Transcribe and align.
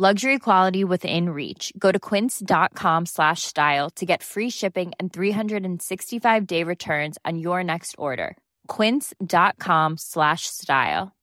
Luxury 0.00 0.38
quality 0.38 0.84
within 0.84 1.30
reach. 1.30 1.72
Go 1.76 1.90
to 1.90 1.98
quince.com 1.98 3.06
slash 3.06 3.42
style 3.42 3.90
to 3.96 4.06
get 4.06 4.22
free 4.22 4.48
shipping 4.48 4.92
and 5.00 5.12
365 5.12 6.46
day 6.46 6.62
returns 6.62 7.18
on 7.24 7.36
your 7.40 7.64
next 7.64 7.96
order. 7.98 8.36
Quince.com 8.68 9.96
slash 9.98 10.42
style. 10.46 11.16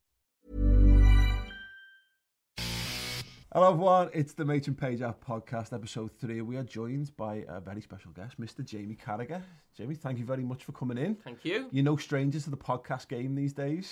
Hello 3.54 3.70
everyone, 3.70 4.10
it's 4.14 4.34
the 4.34 4.44
Mate 4.44 4.68
and 4.68 4.78
Page 4.78 5.02
App 5.02 5.24
Podcast, 5.26 5.72
episode 5.72 6.12
three. 6.20 6.42
We 6.42 6.58
are 6.58 6.64
joined 6.64 7.16
by 7.16 7.46
a 7.48 7.62
very 7.62 7.80
special 7.80 8.12
guest, 8.12 8.38
Mr. 8.42 8.66
Jamie 8.66 8.98
Carragher. 8.98 9.42
Jamie, 9.78 9.96
thank 9.96 10.20
you 10.20 10.26
very 10.26 10.44
much 10.44 10.66
for 10.66 10.74
coming 10.74 10.98
in. 10.98 11.16
Thank 11.16 11.46
you. 11.46 11.70
You're 11.72 11.86
no 11.86 11.96
stranger 11.96 12.42
to 12.42 12.50
the 12.50 12.58
podcast 12.58 13.08
game 13.08 13.36
these 13.36 13.54
days. 13.54 13.90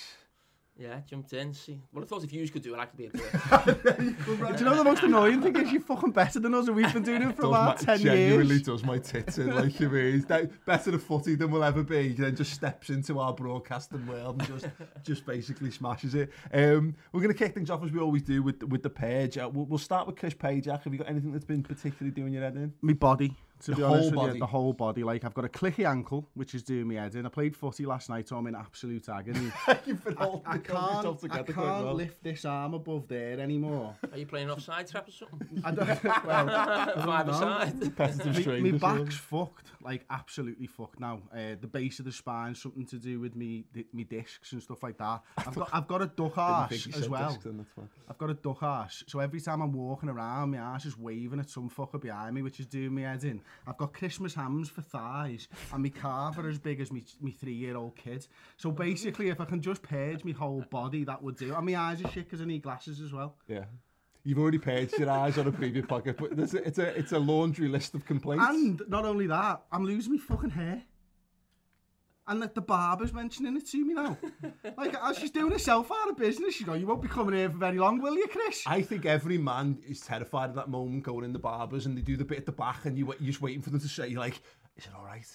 Yeah, 0.76 0.98
jumped 1.08 1.32
in. 1.32 1.54
See, 1.54 1.78
well, 1.92 2.02
I 2.02 2.06
thought 2.08 2.24
if 2.24 2.32
you 2.32 2.48
could 2.48 2.62
do 2.62 2.74
it, 2.74 2.78
I 2.80 2.86
could 2.86 2.96
be 2.98 3.06
a 3.06 3.10
good. 3.10 3.22
Do 4.26 4.58
you 4.58 4.64
know 4.64 4.74
the 4.74 4.82
most 4.82 5.04
annoying 5.04 5.40
thing 5.40 5.54
is 5.54 5.70
you're 5.70 5.80
fucking 5.80 6.10
better 6.10 6.40
than 6.40 6.52
us 6.52 6.66
and 6.66 6.74
we've 6.74 6.92
been 6.92 7.04
doing 7.04 7.22
it 7.22 7.36
for 7.36 7.42
Does 7.42 7.50
about 7.50 7.78
my- 7.86 7.94
10 7.94 7.98
genuinely 8.00 8.54
years. 8.56 8.62
does 8.62 8.82
my 8.82 8.98
tits 8.98 9.38
in, 9.38 9.54
like 9.54 9.78
you 9.78 9.88
mean. 9.88 10.14
He's 10.14 10.24
da- 10.24 10.46
better 10.66 10.92
at 10.92 11.00
footy 11.00 11.36
than 11.36 11.52
we'll 11.52 11.62
ever 11.62 11.84
be. 11.84 12.08
Then 12.14 12.34
just 12.34 12.52
steps 12.52 12.90
into 12.90 13.20
our 13.20 13.32
broadcasting 13.32 14.04
world 14.06 14.40
and 14.40 14.48
just 14.48 14.66
just 15.04 15.24
basically 15.24 15.70
smashes 15.70 16.16
it. 16.16 16.32
Um, 16.52 16.96
we're 17.12 17.20
going 17.20 17.32
to 17.32 17.38
kick 17.38 17.54
things 17.54 17.70
off 17.70 17.84
as 17.84 17.92
we 17.92 18.00
always 18.00 18.22
do 18.22 18.42
with 18.42 18.60
with 18.64 18.82
the 18.82 18.90
page. 18.90 19.38
Uh, 19.38 19.48
we'll, 19.52 19.66
we'll 19.66 19.78
start 19.78 20.08
with 20.08 20.16
Chris 20.16 20.34
Pajak. 20.34 20.82
Have 20.82 20.92
you 20.92 20.98
got 20.98 21.08
anything 21.08 21.30
that's 21.30 21.44
been 21.44 21.62
particularly 21.62 22.10
doing 22.12 22.32
your 22.32 22.42
head 22.42 22.56
in? 22.56 22.72
My 22.82 22.94
body, 22.94 23.36
to 23.60 23.74
be 23.74 23.82
honest 23.82 24.06
with 24.06 24.14
body. 24.14 24.32
you, 24.34 24.38
the 24.40 24.46
whole 24.46 24.72
body. 24.72 25.04
Like 25.04 25.24
I've 25.24 25.34
got 25.34 25.44
a 25.44 25.48
clicky 25.48 25.88
ankle, 25.88 26.28
which 26.34 26.54
is 26.54 26.62
doing 26.62 26.88
me 26.88 26.96
head 26.96 27.14
in. 27.14 27.24
I 27.26 27.28
played 27.28 27.56
footy 27.56 27.86
last 27.86 28.08
night, 28.10 28.28
so 28.28 28.36
I'm 28.36 28.46
in 28.46 28.54
absolute 28.54 29.08
agony. 29.08 29.50
You've 29.86 30.04
been 30.04 30.16
I, 30.18 30.40
I 30.46 30.58
can't, 30.58 31.24
I 31.30 31.42
can't 31.42 31.56
well. 31.56 31.94
lift 31.94 32.22
this 32.22 32.44
arm 32.44 32.74
above 32.74 33.08
there 33.08 33.38
anymore. 33.40 33.94
Are 34.12 34.18
you 34.18 34.26
playing 34.26 34.50
offside 34.50 34.88
trap 34.88 35.08
or 35.08 35.12
something? 35.12 35.62
I 35.64 35.70
don't. 35.70 35.84
Well, 36.24 36.46
five 37.04 37.28
aside. 37.28 37.98
My, 37.98 38.70
my 38.70 38.70
back's 38.78 39.16
fucked. 39.16 39.66
Like 39.84 40.04
absolutely 40.10 40.66
fucked 40.66 41.00
now. 41.00 41.20
Uh, 41.32 41.56
the 41.60 41.66
base 41.66 41.98
of 41.98 42.04
the 42.04 42.12
spine, 42.12 42.54
something 42.54 42.86
to 42.86 42.96
do 42.96 43.20
with 43.20 43.36
me, 43.36 43.64
the, 43.72 43.86
me 43.92 44.04
discs 44.04 44.52
and 44.52 44.62
stuff 44.62 44.82
like 44.82 44.98
that. 44.98 45.20
I've 45.38 45.54
got, 45.54 45.68
I've 45.72 45.86
got 45.86 46.02
a 46.02 46.06
duck 46.06 46.38
arse 46.38 46.88
as 46.94 47.08
well. 47.08 47.28
discs 47.28 47.44
then, 47.44 47.58
that's 47.58 47.70
fine. 47.70 47.88
I've 48.08 48.18
got 48.18 48.30
a 48.30 48.34
duck 48.34 48.62
arse, 48.62 49.04
so 49.06 49.20
every 49.20 49.40
time 49.40 49.60
I'm 49.60 49.72
walking 49.72 50.08
around, 50.08 50.50
my 50.50 50.58
arse 50.58 50.86
is 50.86 50.98
waving 50.98 51.40
at 51.40 51.50
some 51.50 51.70
fucker 51.70 52.00
behind 52.00 52.34
me, 52.34 52.42
which 52.42 52.60
is 52.60 52.66
doing 52.66 52.94
me 52.94 53.02
head 53.02 53.24
in. 53.24 53.40
I've 53.66 53.76
got 53.76 53.92
Christmas 53.92 54.34
hams 54.34 54.68
for 54.68 54.82
thighs, 54.82 55.48
and 55.72 55.82
my 55.82 55.90
calf 55.90 56.38
are 56.38 56.48
as 56.48 56.58
big 56.58 56.80
as 56.80 56.90
me, 56.90 57.04
me 57.20 57.32
three-year-old 57.32 57.96
kid. 57.96 58.26
So 58.56 58.70
basically, 58.70 59.28
if 59.28 59.40
I 59.40 59.44
can 59.44 59.60
just 59.60 59.82
purge 59.82 60.24
my 60.24 60.32
whole 60.32 60.64
body, 60.70 61.04
that 61.04 61.22
would 61.22 61.36
do. 61.36 61.54
And 61.54 61.66
my 61.66 61.76
eyes 61.76 62.02
are 62.02 62.10
shit 62.10 62.24
because 62.24 62.40
I 62.40 62.44
need 62.44 62.62
glasses 62.62 63.00
as 63.00 63.12
well. 63.12 63.36
Yeah. 63.48 63.64
You've 64.24 64.38
already 64.38 64.58
paged 64.58 64.98
your 64.98 65.10
eyes 65.10 65.36
on 65.36 65.46
a 65.46 65.52
previous 65.52 65.84
podcast, 65.84 66.16
but 66.16 66.34
there's 66.34 66.54
a, 66.54 66.66
it's 66.66 66.78
a 66.78 66.98
it's 66.98 67.12
a 67.12 67.18
laundry 67.18 67.68
list 67.68 67.94
of 67.94 68.06
complaints. 68.06 68.44
And 68.48 68.80
not 68.88 69.04
only 69.04 69.26
that, 69.26 69.62
I'm 69.70 69.84
losing 69.84 70.12
my 70.12 70.18
fucking 70.18 70.50
hair. 70.50 70.82
And 72.26 72.40
that 72.40 72.54
the 72.54 72.62
barber's 72.62 73.12
mentioning 73.12 73.54
it 73.54 73.66
to 73.68 73.84
me 73.84 73.92
now. 73.92 74.16
like, 74.78 74.96
as 75.02 75.18
she's 75.18 75.30
doing 75.30 75.52
herself 75.52 75.92
out 75.92 76.08
of 76.08 76.16
business, 76.16 76.54
she's 76.54 76.66
going, 76.66 76.80
you 76.80 76.86
won't 76.86 77.02
be 77.02 77.08
coming 77.08 77.34
here 77.34 77.50
for 77.50 77.58
very 77.58 77.76
long, 77.76 78.00
will 78.00 78.16
you, 78.16 78.26
Chris? 78.28 78.62
I 78.66 78.80
think 78.80 79.04
every 79.04 79.36
man 79.36 79.76
is 79.86 80.00
terrified 80.00 80.48
of 80.48 80.56
that 80.56 80.70
moment 80.70 81.02
going 81.02 81.26
in 81.26 81.34
the 81.34 81.38
barbers 81.38 81.84
and 81.84 81.98
they 81.98 82.00
do 82.00 82.16
the 82.16 82.24
bit 82.24 82.38
at 82.38 82.46
the 82.46 82.52
back 82.52 82.86
and 82.86 82.96
you, 82.96 83.04
you're 83.20 83.26
just 83.26 83.42
waiting 83.42 83.60
for 83.60 83.68
them 83.68 83.80
to 83.80 83.88
say 83.88 84.08
like, 84.14 84.40
is 84.78 84.86
it 84.86 84.92
all 84.96 85.04
right? 85.04 85.28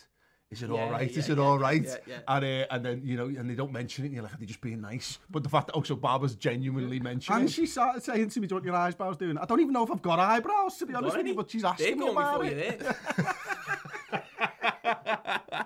is 0.51 0.63
it 0.63 0.69
yeah, 0.69 0.75
all 0.75 0.91
right? 0.91 1.11
Yeah, 1.11 1.19
is 1.19 1.29
it 1.29 1.37
yeah, 1.37 1.43
all 1.43 1.59
right? 1.59 1.83
Yeah, 1.83 1.95
yeah. 2.07 2.19
And, 2.27 2.45
uh, 2.45 2.65
and 2.71 2.85
then, 2.85 3.01
you 3.03 3.17
know, 3.17 3.25
and 3.25 3.49
they 3.49 3.53
don't 3.53 3.71
mention 3.71 4.03
it, 4.03 4.07
and 4.07 4.15
you're 4.15 4.23
like, 4.23 4.33
are 4.33 4.37
they 4.37 4.47
just 4.47 4.61
being 4.61 4.81
nice? 4.81 5.19
But 5.29 5.43
the 5.43 5.49
fact 5.49 5.67
that, 5.67 5.73
oh, 5.73 5.83
so 5.83 5.95
Barbara's 5.95 6.35
genuinely 6.35 6.99
mentioning 6.99 7.41
And 7.41 7.51
she 7.51 7.67
started 7.67 8.01
saying 8.01 8.29
to 8.29 8.39
me, 8.39 8.47
do 8.47 8.53
you 8.53 8.55
want 8.55 8.65
your 8.65 8.75
eyebrows 8.75 9.17
doing? 9.17 9.37
I 9.37 9.45
don't 9.45 9.59
even 9.59 9.73
know 9.73 9.83
if 9.83 9.91
I've 9.91 10.01
got 10.01 10.17
eyebrows, 10.17 10.77
to 10.77 10.87
be 10.87 10.95
honest 10.95 11.17
with 11.17 11.27
you, 11.27 11.35
but 11.35 11.51
she's 11.51 11.63
asking 11.63 11.99
me 11.99 12.09
about 12.09 12.45
it. 12.45 12.81
Eh? 12.81 13.23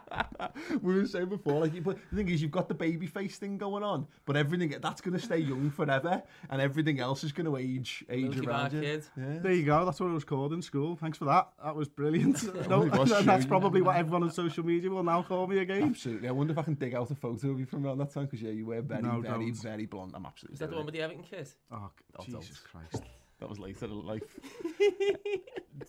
there. 0.53 0.79
we 0.81 0.95
were 0.95 1.05
saying 1.05 1.27
before, 1.29 1.61
like, 1.61 1.73
you- 1.73 1.81
but 1.81 1.97
the 2.09 2.17
thing 2.17 2.29
is, 2.29 2.41
you've 2.41 2.51
got 2.51 2.67
the 2.67 2.73
baby 2.73 3.05
face 3.07 3.37
thing 3.37 3.57
going 3.57 3.83
on, 3.83 4.07
but 4.25 4.35
everything 4.35 4.73
that's 4.81 5.01
going 5.01 5.17
to 5.17 5.23
stay 5.23 5.37
young 5.37 5.69
forever, 5.71 6.21
and 6.49 6.61
everything 6.61 6.99
else 6.99 7.23
is 7.23 7.31
going 7.31 7.45
to 7.45 7.57
age 7.57 8.03
age 8.09 8.35
Milky 8.35 8.47
around 8.47 8.73
you. 8.73 8.81
kid. 8.81 9.05
Yeah. 9.17 9.39
There 9.39 9.51
you 9.53 9.65
go, 9.65 9.85
that's 9.85 9.99
what 9.99 10.07
it 10.07 10.13
was 10.13 10.23
called 10.23 10.53
in 10.53 10.61
school. 10.61 10.95
Thanks 10.95 11.17
for 11.17 11.25
that. 11.25 11.49
That 11.63 11.75
was 11.75 11.87
brilliant. 11.89 12.43
no, 12.69 12.79
was 12.85 13.09
that's 13.25 13.43
true. 13.45 13.49
probably 13.49 13.81
what 13.81 13.95
everyone 13.95 14.23
on 14.23 14.31
social 14.31 14.65
media 14.65 14.89
will 14.89 15.03
now 15.03 15.21
call 15.23 15.47
me 15.47 15.59
again. 15.59 15.83
Absolutely. 15.83 16.27
I 16.27 16.31
wonder 16.31 16.51
if 16.53 16.59
I 16.59 16.63
can 16.63 16.73
dig 16.75 16.95
out 16.95 17.09
a 17.11 17.15
photo 17.15 17.51
of 17.51 17.59
you 17.59 17.65
from 17.65 17.85
around 17.85 17.97
that 17.99 18.11
time 18.13 18.25
because 18.25 18.41
yeah, 18.41 18.51
you 18.51 18.65
were 18.65 18.81
very, 18.81 19.01
No, 19.01 19.21
very, 19.21 19.45
don't. 19.45 19.55
very 19.61 19.85
blonde. 19.85 20.13
I'm 20.15 20.25
absolutely. 20.25 20.53
Is 20.55 20.59
that 20.59 20.69
the 20.69 20.75
one 20.75 20.85
with 20.85 20.93
the 20.95 21.01
Everton 21.01 21.23
kid? 21.23 21.47
Oh, 21.71 21.89
Oh, 22.19 22.23
Jesus 22.23 22.49
don't. 22.49 22.89
Christ. 22.91 23.03
That 23.43 23.49
was 23.49 23.59
later 23.59 23.85
in 23.87 24.05
life. 24.05 24.23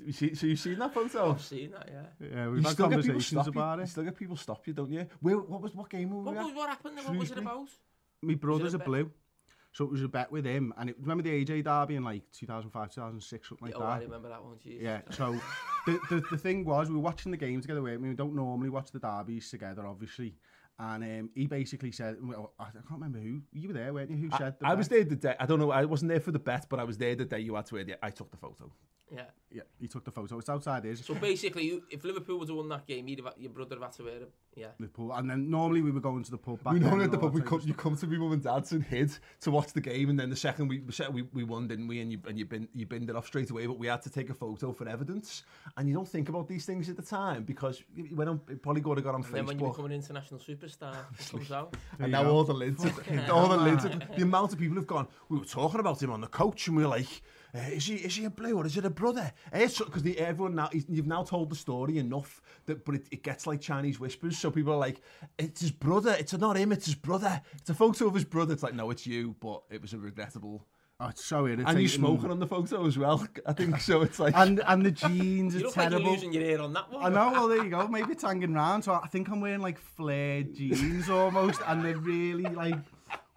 You 0.04 0.12
see- 0.12 0.34
so 0.34 0.46
you've 0.46 0.58
seen 0.58 0.78
that 0.80 0.92
photo? 0.92 1.30
I've 1.30 1.40
seen 1.40 1.70
that, 1.70 1.88
yeah. 1.88 2.26
Yeah, 2.34 2.48
we've 2.48 2.64
had 2.64 2.72
still 2.72 2.88
get 2.88 2.96
people 2.96 3.12
conversations 3.12 3.26
stop 3.26 3.46
you. 3.46 3.52
about 3.52 3.78
You 3.78 3.84
it. 3.84 3.88
still 3.88 4.02
get 4.04 4.16
people 4.16 4.36
stop 4.36 4.66
you, 4.66 4.72
don't 4.72 4.90
you? 4.90 5.06
Where, 5.20 5.38
what 5.38 5.62
was 5.62 5.74
what 5.74 5.88
game 5.88 6.10
were 6.10 6.18
we 6.18 6.24
What, 6.24 6.36
at? 6.36 6.44
was, 6.44 6.54
what 6.54 6.68
happened? 6.68 6.96
What 6.96 7.16
was 7.16 7.30
it 7.30 7.34
Shrewsbury? 7.34 7.42
about? 7.46 7.68
My 8.22 8.34
brother's 8.34 8.74
a 8.74 8.78
a 8.78 8.80
blue. 8.80 9.10
So 9.72 9.84
it 9.84 9.90
was 9.92 10.02
a 10.02 10.08
bet 10.08 10.32
with 10.32 10.44
him. 10.44 10.74
And 10.78 10.90
it, 10.90 10.96
remember 11.00 11.22
the 11.22 11.44
AJ 11.44 11.64
Derby 11.64 11.94
in 11.94 12.02
like 12.04 12.22
2005, 12.32 12.90
2006, 12.90 13.48
something 13.48 13.66
like 13.68 13.76
oh, 13.76 13.80
that? 13.80 13.86
I 13.86 13.98
remember 14.00 14.28
that 14.30 14.42
one. 14.42 14.56
Jesus. 14.62 14.82
Yeah, 14.82 15.00
so 15.10 15.38
the, 15.86 16.00
the 16.10 16.24
the 16.32 16.38
thing 16.38 16.64
was 16.64 16.88
we 16.88 16.96
were 16.96 17.00
watching 17.00 17.30
the 17.30 17.38
game 17.38 17.60
together. 17.60 17.80
We 17.80 17.96
we 17.96 18.14
don't 18.14 18.34
normally 18.34 18.70
watch 18.70 18.90
the 18.90 18.98
derbies 18.98 19.48
together, 19.48 19.86
obviously. 19.86 20.34
And 20.78 21.04
um, 21.04 21.30
he 21.34 21.46
basically 21.46 21.92
said, 21.92 22.16
well, 22.20 22.52
I 22.58 22.64
can't 22.64 22.84
remember 22.90 23.18
who 23.18 23.40
you 23.52 23.68
were 23.68 23.74
there, 23.74 23.94
weren't 23.94 24.10
you? 24.10 24.16
Who 24.16 24.28
I, 24.32 24.38
said 24.38 24.58
the 24.58 24.66
I 24.66 24.74
was 24.74 24.88
there 24.88 25.04
the 25.04 25.14
day. 25.14 25.36
I 25.38 25.46
don't 25.46 25.60
know. 25.60 25.70
I 25.70 25.84
wasn't 25.84 26.10
there 26.10 26.20
for 26.20 26.32
the 26.32 26.38
bet, 26.40 26.66
but 26.68 26.80
I 26.80 26.84
was 26.84 26.98
there 26.98 27.14
the 27.14 27.24
day 27.24 27.40
you 27.40 27.54
had 27.54 27.66
to. 27.66 27.96
I 28.02 28.10
took 28.10 28.30
the 28.30 28.36
photo. 28.36 28.72
Yeah. 29.14 29.22
Yeah, 29.54 29.62
he 29.78 29.86
took 29.86 30.04
the 30.04 30.10
photo. 30.10 30.36
It's 30.38 30.48
outside 30.48 30.82
his 30.82 31.04
So 31.04 31.14
basically, 31.14 31.64
you- 31.66 31.84
if 31.88 32.02
Liverpool 32.02 32.40
would 32.40 32.48
have 32.48 32.56
won 32.56 32.68
that 32.70 32.86
game, 32.88 33.06
you'd 33.06 33.20
have, 33.20 33.34
your 33.38 33.52
brother 33.52 33.76
would 33.76 33.82
have 33.84 33.92
had 33.92 33.96
to 33.98 34.02
wear 34.04 34.16
it. 34.22 34.32
Yeah. 34.56 34.66
Liverpool. 34.80 35.12
And 35.12 35.30
then 35.30 35.48
normally 35.48 35.80
we 35.80 35.92
were 35.92 36.00
going 36.00 36.24
to 36.24 36.30
the 36.30 36.38
pub 36.38 36.62
back 36.62 36.72
we 36.74 36.80
then 36.80 36.98
know 36.98 37.04
at 37.04 37.10
the 37.12 37.18
pub. 37.18 37.32
We 37.32 37.40
come, 37.40 37.60
you 37.64 37.72
come 37.74 37.96
to 37.96 38.06
me 38.06 38.18
mum 38.18 38.32
and 38.32 38.42
dad's 38.42 38.72
and 38.72 38.82
hid 38.82 39.10
to 39.42 39.50
watch 39.52 39.72
the 39.72 39.80
game, 39.80 40.10
and 40.10 40.18
then 40.18 40.28
the 40.30 40.36
second 40.36 40.68
we 40.68 40.82
we 41.12 41.22
we 41.32 41.44
won, 41.44 41.68
didn't 41.68 41.86
we? 41.86 42.00
And 42.00 42.10
you 42.12 42.18
and 42.26 42.36
you 42.38 42.46
bin 42.46 42.68
you 42.74 42.86
binned 42.86 43.10
it 43.10 43.16
off 43.16 43.26
straight 43.26 43.50
away. 43.50 43.66
But 43.66 43.78
we 43.78 43.86
had 43.86 44.02
to 44.02 44.10
take 44.10 44.30
a 44.30 44.34
photo 44.34 44.72
for 44.72 44.88
evidence, 44.88 45.42
and 45.76 45.88
you 45.88 45.94
don't 45.94 46.08
think 46.08 46.28
about 46.28 46.48
these 46.48 46.66
things 46.66 46.88
at 46.88 46.96
the 46.96 47.02
time 47.02 47.44
because 47.44 47.82
you 47.94 48.04
you 48.04 48.16
went 48.16 48.30
on 48.30 48.38
probably 48.62 48.80
got 48.80 49.02
got 49.02 49.14
on 49.14 49.24
And 49.24 49.34
then 49.34 49.46
when 49.46 49.58
you 49.58 49.64
Facebook. 49.66 49.70
become 49.72 49.84
an 49.86 49.92
international 49.92 50.40
superstar, 50.40 50.96
it 51.18 51.28
comes 51.32 51.50
out. 51.52 51.76
And 51.98 52.12
now 52.12 52.22
go. 52.24 52.30
all 52.34 52.44
the 52.44 52.54
lids, 52.54 52.82
have, 52.84 53.30
all 53.30 53.48
the 53.48 53.56
lids, 53.56 53.84
have, 53.84 54.16
the 54.16 54.22
amount 54.22 54.52
of 54.52 54.58
people 54.58 54.76
have 54.76 54.86
gone. 54.86 55.08
We 55.28 55.38
were 55.38 55.44
talking 55.44 55.80
about 55.80 56.02
him 56.02 56.10
on 56.12 56.20
the 56.20 56.28
coach, 56.28 56.68
and 56.68 56.76
we 56.76 56.82
were 56.84 56.88
like, 56.90 57.22
uh, 57.54 57.58
"Is 57.72 57.86
he 57.86 57.94
is 57.96 58.16
he 58.16 58.24
a 58.24 58.30
blue 58.30 58.56
or 58.56 58.66
is 58.66 58.76
it 58.76 58.84
a 58.84 58.90
brother?" 58.90 59.32
Because 59.52 60.02
everyone 60.18 60.54
now 60.54 60.70
you've 60.72 61.06
now 61.06 61.22
told 61.22 61.50
the 61.50 61.56
story 61.56 61.98
enough 61.98 62.42
that, 62.66 62.84
but 62.84 62.96
it, 62.96 63.06
it 63.10 63.22
gets 63.22 63.46
like 63.46 63.60
Chinese 63.60 64.00
whispers. 64.00 64.38
So 64.38 64.50
people 64.50 64.72
are 64.72 64.78
like, 64.78 65.00
"It's 65.38 65.60
his 65.60 65.70
brother. 65.70 66.16
It's 66.18 66.32
not 66.32 66.56
him. 66.56 66.72
It's 66.72 66.86
his 66.86 66.94
brother. 66.94 67.40
It's 67.58 67.70
a 67.70 67.74
photo 67.74 68.06
of 68.06 68.14
his 68.14 68.24
brother." 68.24 68.52
It's 68.52 68.62
like, 68.62 68.74
no, 68.74 68.90
it's 68.90 69.06
you, 69.06 69.36
but 69.40 69.62
it 69.70 69.80
was 69.80 69.92
a 69.92 69.98
regrettable. 69.98 70.66
Oh, 71.00 71.08
it's 71.08 71.24
so 71.24 71.46
irritating. 71.46 71.68
And 71.68 71.80
you 71.80 71.88
smoking 71.88 72.30
on 72.30 72.38
the 72.38 72.46
photo 72.46 72.86
as 72.86 72.96
well. 72.96 73.26
I 73.46 73.52
think 73.52 73.80
so. 73.80 74.02
It's 74.02 74.20
like 74.20 74.32
And, 74.36 74.60
and 74.64 74.86
the 74.86 74.92
jeans 74.92 75.54
You 75.56 75.60
are 75.60 75.64
look 75.64 75.76
like 75.76 75.90
you're 75.90 75.98
terrible. 75.98 76.12
losing 76.12 76.32
your 76.32 76.42
ear 76.44 76.60
on 76.60 76.72
that 76.72 76.90
one. 76.92 77.04
I 77.04 77.08
know, 77.08 77.32
well, 77.32 77.48
there 77.48 77.64
you 77.64 77.70
go. 77.70 77.88
Maybe 77.88 78.12
it's 78.12 78.22
hanging 78.22 78.54
round. 78.54 78.84
So 78.84 78.92
I 78.92 79.08
think 79.08 79.28
I'm 79.28 79.40
wearing 79.40 79.60
like 79.60 79.78
flared 79.78 80.54
jeans 80.54 81.10
almost, 81.10 81.60
and 81.66 81.84
they're 81.84 81.96
really 81.96 82.44
like 82.44 82.78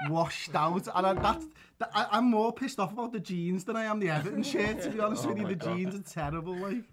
washed 0.08 0.54
out. 0.54 0.88
And 0.94 1.08
I, 1.08 1.14
that's, 1.14 1.46
that, 1.46 1.52
I, 1.82 2.08
I'm 2.12 2.26
more 2.26 2.52
pissed 2.54 2.80
off 2.80 2.92
about 2.92 3.14
the 3.14 3.20
jeans 3.20 3.64
than 3.64 3.76
I 3.76 3.86
am 3.86 4.00
the 4.00 4.10
Everton 4.10 4.44
shirt, 4.54 4.82
to 4.84 4.90
be 4.90 5.00
honest 5.00 5.26
with 5.26 5.38
you. 5.40 5.48
The 5.48 5.56
jeans 5.56 5.96
are 5.96 6.02
terrible, 6.02 6.56
like. 6.56 6.84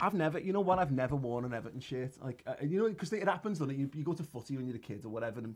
I've 0.00 0.14
never, 0.14 0.40
you 0.40 0.52
know 0.52 0.60
what? 0.60 0.80
I've 0.80 0.90
never 0.90 1.14
worn 1.14 1.44
an 1.44 1.54
Everton 1.54 1.78
shirt. 1.78 2.20
Like, 2.20 2.42
uh, 2.44 2.54
you 2.60 2.80
know, 2.80 2.88
because 2.88 3.12
it 3.12 3.28
happens, 3.28 3.60
doesn't 3.60 3.72
it? 3.72 3.78
You, 3.78 3.88
you 3.94 4.02
go 4.02 4.14
to 4.14 4.22
footy 4.24 4.56
when 4.56 4.66
you're 4.66 4.74
a 4.74 4.80
kid 4.80 5.04
or 5.04 5.10
whatever, 5.10 5.38
and 5.38 5.54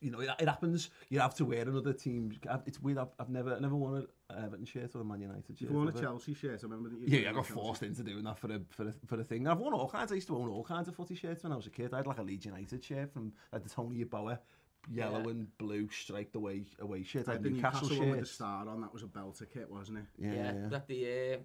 you 0.00 0.10
know, 0.10 0.20
it, 0.20 0.30
it 0.38 0.48
happens. 0.48 0.90
You 1.08 1.18
have 1.18 1.34
to 1.36 1.44
wear 1.44 1.62
another 1.62 1.92
team. 1.92 2.32
It's 2.66 2.80
weird. 2.80 2.98
I've, 2.98 3.08
I've 3.18 3.28
never, 3.28 3.58
never 3.58 3.74
worn 3.74 4.06
an 4.30 4.44
Everton 4.44 4.64
shirt 4.64 4.94
or 4.94 5.00
a 5.00 5.04
Man 5.04 5.20
United 5.20 5.44
shirt. 5.58 5.62
If 5.62 5.70
you 5.70 5.76
want 5.76 5.88
a 5.88 5.92
ever. 5.92 6.02
Chelsea 6.02 6.34
shirt, 6.34 6.60
I 6.62 6.66
remember 6.66 6.90
that 6.90 7.00
you 7.00 7.18
Yeah, 7.18 7.30
I 7.30 7.32
got 7.32 7.46
forced 7.46 7.82
into 7.82 8.04
doing 8.04 8.22
that 8.24 8.38
for 8.38 8.52
a 8.52 8.60
for 8.70 8.88
a, 8.88 8.94
for 9.06 9.20
a 9.20 9.24
thing. 9.24 9.48
I've 9.48 9.58
worn 9.58 9.74
all 9.74 9.88
kinds. 9.88 10.12
I 10.12 10.16
used 10.16 10.28
to 10.28 10.36
own 10.36 10.48
all 10.48 10.62
kinds 10.62 10.86
of 10.86 10.94
footy 10.94 11.16
shirts 11.16 11.42
when 11.42 11.52
I 11.52 11.56
was 11.56 11.66
a 11.66 11.70
kid. 11.70 11.92
I 11.92 11.96
had 11.98 12.06
like 12.06 12.18
a 12.18 12.22
Leeds 12.22 12.46
United 12.46 12.84
shirt 12.84 13.12
from 13.12 13.32
like 13.52 13.64
the 13.64 13.68
Tony 13.68 14.04
Yeboah, 14.04 14.38
yellow 14.90 15.22
Yeah. 15.24 15.30
and 15.30 15.58
blue 15.58 15.88
striped 15.90 16.34
away 16.36 16.64
away 16.80 17.02
shirt. 17.02 17.28
I 17.28 17.32
I 17.32 17.34
had 17.34 17.42
the 17.44 17.50
Newcastle 17.50 17.82
Newcastle 17.88 17.98
one 18.06 18.10
with 18.10 18.20
the 18.20 18.26
star 18.26 18.68
on, 18.68 18.80
that 18.80 18.92
was 18.92 19.02
a 19.02 19.06
belter 19.06 19.46
kit, 19.52 19.70
wasn't 19.70 19.98
it? 19.98 20.04
Yeah, 20.18 20.32
Yeah, 20.34 20.52
yeah. 20.54 20.68
that 20.68 20.86
the 20.88 21.34
uh, 21.34 21.38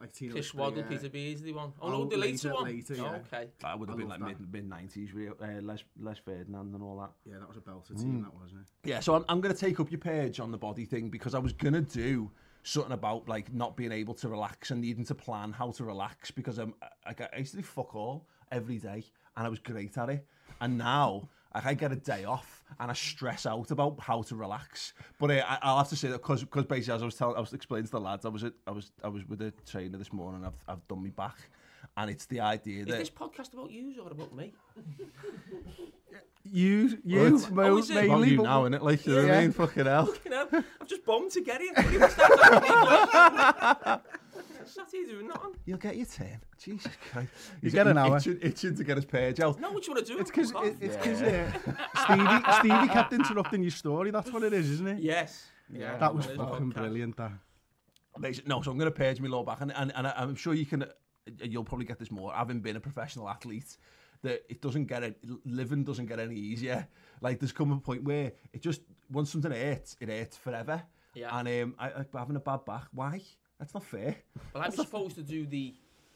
Like 0.00 0.12
Tina 0.12 0.32
Chris 0.32 0.54
Whitney, 0.54 0.60
Waddle, 0.64 0.78
yeah. 0.84 0.88
Peter 0.96 1.08
Beardsley 1.10 1.52
one. 1.52 1.72
Oh, 1.80 1.86
Oh, 1.86 1.90
no, 1.90 2.04
the 2.06 2.16
later, 2.16 2.48
later, 2.48 2.54
one. 2.54 2.64
later, 2.64 2.96
oh, 3.00 3.14
okay. 3.26 3.50
That 3.60 3.78
would 3.78 3.88
have 3.88 3.98
I 3.98 4.00
been 4.00 4.08
like 4.08 4.20
love 4.20 4.28
mid 4.40 4.52
mid 4.52 4.68
nineties, 4.68 5.12
real 5.12 5.34
uh, 5.42 5.60
Les 5.60 5.82
Les 5.98 6.18
Ferdinand 6.18 6.72
and 6.74 6.82
all 6.82 6.98
that. 7.00 7.10
Yeah, 7.24 7.38
that 7.40 7.48
was 7.48 7.56
a 7.56 7.60
belter 7.60 7.92
Mm. 7.92 8.00
team, 8.02 8.22
that 8.22 8.34
wasn't 8.34 8.60
it? 8.60 8.88
Yeah, 8.88 9.00
so 9.00 9.14
I'm, 9.16 9.24
I'm 9.28 9.40
going 9.40 9.54
to 9.54 9.60
take 9.60 9.80
up 9.80 9.90
your 9.90 9.98
page 10.00 10.38
on 10.40 10.50
the 10.52 10.58
body 10.58 10.84
thing 10.84 11.10
because 11.10 11.34
I 11.34 11.38
was 11.40 11.52
going 11.52 11.74
to 11.74 11.80
do 11.82 12.30
something 12.62 12.92
about 12.92 13.28
like 13.28 13.52
not 13.52 13.76
being 13.76 13.92
able 13.92 14.14
to 14.14 14.28
relax 14.28 14.70
and 14.70 14.80
needing 14.80 15.04
to 15.06 15.14
plan 15.14 15.52
how 15.52 15.70
to 15.72 15.84
relax 15.84 16.30
because 16.30 16.58
I'm 16.58 16.74
like 17.06 17.20
I 17.20 17.38
used 17.38 17.52
to 17.52 17.56
do 17.58 17.62
fuck 17.64 17.94
all 17.94 18.26
every 18.52 18.78
day 18.78 19.04
and 19.36 19.46
I 19.46 19.48
was 19.48 19.58
great 19.58 19.96
at 19.98 20.08
it, 20.10 20.26
and 20.60 20.78
now 20.78 21.28
like, 21.54 21.66
I 21.66 21.74
get 21.74 21.92
a 21.92 21.96
day 21.96 22.24
off 22.24 22.62
and 22.78 22.90
I 22.90 22.94
stress 22.94 23.46
out 23.46 23.70
about 23.70 23.98
how 24.00 24.22
to 24.22 24.36
relax. 24.36 24.92
But 25.18 25.30
uh, 25.30 25.42
I, 25.46 25.58
I'll 25.62 25.78
have 25.78 25.88
to 25.88 25.96
say 25.96 26.08
that 26.08 26.18
because 26.22 26.42
because 26.44 26.64
basically 26.64 26.94
as 26.94 27.02
I 27.02 27.06
was 27.06 27.14
telling, 27.14 27.36
I 27.36 27.40
was 27.40 27.52
explaining 27.52 27.86
to 27.86 27.92
the 27.92 28.00
lads, 28.00 28.24
I 28.26 28.28
was 28.28 28.44
at, 28.44 28.52
I 28.66 28.70
was 28.72 28.90
I 29.02 29.08
was 29.08 29.26
with 29.28 29.40
a 29.42 29.52
trainer 29.66 29.96
this 29.98 30.12
morning. 30.12 30.44
I've 30.44 30.54
I've 30.68 30.86
done 30.88 31.02
me 31.02 31.10
back, 31.10 31.36
and 31.96 32.10
it's 32.10 32.26
the 32.26 32.40
idea 32.40 32.82
Is 32.82 32.86
that 32.88 32.98
this 32.98 33.10
podcast 33.10 33.52
about 33.54 33.70
you 33.70 33.94
or 34.02 34.10
about 34.12 34.34
me? 34.34 34.52
You, 36.44 36.44
you, 36.44 36.98
you, 37.04 37.26
it's- 37.26 37.50
Oh, 37.54 37.76
is 37.78 37.90
it? 37.90 37.94
Well, 37.96 38.06
mainly, 38.18 38.30
you 38.30 38.36
but 38.38 38.42
now, 38.44 38.62
innit? 38.64 38.80
Like, 38.80 39.06
you 39.06 39.14
know 39.14 39.22
what 39.26 39.34
I 39.34 39.40
mean? 39.42 39.52
Fucking 39.52 39.84
hell. 39.86 40.06
Fucking 40.06 40.32
hell, 40.32 40.48
I've 40.80 40.88
just 40.88 41.04
bombed 41.04 41.30
to 41.32 41.40
get 41.42 41.60
in. 41.60 41.74
What 44.76 44.90
do 44.90 44.96
you 44.96 45.06
start 45.06 45.06
talking 45.06 45.06
Sat 45.06 45.08
here 45.08 45.14
doing 45.16 45.28
nothing. 45.28 45.54
You'll 45.66 45.78
get 45.78 45.96
your 45.96 46.06
turn. 46.06 46.40
Jesus 46.62 46.92
Christ. 47.10 47.30
You 47.62 47.70
get 47.70 47.86
an 47.86 47.98
hour. 47.98 48.16
Itching, 48.16 48.38
itching 48.42 48.74
to 48.76 48.84
get 48.84 48.96
his 48.96 49.04
page 49.06 49.40
out. 49.40 49.60
No, 49.60 49.72
what 49.72 49.86
you 49.86 49.92
want 49.92 50.06
to 50.06 50.12
do? 50.12 50.18
It's 50.18 50.30
because 50.30 50.50
Fuck 50.52 50.62
off. 50.64 50.74
it's 50.80 50.96
because 50.96 51.22
uh, 51.22 51.50
Stevie 52.04 52.52
Stevie 52.58 52.88
kept 52.92 53.12
interrupting 53.12 53.62
your 53.62 53.70
story. 53.70 54.10
That's 54.10 54.30
what 54.32 54.42
it 54.42 54.52
is, 54.52 54.70
isn't 54.70 54.86
it? 54.88 54.98
Yes. 55.00 55.46
Yeah. 55.72 55.96
That 55.98 56.14
was 56.14 56.26
it 56.26 56.32
is 56.32 56.36
fucking 56.36 56.72
podcast. 56.72 56.74
brilliant. 56.74 57.16
That. 57.16 57.32
Basi- 58.18 58.46
No, 58.46 58.62
so 58.62 58.70
I'm 58.70 58.78
going 58.78 58.90
to 58.90 58.96
page 58.96 59.20
me 59.20 59.28
low 59.28 59.42
back, 59.44 59.60
and, 59.60 59.72
and, 59.74 59.92
and 59.94 60.06
I- 60.06 60.14
I'm 60.16 60.34
sure 60.34 60.54
you 60.54 60.66
can. 60.66 60.82
uh, 60.84 60.86
You'll 61.42 61.62
probably 61.64 61.84
get 61.84 61.98
this 61.98 62.10
more. 62.10 62.32
Having 62.32 62.60
been 62.60 62.76
a 62.76 62.80
professional 62.80 63.28
athlete, 63.28 63.76
that 64.22 64.44
it 64.48 64.62
doesn't 64.62 64.86
get 64.86 65.02
it. 65.02 65.18
Living 65.44 65.84
doesn't 65.84 66.06
get 66.06 66.18
any 66.18 66.34
easier. 66.36 66.88
Like 67.20 67.38
there's 67.38 67.52
come 67.52 67.70
a 67.70 67.76
point 67.78 68.02
where 68.04 68.32
it 68.52 68.62
just 68.62 68.80
once 69.10 69.30
something 69.30 69.52
hurts, 69.52 69.94
it 70.00 70.08
hurts 70.08 70.36
forever. 70.38 70.82
Yeah. 71.14 71.36
And 71.38 71.46
um, 71.64 71.74
I, 71.78 71.88
I, 71.90 72.04
having 72.18 72.36
a 72.36 72.40
bad 72.40 72.64
back, 72.64 72.84
why? 72.92 73.20
That's 73.58 73.74
not 73.74 73.84
fair. 73.84 74.16
Well, 74.54 74.62
I 74.62 74.66
was 74.66 74.76
supposed 74.76 75.16
to 75.16 75.22
do 75.22 75.46
the 75.46 75.74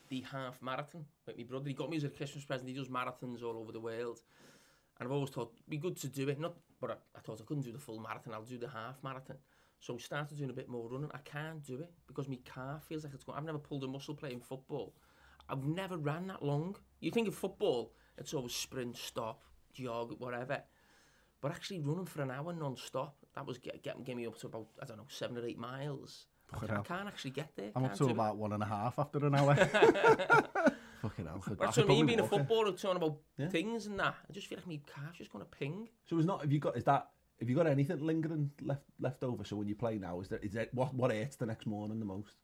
the 0.09 0.21
half 0.31 0.61
marathon 0.61 1.07
with 1.27 1.39
my 1.39 1.45
brother. 1.45 1.69
He 1.69 1.75
got 1.75 1.89
me 1.89 1.97
as 1.97 2.05
a 2.05 2.11
Christmas 2.11 2.45
present. 2.45 2.69
He 2.69 2.75
does 2.75 2.89
marathons 2.89 3.43
all 3.43 3.57
over 3.57 3.73
the 3.73 3.81
world. 3.81 4.21
And 4.99 5.09
I've 5.09 5.13
always 5.13 5.31
thought 5.31 5.53
it'd 5.55 5.71
be 5.71 5.79
good 5.79 5.97
to 5.97 6.09
do 6.09 6.29
it. 6.29 6.39
Not, 6.39 6.55
but 6.81 6.91
I, 6.91 6.95
I 7.17 7.21
thought 7.21 7.41
I 7.41 7.45
couldn't 7.45 7.65
do 7.65 7.73
the 7.73 7.79
full 7.79 7.99
marathon. 7.99 8.35
I'll 8.35 8.43
do 8.43 8.59
the 8.59 8.69
half 8.69 9.03
marathon. 9.03 9.37
So 9.81 9.95
I 9.95 9.99
started 9.99 10.37
doing 10.37 10.51
a 10.51 10.53
bit 10.53 10.69
more 10.69 10.89
running. 10.89 11.11
I 11.15 11.19
can't 11.25 11.65
do 11.67 11.81
it 11.81 11.91
because 12.07 12.29
my 12.29 12.39
calf 12.45 12.85
feels 12.85 13.05
like 13.05 13.15
it's 13.15 13.25
going. 13.25 13.39
I've 13.39 13.45
never 13.45 13.59
pulled 13.59 13.85
a 13.85 13.89
muscle 13.89 14.15
playing 14.15 14.41
football. 14.41 14.95
I've 15.49 15.65
never 15.65 15.97
ran 15.97 16.27
that 16.29 16.43
long. 16.43 16.77
You 17.01 17.11
think 17.11 17.27
of 17.27 17.35
football, 17.35 17.93
it's 18.17 18.33
always 18.33 18.55
sprint, 18.55 18.97
stop, 18.97 19.43
jog, 19.73 20.15
whatever. 20.19 20.63
But 21.41 21.51
actually 21.51 21.81
running 21.81 22.07
for 22.07 22.23
an 22.23 22.31
hour 22.31 22.53
non-stop, 22.53 23.17
that 23.35 23.45
was 23.45 23.59
get, 23.59 23.83
get, 23.83 24.05
get 24.05 24.17
me 24.17 24.27
up 24.27 24.39
to 24.39 24.47
about, 24.47 24.69
I 24.81 24.85
don't 24.87 24.99
know, 24.99 25.07
seven 25.09 25.37
or 25.37 25.45
eight 25.45 25.59
miles. 25.59 26.27
I, 26.53 26.55
Fucking 26.55 26.71
I 26.71 26.75
hell. 26.75 26.85
can't 26.85 27.09
actually 27.09 27.31
get 27.31 27.51
there. 27.57 27.71
I'm 27.75 27.85
up 27.85 27.95
to 27.97 28.07
about 28.07 28.37
one 28.37 28.53
and 28.53 28.63
a 28.63 28.67
half 28.67 28.99
after 28.99 29.25
an 29.27 29.35
hour. 29.35 29.55
Fucking 31.03 31.27
hell. 31.27 31.43
But 31.47 31.59
that's 31.59 31.77
what 31.77 31.87
I 31.87 31.89
mean, 31.89 32.07
being 32.07 32.21
a 32.21 32.27
footballer, 32.27 32.73
talking 32.73 32.97
about 32.97 33.17
things 33.51 33.87
and 33.87 33.99
that. 33.99 34.15
I 34.29 34.33
just 34.33 34.47
feel 34.47 34.59
like 34.59 34.67
my 34.69 34.81
calf's 34.95 35.19
just 35.19 35.33
going 35.33 35.45
to 35.45 35.51
ping. 35.51 35.89
So 36.05 36.17
it's 36.19 36.27
not. 36.27 36.43
Have 36.43 36.53
you 36.53 36.59
got? 36.61 36.77
Is 36.77 36.85
that? 36.85 37.09
Have 37.41 37.49
you 37.51 37.57
got 37.57 37.67
anything 37.67 37.99
lingering 37.99 38.51
left 38.61 38.85
left 39.01 39.25
over? 39.25 39.45
So 39.45 39.57
when 39.57 39.69
you 39.69 39.75
play 39.75 39.99
now, 39.99 40.21
is 40.21 40.29
there? 40.29 40.39
Is 40.39 40.53
there 40.53 40.69
what? 40.73 40.95
What 40.95 41.11
hurts 41.13 41.37
the 41.37 41.47
next 41.47 41.67
morning 41.67 41.99
the 41.99 42.05
most? 42.07 42.35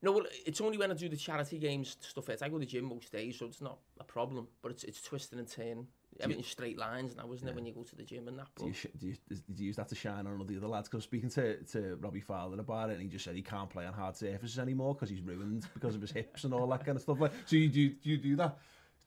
No, 0.00 0.12
well, 0.12 0.26
it's 0.46 0.60
only 0.60 0.78
when 0.78 0.90
I 0.90 0.94
do 0.94 1.08
the 1.08 1.16
charity 1.16 1.58
games 1.58 1.96
stuff. 2.00 2.28
It's 2.28 2.42
I 2.42 2.48
go 2.48 2.54
to 2.54 2.60
the 2.60 2.66
gym 2.66 2.84
most 2.84 3.10
days, 3.12 3.38
so 3.38 3.46
it's 3.46 3.60
not 3.60 3.78
a 4.00 4.04
problem. 4.04 4.48
But 4.62 4.72
it's 4.72 4.84
it's 4.84 5.00
twisting 5.02 5.38
and 5.38 5.48
turning. 5.48 5.86
I 6.22 6.26
mean, 6.26 6.42
straight 6.42 6.78
lines 6.78 7.16
now, 7.16 7.32
isn't 7.32 7.46
yeah. 7.46 7.52
it, 7.52 7.54
when 7.54 7.66
you 7.66 7.72
go 7.72 7.82
to 7.82 7.96
the 7.96 8.02
gym 8.02 8.28
and 8.28 8.38
that? 8.38 8.48
But... 8.54 8.64
Do, 8.64 8.68
you, 8.68 8.74
do, 8.98 9.06
you, 9.06 9.14
do 9.54 9.62
you 9.62 9.66
use 9.66 9.76
that 9.76 9.88
to 9.88 9.94
shine 9.94 10.26
on 10.26 10.44
the 10.46 10.56
other 10.56 10.66
lads? 10.66 10.88
Because 10.88 11.04
speaking 11.04 11.30
to, 11.30 11.62
to 11.64 11.96
Robbie 12.00 12.20
Fowler 12.20 12.58
about 12.58 12.90
it, 12.90 12.94
and 12.94 13.02
he 13.02 13.08
just 13.08 13.24
said 13.24 13.34
he 13.34 13.42
can't 13.42 13.70
play 13.70 13.86
on 13.86 13.92
hard 13.92 14.16
surfaces 14.16 14.58
anymore 14.58 14.94
because 14.94 15.10
he's 15.10 15.20
ruined 15.20 15.66
because 15.74 15.94
of 15.94 16.00
his 16.00 16.10
hips 16.10 16.44
and 16.44 16.52
all 16.52 16.66
that 16.68 16.84
kind 16.84 16.96
of 16.96 17.02
stuff. 17.02 17.20
Like, 17.20 17.32
so 17.46 17.56
you 17.56 17.68
do, 17.68 17.90
do 17.90 18.10
you 18.10 18.18
do 18.18 18.36
that? 18.36 18.58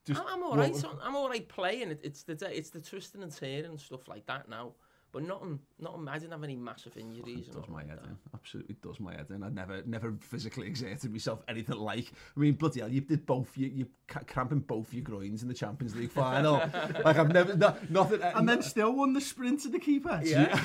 Just, 0.06 0.22
I'm, 0.22 0.28
I'm 0.28 0.44
all 0.44 0.56
right. 0.56 0.72
Well, 0.72 0.82
so 0.82 1.00
I'm 1.02 1.16
all 1.16 1.30
right 1.30 1.48
playing. 1.48 1.92
It, 1.92 2.00
it's 2.04 2.24
the 2.24 2.34
it's 2.52 2.72
the 2.72 2.82
twisting 2.82 3.22
and 3.22 3.32
tearing 3.32 3.66
and 3.66 3.80
stuff 3.80 4.08
like 4.08 4.26
that 4.26 4.50
now. 4.50 4.74
But 5.12 5.24
nothing, 5.24 5.60
nothing. 5.78 6.08
I 6.08 6.18
didn't 6.18 6.32
have 6.32 6.44
any 6.44 6.56
massive 6.56 6.96
injuries. 6.96 7.48
and 7.48 7.56
does 7.56 7.68
my 7.68 7.84
head 7.84 8.00
that. 8.02 8.08
in. 8.08 8.18
Absolutely 8.34 8.78
does 8.82 9.00
my 9.02 9.14
head 9.14 9.28
in. 9.30 9.44
I 9.44 9.50
never, 9.50 9.84
never 9.86 10.14
physically 10.22 10.68
exerted 10.68 11.12
myself 11.12 11.44
anything 11.50 11.76
like. 11.78 12.14
I 12.36 12.40
mean, 12.40 12.54
bloody 12.54 12.80
hell, 12.80 12.90
you 12.90 13.02
did 13.02 13.26
both. 13.26 13.58
You, 13.58 13.68
you 13.68 13.88
cramping 14.08 14.60
both 14.60 14.94
your 14.94 15.04
groins 15.04 15.42
in 15.42 15.50
the 15.50 15.54
Champions 15.54 15.98
League 15.98 16.12
final. 16.12 16.54
like 17.04 17.18
I've 17.18 17.34
never, 17.34 17.56
no, 17.58 17.76
nothing. 17.90 18.22
Uh, 18.22 18.32
and 18.36 18.48
then 18.48 18.62
still 18.62 18.94
won 18.94 19.12
the 19.12 19.20
sprint 19.20 19.62
to 19.62 19.70
the 19.70 19.80
keeper. 19.80 20.22
Yeah. 20.24 20.62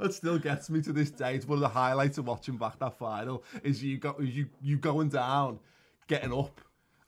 it 0.00 0.12
still 0.12 0.38
gets 0.38 0.68
me 0.68 0.82
to 0.82 0.92
this 0.92 1.10
day. 1.10 1.36
It's 1.36 1.46
one 1.46 1.58
of 1.58 1.62
the 1.62 1.68
highlights 1.68 2.18
of 2.18 2.26
watching 2.26 2.56
back 2.56 2.80
that 2.80 2.98
final. 2.98 3.44
Is 3.62 3.82
you 3.82 3.98
go, 3.98 4.16
is 4.18 4.36
you 4.36 4.48
you 4.60 4.76
going 4.76 5.08
down, 5.08 5.60
getting 6.08 6.32
up, 6.32 6.60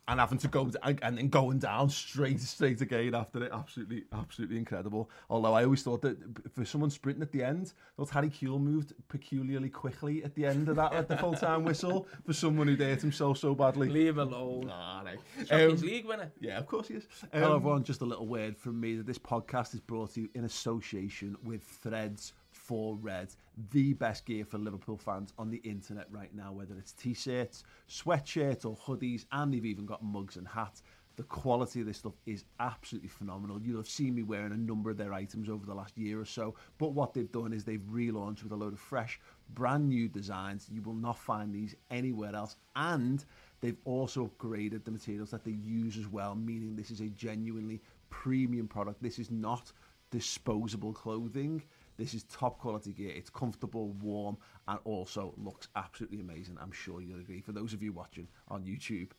and 0.09 0.19
having 0.19 0.37
to 0.39 0.47
go 0.47 0.69
and, 0.83 0.99
and 1.03 1.17
then 1.17 1.29
going 1.29 1.59
down 1.59 1.89
straight 1.89 2.39
straight 2.41 2.81
again 2.81 3.13
after 3.15 3.43
it. 3.43 3.51
Absolutely, 3.53 4.03
absolutely 4.11 4.57
incredible. 4.57 5.09
Although 5.29 5.53
I 5.53 5.63
always 5.63 5.83
thought 5.83 6.01
that 6.01 6.17
for 6.55 6.65
someone 6.65 6.89
sprinting 6.89 7.21
at 7.21 7.31
the 7.31 7.43
end, 7.43 7.73
thought 7.95 8.09
Harry 8.09 8.29
Kewell 8.29 8.59
moved 8.59 8.93
peculiarly 9.07 9.69
quickly 9.69 10.23
at 10.23 10.33
the 10.35 10.45
end 10.45 10.67
of 10.67 10.75
that 10.77 10.93
at 10.93 11.07
the 11.07 11.15
full 11.17 11.33
time 11.35 11.63
whistle 11.63 12.07
for 12.25 12.33
someone 12.33 12.67
who'd 12.67 12.79
hurt 12.81 13.01
himself 13.01 13.37
so 13.37 13.53
badly. 13.55 13.87
Leave 13.87 14.17
him 14.17 14.19
alone. 14.27 14.69
Ah, 14.73 15.03
right. 15.05 15.19
Champions 15.47 15.81
Um, 15.83 15.87
League 15.87 16.05
winner. 16.05 16.31
yeah, 16.39 16.57
of 16.57 16.65
course 16.65 16.87
he 16.87 16.95
is. 16.95 17.07
Hello, 17.31 17.55
everyone. 17.55 17.83
Just 17.83 18.01
a 18.01 18.05
little 18.05 18.27
word 18.27 18.57
from 18.57 18.79
me 18.79 18.95
that 18.95 19.05
this 19.05 19.19
podcast 19.19 19.73
is 19.75 19.79
brought 19.79 20.13
to 20.15 20.21
you 20.21 20.29
in 20.33 20.43
association 20.45 21.37
with 21.43 21.61
Threads 21.63 22.33
for 22.51 22.95
Red, 22.95 23.29
the 23.71 23.93
best 23.93 24.25
gear 24.25 24.45
for 24.45 24.57
Liverpool 24.57 24.97
fans 24.97 25.33
on 25.37 25.49
the 25.49 25.57
internet 25.57 26.07
right 26.11 26.33
now, 26.33 26.51
whether 26.51 26.75
it's 26.77 26.93
t 26.93 27.13
shirts, 27.13 27.63
sweatshirts, 27.89 28.65
or 28.65 28.75
hoodies, 28.75 29.25
and 29.31 29.53
they've 29.53 29.65
even 29.65 29.85
got 29.85 30.03
mugs 30.03 30.37
and 30.37 30.47
hats. 30.47 30.83
The 31.17 31.23
quality 31.23 31.81
of 31.81 31.87
this 31.87 31.97
stuff 31.97 32.13
is 32.25 32.45
absolutely 32.61 33.09
phenomenal. 33.09 33.61
You'll 33.61 33.77
have 33.77 33.89
seen 33.89 34.15
me 34.15 34.23
wearing 34.23 34.53
a 34.53 34.57
number 34.57 34.89
of 34.89 34.95
their 34.95 35.11
items 35.13 35.49
over 35.49 35.65
the 35.65 35.73
last 35.73 35.97
year 35.97 36.17
or 36.17 36.25
so, 36.25 36.55
but 36.77 36.93
what 36.93 37.13
they've 37.13 37.31
done 37.31 37.51
is 37.51 37.65
they've 37.65 37.81
relaunched 37.91 38.43
with 38.43 38.53
a 38.53 38.55
load 38.55 38.71
of 38.71 38.79
fresh, 38.79 39.19
brand 39.53 39.89
new 39.89 40.07
designs. 40.07 40.69
You 40.71 40.81
will 40.81 40.93
not 40.93 41.19
find 41.19 41.53
these 41.53 41.75
anywhere 41.91 42.33
else, 42.33 42.55
and 42.77 43.25
they've 43.59 43.79
also 43.83 44.31
upgraded 44.31 44.85
the 44.85 44.91
materials 44.91 45.31
that 45.31 45.43
they 45.43 45.51
use 45.51 45.97
as 45.97 46.07
well, 46.07 46.35
meaning 46.35 46.77
this 46.77 46.91
is 46.91 47.01
a 47.01 47.09
genuinely 47.09 47.81
premium 48.09 48.69
product. 48.69 49.03
This 49.03 49.19
is 49.19 49.29
not 49.29 49.73
disposable 50.11 50.93
clothing. 50.93 51.61
This 51.99 52.13
is 52.13 52.23
top 52.23 52.59
quality 52.59 52.93
gear. 52.93 53.11
It's 53.13 53.29
comfortable, 53.29 53.89
warm, 54.01 54.37
and 54.69 54.79
also 54.85 55.33
looks 55.37 55.67
absolutely 55.75 56.21
amazing. 56.21 56.57
I'm 56.61 56.71
sure 56.71 57.01
you'll 57.01 57.19
agree. 57.19 57.41
For 57.41 57.51
those 57.51 57.73
of 57.73 57.83
you 57.83 57.91
watching 57.91 58.27
on 58.47 58.63
YouTube, 58.63 59.09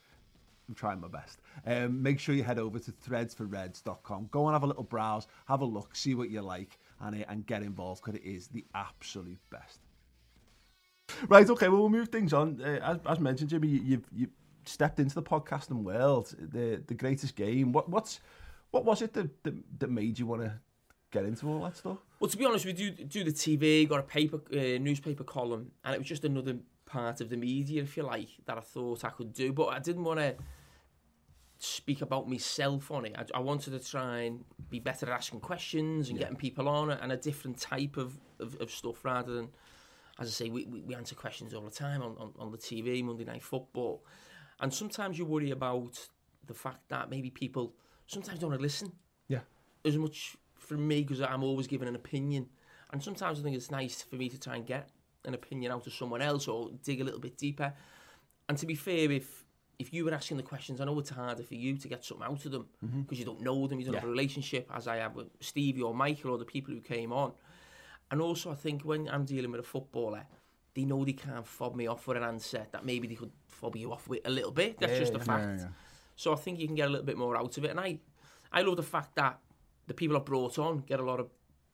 I'm 0.67 0.75
trying 0.75 0.99
my 0.99 1.09
best. 1.09 1.41
Um, 1.67 2.03
make 2.03 2.19
sure 2.19 2.35
you 2.35 2.43
head 2.43 2.59
over 2.59 2.79
to 2.79 2.91
threadsforreds.com. 2.91 4.29
Go 4.31 4.47
and 4.47 4.55
have 4.55 4.63
a 4.63 4.67
little 4.67 4.83
browse, 4.83 5.27
have 5.47 5.61
a 5.61 5.65
look, 5.65 5.95
see 5.95 6.15
what 6.15 6.31
you 6.31 6.41
like, 6.41 6.79
and, 7.01 7.23
uh, 7.23 7.27
and 7.29 7.45
get 7.45 7.63
involved 7.63 8.03
because 8.03 8.19
it 8.19 8.27
is 8.27 8.49
the 8.49 8.65
absolute 8.75 9.41
best. 9.51 9.81
Right, 11.29 11.51
okay, 11.51 11.69
well, 11.69 11.81
we'll 11.81 11.91
move 11.91 12.09
things 12.09 12.33
on. 12.33 12.63
Uh, 12.63 12.79
as, 12.83 12.99
as 13.05 13.21
mentioned, 13.21 13.51
Jimmy, 13.51 13.69
you, 13.69 13.81
you've, 13.85 14.05
you 14.15 14.29
stepped 14.65 15.01
into 15.01 15.15
the 15.15 15.23
podcasting 15.23 15.83
world, 15.83 16.35
the 16.39 16.83
the 16.87 16.95
greatest 16.95 17.37
game. 17.37 17.73
What 17.73 17.89
what's 17.91 18.21
what 18.71 18.85
was 18.85 19.03
it 19.03 19.13
that, 19.15 19.43
that, 19.43 19.55
that 19.81 19.91
made 19.91 20.19
you 20.19 20.27
want 20.27 20.43
to 20.43 20.53
get 21.11 21.25
into 21.25 21.49
all 21.49 21.63
that 21.65 21.77
stuff? 21.77 21.99
Well, 22.19 22.31
to 22.31 22.37
be 22.37 22.45
honest, 22.45 22.65
we 22.67 22.73
do 22.73 22.91
do 22.91 23.25
the 23.25 23.33
TV, 23.33 23.89
got 23.89 24.01
a 24.01 24.03
paper 24.05 24.41
uh, 24.53 24.79
newspaper 24.79 25.25
column, 25.25 25.73
and 25.85 25.95
it 25.95 25.99
was 25.99 26.07
just 26.09 26.25
another 26.25 26.57
part 26.87 27.21
of 27.21 27.29
the 27.31 27.37
media, 27.37 27.83
if 27.83 27.97
you 27.97 28.03
like, 28.03 28.29
that 28.47 28.57
I 28.59 28.61
thought 28.61 29.05
I 29.05 29.11
could 29.11 29.33
do. 29.33 29.53
But 29.53 29.67
I 29.69 29.79
didn't 29.79 30.05
want 30.05 30.19
to 30.21 30.35
speak 31.59 32.01
about 32.01 32.29
myself 32.29 32.91
on 32.91 33.05
it. 33.07 33.15
I, 33.17 33.25
I 33.39 33.41
wanted 33.41 33.73
to 33.73 33.81
try 33.91 34.21
and 34.23 34.45
be 34.71 34.79
better 34.81 35.07
at 35.07 35.13
asking 35.13 35.41
questions 35.41 36.09
and 36.09 36.19
getting 36.19 36.37
people 36.37 36.69
on 36.69 36.91
it, 36.91 36.99
and 37.03 37.13
a 37.13 37.17
different 37.17 37.59
type 37.59 37.97
of, 37.97 38.19
of, 38.39 38.57
of 38.61 38.71
stuff 38.71 39.05
rather 39.05 39.33
than. 39.35 39.49
as 40.19 40.29
I 40.29 40.31
say, 40.31 40.49
we, 40.51 40.65
we, 40.65 40.81
we 40.83 40.95
answer 40.95 41.15
questions 41.15 41.55
all 41.55 41.63
the 41.63 41.71
time 41.71 42.03
on, 42.03 42.17
on, 42.19 42.33
on 42.39 42.51
the 42.51 42.59
TV, 42.59 43.03
Monday 43.05 43.25
Night 43.25 43.43
Football. 43.43 44.05
And 44.61 44.73
sometimes 44.73 45.19
you 45.19 45.25
worry 45.25 45.51
about 45.51 46.09
the 46.47 46.55
fact 46.55 46.89
that 46.89 47.09
maybe 47.11 47.31
people 47.31 47.75
sometimes 48.07 48.39
don't 48.39 48.51
want 48.51 48.61
to 48.61 48.63
listen 48.63 48.93
Yeah. 49.29 49.41
as 49.85 49.97
much 49.97 50.37
from 50.61 50.87
me 50.87 51.03
because 51.03 51.21
I'm 51.21 51.43
always 51.43 51.67
giving 51.67 51.89
an 51.89 51.97
opinion. 51.97 52.47
And 52.93 53.03
sometimes 53.03 53.39
I 53.41 53.43
think 53.43 53.57
it's 53.57 53.71
nice 53.71 54.03
for 54.03 54.17
me 54.17 54.29
to 54.29 54.39
try 54.39 54.57
and 54.57 54.67
get 54.67 54.89
an 55.25 55.35
opinion 55.35 55.73
out 55.73 55.87
of 55.87 55.93
someone 55.93 56.23
else 56.23 56.49
or 56.49 56.71
dig 56.83 57.01
a 57.01 57.05
little 57.05 57.21
bit 57.21 57.37
deeper. 57.37 57.73
And 58.49 58.59
to 58.59 58.67
be 58.67 58.75
fair, 58.75 59.11
if 59.11 59.45
if 59.79 59.95
you 59.95 60.05
were 60.05 60.13
asking 60.13 60.37
the 60.37 60.43
questions, 60.43 60.81
I 60.81 60.85
know 60.85 60.99
it's 60.99 61.09
harder 61.09 61.43
for 61.43 61.55
you 61.55 61.79
to 61.79 61.89
get 61.89 62.05
something 62.05 62.27
out 62.27 62.45
of 62.45 62.53
them 62.53 62.67
mm-hmm. 62.85 63.01
because 63.01 63.19
you 63.19 63.25
don't 63.25 63.41
know 63.41 63.67
them, 63.67 63.81
you 63.81 63.87
don't 63.87 63.95
have 63.95 64.05
a 64.05 64.09
relationship, 64.09 64.71
as 64.75 64.87
I 64.87 64.97
have 64.97 65.15
with 65.15 65.29
Stevie 65.41 65.81
or 65.81 65.95
Michael 65.95 66.33
or 66.33 66.39
the 66.39 66.45
people 66.45 66.75
who 66.75 66.81
came 66.81 67.15
on. 67.15 67.33
And 68.11 68.21
also, 68.21 68.51
I 68.53 68.57
think 68.57 68.83
when 68.83 69.09
I'm 69.09 69.25
dealing 69.25 69.51
with 69.51 69.61
a 69.61 69.65
footballer, 69.65 70.27
they 70.75 70.85
know 70.85 71.03
they 71.05 71.15
can't 71.15 71.47
fob 71.47 71.75
me 71.75 71.87
off 71.87 72.07
with 72.07 72.19
an 72.19 72.25
answer 72.25 72.67
that 72.73 72.85
maybe 72.85 73.09
they 73.09 73.15
could 73.15 73.33
fob 73.49 73.75
you 73.75 73.91
off 73.91 74.07
with 74.07 74.21
a 74.27 74.31
little 74.31 74.51
bit. 74.51 74.79
That's 74.79 74.99
just 74.99 75.15
a 75.15 75.19
fact. 75.19 75.61
yeah. 75.61 75.69
So 76.17 76.35
I 76.35 76.37
think 76.37 76.59
you 76.59 76.67
can 76.67 76.77
get 76.77 76.89
a 76.89 76.91
little 76.91 77.07
bit 77.07 77.17
more 77.17 77.37
out 77.37 77.57
of 77.57 77.65
it. 77.65 77.71
And 77.71 77.81
I, 77.81 78.01
I 78.53 78.61
love 78.61 78.77
the 78.77 78.83
fact 78.83 79.15
that 79.15 79.39
the 79.91 79.95
people 79.95 80.17
I've 80.17 80.25
brought 80.25 80.57
on 80.57 80.85
get 80.87 81.01
a 81.01 81.03
lot 81.03 81.19
of 81.19 81.27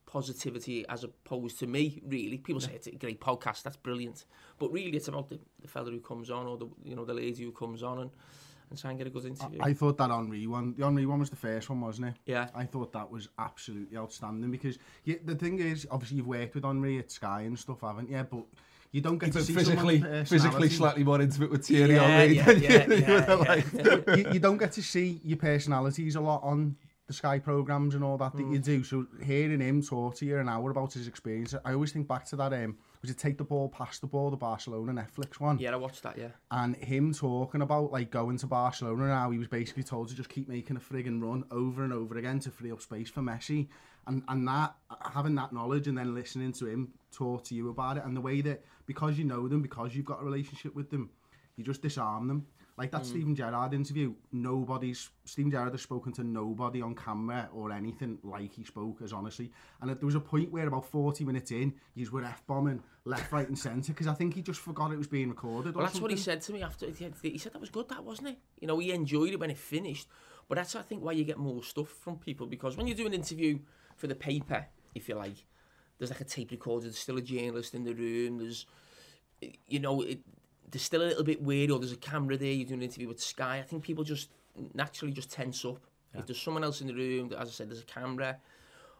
positivity 0.06 0.86
as 0.88 1.04
opposed 1.04 1.58
to 1.58 1.66
me, 1.66 2.00
really. 2.06 2.38
People 2.38 2.62
say 2.62 2.72
it's 2.74 2.86
a 2.86 2.92
great 2.92 3.20
podcast, 3.20 3.62
that's 3.62 3.76
brilliant. 3.76 4.24
But 4.58 4.72
really 4.72 4.96
it's 4.96 5.08
about 5.08 5.28
the, 5.28 5.38
the 5.60 5.68
fella 5.68 5.90
who 5.90 6.00
comes 6.00 6.30
on 6.30 6.46
or 6.46 6.56
the 6.56 6.66
you 6.82 6.96
know, 6.96 7.04
the 7.04 7.12
lady 7.12 7.44
who 7.44 7.52
comes 7.52 7.82
on 7.82 7.98
and, 7.98 8.10
and 8.70 8.78
try 8.78 8.88
and 8.90 8.98
get 8.98 9.06
a 9.06 9.10
good 9.10 9.26
interview. 9.26 9.58
I 9.60 9.74
thought 9.74 9.98
that 9.98 10.10
Henry 10.10 10.46
one, 10.46 10.74
the 10.78 10.84
Henry 10.84 11.04
one 11.04 11.18
was 11.20 11.28
the 11.28 11.36
first 11.36 11.68
one, 11.68 11.82
wasn't 11.82 12.08
it? 12.08 12.14
Yeah. 12.24 12.48
I 12.54 12.64
thought 12.64 12.90
that 12.94 13.10
was 13.10 13.28
absolutely 13.38 13.98
outstanding 13.98 14.50
because 14.50 14.78
you, 15.04 15.20
the 15.22 15.34
thing 15.34 15.58
is, 15.58 15.86
obviously 15.90 16.16
you've 16.16 16.26
worked 16.26 16.54
with 16.54 16.64
Henry 16.64 16.98
at 16.98 17.10
Sky 17.10 17.42
and 17.42 17.58
stuff, 17.58 17.82
haven't 17.82 18.08
you? 18.08 18.26
But 18.30 18.44
you 18.92 19.02
don't 19.02 19.18
get 19.18 19.32
to 19.34 19.42
see 19.42 19.52
physically, 19.52 20.00
physically 20.24 20.70
slightly 20.70 21.04
more 21.04 21.20
intimate 21.20 21.50
with 21.50 21.66
Thierry 21.66 21.96
Yeah, 21.96 22.06
Henry 22.06 22.36
yeah, 22.36 22.44
than 22.46 22.62
yeah, 22.62 22.86
you- 22.86 22.94
you 22.94 23.02
yeah, 23.02 23.34
were 23.34 23.64
yeah. 24.06 24.16
you, 24.16 24.32
you 24.34 24.38
don't 24.40 24.56
get 24.56 24.72
to 24.72 24.82
see 24.82 25.20
your 25.22 25.36
personalities 25.36 26.16
a 26.16 26.20
lot 26.20 26.42
on 26.42 26.76
the 27.06 27.12
Sky 27.12 27.38
programs 27.38 27.94
and 27.94 28.02
all 28.02 28.18
that 28.18 28.34
that 28.34 28.42
Mm. 28.42 28.52
you 28.52 28.58
do. 28.58 28.82
So 28.82 29.06
hearing 29.22 29.60
him 29.60 29.80
talk 29.82 30.16
to 30.16 30.26
you 30.26 30.38
an 30.38 30.48
hour 30.48 30.70
about 30.70 30.92
his 30.92 31.06
experience, 31.06 31.54
I 31.64 31.72
always 31.72 31.92
think 31.92 32.08
back 32.08 32.24
to 32.26 32.36
that. 32.36 32.52
Um, 32.52 32.76
was 33.00 33.10
it 33.10 33.18
take 33.18 33.38
the 33.38 33.44
ball, 33.44 33.68
pass 33.68 34.00
the 34.00 34.08
ball, 34.08 34.30
the 34.30 34.36
Barcelona 34.36 34.92
Netflix 34.92 35.38
one? 35.38 35.58
yeah, 35.60 35.72
I 35.72 35.76
watched 35.76 36.02
that, 36.02 36.18
yeah. 36.18 36.30
and 36.50 36.74
him 36.76 37.12
talking 37.14 37.62
about 37.62 37.92
like 37.92 38.10
going 38.10 38.36
to 38.38 38.46
Barcelona 38.48 39.04
and 39.04 39.12
how 39.12 39.30
he 39.30 39.38
was 39.38 39.46
basically 39.46 39.84
told 39.84 40.08
to 40.08 40.14
just 40.16 40.28
keep 40.28 40.48
making 40.48 40.76
a 40.76 40.80
frigging 40.80 41.22
run 41.22 41.44
over 41.52 41.84
and 41.84 41.92
over 41.92 42.16
again 42.16 42.40
to 42.40 42.50
free 42.50 42.72
up 42.72 42.80
space 42.82 43.08
for 43.08 43.20
Messi, 43.20 43.68
and 44.08 44.24
and 44.26 44.48
that 44.48 44.74
having 45.12 45.36
that 45.36 45.52
knowledge 45.52 45.86
and 45.86 45.96
then 45.96 46.12
listening 46.14 46.52
to 46.54 46.66
him 46.66 46.92
talk 47.12 47.44
to 47.44 47.54
you 47.54 47.70
about 47.70 47.98
it, 47.98 48.04
and 48.04 48.16
the 48.16 48.20
way 48.20 48.40
that 48.40 48.64
because 48.86 49.16
you 49.16 49.24
know 49.24 49.46
them, 49.46 49.62
because 49.62 49.94
you've 49.94 50.04
got 50.06 50.20
a 50.20 50.24
relationship 50.24 50.74
with 50.74 50.90
them, 50.90 51.10
you 51.54 51.62
just 51.62 51.82
disarm 51.82 52.26
them. 52.26 52.46
Like 52.78 52.90
that 52.90 53.02
hmm. 53.02 53.08
Steven 53.08 53.34
Gerrard 53.34 53.72
interview, 53.72 54.12
nobody's 54.32 55.10
Steven 55.24 55.50
Gerrard 55.50 55.72
has 55.72 55.80
spoken 55.80 56.12
to 56.12 56.24
nobody 56.24 56.82
on 56.82 56.94
camera 56.94 57.48
or 57.54 57.72
anything 57.72 58.18
like 58.22 58.52
he 58.52 58.64
spoke 58.64 59.00
as 59.02 59.12
honestly. 59.12 59.50
And 59.80 59.90
there 59.90 59.96
was 60.02 60.14
a 60.14 60.20
point 60.20 60.52
where 60.52 60.66
about 60.68 60.84
40 60.84 61.24
minutes 61.24 61.50
in, 61.50 61.72
you 61.94 62.10
were 62.10 62.24
f 62.24 62.42
bombing 62.46 62.82
left, 63.04 63.32
right, 63.32 63.48
and 63.48 63.58
centre 63.58 63.92
because 63.92 64.06
I 64.06 64.14
think 64.14 64.34
he 64.34 64.42
just 64.42 64.60
forgot 64.60 64.92
it 64.92 64.98
was 64.98 65.06
being 65.06 65.30
recorded. 65.30 65.74
Well, 65.74 65.86
that's 65.86 66.00
what 66.00 66.10
he 66.10 66.16
said 66.18 66.42
to 66.42 66.52
me 66.52 66.62
after. 66.62 66.90
He 66.90 67.10
he 67.22 67.38
said 67.38 67.54
that 67.54 67.60
was 67.60 67.70
good, 67.70 67.88
that 67.88 68.04
wasn't 68.04 68.28
it? 68.28 68.38
You 68.60 68.68
know, 68.68 68.78
he 68.78 68.92
enjoyed 68.92 69.32
it 69.32 69.40
when 69.40 69.50
it 69.50 69.58
finished. 69.58 70.08
But 70.48 70.56
that's, 70.56 70.76
I 70.76 70.82
think, 70.82 71.02
why 71.02 71.12
you 71.12 71.24
get 71.24 71.38
more 71.38 71.62
stuff 71.62 71.88
from 71.88 72.18
people 72.18 72.46
because 72.46 72.76
when 72.76 72.86
you 72.86 72.94
do 72.94 73.06
an 73.06 73.14
interview 73.14 73.58
for 73.96 74.06
the 74.06 74.14
paper, 74.14 74.66
if 74.94 75.08
you 75.08 75.16
like, 75.16 75.44
there's 75.98 76.10
like 76.10 76.20
a 76.20 76.24
tape 76.24 76.50
recorder, 76.50 76.84
there's 76.84 76.98
still 76.98 77.16
a 77.16 77.22
journalist 77.22 77.74
in 77.74 77.84
the 77.84 77.94
room, 77.94 78.38
there's, 78.38 78.66
you 79.66 79.80
know, 79.80 80.02
it, 80.02 80.20
there's 80.70 80.82
still 80.82 81.02
a 81.02 81.08
little 81.08 81.24
bit 81.24 81.42
weird, 81.42 81.70
or 81.70 81.78
there's 81.78 81.92
a 81.92 81.96
camera 81.96 82.36
there, 82.36 82.52
you're 82.52 82.66
doing 82.66 82.80
an 82.80 82.84
interview 82.84 83.08
with 83.08 83.20
Sky. 83.20 83.58
I 83.58 83.62
think 83.62 83.82
people 83.82 84.04
just 84.04 84.30
naturally 84.74 85.12
just 85.12 85.30
tense 85.30 85.64
up. 85.64 85.78
If 86.14 86.26
there's 86.26 86.40
someone 86.40 86.64
else 86.64 86.80
in 86.80 86.86
the 86.86 86.94
room, 86.94 87.32
as 87.38 87.48
I 87.48 87.50
said, 87.50 87.68
there's 87.68 87.82
a 87.82 87.84
camera. 87.84 88.38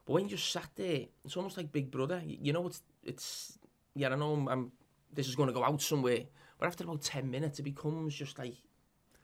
But 0.04 0.12
when 0.12 0.25
you 0.25 0.30
just 0.30 0.52
sat 0.52 0.68
there, 0.76 1.06
it's 1.25 1.37
almost 1.37 1.56
like 1.56 1.73
Big 1.73 1.90
Brother. 1.90 2.20
You, 2.25 2.37
you 2.42 2.52
know, 2.52 2.66
it's, 2.66 2.82
it's, 3.02 3.58
yeah, 3.94 4.11
I 4.11 4.16
know 4.16 4.35
I'm, 4.35 4.49
I'm 4.49 4.73
this 5.12 5.26
is 5.26 5.35
going 5.35 5.49
to 5.49 5.54
go 5.54 5.64
out 5.64 5.80
somewhere. 5.80 6.25
But 6.58 6.66
after 6.66 6.85
about 6.85 7.02
10 7.02 7.30
minutes, 7.30 7.58
it 7.58 7.62
becomes 7.62 8.14
just 8.14 8.38
like 8.38 8.54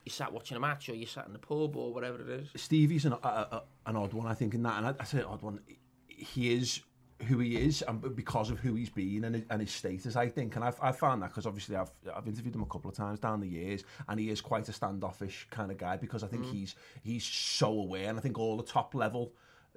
you 0.04 0.10
sat 0.10 0.32
watching 0.32 0.56
a 0.56 0.60
match 0.60 0.88
or 0.88 0.94
you 0.94 1.06
sat 1.06 1.26
in 1.26 1.32
the 1.32 1.38
pub 1.38 1.76
or 1.76 1.92
whatever 1.92 2.20
it 2.20 2.28
is. 2.28 2.48
Stevie's 2.56 3.04
an, 3.04 3.12
a, 3.12 3.26
a, 3.26 3.62
an 3.86 3.96
odd 3.96 4.12
one, 4.12 4.26
I 4.26 4.34
think, 4.34 4.54
in 4.54 4.62
that. 4.62 4.78
And 4.78 4.86
I, 4.86 4.94
I 4.98 5.04
say 5.04 5.22
odd 5.22 5.42
one. 5.42 5.60
He 6.08 6.54
is 6.54 6.80
who 7.22 7.38
he 7.38 7.56
is, 7.56 7.82
and 7.82 8.14
because 8.14 8.50
of 8.50 8.58
who 8.58 8.74
he's 8.74 8.90
been 8.90 9.24
and 9.24 9.34
his, 9.34 9.44
and 9.50 9.60
his 9.60 9.70
status, 9.70 10.16
I 10.16 10.28
think. 10.28 10.56
And 10.56 10.64
I've, 10.64 10.78
I've 10.82 10.98
found 10.98 11.22
that 11.22 11.28
because 11.28 11.46
obviously 11.46 11.76
I've, 11.76 11.90
I've 12.14 12.26
interviewed 12.26 12.54
him 12.54 12.62
a 12.62 12.66
couple 12.66 12.90
of 12.90 12.96
times 12.96 13.20
down 13.20 13.40
the 13.40 13.48
years, 13.48 13.84
and 14.08 14.18
he 14.18 14.30
is 14.30 14.40
quite 14.40 14.68
a 14.68 14.72
standoffish 14.72 15.46
kind 15.50 15.70
of 15.70 15.78
guy 15.78 15.96
because 15.96 16.22
I 16.22 16.26
think 16.26 16.46
he's 16.46 16.74
he's 17.02 17.24
so 17.24 17.68
aware, 17.68 18.08
and 18.08 18.18
I 18.18 18.22
think 18.22 18.38
all 18.38 18.56
the 18.56 18.62
top 18.62 18.94
level. 18.94 19.32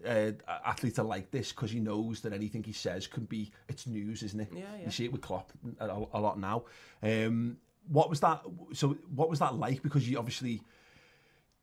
Uh, 0.06 0.32
athletes 0.66 1.00
are 1.00 1.06
like 1.06 1.32
this 1.32 1.54
because 1.54 1.72
he 1.72 1.80
knows 1.80 2.20
that 2.20 2.34
anything 2.34 2.62
he 2.62 2.74
says 2.74 3.08
can 3.08 3.24
be 3.24 3.50
it's 3.70 3.88
news, 3.88 4.24
isn't 4.24 4.42
it? 4.42 4.50
Yeah, 4.52 4.64
yeah. 4.78 4.86
You 4.86 4.92
see 4.92 5.06
it 5.06 5.12
with 5.14 5.22
Klopp 5.22 5.54
a, 5.80 5.86
a 5.88 6.20
lot 6.20 6.38
now. 6.38 6.66
Um, 7.02 7.56
what 7.88 8.10
was 8.10 8.20
that? 8.20 8.42
So, 8.74 8.98
what 9.16 9.30
was 9.30 9.40
that 9.40 9.56
like? 9.56 9.82
Because 9.82 10.08
you 10.10 10.18
obviously 10.18 10.62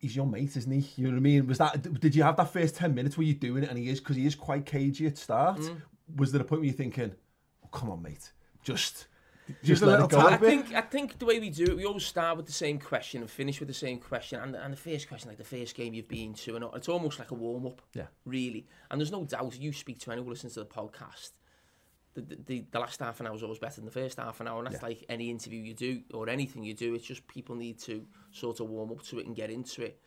he's 0.03 0.15
your 0.15 0.27
mate, 0.27 0.55
isn't 0.57 0.71
he? 0.71 1.01
You 1.01 1.09
know 1.09 1.15
what 1.15 1.19
I 1.19 1.21
mean? 1.21 1.47
Was 1.47 1.59
that 1.59 2.01
did 2.01 2.15
you 2.15 2.23
have 2.25 2.37
that 2.37 2.53
first 2.53 2.75
ten 2.77 2.95
minutes 2.95 3.17
where 3.17 3.27
you're 3.27 3.35
doing 3.35 3.63
it 3.63 3.71
and 3.71 3.79
he 3.79 3.89
is 3.89 4.01
because 4.01 4.17
he 4.17 4.27
is 4.27 4.35
quite 4.35 4.67
cagey 4.67 5.07
at 5.07 5.17
start? 5.17 5.61
Mm. 5.61 5.81
Was 6.17 6.33
there 6.33 6.43
a 6.43 6.45
point 6.45 6.61
where 6.61 6.67
you're 6.67 6.77
thinking, 6.77 7.13
oh, 7.65 7.69
"Come 7.69 7.89
on, 7.91 8.03
mate, 8.03 8.33
just 8.63 9.07
Just 9.49 9.65
just 9.65 9.83
a 9.83 9.87
let 9.87 10.01
it 10.01 10.11
go"? 10.11 10.21
I 10.21 10.37
think 10.37 10.75
I 10.75 10.81
think 10.83 11.19
the 11.19 11.25
way 11.25 11.39
we 11.39 11.51
do 11.51 11.65
it, 11.65 11.77
we 11.77 11.85
always 11.85 12.05
start 12.05 12.37
with 12.37 12.47
the 12.47 12.53
same 12.53 12.79
question 12.79 13.23
and 13.23 13.31
finish 13.31 13.61
with 13.61 13.69
the 13.69 13.75
same 13.75 13.99
question. 13.99 14.41
And, 14.41 14.55
and 14.55 14.73
the 14.73 14.77
first 14.77 15.09
question, 15.09 15.29
like 15.29 15.39
the 15.39 15.45
first 15.45 15.75
game 15.75 15.95
you've 15.95 16.09
been 16.09 16.35
to, 16.35 16.57
and 16.57 16.65
it's 16.75 16.89
almost 16.89 17.19
like 17.19 17.31
a 17.31 17.35
warm 17.35 17.67
up. 17.67 17.83
Yeah. 17.95 18.07
Really. 18.25 18.67
And 18.91 19.01
there's 19.01 19.11
no 19.13 19.25
doubt 19.25 19.59
you 19.59 19.73
speak 19.73 19.99
to 20.01 20.13
anyone 20.13 20.27
who 20.27 20.33
listens 20.33 20.55
to 20.55 20.61
the 20.61 20.67
podcast. 20.67 21.31
The, 22.15 22.21
the, 22.21 22.65
the, 22.71 22.79
last 22.79 23.01
half 23.01 23.21
an 23.21 23.27
hour 23.27 23.35
is 23.35 23.43
always 23.43 23.59
better 23.59 23.77
than 23.77 23.87
the 23.87 23.91
first 23.91 24.19
half 24.19 24.41
an 24.41 24.49
hour, 24.49 24.63
and 24.63 24.71
that's 24.71 24.83
like 24.83 25.05
any 25.09 25.31
interview 25.31 25.63
you 25.63 25.73
do 25.73 26.03
or 26.13 26.29
anything 26.29 26.63
you 26.63 26.75
do. 26.75 26.95
It's 26.95 27.07
just 27.07 27.27
people 27.27 27.55
need 27.55 27.79
to 27.81 28.05
sort 28.33 28.61
of 28.61 28.69
warm 28.69 28.91
up 28.93 29.03
to 29.05 29.19
it 29.19 29.27
and 29.27 29.35
get 29.35 29.51
into 29.51 29.83
it. 29.83 29.99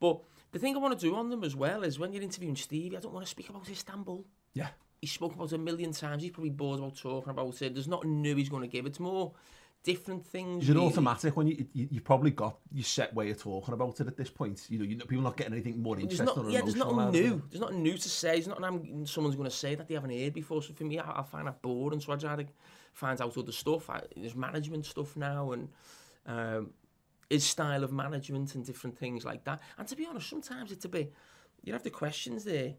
But 0.00 0.20
the 0.52 0.58
thing 0.58 0.74
I 0.74 0.78
want 0.78 0.98
to 0.98 1.06
do 1.06 1.14
on 1.14 1.28
them 1.28 1.44
as 1.44 1.54
well 1.54 1.82
is 1.82 1.98
when 1.98 2.12
you're 2.12 2.22
interviewing 2.22 2.56
Stevie, 2.56 2.96
I 2.96 3.00
don't 3.00 3.12
want 3.12 3.26
to 3.26 3.30
speak 3.30 3.50
about 3.50 3.68
Istanbul 3.68 4.24
Yeah, 4.54 4.68
he's 5.00 5.12
spoken 5.12 5.36
about 5.36 5.52
it 5.52 5.56
a 5.56 5.58
million 5.58 5.92
times. 5.92 6.22
He's 6.22 6.32
probably 6.32 6.50
bored 6.50 6.78
about 6.78 6.96
talking 6.96 7.30
about 7.30 7.60
it. 7.60 7.74
There's 7.74 7.88
nothing 7.88 8.22
new 8.22 8.36
he's 8.36 8.48
going 8.48 8.62
to 8.62 8.68
give. 8.68 8.86
It's 8.86 9.00
more 9.00 9.32
different 9.82 10.26
things. 10.26 10.64
is 10.64 10.70
it 10.70 10.74
really. 10.74 10.86
automatic 10.86 11.36
when 11.36 11.46
you, 11.46 11.66
you 11.72 11.88
you've 11.90 12.04
probably 12.04 12.30
got 12.30 12.58
your 12.72 12.84
set 12.84 13.14
way 13.14 13.30
of 13.30 13.40
talking 13.40 13.74
about 13.74 14.00
it 14.00 14.06
at 14.06 14.16
this 14.16 14.30
point? 14.30 14.66
You 14.68 14.78
know, 14.78 14.84
you 14.84 14.96
know 14.96 15.04
people 15.04 15.24
not 15.24 15.36
getting 15.36 15.54
anything 15.54 15.82
more 15.82 15.98
interesting 15.98 16.26
not, 16.26 16.38
or 16.38 16.50
yeah, 16.50 16.60
there's 16.60 16.76
nothing 16.76 17.10
new. 17.10 17.42
There's 17.50 17.60
nothing 17.60 17.82
new 17.82 17.96
to 17.96 18.08
say. 18.08 18.32
There's 18.32 18.48
nothing 18.48 18.64
I'm, 18.64 19.06
someone's 19.06 19.36
going 19.36 19.48
to 19.48 19.56
say 19.56 19.74
that 19.74 19.88
they 19.88 19.94
haven't 19.94 20.18
heard 20.18 20.34
before. 20.34 20.62
So 20.62 20.74
for 20.74 20.84
me, 20.84 20.98
I, 20.98 21.20
I 21.20 21.22
find 21.22 21.46
that 21.46 21.62
boring. 21.62 22.00
So 22.00 22.12
I 22.12 22.16
try 22.16 22.36
to 22.36 22.46
find 22.92 23.20
out 23.20 23.36
other 23.36 23.52
stuff. 23.52 23.88
I, 23.90 24.02
there's 24.16 24.34
management 24.34 24.86
stuff 24.86 25.16
now 25.16 25.52
and 25.52 25.68
um, 26.26 26.70
his 27.28 27.44
style 27.44 27.84
of 27.84 27.92
management 27.92 28.54
and 28.54 28.64
different 28.64 28.98
things 28.98 29.24
like 29.24 29.44
that. 29.44 29.60
And 29.78 29.86
to 29.88 29.96
be 29.96 30.06
honest, 30.06 30.28
sometimes 30.28 30.72
it's 30.72 30.84
a 30.84 30.88
bit. 30.88 31.12
You 31.62 31.72
have 31.72 31.82
the 31.82 31.90
questions 31.90 32.44
there, 32.44 32.74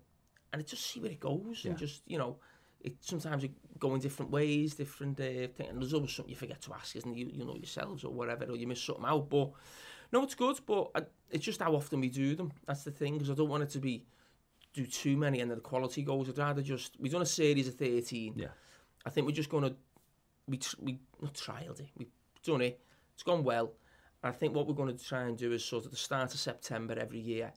and 0.51 0.62
it 0.62 0.67
just 0.67 0.86
see 0.86 1.00
where 1.00 1.12
it 1.12 1.20
goes, 1.20 1.65
and 1.65 1.77
just 1.77 2.01
you 2.05 2.17
know. 2.17 2.38
It, 2.84 2.96
sometimes 3.02 3.44
it 3.44 3.52
go 3.80 3.94
in 3.96 4.02
different 4.02 4.32
ways, 4.32 4.74
different 4.74 5.20
uh, 5.20 5.48
thing, 5.56 5.70
and 5.70 5.82
there's 5.82 5.94
always 5.94 6.12
something 6.12 6.30
you 6.30 6.36
forget 6.36 6.62
to 6.62 6.74
ask, 6.74 6.96
isn't 6.96 7.12
it? 7.12 7.18
You, 7.18 7.30
you 7.34 7.46
know 7.46 7.56
yourselves 7.56 8.04
or 8.04 8.12
whatever, 8.12 8.46
or 8.46 8.56
you 8.56 8.68
miss 8.68 8.82
something 8.82 9.06
out. 9.06 9.30
But 9.30 9.52
no, 10.12 10.24
it's 10.24 10.36
good, 10.36 10.60
but 10.66 10.92
I, 10.96 11.02
it's 11.30 11.46
just 11.46 11.62
how 11.62 11.76
often 11.76 12.02
we 12.02 12.10
do 12.10 12.36
them. 12.36 12.52
That's 12.66 12.84
the 12.84 12.92
thing, 12.92 13.14
because 13.14 13.30
I 13.30 13.36
don't 13.36 13.50
want 13.50 13.64
it 13.64 13.70
to 13.72 13.80
be 13.80 14.06
do 14.74 14.86
too 14.86 15.18
many 15.18 15.42
and 15.42 15.52
then 15.52 15.58
the 15.58 15.62
quality 15.62 16.02
goes. 16.02 16.30
I'd 16.30 16.38
rather 16.38 16.62
just 16.62 16.96
we've 17.00 17.12
done 17.12 17.22
a 17.22 17.26
series 17.26 17.68
of 17.68 17.76
thirteen. 17.76 18.34
Yeah. 18.36 18.48
I 19.06 19.10
think 19.10 19.28
we're 19.28 19.34
just 19.34 19.50
gonna 19.50 19.74
we 20.48 20.60
we 20.80 21.00
not 21.22 21.34
trialed 21.34 21.80
it. 21.80 21.90
We've 21.98 22.12
done 22.44 22.62
it. 22.62 22.80
It's 23.14 23.24
gone 23.24 23.44
well. 23.44 23.74
And 24.24 24.34
I 24.34 24.38
think 24.38 24.56
what 24.56 24.68
we're 24.68 24.76
going 24.76 24.96
to 24.96 25.04
try 25.04 25.24
and 25.24 25.38
do 25.38 25.52
is 25.52 25.66
sort 25.66 25.86
of 25.86 25.92
the 25.92 25.98
start 25.98 26.34
of 26.34 26.40
September 26.40 26.96
every 26.98 27.20
year. 27.20 27.52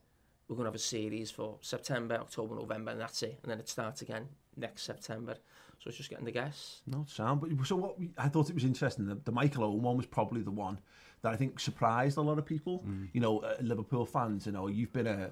We're 0.48 0.56
going 0.56 0.64
to 0.64 0.70
have 0.70 0.74
a 0.74 0.78
series 0.78 1.30
for 1.30 1.58
September, 1.60 2.16
October, 2.16 2.54
November, 2.54 2.92
and 2.92 3.00
that's 3.00 3.22
it. 3.22 3.38
And 3.42 3.50
then 3.50 3.60
it 3.60 3.68
starts 3.68 4.02
again 4.02 4.28
next 4.56 4.82
September. 4.82 5.36
So 5.78 5.88
it's 5.88 5.96
just 5.96 6.08
getting 6.08 6.24
the 6.24 6.30
guess. 6.32 6.80
No 6.86 7.04
sound. 7.08 7.40
But 7.40 7.66
so 7.66 7.76
what? 7.76 7.98
We, 7.98 8.10
I 8.16 8.28
thought 8.28 8.48
it 8.48 8.54
was 8.54 8.64
interesting. 8.64 9.06
The, 9.06 9.16
the 9.16 9.32
Michael 9.32 9.64
Owen 9.64 9.82
one 9.82 9.96
was 9.96 10.06
probably 10.06 10.40
the 10.40 10.50
one 10.50 10.78
that 11.22 11.32
I 11.32 11.36
think 11.36 11.60
surprised 11.60 12.16
a 12.16 12.22
lot 12.22 12.38
of 12.38 12.46
people. 12.46 12.84
You 13.12 13.20
know, 13.20 13.40
uh, 13.40 13.56
Liverpool 13.60 14.06
fans. 14.06 14.46
You 14.46 14.52
know, 14.52 14.68
you've 14.68 14.92
been 14.92 15.06
a, 15.06 15.30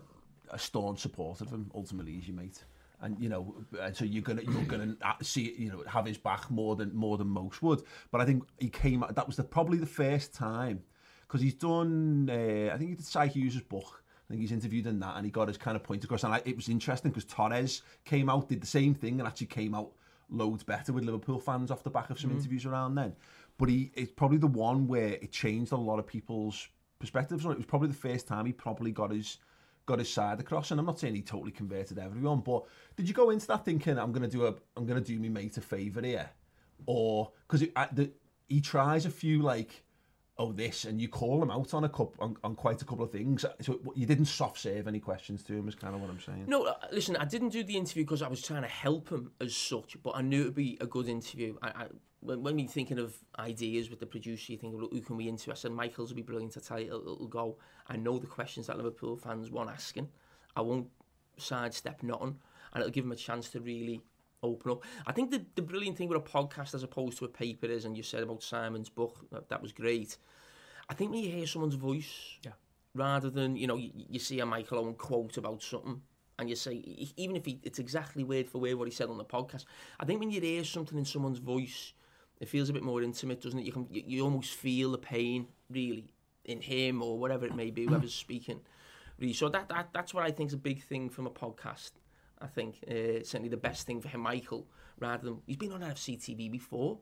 a 0.51 0.59
staunch 0.59 1.01
supporter 1.01 1.45
of 1.45 1.51
him. 1.51 1.71
Ultimately, 1.75 2.13
he's 2.13 2.29
your 2.29 2.37
mate, 2.37 2.65
and 3.01 3.19
you 3.19 3.29
know, 3.29 3.55
and 3.81 3.97
so 3.97 4.05
you're 4.05 4.23
gonna 4.23 4.43
you're 4.43 4.65
gonna 4.65 4.97
see 5.23 5.55
you 5.57 5.71
know 5.71 5.83
have 5.87 6.07
his 6.07 6.19
back 6.19 6.51
more 6.51 6.77
than 6.77 6.95
more 6.95 7.17
than 7.17 7.29
most 7.29 7.63
would. 7.63 7.83
But 8.11 8.21
I 8.21 8.25
think 8.25 8.45
he 8.59 8.69
came. 8.69 9.05
That 9.11 9.27
was 9.27 9.37
the, 9.37 9.45
probably 9.45 9.79
the 9.79 9.87
first 9.87 10.35
time 10.35 10.83
because 11.23 11.41
he's 11.41 11.55
done. 11.55 12.29
Uh, 12.31 12.75
I 12.75 12.77
think 12.77 12.91
he 12.91 12.97
did 12.97 13.07
Cy 13.07 13.27
Hughes' 13.29 13.61
book. 13.61 14.02
I 14.33 14.35
think 14.35 14.41
he's 14.49 14.53
interviewed 14.53 14.87
in 14.87 14.99
that, 15.01 15.17
and 15.17 15.27
he 15.27 15.31
got 15.31 15.49
his 15.49 15.59
kind 15.59 15.77
of 15.77 15.83
point 15.83 16.03
across. 16.05 16.25
And 16.25 16.33
I, 16.33 16.41
it 16.47 16.57
was 16.57 16.71
interesting 16.71 17.11
because 17.11 17.27
Torres 17.27 17.83
came 18.07 18.31
out, 18.31 18.49
did 18.49 18.63
the 18.63 18.67
same 18.67 18.95
thing, 18.95 19.21
and 19.21 19.29
actually 19.29 19.49
came 19.49 19.75
out 19.75 19.91
loads 20.31 20.63
better 20.63 20.91
with 20.91 21.05
Liverpool 21.05 21.39
fans 21.39 21.71
off 21.71 21.83
the 21.83 21.91
back 21.91 22.09
of 22.09 22.19
some 22.19 22.31
mm. 22.31 22.37
interviews 22.37 22.65
around 22.65 22.95
then. 22.95 23.15
But 23.59 23.69
he 23.69 23.93
it's 23.95 24.11
probably 24.11 24.39
the 24.39 24.47
one 24.47 24.89
where 24.89 25.09
it 25.09 25.33
changed 25.33 25.73
a 25.73 25.77
lot 25.77 25.99
of 25.99 26.07
people's 26.07 26.67
perspectives 26.99 27.45
on 27.45 27.51
it. 27.51 27.55
It 27.57 27.59
was 27.59 27.67
probably 27.67 27.89
the 27.89 27.95
first 27.95 28.27
time 28.27 28.47
he 28.47 28.55
probably 28.55 28.91
got 28.91 29.11
his 29.11 29.37
got 29.85 29.99
his 29.99 30.09
side 30.09 30.41
across. 30.41 30.71
And 30.71 30.81
I'm 30.81 30.87
not 30.87 30.99
saying 30.99 31.15
he 31.15 31.21
totally 31.21 31.53
converted 31.53 31.99
everyone, 31.99 32.41
but 32.41 32.65
did 32.97 33.07
you 33.07 33.13
go 33.13 33.29
into 33.29 33.47
that 33.49 33.67
thinking 33.67 33.99
I'm 33.99 34.13
gonna 34.13 34.29
do 34.29 34.47
a 34.47 34.55
I'm 34.79 34.87
gonna 34.87 35.03
do 35.03 35.19
me 35.19 35.29
mate 35.29 35.59
a 35.59 35.61
favour 35.61 36.01
here, 36.01 36.31
or 36.87 37.33
because 37.47 37.69
he 38.49 38.61
tries 38.63 39.05
a 39.05 39.11
few 39.11 39.43
like 39.43 39.82
oh 40.39 40.51
this 40.53 40.85
and 40.87 41.01
you 41.01 41.09
call 41.09 41.43
him 41.43 41.51
out 41.51 41.75
on 41.75 41.85
a 41.85 41.89
couple 41.89 42.15
on, 42.21 42.37
on 42.43 42.55
quite 42.55 42.81
a 42.81 42.85
couple 42.85 43.05
of 43.05 43.11
things 43.11 43.45
so 43.61 43.79
you 43.95 44.07
didn't 44.07 44.25
soft 44.25 44.59
save 44.59 44.89
any 44.89 44.99
questions 44.99 45.43
to 45.43 45.55
him 45.55 45.69
is 45.69 45.75
kind 45.75 45.95
of 45.95 46.01
what 46.01 46.09
i'm 46.09 46.21
saying 46.21 46.45
No, 46.47 46.65
uh, 46.65 46.75
listen, 46.91 47.17
I 47.17 47.25
didn't 47.25 47.51
do 47.51 47.63
the 47.63 47.77
interview 47.77 48.05
because 48.05 48.23
I 48.23 48.29
was 48.29 48.43
trying 48.43 48.63
to 48.63 48.69
help 48.69 49.11
him 49.11 49.33
as 49.41 49.55
such, 49.55 49.97
but 50.03 50.13
I 50.17 50.23
knew 50.23 50.43
it 50.43 50.45
would 50.47 50.55
be 50.55 50.79
a 50.81 50.87
good 50.87 51.09
interview. 51.09 51.57
I, 51.63 51.69
I, 51.69 51.87
when, 52.21 52.43
when 52.43 52.59
you're 52.59 52.69
thinking 52.69 52.99
of 52.99 53.15
ideas 53.39 53.91
with 53.91 54.01
the 54.01 54.07
producer, 54.07 54.53
you 54.53 54.59
think, 54.59 54.75
well, 54.75 54.89
who 54.91 55.01
can 55.01 55.17
we 55.17 55.29
interview? 55.29 55.53
I 55.53 55.57
said, 55.57 55.73
Michael's 55.73 56.11
will 56.11 56.17
be 56.17 56.23
brilliant 56.23 56.53
tell 56.65 56.81
you, 56.81 56.87
it'll, 56.87 57.01
it'll 57.01 57.29
go. 57.29 57.57
I 57.89 57.97
know 57.97 58.19
the 58.19 58.27
questions 58.27 58.67
that 58.67 58.77
Liverpool 58.77 59.17
fans 59.17 59.51
want 59.51 59.71
asking. 59.71 60.09
I 60.57 60.61
won't 60.61 60.89
sidestep 61.37 62.03
nothing, 62.03 62.39
and 62.73 62.81
it'll 62.81 62.93
give 62.93 63.05
him 63.05 63.13
a 63.13 63.17
chance 63.17 63.49
to 63.51 63.61
really 63.61 64.03
open 64.43 64.73
up. 64.73 64.83
I 65.07 65.13
think 65.13 65.31
the, 65.31 65.45
the 65.55 65.63
brilliant 65.63 65.97
thing 65.97 66.09
with 66.09 66.19
a 66.19 66.21
podcast 66.21 66.75
as 66.75 66.83
opposed 66.83 67.19
to 67.19 67.25
a 67.25 67.29
paper 67.29 67.67
is, 67.67 67.85
and 67.85 67.97
you 67.97 68.03
said 68.03 68.23
about 68.23 68.43
Simon's 68.43 68.89
book, 68.89 69.27
that, 69.31 69.49
that 69.49 69.63
was 69.63 69.73
great. 69.73 70.17
I 70.89 70.95
think 70.95 71.11
when 71.13 71.23
you 71.23 71.31
hear 71.31 71.47
someone's 71.47 71.75
voice, 71.77 72.39
Yeah. 72.45 72.53
rather 72.95 73.31
than 73.31 73.57
you 73.57 73.67
know 73.67 73.77
you, 73.77 73.91
you 73.95 74.19
see 74.19 74.41
a 74.41 74.47
Michael 74.47 74.79
Owen 74.79 74.95
quote 74.95 75.37
about 75.37 75.63
something 75.63 76.03
and 76.39 76.49
you 76.51 76.57
say 76.57 76.75
even 77.17 77.37
if 77.37 77.45
he, 77.45 77.61
it's 77.63 77.79
exactly 77.79 78.25
word 78.25 78.49
for 78.49 78.59
word 78.59 78.75
what 78.75 78.89
he 78.89 78.93
said 78.93 79.09
on 79.09 79.19
the 79.19 79.25
podcast, 79.25 79.65
I 80.01 80.05
think 80.05 80.21
when 80.21 80.31
you 80.31 80.41
hear 80.41 80.65
something 80.65 80.99
in 80.99 81.05
someone's 81.05 81.39
voice, 81.39 81.93
it 82.41 82.49
feels 82.49 82.69
a 82.69 82.73
bit 82.73 82.83
more 82.83 83.03
intimate, 83.03 83.41
doesn't 83.41 83.59
it? 83.61 83.65
You 83.65 83.73
can 83.73 83.87
you, 83.91 84.03
you 84.07 84.25
almost 84.25 84.55
feel 84.55 84.91
the 84.93 84.99
pain 84.99 85.47
really 85.71 86.13
in 86.45 86.61
him 86.61 87.01
or 87.03 87.19
whatever 87.19 87.47
it 87.47 87.55
may 87.55 87.71
be, 87.71 87.87
whoever's 87.87 88.15
speaking. 88.27 88.61
Really, 89.19 89.35
so 89.35 89.49
that, 89.51 89.69
that 89.69 89.91
that's 89.93 90.13
what 90.13 90.25
I 90.25 90.33
think 90.33 90.49
is 90.49 90.55
a 90.55 90.59
big 90.59 90.83
thing 90.83 91.09
from 91.09 91.27
a 91.27 91.31
podcast. 91.31 91.93
I 92.43 92.47
think 92.47 92.77
uh, 92.89 93.23
certainly 93.25 93.49
the 93.49 93.57
best 93.57 93.87
thing 93.87 94.01
for 94.01 94.09
him, 94.09 94.21
Michael, 94.21 94.67
rather 94.99 95.25
than 95.25 95.39
he's 95.47 95.57
been 95.57 95.73
on 95.73 95.81
FCTV 95.81 96.51
before. 96.51 96.99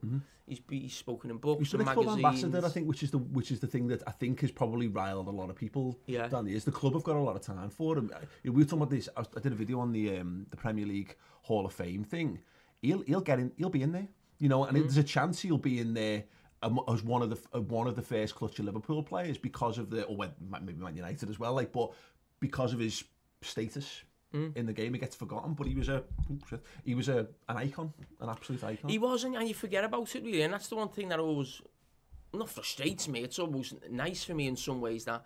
He's, 0.46 0.58
be, 0.60 0.80
he's 0.80 0.94
spoken 0.94 1.30
in 1.30 1.36
books 1.38 1.60
He's 1.60 1.72
been 1.72 1.80
and 1.82 1.90
a 1.90 1.94
club 1.94 2.06
magazines. 2.20 2.44
ambassador, 2.44 2.66
I 2.66 2.70
think, 2.70 2.88
which 2.88 3.02
is 3.04 3.10
the 3.12 3.18
which 3.18 3.50
is 3.52 3.60
the 3.60 3.66
thing 3.68 3.86
that 3.88 4.02
I 4.06 4.10
think 4.10 4.40
has 4.40 4.50
probably 4.50 4.88
riled 4.88 5.28
a 5.28 5.30
lot 5.30 5.48
of 5.48 5.56
people. 5.56 5.98
Yeah. 6.06 6.26
Danny, 6.28 6.54
is 6.54 6.64
the 6.64 6.72
club 6.72 6.94
have 6.94 7.04
got 7.04 7.16
a 7.16 7.20
lot 7.20 7.36
of 7.36 7.42
time 7.42 7.70
for 7.70 7.96
him. 7.96 8.10
We 8.44 8.50
were 8.50 8.64
talking 8.64 8.78
about 8.78 8.90
this. 8.90 9.08
I, 9.16 9.20
was- 9.20 9.28
I 9.36 9.40
did 9.40 9.52
a 9.52 9.54
video 9.54 9.78
on 9.80 9.92
the 9.92 10.18
um, 10.18 10.46
the 10.50 10.56
Premier 10.56 10.86
League 10.86 11.16
Hall 11.42 11.64
of 11.66 11.72
Fame 11.72 12.02
thing. 12.04 12.40
He'll 12.82 13.02
he'll 13.02 13.20
get 13.20 13.38
in. 13.38 13.52
He'll 13.56 13.70
be 13.70 13.82
in 13.82 13.92
there. 13.92 14.08
You 14.38 14.48
know, 14.48 14.64
and 14.64 14.76
there's 14.76 14.96
a 14.96 15.04
chance 15.04 15.40
he'll 15.40 15.58
be 15.58 15.78
in 15.80 15.94
there 15.94 16.24
um, 16.62 16.80
as 16.88 17.02
one 17.04 17.22
of 17.22 17.30
the 17.30 17.60
one 17.60 17.86
of 17.86 17.94
the 17.94 18.02
first 18.02 18.34
clutch 18.34 18.58
of 18.58 18.64
Liverpool 18.64 19.02
players 19.02 19.38
because 19.38 19.78
of 19.78 19.90
the 19.90 20.02
or 20.04 20.16
maybe 20.62 20.72
Man 20.78 20.96
United 20.96 21.30
as 21.30 21.38
well. 21.38 21.52
Like, 21.54 21.72
but 21.72 21.92
because 22.40 22.72
of 22.72 22.80
his 22.80 23.04
status. 23.42 24.02
Mm. 24.34 24.56
In 24.56 24.66
the 24.66 24.72
game, 24.72 24.94
he 24.94 25.00
gets 25.00 25.16
forgotten, 25.16 25.54
but 25.54 25.66
he 25.66 25.74
was 25.74 25.88
a 25.88 26.04
he 26.84 26.94
was 26.94 27.08
a 27.08 27.26
an 27.48 27.56
icon, 27.56 27.92
an 28.20 28.28
absolute 28.28 28.62
icon. 28.62 28.88
He 28.88 28.98
wasn't, 28.98 29.36
and 29.36 29.48
you 29.48 29.54
forget 29.54 29.82
about 29.82 30.14
it 30.14 30.22
really. 30.22 30.42
And 30.42 30.54
that's 30.54 30.68
the 30.68 30.76
one 30.76 30.88
thing 30.88 31.08
that 31.08 31.18
always 31.18 31.60
not 32.32 32.48
frustrates 32.48 33.08
me. 33.08 33.24
It's 33.24 33.40
almost 33.40 33.74
nice 33.90 34.22
for 34.22 34.34
me 34.34 34.46
in 34.46 34.56
some 34.56 34.80
ways 34.80 35.04
that 35.06 35.24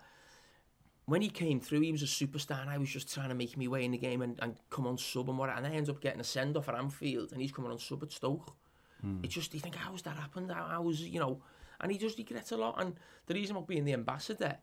when 1.05 1.21
he 1.21 1.29
came 1.29 1.59
through, 1.59 1.81
he 1.81 1.91
was 1.91 2.01
a 2.01 2.05
superstar, 2.05 2.61
and 2.61 2.69
I 2.69 2.77
was 2.77 2.89
just 2.89 3.13
trying 3.13 3.29
to 3.29 3.35
make 3.35 3.55
me 3.57 3.67
way 3.67 3.85
in 3.85 3.91
the 3.91 3.97
game 3.97 4.21
and, 4.21 4.39
and 4.41 4.55
come 4.69 4.87
on 4.87 4.97
sub 4.97 5.29
and 5.29 5.37
what. 5.37 5.55
And 5.55 5.67
I 5.67 5.69
end 5.71 5.89
up 5.89 6.01
getting 6.01 6.19
a 6.19 6.23
send 6.23 6.57
off 6.57 6.67
at 6.67 6.75
Anfield, 6.75 7.31
and 7.31 7.41
he's 7.41 7.51
coming 7.51 7.71
on 7.71 7.77
sub 7.77 8.01
at 8.03 8.11
Stoke. 8.11 8.55
Hmm. 9.01 9.19
It's 9.21 9.35
just 9.35 9.53
you 9.53 9.59
think, 9.59 9.75
how's 9.75 10.01
that 10.03 10.17
happened? 10.17 10.51
How, 10.51 10.81
was 10.81 11.01
you 11.01 11.19
know? 11.19 11.41
And 11.79 11.91
he 11.91 11.97
just 11.97 12.17
he 12.17 12.23
gets 12.23 12.51
a 12.51 12.57
lot. 12.57 12.81
And 12.81 12.95
the 13.27 13.35
reason 13.35 13.55
about 13.55 13.67
being 13.67 13.85
the 13.85 13.93
ambassador 13.93 14.57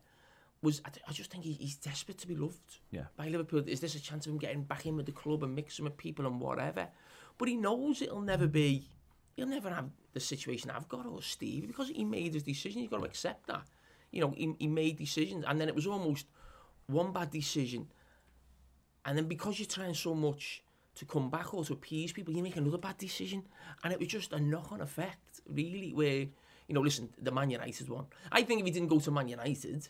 was 0.63 0.81
I, 0.85 0.89
I 1.07 1.11
just 1.11 1.29
think 1.29 1.43
he, 1.43 1.53
he's 1.53 1.75
desperate 1.75 2.17
to 2.19 2.27
be 2.27 2.35
loved 2.35 2.79
Yeah. 2.89 3.03
by 3.15 3.27
Liverpool. 3.27 3.63
Is 3.67 3.81
this 3.81 3.93
a 3.95 3.99
chance 4.01 4.25
of 4.25 4.31
him 4.31 4.39
getting 4.39 4.63
back 4.63 4.85
in 4.87 4.95
with 4.95 5.05
the 5.05 5.11
club 5.11 5.43
and 5.43 5.53
mixing 5.53 5.85
with 5.85 5.97
people 5.97 6.25
and 6.25 6.39
whatever? 6.39 6.87
But 7.37 7.49
he 7.49 7.55
knows 7.55 8.01
it'll 8.01 8.21
never 8.21 8.47
be. 8.47 8.87
He'll 9.35 9.47
never 9.47 9.69
have 9.69 9.89
the 10.13 10.19
situation 10.19 10.71
I've 10.71 10.87
got 10.87 11.05
or 11.05 11.21
Steve 11.21 11.67
because 11.67 11.89
he 11.89 12.05
made 12.05 12.33
his 12.33 12.43
decision. 12.43 12.81
He's 12.81 12.89
got 12.89 12.99
to 12.99 13.05
accept 13.05 13.47
that. 13.47 13.63
You 14.11 14.21
know, 14.21 14.33
he, 14.35 14.53
he 14.59 14.67
made 14.67 14.97
decisions, 14.97 15.43
and 15.47 15.59
then 15.59 15.67
it 15.67 15.75
was 15.75 15.87
almost 15.87 16.27
one 16.87 17.11
bad 17.11 17.31
decision, 17.31 17.87
and 19.05 19.17
then 19.17 19.27
because 19.27 19.59
you're 19.59 19.67
trying 19.67 19.93
so 19.95 20.13
much 20.13 20.63
to 20.95 21.05
come 21.05 21.29
back 21.31 21.53
or 21.53 21.65
to 21.65 21.73
appease 21.73 22.13
people, 22.13 22.33
you 22.33 22.43
make 22.43 22.55
another 22.55 22.77
bad 22.77 22.97
decision, 22.99 23.43
and 23.83 23.91
it 23.91 23.97
was 23.99 24.07
just 24.07 24.31
a 24.31 24.39
knock-on 24.39 24.81
effect, 24.81 25.41
really. 25.49 25.91
Where 25.93 26.27
you 26.67 26.73
know, 26.75 26.81
listen, 26.81 27.09
the 27.19 27.31
Man 27.31 27.49
United 27.49 27.89
one. 27.89 28.05
I 28.31 28.43
think 28.43 28.59
if 28.61 28.65
he 28.67 28.71
didn't 28.71 28.87
go 28.89 28.99
to 28.99 29.11
Man 29.11 29.27
United, 29.27 29.89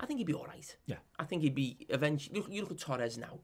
I 0.00 0.06
think 0.06 0.18
he'd 0.18 0.26
be 0.26 0.34
all 0.34 0.46
right. 0.46 0.76
Yeah. 0.86 0.96
I 1.18 1.24
think 1.24 1.42
he'd 1.42 1.54
be 1.54 1.86
eventually. 1.88 2.40
Look, 2.40 2.50
you 2.50 2.62
look 2.62 2.70
at 2.70 2.78
Torres 2.78 3.18
now. 3.18 3.38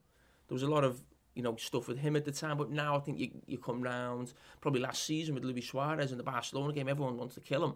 There 0.49 0.55
was 0.55 0.63
a 0.63 0.69
lot 0.69 0.85
of 0.85 1.03
you 1.35 1.43
know 1.43 1.57
stuff 1.57 1.87
with 1.89 1.99
him 1.99 2.17
at 2.17 2.25
the 2.25 2.33
time, 2.33 2.57
but 2.57 2.71
now 2.71 2.97
I 2.97 3.01
think 3.01 3.19
you 3.19 3.31
you 3.47 3.59
come 3.59 3.83
round. 3.83 4.33
Probably 4.61 4.81
last 4.81 5.05
season 5.05 5.35
with 5.35 5.45
Luis 5.45 5.69
Suarez 5.69 6.11
in 6.13 6.19
the 6.19 6.25
Barcelona 6.25 6.73
game, 6.73 6.89
everyone 6.89 7.17
wants 7.17 7.35
to 7.35 7.41
kill 7.41 7.65
him. 7.65 7.75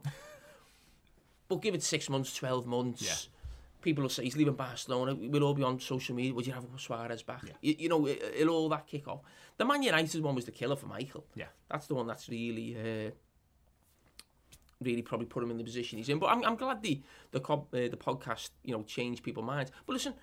but 1.49 1.63
give 1.63 1.75
it 1.75 1.83
six 1.83 2.09
months, 2.09 2.35
twelve 2.35 2.67
months. 2.67 3.05
People 3.83 4.03
will 4.03 4.11
say 4.11 4.25
he's 4.25 4.37
leaving 4.37 4.55
Barcelona. 4.55 5.15
We'll 5.15 5.43
all 5.43 5.55
be 5.55 5.63
on 5.63 5.81
social 5.81 6.15
media. 6.15 6.35
Would 6.35 6.47
you 6.47 6.53
have 6.53 6.67
Suarez 6.77 7.23
back? 7.23 7.43
You, 7.63 7.77
you 7.79 7.89
know, 7.89 8.05
it, 8.05 8.23
it'll 8.37 8.55
all 8.55 8.69
that 8.69 8.87
kick 8.87 9.09
off. 9.09 9.21
The 9.57 9.65
Man 9.65 9.83
United 9.83 10.23
one 10.23 10.35
was 10.35 10.45
the 10.45 10.51
killer 10.51 10.77
for 10.77 10.87
Michael. 10.87 11.25
Yeah. 11.35 11.47
that's 11.71 11.87
the 11.87 11.95
one 11.95 12.07
that's 12.07 12.29
really. 12.29 12.77
Uh, 12.77 13.11
really 14.83 15.03
probably 15.03 15.27
put 15.27 15.43
him 15.43 15.51
in 15.51 15.59
the 15.59 15.65
position 15.65 15.99
he's 15.99 16.09
in. 16.09 16.19
But 16.19 16.27
I'm, 16.27 16.45
I'm 16.45 16.57
glad 16.57 16.83
the 16.83 17.01
the 17.31 17.41
co- 17.41 17.67
uh, 17.73 17.89
the 17.89 17.97
podcast 17.97 18.51
you 18.65 18.73
know 18.73 18.83
changed 18.83 19.23
people's 19.23 19.47
minds. 19.47 19.71
But 19.87 19.93
listen, 19.95 20.15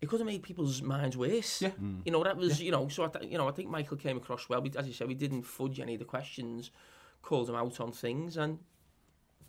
it 0.00 0.08
could 0.08 0.20
have 0.20 0.26
made 0.26 0.42
people's 0.42 0.82
minds 0.82 1.16
worse. 1.16 1.62
Yeah. 1.62 1.70
You 2.04 2.12
know 2.12 2.22
that 2.24 2.36
was 2.36 2.60
you 2.60 2.72
know 2.72 2.88
so 2.88 3.04
I 3.04 3.08
th- 3.08 3.30
you 3.30 3.38
know 3.38 3.48
I 3.48 3.52
think 3.52 3.68
Michael 3.68 3.96
came 3.96 4.16
across 4.16 4.48
well. 4.48 4.60
We, 4.62 4.72
as 4.76 4.86
you 4.86 4.92
said, 4.92 5.08
we 5.08 5.14
didn't 5.14 5.42
fudge 5.42 5.80
any 5.80 5.94
of 5.94 5.98
the 6.00 6.04
questions, 6.04 6.70
called 7.22 7.48
him 7.48 7.56
out 7.56 7.80
on 7.80 7.92
things, 7.92 8.36
and 8.36 8.58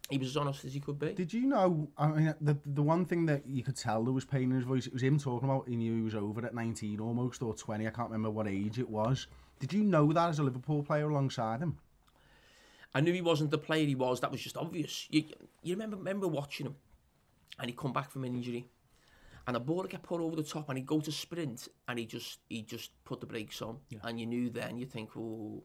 he 0.09 0.17
was 0.17 0.29
as 0.29 0.37
honest 0.37 0.65
as 0.65 0.73
he 0.73 0.79
could 0.79 0.99
be. 0.99 1.13
Did 1.13 1.33
you 1.33 1.45
know? 1.47 1.89
I 1.97 2.07
mean, 2.07 2.35
the 2.41 2.57
the 2.65 2.83
one 2.83 3.05
thing 3.05 3.25
that 3.27 3.47
you 3.47 3.63
could 3.63 3.77
tell 3.77 4.03
there 4.03 4.13
was 4.13 4.25
pain 4.25 4.43
in 4.43 4.57
his 4.57 4.65
voice. 4.65 4.87
It 4.87 4.93
was 4.93 5.03
him 5.03 5.17
talking 5.17 5.49
about 5.49 5.67
he 5.67 5.75
knew 5.75 5.95
he 5.95 6.01
was 6.01 6.15
over 6.15 6.45
at 6.45 6.53
19 6.53 6.99
almost 6.99 7.41
or 7.41 7.53
20. 7.55 7.87
I 7.87 7.89
can't 7.89 8.09
remember 8.09 8.29
what 8.29 8.47
age 8.47 8.77
it 8.77 8.89
was. 8.89 9.27
Did 9.59 9.73
you 9.73 9.83
know 9.83 10.11
that 10.11 10.29
as 10.29 10.39
a 10.39 10.43
Liverpool 10.43 10.83
player 10.83 11.09
alongside 11.09 11.61
him? 11.61 11.77
I 12.93 13.01
knew 13.01 13.13
he 13.13 13.21
wasn't 13.21 13.51
the 13.51 13.57
player 13.57 13.85
he 13.85 13.95
was. 13.95 14.19
That 14.19 14.31
was 14.31 14.41
just 14.41 14.57
obvious. 14.57 15.07
You, 15.09 15.23
you 15.63 15.75
remember 15.75 15.97
remember 15.97 16.27
watching 16.27 16.65
him, 16.67 16.75
and 17.59 17.69
he'd 17.69 17.77
come 17.77 17.93
back 17.93 18.11
from 18.11 18.23
an 18.23 18.35
injury, 18.35 18.67
and 19.47 19.55
the 19.55 19.59
ball 19.59 19.77
would 19.77 19.89
get 19.89 20.03
put 20.03 20.21
over 20.21 20.35
the 20.35 20.43
top, 20.43 20.69
and 20.69 20.77
he'd 20.77 20.87
go 20.87 20.99
to 20.99 21.11
sprint, 21.11 21.67
and 21.87 21.99
he 21.99 22.05
just 22.05 22.39
he 22.49 22.61
just 22.61 22.91
put 23.05 23.19
the 23.21 23.25
brakes 23.25 23.61
on, 23.61 23.77
and 24.03 24.19
you 24.19 24.25
knew 24.25 24.49
then 24.49 24.77
you 24.77 24.85
think, 24.85 25.15
oh, 25.17 25.63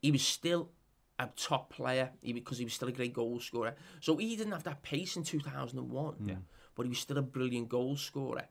he 0.00 0.10
was 0.10 0.22
still 0.22 0.70
a 1.18 1.28
top 1.36 1.72
player 1.72 2.10
because 2.22 2.58
he 2.58 2.64
was 2.64 2.74
still 2.74 2.88
a 2.88 2.92
great 2.92 3.12
goal 3.12 3.38
scorer. 3.38 3.74
So 4.00 4.16
he 4.16 4.36
didn't 4.36 4.52
have 4.52 4.64
that 4.64 4.82
pace 4.82 5.16
in 5.16 5.22
2001, 5.22 6.14
yeah. 6.24 6.34
but 6.74 6.84
he 6.84 6.88
was 6.88 6.98
still 6.98 7.18
a 7.18 7.22
brilliant 7.22 7.68
goal 7.68 7.96
scorer, 7.96 8.46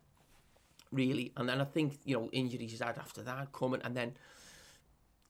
really. 0.92 1.34
And 1.36 1.50
then 1.50 1.60
I 1.60 1.66
think 1.66 2.00
you 2.06 2.16
know 2.16 2.30
injuries 2.32 2.72
he's 2.72 2.82
had 2.82 2.98
after 2.98 3.22
that 3.24 3.52
coming, 3.52 3.82
and 3.84 3.96
then 3.96 4.14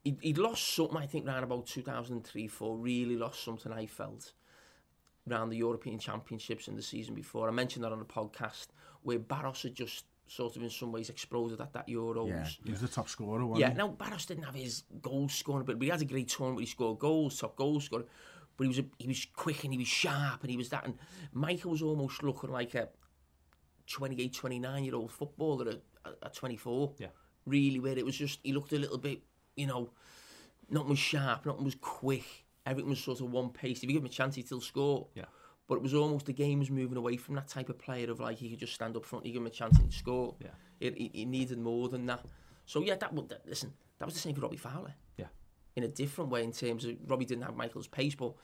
he'd, 0.04 0.18
he'd 0.20 0.38
lost 0.38 0.74
something, 0.74 0.96
I 0.96 1.06
think, 1.06 1.26
around 1.26 1.44
about 1.44 1.66
2003 1.66 2.46
4, 2.48 2.76
really 2.76 3.16
lost 3.16 3.42
something, 3.44 3.72
I 3.72 3.86
felt, 3.86 4.32
around 5.30 5.50
the 5.50 5.56
European 5.56 5.98
Championships 5.98 6.68
in 6.68 6.76
the 6.76 6.82
season 6.82 7.14
before. 7.14 7.48
I 7.48 7.52
mentioned 7.52 7.84
that 7.84 7.92
on 7.92 7.98
the 7.98 8.04
podcast, 8.04 8.68
where 9.02 9.18
Baros 9.18 9.62
had 9.62 9.74
just 9.74 10.04
sort 10.28 10.56
of 10.56 10.62
in 10.62 10.70
some 10.70 10.92
ways 10.92 11.10
exploded 11.10 11.60
at 11.60 11.72
that 11.74 11.86
Euros. 11.88 12.28
Yeah, 12.28 12.46
he 12.64 12.70
was 12.70 12.80
the 12.80 12.88
top 12.88 13.08
scorer. 13.08 13.44
Wasn't 13.44 13.60
Yeah, 13.60 13.70
he? 13.70 13.76
now 13.76 13.88
Baros 13.88 14.26
didn't 14.26 14.44
have 14.44 14.54
his 14.54 14.84
goal 15.02 15.28
scoring, 15.28 15.66
but 15.66 15.80
he 15.82 15.88
had 15.88 16.00
a 16.00 16.04
great 16.06 16.28
tournament 16.28 16.56
where 16.56 16.62
he 16.62 16.66
scored 16.70 16.98
goals, 16.98 17.38
top 17.38 17.56
goal 17.56 17.80
scorer. 17.80 18.04
But 18.56 18.64
he 18.64 18.68
was 18.68 18.78
a, 18.78 18.84
he 18.98 19.08
was 19.08 19.26
quick 19.34 19.64
and 19.64 19.72
he 19.72 19.78
was 19.78 19.88
sharp 19.88 20.42
and 20.42 20.50
he 20.50 20.56
was 20.56 20.68
that. 20.70 20.84
And 20.84 20.94
Michael 21.32 21.70
was 21.72 21.82
almost 21.82 22.22
looking 22.22 22.50
like 22.50 22.74
a 22.74 22.88
28, 23.88 24.32
29 24.32 24.84
year 24.84 24.94
old 24.94 25.10
footballer 25.10 25.68
at, 25.70 25.82
at 26.22 26.34
24. 26.34 26.92
Yeah. 26.98 27.08
Really, 27.46 27.80
where 27.80 27.98
it 27.98 28.04
was 28.04 28.16
just, 28.16 28.38
he 28.42 28.52
looked 28.52 28.72
a 28.72 28.78
little 28.78 28.98
bit, 28.98 29.20
you 29.56 29.66
know, 29.66 29.90
nothing 30.70 30.90
was 30.90 30.98
sharp, 30.98 31.46
nothing 31.46 31.64
was 31.64 31.74
quick. 31.76 32.24
Everything 32.64 32.90
was 32.90 33.00
sort 33.00 33.20
of 33.20 33.30
one 33.30 33.50
pace. 33.50 33.78
If 33.78 33.84
you 33.84 33.94
give 33.94 34.02
him 34.02 34.06
a 34.06 34.08
chance, 34.08 34.36
he'd 34.36 34.46
still 34.46 34.60
score. 34.60 35.08
Yeah. 35.14 35.24
But 35.68 35.76
it 35.76 35.82
was 35.82 35.94
almost 35.94 36.26
the 36.26 36.32
game 36.32 36.58
was 36.60 36.70
moving 36.70 36.96
away 36.96 37.16
from 37.16 37.34
that 37.36 37.48
type 37.48 37.68
of 37.68 37.78
player 37.78 38.10
of 38.10 38.20
like 38.20 38.38
he 38.38 38.50
could 38.50 38.58
just 38.58 38.74
stand 38.74 38.96
up 38.96 39.04
front, 39.04 39.26
you 39.26 39.32
give 39.32 39.42
him 39.42 39.46
a 39.46 39.50
chance 39.50 39.78
and 39.78 39.92
score. 39.92 40.34
Yeah. 40.40 40.48
It, 40.80 40.96
it, 40.96 41.20
it 41.22 41.24
needed 41.26 41.58
more 41.58 41.88
than 41.88 42.06
that. 42.06 42.24
So 42.66 42.82
yeah, 42.82 42.94
that, 42.96 43.12
would- 43.12 43.28
that 43.30 43.42
listen, 43.48 43.72
that 43.98 44.04
was 44.04 44.14
the 44.14 44.20
same 44.20 44.34
for 44.34 44.42
Robbie 44.42 44.56
Fowler. 44.56 44.94
Yeah. 45.16 45.26
In 45.76 45.84
a 45.84 45.88
different 45.88 46.30
way, 46.30 46.44
in 46.44 46.52
terms 46.52 46.84
of 46.84 46.96
Robbie 47.06 47.24
didn't 47.24 47.44
have 47.44 47.56
Michael's 47.56 47.86
pace, 47.88 48.14
but 48.14 48.34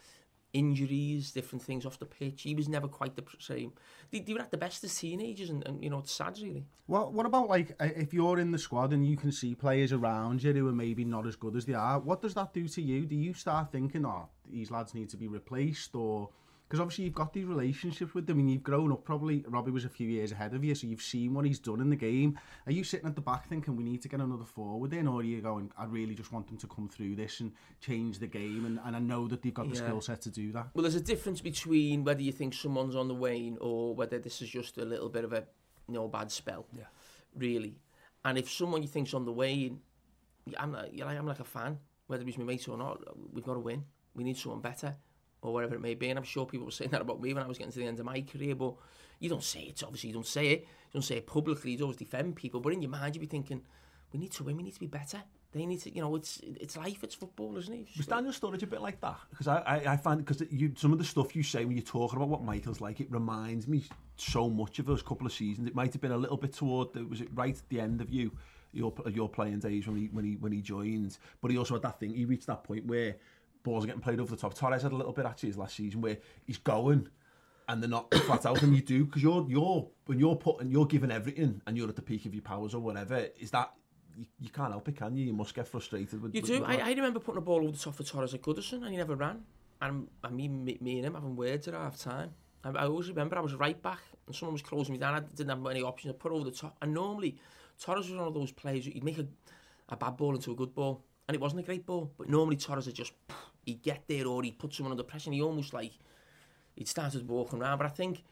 injuries, 0.58 1.30
different 1.38 1.62
things 1.62 1.86
off 1.86 1.98
the 1.98 2.10
pitch. 2.18 2.42
He 2.42 2.54
was 2.54 2.68
never 2.68 2.88
quite 2.88 3.14
the 3.16 3.24
same. 3.38 3.72
They, 4.10 4.20
they 4.20 4.32
were 4.34 4.40
at 4.46 4.50
the 4.50 4.62
best 4.66 4.84
as 4.84 4.94
teenagers, 4.98 5.50
and, 5.50 5.66
and 5.66 5.82
you 5.82 5.90
know, 5.90 6.00
it's 6.00 6.12
sad, 6.12 6.38
really. 6.42 6.64
Well, 6.86 7.10
What 7.16 7.26
about 7.26 7.48
like 7.48 7.68
if 7.80 8.12
you're 8.12 8.38
in 8.38 8.50
the 8.50 8.58
squad 8.58 8.92
and 8.92 9.06
you 9.06 9.16
can 9.16 9.32
see 9.32 9.54
players 9.54 9.92
around 9.92 10.42
you 10.42 10.52
who 10.52 10.68
are 10.68 10.72
maybe 10.72 11.04
not 11.04 11.26
as 11.26 11.36
good 11.36 11.54
as 11.56 11.64
they 11.64 11.74
are? 11.74 11.98
What 11.98 12.20
does 12.22 12.34
that 12.34 12.52
do 12.52 12.64
to 12.76 12.82
you? 12.82 13.06
Do 13.06 13.16
you 13.16 13.32
start 13.34 13.72
thinking, 13.72 14.04
oh, 14.04 14.28
these 14.50 14.70
lads 14.70 14.94
need 14.94 15.08
to 15.10 15.16
be 15.16 15.28
replaced, 15.28 15.94
or 15.94 16.30
because 16.68 16.80
obviously 16.80 17.04
you've 17.06 17.14
got 17.14 17.32
these 17.32 17.46
relationships 17.46 18.12
with 18.12 18.26
them 18.26 18.38
and 18.38 18.50
you've 18.50 18.62
grown 18.62 18.92
up. 18.92 19.02
Probably 19.02 19.42
Robbie 19.48 19.70
was 19.70 19.86
a 19.86 19.88
few 19.88 20.06
years 20.06 20.32
ahead 20.32 20.52
of 20.52 20.62
you, 20.62 20.74
so 20.74 20.86
you've 20.86 21.00
seen 21.00 21.32
what 21.32 21.46
he's 21.46 21.58
done 21.58 21.80
in 21.80 21.88
the 21.88 21.96
game. 21.96 22.38
Are 22.66 22.72
you 22.72 22.84
sitting 22.84 23.06
at 23.08 23.14
the 23.14 23.22
back 23.22 23.48
thinking 23.48 23.74
we 23.74 23.84
need 23.84 24.02
to 24.02 24.08
get 24.08 24.20
another 24.20 24.44
forward 24.44 24.92
in, 24.92 25.08
or 25.08 25.20
are 25.20 25.24
you 25.24 25.40
going, 25.40 25.70
I 25.78 25.86
really 25.86 26.14
just 26.14 26.30
want 26.30 26.46
them 26.46 26.58
to 26.58 26.66
come 26.66 26.86
through 26.88 27.16
this 27.16 27.40
and 27.40 27.52
change 27.80 28.18
the 28.18 28.26
game, 28.26 28.66
and, 28.66 28.78
and 28.84 28.94
I 28.94 28.98
know 28.98 29.26
that 29.28 29.40
they've 29.40 29.54
got 29.54 29.68
the 29.70 29.76
Yeah. 29.76 29.86
skill 29.86 30.00
set 30.02 30.20
to 30.22 30.30
do 30.30 30.52
that. 30.52 30.68
Well, 30.74 30.82
there's 30.82 30.94
a 30.94 31.00
difference 31.00 31.40
between 31.40 32.04
whether 32.04 32.20
you 32.20 32.32
think 32.32 32.52
someone's 32.52 32.96
on 32.96 33.08
the 33.08 33.14
wane 33.14 33.56
or 33.62 33.94
whether 33.94 34.18
this 34.18 34.42
is 34.42 34.50
just 34.50 34.76
a 34.76 34.84
little 34.84 35.08
bit 35.08 35.24
of 35.24 35.32
a 35.32 35.46
you 35.88 35.94
know 35.94 36.06
bad 36.06 36.30
spell. 36.30 36.66
Yeah. 36.76 36.84
Really, 37.34 37.78
and 38.26 38.36
if 38.36 38.50
someone 38.50 38.82
you 38.82 38.88
think's 38.88 39.14
on 39.14 39.24
the 39.24 39.32
wane, 39.32 39.80
I'm 40.58 40.72
like, 40.72 41.00
I'm 41.02 41.26
like 41.26 41.40
a 41.40 41.44
fan, 41.44 41.78
whether 42.08 42.24
he's 42.24 42.36
my 42.36 42.44
mate 42.44 42.68
or 42.68 42.76
not. 42.76 43.02
We've 43.32 43.44
got 43.44 43.54
to 43.54 43.60
win. 43.60 43.84
We 44.14 44.24
need 44.24 44.36
someone 44.36 44.60
better, 44.60 44.96
or 45.42 45.52
whatever 45.52 45.74
it 45.74 45.80
may 45.80 45.94
be. 45.94 46.10
And 46.10 46.18
I'm 46.18 46.24
sure 46.24 46.46
people 46.46 46.66
were 46.66 46.72
saying 46.72 46.90
that 46.90 47.00
about 47.00 47.20
me 47.20 47.32
when 47.34 47.42
I 47.42 47.46
was 47.46 47.58
getting 47.58 47.72
to 47.72 47.78
the 47.78 47.86
end 47.86 48.00
of 48.00 48.06
my 48.06 48.20
career. 48.22 48.54
But 48.54 48.74
you 49.20 49.28
don't 49.28 49.42
say 49.42 49.60
it. 49.60 49.82
Obviously, 49.82 50.08
you 50.08 50.14
don't 50.14 50.26
say 50.26 50.48
it. 50.48 50.60
You 50.60 50.94
don't 50.94 51.02
say 51.02 51.16
it 51.16 51.26
publicly. 51.26 51.72
You 51.72 51.82
always 51.82 51.96
defend 51.96 52.36
people. 52.36 52.60
But 52.60 52.72
in 52.72 52.82
your 52.82 52.90
mind, 52.90 53.14
you'd 53.14 53.20
be 53.20 53.26
thinking, 53.26 53.62
we 54.12 54.18
need 54.18 54.32
to 54.32 54.44
win. 54.44 54.56
We 54.56 54.62
need 54.62 54.74
to 54.74 54.80
be 54.80 54.86
better. 54.86 55.22
They 55.52 55.64
need 55.64 55.80
to, 55.80 55.94
you 55.94 56.02
know, 56.02 56.14
it's 56.14 56.40
it's 56.42 56.76
life. 56.76 57.02
It's 57.02 57.14
football, 57.14 57.56
isn't 57.56 57.72
it? 57.72 57.88
Was 57.96 58.06
Daniel 58.06 58.32
Sturridge 58.32 58.62
a 58.62 58.66
bit 58.66 58.82
like 58.82 59.00
that? 59.00 59.16
Because 59.30 59.48
I, 59.48 59.56
I, 59.60 59.92
I 59.92 59.96
find 59.96 60.22
because 60.22 60.42
you 60.50 60.72
some 60.76 60.92
of 60.92 60.98
the 60.98 61.04
stuff 61.04 61.34
you 61.34 61.42
say 61.42 61.64
when 61.64 61.74
you're 61.74 61.86
talking 61.86 62.18
about 62.18 62.28
what 62.28 62.42
Michael's 62.42 62.82
like, 62.82 63.00
it 63.00 63.10
reminds 63.10 63.66
me 63.66 63.82
so 64.16 64.50
much 64.50 64.78
of 64.78 64.84
those 64.84 65.02
couple 65.02 65.26
of 65.26 65.32
seasons. 65.32 65.66
It 65.66 65.74
might 65.74 65.94
have 65.94 66.02
been 66.02 66.12
a 66.12 66.18
little 66.18 66.36
bit 66.36 66.52
toward 66.52 66.92
the, 66.92 67.02
was 67.04 67.22
it 67.22 67.28
right 67.34 67.56
at 67.56 67.68
the 67.70 67.80
end 67.80 68.02
of 68.02 68.10
you 68.10 68.30
your 68.72 68.92
your 69.10 69.28
playing 69.28 69.60
days 69.60 69.86
when 69.86 69.96
he 69.96 70.06
when 70.12 70.24
he 70.24 70.36
when 70.36 70.52
he 70.52 70.60
joined, 70.60 71.16
but 71.40 71.50
he 71.50 71.56
also 71.56 71.74
had 71.74 71.82
that 71.82 71.98
thing. 71.98 72.14
He 72.14 72.26
reached 72.26 72.46
that 72.46 72.64
point 72.64 72.86
where 72.86 73.16
balls 73.62 73.84
are 73.84 73.86
getting 73.86 74.02
played 74.02 74.20
over 74.20 74.34
the 74.34 74.40
top. 74.40 74.54
Torres 74.54 74.82
had 74.82 74.92
a 74.92 74.96
little 74.96 75.12
bit 75.12 75.26
actually 75.26 75.50
his 75.50 75.58
last 75.58 75.76
season 75.76 76.00
where 76.00 76.18
he's 76.46 76.58
going. 76.58 77.08
And 77.70 77.82
they're 77.82 77.90
not 77.90 78.12
flat 78.24 78.46
out, 78.46 78.62
and 78.62 78.74
you 78.74 78.80
do 78.80 79.04
because 79.04 79.22
you're 79.22 79.44
you're 79.46 79.86
when 80.06 80.18
you're 80.18 80.36
putting 80.36 80.70
you're 80.70 80.86
giving 80.86 81.10
everything, 81.10 81.60
and 81.66 81.76
you're 81.76 81.88
at 81.90 81.96
the 81.96 82.02
peak 82.02 82.24
of 82.24 82.32
your 82.32 82.42
powers 82.42 82.72
or 82.72 82.80
whatever. 82.80 83.26
Is 83.38 83.50
that 83.50 83.74
you, 84.16 84.24
you 84.40 84.48
can't 84.48 84.70
help 84.70 84.88
it, 84.88 84.96
can 84.96 85.16
you? 85.16 85.26
You 85.26 85.32
must 85.34 85.54
get 85.54 85.68
frustrated 85.68 86.22
with. 86.22 86.34
You 86.34 86.40
do. 86.40 86.60
with 86.60 86.68
I. 86.68 86.76
I 86.76 86.88
remember 86.90 87.20
putting 87.20 87.38
a 87.38 87.42
ball 87.42 87.62
over 87.62 87.72
the 87.72 87.78
top 87.78 87.94
for 87.94 88.04
Torres 88.04 88.32
at 88.32 88.40
Goodison 88.40 88.82
and 88.84 88.88
he 88.88 88.96
never 88.96 89.16
ran. 89.16 89.42
And 89.80 90.08
I 90.24 90.30
mean, 90.30 90.64
me, 90.64 90.78
me 90.80 90.96
and 90.96 91.06
him 91.06 91.14
having 91.14 91.36
words 91.36 91.68
at 91.68 91.74
half 91.74 91.98
time. 91.98 92.30
I, 92.64 92.70
I 92.70 92.86
always 92.86 93.08
remember 93.08 93.36
I 93.36 93.40
was 93.40 93.54
right 93.54 93.80
back 93.80 94.00
and 94.26 94.34
someone 94.34 94.54
was 94.54 94.62
closing 94.62 94.92
me 94.94 94.98
down. 94.98 95.14
I 95.14 95.20
didn't 95.20 95.50
have 95.50 95.66
any 95.66 95.82
options. 95.82 96.14
I 96.14 96.16
put 96.16 96.32
over 96.32 96.44
the 96.44 96.50
top. 96.50 96.76
And 96.82 96.92
normally, 96.92 97.36
Torres 97.80 98.08
was 98.08 98.18
one 98.18 98.28
of 98.28 98.34
those 98.34 98.52
players 98.52 98.86
you'd 98.86 99.04
make 99.04 99.18
a, 99.18 99.26
a 99.88 99.96
bad 99.96 100.16
ball 100.16 100.34
into 100.34 100.50
a 100.50 100.54
good 100.54 100.74
ball. 100.74 101.04
And 101.28 101.34
it 101.34 101.40
wasn't 101.40 101.60
a 101.60 101.64
great 101.64 101.86
ball. 101.86 102.10
But 102.16 102.28
normally, 102.28 102.56
Torres 102.56 102.86
would 102.86 102.94
just, 102.94 103.12
he'd 103.68 103.82
get 103.82 104.04
there 104.08 104.26
or 104.26 104.42
he'd 104.42 104.58
put 104.58 104.72
someone 104.72 104.92
under 104.92 105.02
pressure 105.02 105.28
and 105.28 105.34
he 105.34 105.42
almost 105.42 105.74
like, 105.74 105.92
he'd 106.74 106.88
started 106.88 107.28
walking 107.28 107.60
around. 107.60 107.78
But 107.78 107.86
I 107.86 107.90
think, 107.90 108.24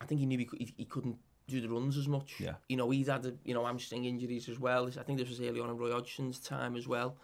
I 0.00 0.04
think 0.06 0.20
he 0.20 0.26
knew 0.26 0.38
he, 0.38 0.48
he, 0.58 0.74
he 0.76 0.84
couldn't 0.84 1.18
do 1.46 1.60
the 1.60 1.68
runs 1.68 1.96
as 1.96 2.08
much. 2.08 2.34
Yeah. 2.40 2.54
You 2.68 2.76
know, 2.76 2.90
he'd 2.90 3.06
had, 3.06 3.24
a, 3.26 3.34
you 3.44 3.54
know, 3.54 3.64
hamstring 3.64 4.04
injuries 4.04 4.48
as 4.48 4.58
well. 4.58 4.88
I 4.88 5.02
think 5.04 5.18
this 5.18 5.28
was 5.28 5.40
early 5.40 5.60
on 5.60 5.70
in 5.70 5.76
Roy 5.76 5.92
Hodgson's 5.92 6.40
time 6.40 6.76
as 6.76 6.88
well. 6.88 7.16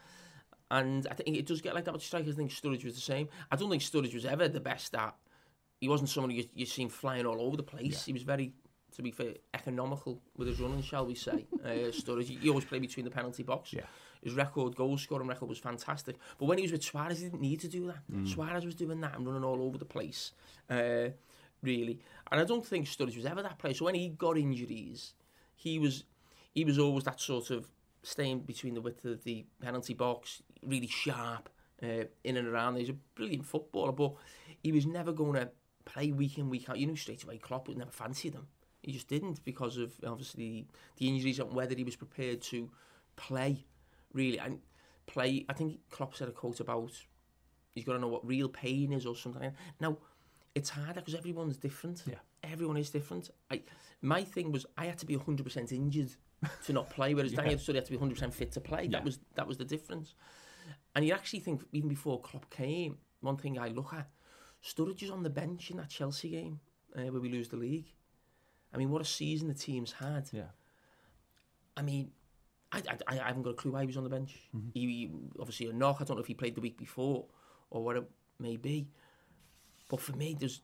And 0.71 1.07
I 1.11 1.15
think 1.15 1.37
it 1.37 1.47
does 1.47 1.61
get 1.61 1.75
like 1.75 1.85
that 1.85 1.93
with 1.95 2.03
strikers. 2.03 2.35
I 2.35 2.39
think 2.39 2.51
Sturridge 2.51 2.85
was 2.85 2.95
the 2.95 3.01
same. 3.01 3.29
I 3.51 3.57
don't 3.57 3.71
think 3.71 3.83
Sturridge 3.83 4.15
was 4.15 4.25
ever 4.25 4.49
the 4.49 4.61
best 4.61 4.95
at. 4.95 5.15
He 5.81 5.89
wasn't 5.89 6.09
someone 6.09 6.31
you 6.31 6.45
you 6.55 6.65
seen 6.65 6.89
flying 6.89 7.27
all 7.27 7.41
over 7.43 7.57
the 7.57 7.63
place. 7.63 8.07
He 8.07 8.13
was 8.13 8.23
very, 8.23 8.55
to 8.97 9.03
be 9.03 9.11
fair, 9.11 9.35
economical 9.53 10.23
with 10.37 10.49
his 10.49 10.61
running, 10.61 10.83
shall 10.83 11.07
we 11.07 11.15
say? 11.15 11.47
uh, 11.65 11.69
Sturridge, 11.93 12.41
he 12.41 12.49
always 12.49 12.65
played 12.65 12.81
between 12.81 13.05
the 13.05 13.11
penalty 13.11 13.43
box. 13.43 13.73
Yeah. 13.73 13.83
His 14.25 14.35
record, 14.35 14.75
goal 14.75 14.99
scoring 14.99 15.29
record, 15.29 15.49
was 15.49 15.59
fantastic. 15.59 16.17
But 16.39 16.47
when 16.47 16.59
he 16.59 16.63
was 16.63 16.73
with 16.73 16.83
Suarez, 16.83 17.19
he 17.21 17.27
didn't 17.27 17.41
need 17.41 17.61
to 17.61 17.69
do 17.69 17.87
that. 17.87 18.03
Suarez 18.27 18.65
was 18.65 18.75
doing 18.75 19.01
that 19.03 19.15
and 19.15 19.27
running 19.27 19.45
all 19.45 19.63
over 19.63 19.79
the 19.79 19.85
place, 19.85 20.33
uh, 20.71 21.11
really. 21.63 22.01
And 22.33 22.41
I 22.41 22.45
don't 22.45 22.65
think 22.65 22.87
Sturridge 22.87 23.17
was 23.17 23.27
ever 23.27 23.43
that 23.43 23.59
player. 23.59 23.75
So 23.75 23.85
when 23.85 23.95
he 23.95 24.09
got 24.09 24.37
injuries, 24.39 25.15
he 25.55 25.79
was 25.79 26.05
he 26.55 26.65
was 26.65 26.79
always 26.79 27.05
that 27.05 27.21
sort 27.21 27.51
of 27.51 27.67
staying 28.03 28.41
between 28.41 28.75
the 28.75 28.81
width 28.81 29.05
of 29.05 29.25
the 29.25 29.45
penalty 29.61 29.95
box, 29.95 30.43
really 30.63 30.87
sharp, 30.87 31.49
uh, 31.83 32.05
in 32.23 32.37
and 32.37 32.49
around. 32.49 32.77
He's 32.77 32.91
a 32.91 32.95
brilliant 33.15 33.45
footballer, 33.45 33.93
but 33.93 34.15
he 34.63 34.73
was 34.73 34.87
never 34.87 35.13
going 35.13 35.35
to 35.35 35.51
play 35.85 36.13
week 36.13 36.39
in, 36.39 36.49
week 36.49 36.69
out. 36.69 36.79
You 36.79 36.87
know, 36.87 36.95
straight 36.95 37.25
away, 37.25 37.39
Klopp 37.39 37.69
would 37.69 37.79
never 37.79 37.91
fancied 37.91 38.35
him. 38.35 38.47
He 38.83 38.93
just 38.93 39.09
didn't 39.09 39.45
because 39.45 39.79
of 39.79 39.93
obviously 40.07 40.67
the 40.99 41.09
injuries 41.09 41.39
and 41.39 41.53
whether 41.53 41.75
he 41.75 41.85
was 41.85 41.97
prepared 41.97 42.43
to 42.43 42.71
play, 43.17 43.65
really. 44.15 44.39
And 44.39 44.61
play, 45.07 45.45
I 45.49 45.53
think 45.53 45.81
Klopp 45.91 46.15
said 46.15 46.29
a 46.29 46.33
quote 46.33 46.61
about 46.61 46.93
he's 47.75 47.85
got 47.85 47.95
to 47.95 47.99
know 47.99 48.09
what 48.09 48.27
real 48.27 48.49
pain 48.49 48.93
is 48.93 49.05
or 49.05 49.17
something. 49.17 49.53
Now, 49.81 49.99
it's 50.55 50.71
harder 50.71 51.01
because 51.01 51.15
everyone's 51.15 51.57
different. 51.57 52.03
Yeah. 52.07 52.17
Everyone 52.43 52.77
is 52.77 52.91
different. 52.91 53.31
I, 53.51 53.63
my 54.01 54.23
thing 54.23 54.53
was 54.53 54.65
I 54.79 54.87
had 54.87 54.99
to 54.99 55.07
be 55.07 55.17
100% 55.17 55.73
injured 55.73 56.11
to 56.65 56.73
not 56.73 56.91
play, 56.91 57.15
whereas 57.15 57.33
Daniel 57.35 57.59
Sturridge 57.59 57.77
had 57.77 57.85
to 57.87 57.93
be 57.93 57.99
100% 57.99 58.33
fit 58.33 58.53
to 58.53 58.61
play. 58.61 58.85
Yeah. 58.85 58.91
That 58.91 59.05
was 59.05 59.19
that 59.35 59.47
was 59.47 59.59
the 59.59 59.65
difference. 59.65 60.15
And 60.95 61.05
you 61.05 61.13
actually 61.13 61.41
think 61.41 61.63
even 61.73 61.89
before 61.89 62.21
Klopp 62.21 62.49
came, 62.51 62.99
one 63.21 63.37
thing 63.37 63.59
I 63.59 63.69
look 63.69 63.93
at, 63.93 64.09
Sturridge 64.65 65.03
is 65.03 65.11
on 65.11 65.23
the 65.23 65.31
bench 65.31 65.71
in 65.71 65.77
that 65.79 65.89
Chelsea 65.91 66.31
game 66.31 66.61
uh, 66.97 67.03
where 67.11 67.21
we 67.21 67.29
lose 67.29 67.49
the 67.49 67.57
league. 67.57 67.93
I 68.73 68.77
mean, 68.77 68.91
what 68.91 69.03
a 69.03 69.05
season 69.05 69.49
the 69.49 69.55
team's 69.55 69.93
had. 69.93 70.29
Yeah. 70.33 70.53
I 71.77 71.83
mean, 71.83 72.13
I, 72.75 72.83
I, 73.09 73.19
I 73.21 73.27
haven't 73.29 73.43
got 73.43 73.51
a 73.51 73.55
clue 73.55 73.73
why 73.73 73.81
he 73.83 73.87
was 73.87 73.97
on 73.97 74.05
the 74.05 74.11
bench. 74.11 74.33
He, 74.75 74.81
he- 74.81 75.11
obviously 75.41 75.69
a 75.69 75.73
knock. 75.73 75.99
I 76.01 76.05
don't 76.05 76.17
know 76.17 76.23
if 76.23 76.27
he 76.27 76.35
played 76.35 76.55
the 76.55 76.61
week 76.61 76.77
before 76.79 77.25
or 77.71 77.83
what 77.85 77.97
it 77.97 78.05
may 78.39 78.57
be. 78.57 78.89
But 79.89 80.01
for 80.01 80.13
me, 80.17 80.37
there's 80.39 80.61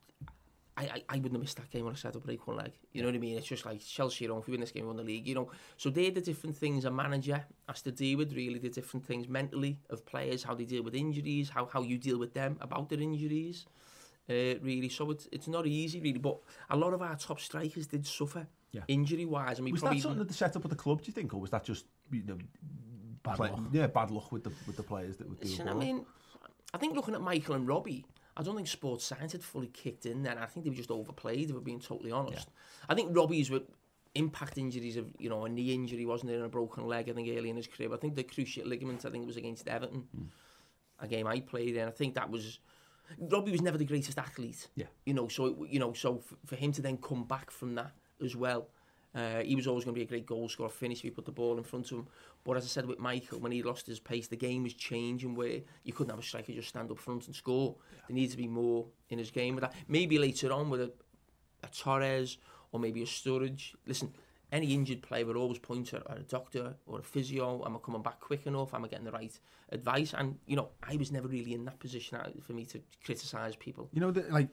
I, 0.77 0.85
I, 0.85 1.03
I 1.11 1.17
wouldn't 1.17 1.35
have 1.35 1.43
missed 1.43 1.57
that 1.59 1.71
game 1.71 1.85
when 1.85 1.95
I 1.95 1.97
set 1.97 2.17
up 2.17 2.25
break 2.25 2.47
one 2.47 2.57
leg. 2.57 2.73
You 2.93 3.03
know 3.03 3.09
what 3.09 3.15
I 3.15 3.19
mean? 3.19 3.37
It's 3.37 3.47
just 3.47 3.67
like 3.67 3.81
Chelsea 3.81 4.29
on. 4.29 4.39
If 4.39 4.47
we 4.47 4.53
win 4.53 4.61
this 4.61 4.71
game, 4.73 4.85
we 4.85 4.89
won 4.89 4.97
the 4.97 5.03
league. 5.03 5.27
You 5.27 5.35
know, 5.35 5.51
so 5.77 5.91
they're 5.91 6.11
the 6.11 6.21
different 6.21 6.57
things 6.57 6.85
a 6.85 6.91
manager 6.91 7.45
has 7.69 7.83
to 7.83 7.93
deal 7.93 8.19
with. 8.19 8.33
Really, 8.33 8.59
the 8.59 8.71
different 8.71 9.05
things 9.05 9.29
mentally 9.29 9.79
of 9.91 10.07
players, 10.07 10.43
how 10.45 10.55
they 10.55 10.65
deal 10.65 10.83
with 10.83 10.95
injuries, 10.95 11.51
how 11.51 11.67
how 11.67 11.83
you 11.83 11.99
deal 11.99 12.19
with 12.19 12.35
them 12.35 12.57
about 12.61 12.89
their 12.89 13.01
injuries. 13.01 13.67
Uh, 14.29 14.55
really, 14.63 14.89
so 14.89 15.11
it's 15.11 15.29
it's 15.33 15.49
not 15.49 15.67
easy, 15.67 16.01
really. 16.01 16.19
But 16.19 16.39
a 16.71 16.77
lot 16.77 16.95
of 16.95 17.03
our 17.03 17.17
top 17.17 17.41
strikers 17.41 17.87
did 17.87 18.07
suffer 18.07 18.47
Yeah. 18.73 18.83
injury 18.89 19.25
wise. 19.25 19.59
I 19.59 19.63
mean, 19.63 19.73
Was 19.73 19.81
probably 19.81 19.99
that 19.99 20.03
something 20.03 20.19
that 20.21 20.29
the 20.29 20.35
setup 20.35 20.65
of 20.65 20.71
the 20.71 20.77
club? 20.77 21.03
Do 21.03 21.09
you 21.09 21.13
think, 21.13 21.35
or 21.35 21.41
was 21.41 21.51
that 21.51 21.65
just 21.65 21.87
you 22.13 22.23
know 22.25 22.39
Bad 23.23 23.37
play- 23.37 23.51
luck. 23.51 23.61
Yeah, 23.73 23.87
bad 23.87 24.11
luck 24.11 24.33
with 24.33 24.45
the 24.45 24.53
with 24.67 24.77
the 24.77 24.83
players 24.83 25.17
that 25.19 25.29
would 25.29 25.41
do 25.41 25.49
Listen. 25.49 25.69
I 25.69 25.75
mean, 25.75 26.07
I 26.73 26.79
think 26.79 26.95
looking 26.95 27.15
at 27.15 27.21
Michael 27.21 27.55
and 27.55 27.67
Robbie, 27.69 28.07
I 28.37 28.43
don't 28.43 28.57
think 28.57 28.69
sports 28.69 29.05
science 29.05 29.33
had 29.33 29.43
fully 29.43 29.67
kicked 29.69 30.07
in 30.07 30.23
then. 30.23 30.39
I 30.39 30.47
think 30.47 30.65
they 30.65 30.71
were 30.71 30.77
just 30.77 30.91
overplayed, 30.91 31.51
if 31.51 31.55
we're 31.55 31.61
being 31.61 31.81
totally 31.81 32.13
honest. 32.13 32.49
I 32.89 32.95
think 32.95 33.15
Robbie's 33.15 33.51
were 33.51 33.63
impact 34.15 34.59
injuries 34.59 34.97
of, 34.97 35.13
you 35.19 35.29
know, 35.29 35.45
a 35.45 35.49
knee 35.49 35.75
injury, 35.75 36.07
wasn't 36.07 36.31
it, 36.31 36.37
and 36.37 36.45
a 36.45 36.49
broken 36.49 36.87
leg, 36.87 37.09
I 37.09 37.13
think, 37.13 37.29
early 37.29 37.51
in 37.51 37.57
his 37.57 37.67
career. 37.67 37.93
I 37.93 37.97
think 37.97 38.17
the 38.17 38.25
cruciate 38.25 38.67
ligament, 38.67 39.05
I 39.05 39.11
think 39.11 39.25
it 39.25 39.27
was 39.27 39.37
against 39.37 39.69
Everton, 39.69 40.05
hmm. 40.17 40.25
a 40.99 41.07
game 41.07 41.27
I 41.27 41.41
played 41.41 41.77
in. 41.77 41.87
I 41.87 41.93
think 41.93 42.15
that 42.15 42.31
was... 42.31 42.59
Robbie 43.19 43.53
was 43.53 43.61
never 43.61 43.79
the 43.79 43.85
greatest 43.85 44.19
athlete. 44.19 44.69
Yeah. 44.77 44.87
You 45.05 45.15
know, 45.15 45.29
so, 45.29 45.47
it, 45.47 45.57
you 45.69 45.79
know, 45.79 45.93
so 45.93 46.19
f- 46.19 46.35
for 46.47 46.57
him 46.57 46.73
to 46.73 46.83
then 46.83 46.97
come 46.97 47.25
back 47.25 47.51
from 47.51 47.75
that 47.75 47.93
as 48.23 48.37
well, 48.37 48.69
uh, 49.15 49.41
he 49.41 49.57
was 49.57 49.67
always 49.67 49.85
going 49.85 49.95
to 49.95 49.99
be 49.99 50.05
a 50.05 50.09
great 50.09 50.27
goal 50.27 50.49
scorer, 50.49 50.69
finish 50.69 50.99
if 50.99 51.03
he 51.03 51.11
put 51.11 51.25
the 51.25 51.33
ball 51.33 51.59
in 51.59 51.65
front 51.65 51.91
of 51.91 51.99
him. 51.99 52.07
But 52.45 52.57
as 52.57 52.65
I 52.65 52.69
said 52.69 52.87
with 52.87 52.99
Michael, 52.99 53.41
when 53.41 53.53
he 53.53 53.63
lost 53.63 53.87
his 53.87 53.99
pace, 53.99 54.29
the 54.29 54.37
game 54.37 54.63
was 54.63 54.75
changing 54.75 55.35
where 55.35 55.61
you 55.83 55.93
couldn't 55.93 56.11
have 56.11 56.21
a 56.21 56.23
striker 56.23 56.53
just 56.53 56.69
stand 56.69 56.91
up 56.91 56.99
front 56.99 57.27
and 57.27 57.35
score. 57.35 57.75
There 58.09 58.15
needs 58.15 58.33
to 58.33 58.39
be 58.39 58.47
more 58.47 58.87
in 59.09 59.19
his 59.19 59.31
game 59.31 59.57
with 59.57 59.63
that. 59.63 59.75
Maybe 59.89 60.19
later 60.19 60.53
on 60.53 60.71
with 60.71 60.81
a, 60.81 60.93
a 61.65 61.69
Torres 61.69 62.39
or 62.71 62.79
maybe 62.79 63.03
a 63.03 63.07
Sturridge. 63.07 63.75
Listen, 63.85 64.13
any 64.53 64.75
injured 64.75 65.03
player 65.03 65.27
would 65.27 65.37
always 65.37 65.59
point 65.59 65.93
at 65.93 66.03
a 66.09 66.23
doctor 66.23 66.75
or 66.87 67.01
a 67.01 67.03
physio. 67.03 67.65
Am 67.65 67.77
I 67.77 67.79
coming 67.81 68.03
back 68.03 68.21
quick 68.21 68.47
enough? 68.47 68.75
Am 68.75 68.85
I 68.85 68.89
getting 68.89 69.05
the 69.05 69.13
right 69.13 69.37
advice? 69.71 70.15
And, 70.17 70.39
you 70.47 70.57
know, 70.57 70.71
I 70.83 70.97
was 70.97 71.11
never 71.11 71.27
really 71.29 71.55
in 71.55 71.65
that 71.65 71.81
position 71.81 72.19
uh, 72.19 72.31
for 72.41 72.53
me 72.53 72.65
to 72.67 72.81
criticise 73.05 73.57
people. 73.57 73.89
You 73.93 74.01
know, 74.01 74.13
the, 74.13 74.23
like 74.31 74.49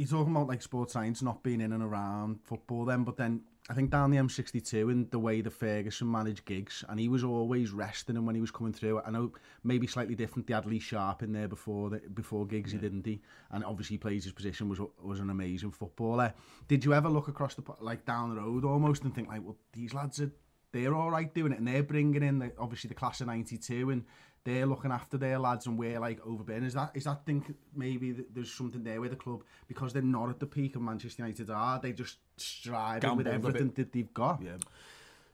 you're 0.00 0.08
talking 0.08 0.34
about 0.34 0.48
like 0.48 0.62
sports 0.62 0.94
science 0.94 1.20
not 1.20 1.42
being 1.42 1.60
in 1.60 1.74
and 1.74 1.82
around 1.82 2.40
football 2.42 2.86
then, 2.86 3.04
but 3.04 3.18
then 3.18 3.42
I 3.68 3.74
think 3.74 3.90
down 3.90 4.10
the 4.10 4.16
M62 4.16 4.90
and 4.90 5.10
the 5.10 5.18
way 5.18 5.42
that 5.42 5.50
Ferguson 5.50 6.10
managed 6.10 6.46
Giggs, 6.46 6.82
and 6.88 6.98
he 6.98 7.08
was 7.08 7.22
always 7.22 7.70
resting 7.70 8.16
him 8.16 8.24
when 8.24 8.34
he 8.34 8.40
was 8.40 8.50
coming 8.50 8.72
through. 8.72 9.02
I 9.02 9.10
know 9.10 9.30
maybe 9.62 9.86
slightly 9.86 10.14
different. 10.14 10.46
They 10.46 10.54
had 10.54 10.64
Lee 10.64 10.78
Sharpe 10.78 11.22
in 11.22 11.34
there 11.34 11.48
before 11.48 11.90
the, 11.90 11.98
before 12.14 12.46
Giggs, 12.46 12.72
he 12.72 12.78
didn't 12.78 13.04
he? 13.04 13.20
And 13.50 13.62
obviously 13.62 13.94
he 13.94 13.98
plays 13.98 14.24
his 14.24 14.32
position 14.32 14.70
was 14.70 14.80
was 15.02 15.20
an 15.20 15.28
amazing 15.28 15.72
footballer. 15.72 16.32
Did 16.66 16.82
you 16.82 16.94
ever 16.94 17.10
look 17.10 17.28
across 17.28 17.54
the 17.54 17.62
like 17.80 18.06
down 18.06 18.34
the 18.34 18.40
road 18.40 18.64
almost 18.64 19.04
and 19.04 19.14
think 19.14 19.28
like, 19.28 19.42
well, 19.44 19.58
these 19.74 19.92
lads 19.92 20.18
are 20.22 20.30
they're 20.72 20.94
all 20.94 21.10
right 21.10 21.34
doing 21.34 21.52
it, 21.52 21.58
and 21.58 21.68
they're 21.68 21.82
bringing 21.82 22.22
in 22.22 22.38
the, 22.38 22.52
obviously 22.58 22.88
the 22.88 22.94
class 22.94 23.20
of 23.20 23.26
'92, 23.26 23.90
and 23.90 24.04
they're 24.44 24.66
looking 24.66 24.90
after 24.90 25.18
their 25.18 25.38
lads 25.38 25.66
and 25.66 25.78
we're 25.78 26.00
like 26.00 26.24
overburdened. 26.26 26.66
Is 26.66 26.74
that 26.74 26.92
is 26.94 27.04
that 27.04 27.24
think 27.26 27.54
maybe 27.74 28.12
th- 28.12 28.28
there's 28.32 28.52
something 28.52 28.82
there 28.82 29.00
with 29.00 29.10
the 29.10 29.16
club 29.16 29.44
because 29.68 29.92
they're 29.92 30.02
not 30.02 30.30
at 30.30 30.40
the 30.40 30.46
peak 30.46 30.76
of 30.76 30.82
Manchester 30.82 31.22
United 31.22 31.50
are 31.50 31.78
they 31.78 31.92
just 31.92 32.18
striving 32.36 33.16
with 33.16 33.26
everything 33.26 33.70
that 33.76 33.92
they've 33.92 34.12
got? 34.14 34.40
Yeah. 34.42 34.52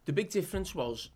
The 0.06 0.12
big 0.12 0.30
difference 0.30 0.74
was 0.74 1.10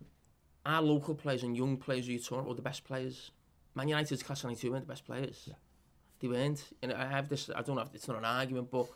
our 0.65 0.81
local 0.81 1.15
players 1.15 1.43
and 1.43 1.55
young 1.55 1.77
players 1.77 2.07
who 2.07 2.13
you 2.13 2.19
talking 2.19 2.39
about 2.39 2.49
were 2.49 2.55
the 2.55 2.61
best 2.61 2.83
players. 2.83 3.31
Man 3.75 3.87
United's 3.87 4.23
class 4.23 4.43
92 4.43 4.71
weren't 4.71 4.85
the 4.85 4.91
best 4.91 5.05
players. 5.05 5.43
Yeah. 5.47 5.55
They 6.19 6.27
weren't. 6.27 6.63
And 6.81 6.93
I 6.93 7.09
have 7.09 7.29
this, 7.29 7.49
I 7.53 7.61
don't 7.61 7.75
know 7.75 7.81
if 7.81 7.93
it's 7.95 8.07
not 8.07 8.17
an 8.17 8.25
argument, 8.25 8.69
but 8.69 8.87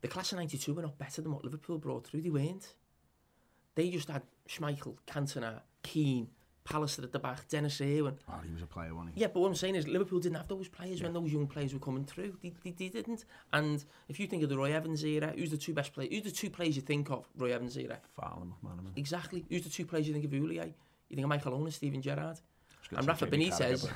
the 0.00 0.08
class 0.08 0.32
of 0.32 0.38
92 0.38 0.74
were 0.74 0.82
not 0.82 0.98
better 0.98 1.22
than 1.22 1.32
what 1.32 1.44
Liverpool 1.44 1.78
brought 1.78 2.06
through. 2.06 2.22
They 2.22 2.30
weren't. 2.30 2.74
They 3.74 3.88
just 3.90 4.10
had 4.10 4.22
Schmeichel, 4.48 4.96
Cantona, 5.06 5.60
Keane, 5.82 6.28
Pallister 6.64 7.02
at 7.02 7.12
the 7.12 7.18
back, 7.18 7.48
Denis 7.48 7.80
Irwin. 7.80 8.16
Oh, 8.28 8.34
he 8.46 8.52
was 8.52 8.62
a 8.62 8.66
player, 8.66 8.94
wasn't 8.94 9.14
he? 9.14 9.20
Yeah, 9.20 9.28
but 9.28 9.40
what 9.40 9.48
I'm 9.48 9.54
saying 9.54 9.74
is 9.74 9.88
Liverpool 9.88 10.20
didn't 10.20 10.36
have 10.36 10.48
those 10.48 10.68
players 10.68 11.02
when 11.02 11.12
those 11.12 11.32
young 11.32 11.46
players 11.46 11.74
were 11.74 11.80
coming 11.80 12.04
through. 12.04 12.36
They, 12.42 12.52
they, 12.62 12.70
they 12.70 12.88
didn't. 12.88 13.24
And 13.52 13.84
if 14.08 14.20
you 14.20 14.26
think 14.26 14.42
of 14.42 14.48
the 14.48 14.56
Roy 14.56 14.72
Evans 14.72 15.04
era, 15.04 15.32
who's 15.36 15.50
the 15.50 15.56
two 15.56 15.74
best 15.74 15.92
players? 15.92 16.10
Who's 16.12 16.22
the 16.24 16.30
two 16.30 16.50
players 16.50 16.76
you 16.76 16.82
think 16.82 17.10
of, 17.10 17.26
Roy 17.36 17.52
Evans 17.52 17.76
era? 17.76 17.98
Fowler, 18.16 18.46
McManaman. 18.46 18.96
Exactly. 18.96 19.44
Who's 19.48 19.64
the 19.64 19.70
two 19.70 19.86
players 19.86 20.06
you 20.06 20.12
think 20.12 20.24
of 20.24 20.30
Houllier? 20.30 20.66
You 21.08 21.16
think 21.16 21.24
of 21.24 21.28
Michael 21.28 21.54
Owen 21.54 21.64
and 21.64 21.74
Steven 21.74 22.00
Gerrard? 22.00 22.38
And 22.96 23.06
Rafa 23.06 23.26
Benitez. 23.26 23.88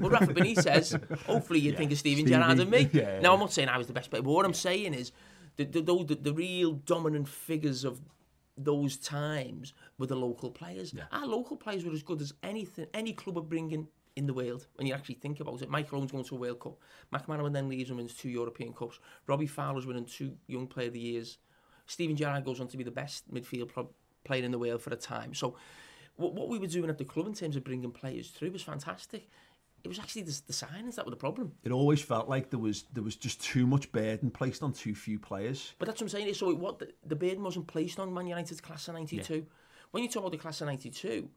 Well, 0.00 0.10
Rafa 0.10 0.34
Benitez, 0.34 1.18
hopefully 1.26 1.60
you 1.60 1.72
think 1.72 1.90
of 1.92 1.98
Steven 1.98 2.26
Stevie, 2.26 2.36
Gerrard 2.36 2.58
and 2.60 2.70
me. 2.70 2.88
yeah, 2.92 3.20
Now, 3.20 3.30
yeah. 3.30 3.32
I'm 3.32 3.40
not 3.40 3.52
saying 3.52 3.68
I 3.68 3.78
was 3.78 3.86
the 3.86 3.92
best 3.94 4.10
player, 4.10 4.22
but 4.22 4.30
what 4.30 4.44
I'm 4.44 4.54
saying 4.54 4.94
is 4.94 5.12
the, 5.56 5.64
the, 5.64 5.80
the, 5.80 6.18
the 6.20 6.32
real 6.34 6.72
dominant 6.72 7.28
figures 7.28 7.84
of 7.84 8.00
those 8.56 8.96
times 8.96 9.74
with 9.98 10.08
the 10.08 10.16
local 10.16 10.50
players. 10.50 10.92
Yeah. 10.94 11.04
Our 11.12 11.26
local 11.26 11.56
players 11.56 11.84
were 11.84 11.92
as 11.92 12.02
good 12.02 12.20
as 12.20 12.32
anything, 12.42 12.86
any 12.94 13.12
club 13.12 13.38
are 13.38 13.42
bringing 13.42 13.88
in 14.16 14.26
the 14.26 14.34
world 14.34 14.66
when 14.76 14.86
you 14.86 14.94
actually 14.94 15.16
think 15.16 15.40
about 15.40 15.60
it. 15.60 15.68
Michael 15.68 15.98
Owen's 15.98 16.10
going 16.10 16.24
to 16.24 16.36
a 16.36 16.38
World 16.38 16.60
Cup. 16.60 16.78
McManaman 17.12 17.52
then 17.52 17.68
leaves 17.68 17.90
and 17.90 17.98
wins 17.98 18.14
two 18.14 18.30
European 18.30 18.72
Cups. 18.72 18.98
Robbie 19.26 19.46
Fowler's 19.46 19.86
winning 19.86 20.06
two 20.06 20.36
Young 20.46 20.66
Player 20.66 20.88
of 20.88 20.94
the 20.94 21.00
Years. 21.00 21.38
Stephen 21.86 22.16
Gerrard 22.16 22.44
goes 22.44 22.60
on 22.60 22.68
to 22.68 22.76
be 22.76 22.84
the 22.84 22.90
best 22.90 23.32
midfield 23.32 23.70
player 24.24 24.42
in 24.42 24.50
the 24.50 24.58
world 24.58 24.82
for 24.82 24.90
a 24.92 24.96
time. 24.96 25.34
So 25.34 25.56
what, 26.16 26.34
what 26.34 26.48
we 26.48 26.58
were 26.58 26.66
doing 26.66 26.90
at 26.90 26.98
the 26.98 27.04
club 27.04 27.26
in 27.26 27.34
terms 27.34 27.56
of 27.56 27.64
bringing 27.64 27.92
players 27.92 28.30
through 28.30 28.50
was 28.50 28.62
fantastic. 28.62 29.28
It 29.86 29.88
was 29.88 30.00
actually 30.00 30.22
the, 30.22 30.40
the 30.48 30.52
signings 30.52 30.96
that 30.96 31.04
were 31.04 31.12
the 31.12 31.16
problem. 31.16 31.52
It 31.62 31.70
always 31.70 32.02
felt 32.02 32.28
like 32.28 32.50
there 32.50 32.58
was 32.58 32.84
there 32.92 33.04
was 33.04 33.14
just 33.14 33.40
too 33.40 33.66
much 33.68 33.92
burden 33.92 34.30
placed 34.32 34.62
on 34.64 34.72
too 34.72 34.96
few 34.96 35.18
players. 35.20 35.74
But 35.78 35.86
that's 35.86 36.00
what 36.00 36.06
I'm 36.06 36.08
saying. 36.08 36.34
So 36.34 36.50
it, 36.50 36.58
what 36.58 36.80
the, 36.80 36.88
the 37.06 37.14
burden 37.14 37.44
wasn't 37.44 37.68
placed 37.68 38.00
on 38.00 38.12
Man 38.12 38.26
United's 38.26 38.60
class 38.60 38.88
of 38.88 38.94
'92. 38.94 39.46
When 39.92 40.02
you 40.02 40.08
talk 40.08 40.22
about 40.22 40.32
the 40.32 40.38
class 40.38 40.60
of 40.60 40.66
'92 40.66 41.28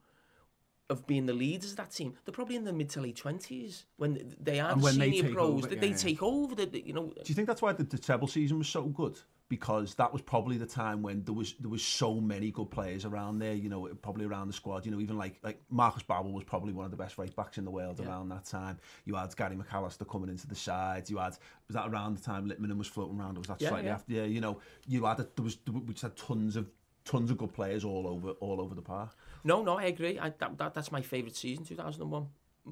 of 0.89 1.05
being 1.05 1.27
the 1.27 1.33
leaders 1.33 1.69
of 1.71 1.77
that 1.77 1.91
team, 1.91 2.15
they're 2.25 2.33
probably 2.33 2.55
in 2.55 2.63
the 2.63 2.73
mid 2.73 2.89
to 2.89 3.01
late 3.01 3.15
twenties 3.17 3.85
when 3.97 4.33
they 4.41 4.59
are 4.59 4.71
And 4.71 4.81
when 4.81 4.97
they 4.97 5.11
senior 5.11 5.23
take 5.25 5.33
pros. 5.33 5.47
over, 5.63 5.67
they 5.67 5.75
yeah, 5.75 5.81
they 5.81 5.89
yeah. 5.89 5.95
take 5.95 6.23
over. 6.23 6.55
The, 6.55 6.65
the- 6.65 6.81
you 6.87 6.93
know, 6.93 7.05
Do 7.15 7.21
you 7.27 7.35
think 7.35 7.47
that's 7.47 7.61
why 7.61 7.73
the, 7.73 7.83
the 7.83 7.99
treble 7.99 8.27
season 8.27 8.57
was 8.57 8.67
so 8.67 8.81
good? 8.85 9.19
Because 9.49 9.95
that 9.95 10.13
was 10.13 10.21
probably 10.21 10.57
the 10.57 10.65
time 10.67 11.01
when 11.01 11.23
there 11.23 11.33
was 11.33 11.55
there 11.59 11.69
was 11.71 11.81
so 11.83 12.21
many 12.21 12.51
good 12.51 12.69
players 12.69 13.03
around 13.03 13.39
there. 13.39 13.53
You 13.53 13.67
know, 13.67 13.87
probably 14.01 14.25
around 14.25 14.47
the 14.47 14.53
squad. 14.53 14.85
You 14.85 14.91
know, 14.91 14.99
even 14.99 15.17
like 15.17 15.39
like 15.43 15.59
Markus 15.69 16.03
Babbel 16.03 16.31
was 16.31 16.43
probably 16.43 16.71
one 16.71 16.85
of 16.85 16.91
the 16.91 16.97
best 16.97 17.17
right 17.17 17.35
backs 17.35 17.57
in 17.57 17.65
the 17.65 17.71
world 17.71 17.99
around 17.99 18.29
that 18.29 18.45
time. 18.45 18.77
You 19.05 19.15
had 19.15 19.35
Gary 19.35 19.55
McAllister 19.55 20.07
coming 20.07 20.29
into 20.29 20.45
the 20.47 20.55
side. 20.55 21.09
You 21.09 21.17
had 21.17 21.35
was 21.67 21.73
that 21.75 21.87
around 21.89 22.17
the 22.17 22.23
time 22.23 22.47
Litmanen 22.47 22.77
was 22.77 22.87
floating 22.87 23.19
around? 23.19 23.37
Or 23.37 23.39
was 23.39 23.47
that 23.47 23.59
Yeah, 23.59 23.69
slightly 23.69 23.87
yeah. 23.87 23.95
after? 23.95 24.13
Yeah, 24.13 24.23
you 24.25 24.39
know, 24.39 24.59
you 24.87 25.03
had 25.05 25.19
a, 25.19 25.27
there 25.35 25.43
was 25.43 25.57
we 25.67 25.93
just 25.93 26.03
had 26.03 26.15
tons 26.15 26.55
of 26.55 26.69
tons 27.03 27.31
of 27.31 27.37
good 27.39 27.51
players 27.51 27.83
all 27.83 28.05
over 28.07 28.31
all 28.39 28.61
over 28.61 28.75
the 28.75 28.83
park. 28.83 29.09
no, 29.43 29.63
no, 29.63 29.77
I 29.79 29.85
agree. 29.85 30.19
I, 30.19 30.29
that, 30.29 30.57
that 30.59 30.73
that's 30.75 30.91
my 30.91 31.01
favourite 31.01 31.35
season, 31.35 31.65
2001. 31.65 32.27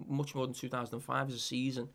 Much 0.08 0.36
more 0.36 0.46
than 0.46 0.54
2005 0.54 1.30
as 1.30 1.34
a 1.34 1.40
season. 1.40 1.90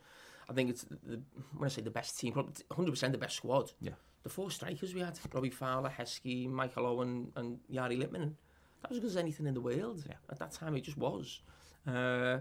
I 0.49 0.55
think 0.55 0.71
it's 0.71 0.83
the, 0.83 1.21
when 1.57 1.67
I 1.67 1.69
say 1.69 1.83
the 1.83 1.91
best 1.91 2.19
team, 2.19 2.33
probably 2.33 2.53
100% 2.73 3.13
the 3.13 3.19
best 3.19 3.37
squad. 3.37 3.71
Yeah. 3.81 3.93
the 4.23 4.29
four 4.29 4.51
strikers 4.51 4.95
we 4.95 5.01
had, 5.01 5.19
Robbie 5.33 5.51
Fowler, 5.51 5.91
Heskey, 5.91 6.49
Michael 6.49 6.87
Owen 6.87 7.33
and 7.37 7.59
Yari 7.73 7.99
Lippman, 7.99 8.37
that 8.81 8.91
was 8.91 8.99
as 8.99 9.03
good 9.03 9.11
as 9.11 9.17
anything 9.17 9.47
in 9.47 9.55
the 9.55 9.61
world. 9.61 10.05
Yeah. 10.09 10.15
At 10.31 10.39
that 10.39 10.53
time, 10.53 10.77
it 10.77 10.83
just 10.83 10.99
was. 10.99 11.41
Uh, 11.87 12.39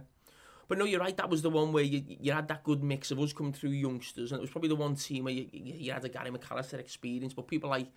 but 0.68 0.78
no, 0.78 0.86
you're 0.86 1.00
right, 1.00 1.18
that 1.18 1.30
was 1.30 1.42
the 1.42 1.50
one 1.50 1.74
where 1.74 1.84
you, 1.84 2.02
you 2.08 2.32
had 2.32 2.48
that 2.48 2.64
good 2.64 2.82
mix 2.82 3.12
of 3.12 3.20
us 3.20 3.34
coming 3.34 3.54
through 3.54 3.72
youngsters, 3.72 4.32
and 4.32 4.40
it 4.40 4.42
was 4.42 4.50
probably 4.50 4.70
the 4.70 4.76
one 4.76 4.96
team 4.96 5.26
where 5.26 5.34
you, 5.34 5.48
you, 5.52 5.74
you 5.74 5.92
had 5.92 6.06
a 6.06 6.10
Gary 6.10 6.32
McAllister 6.32 6.80
experience, 6.80 7.34
but 7.34 7.48
people 7.48 7.70
like 7.70 7.88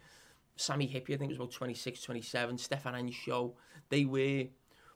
Sammy 0.56 0.88
Hippie, 0.88 1.14
I 1.14 1.16
think 1.16 1.22
it 1.22 1.28
was 1.28 1.36
about 1.36 1.52
26, 1.52 2.02
27, 2.02 2.58
Stefan 2.58 2.94
Anshow, 2.94 3.52
they 3.90 4.04
were, 4.04 4.46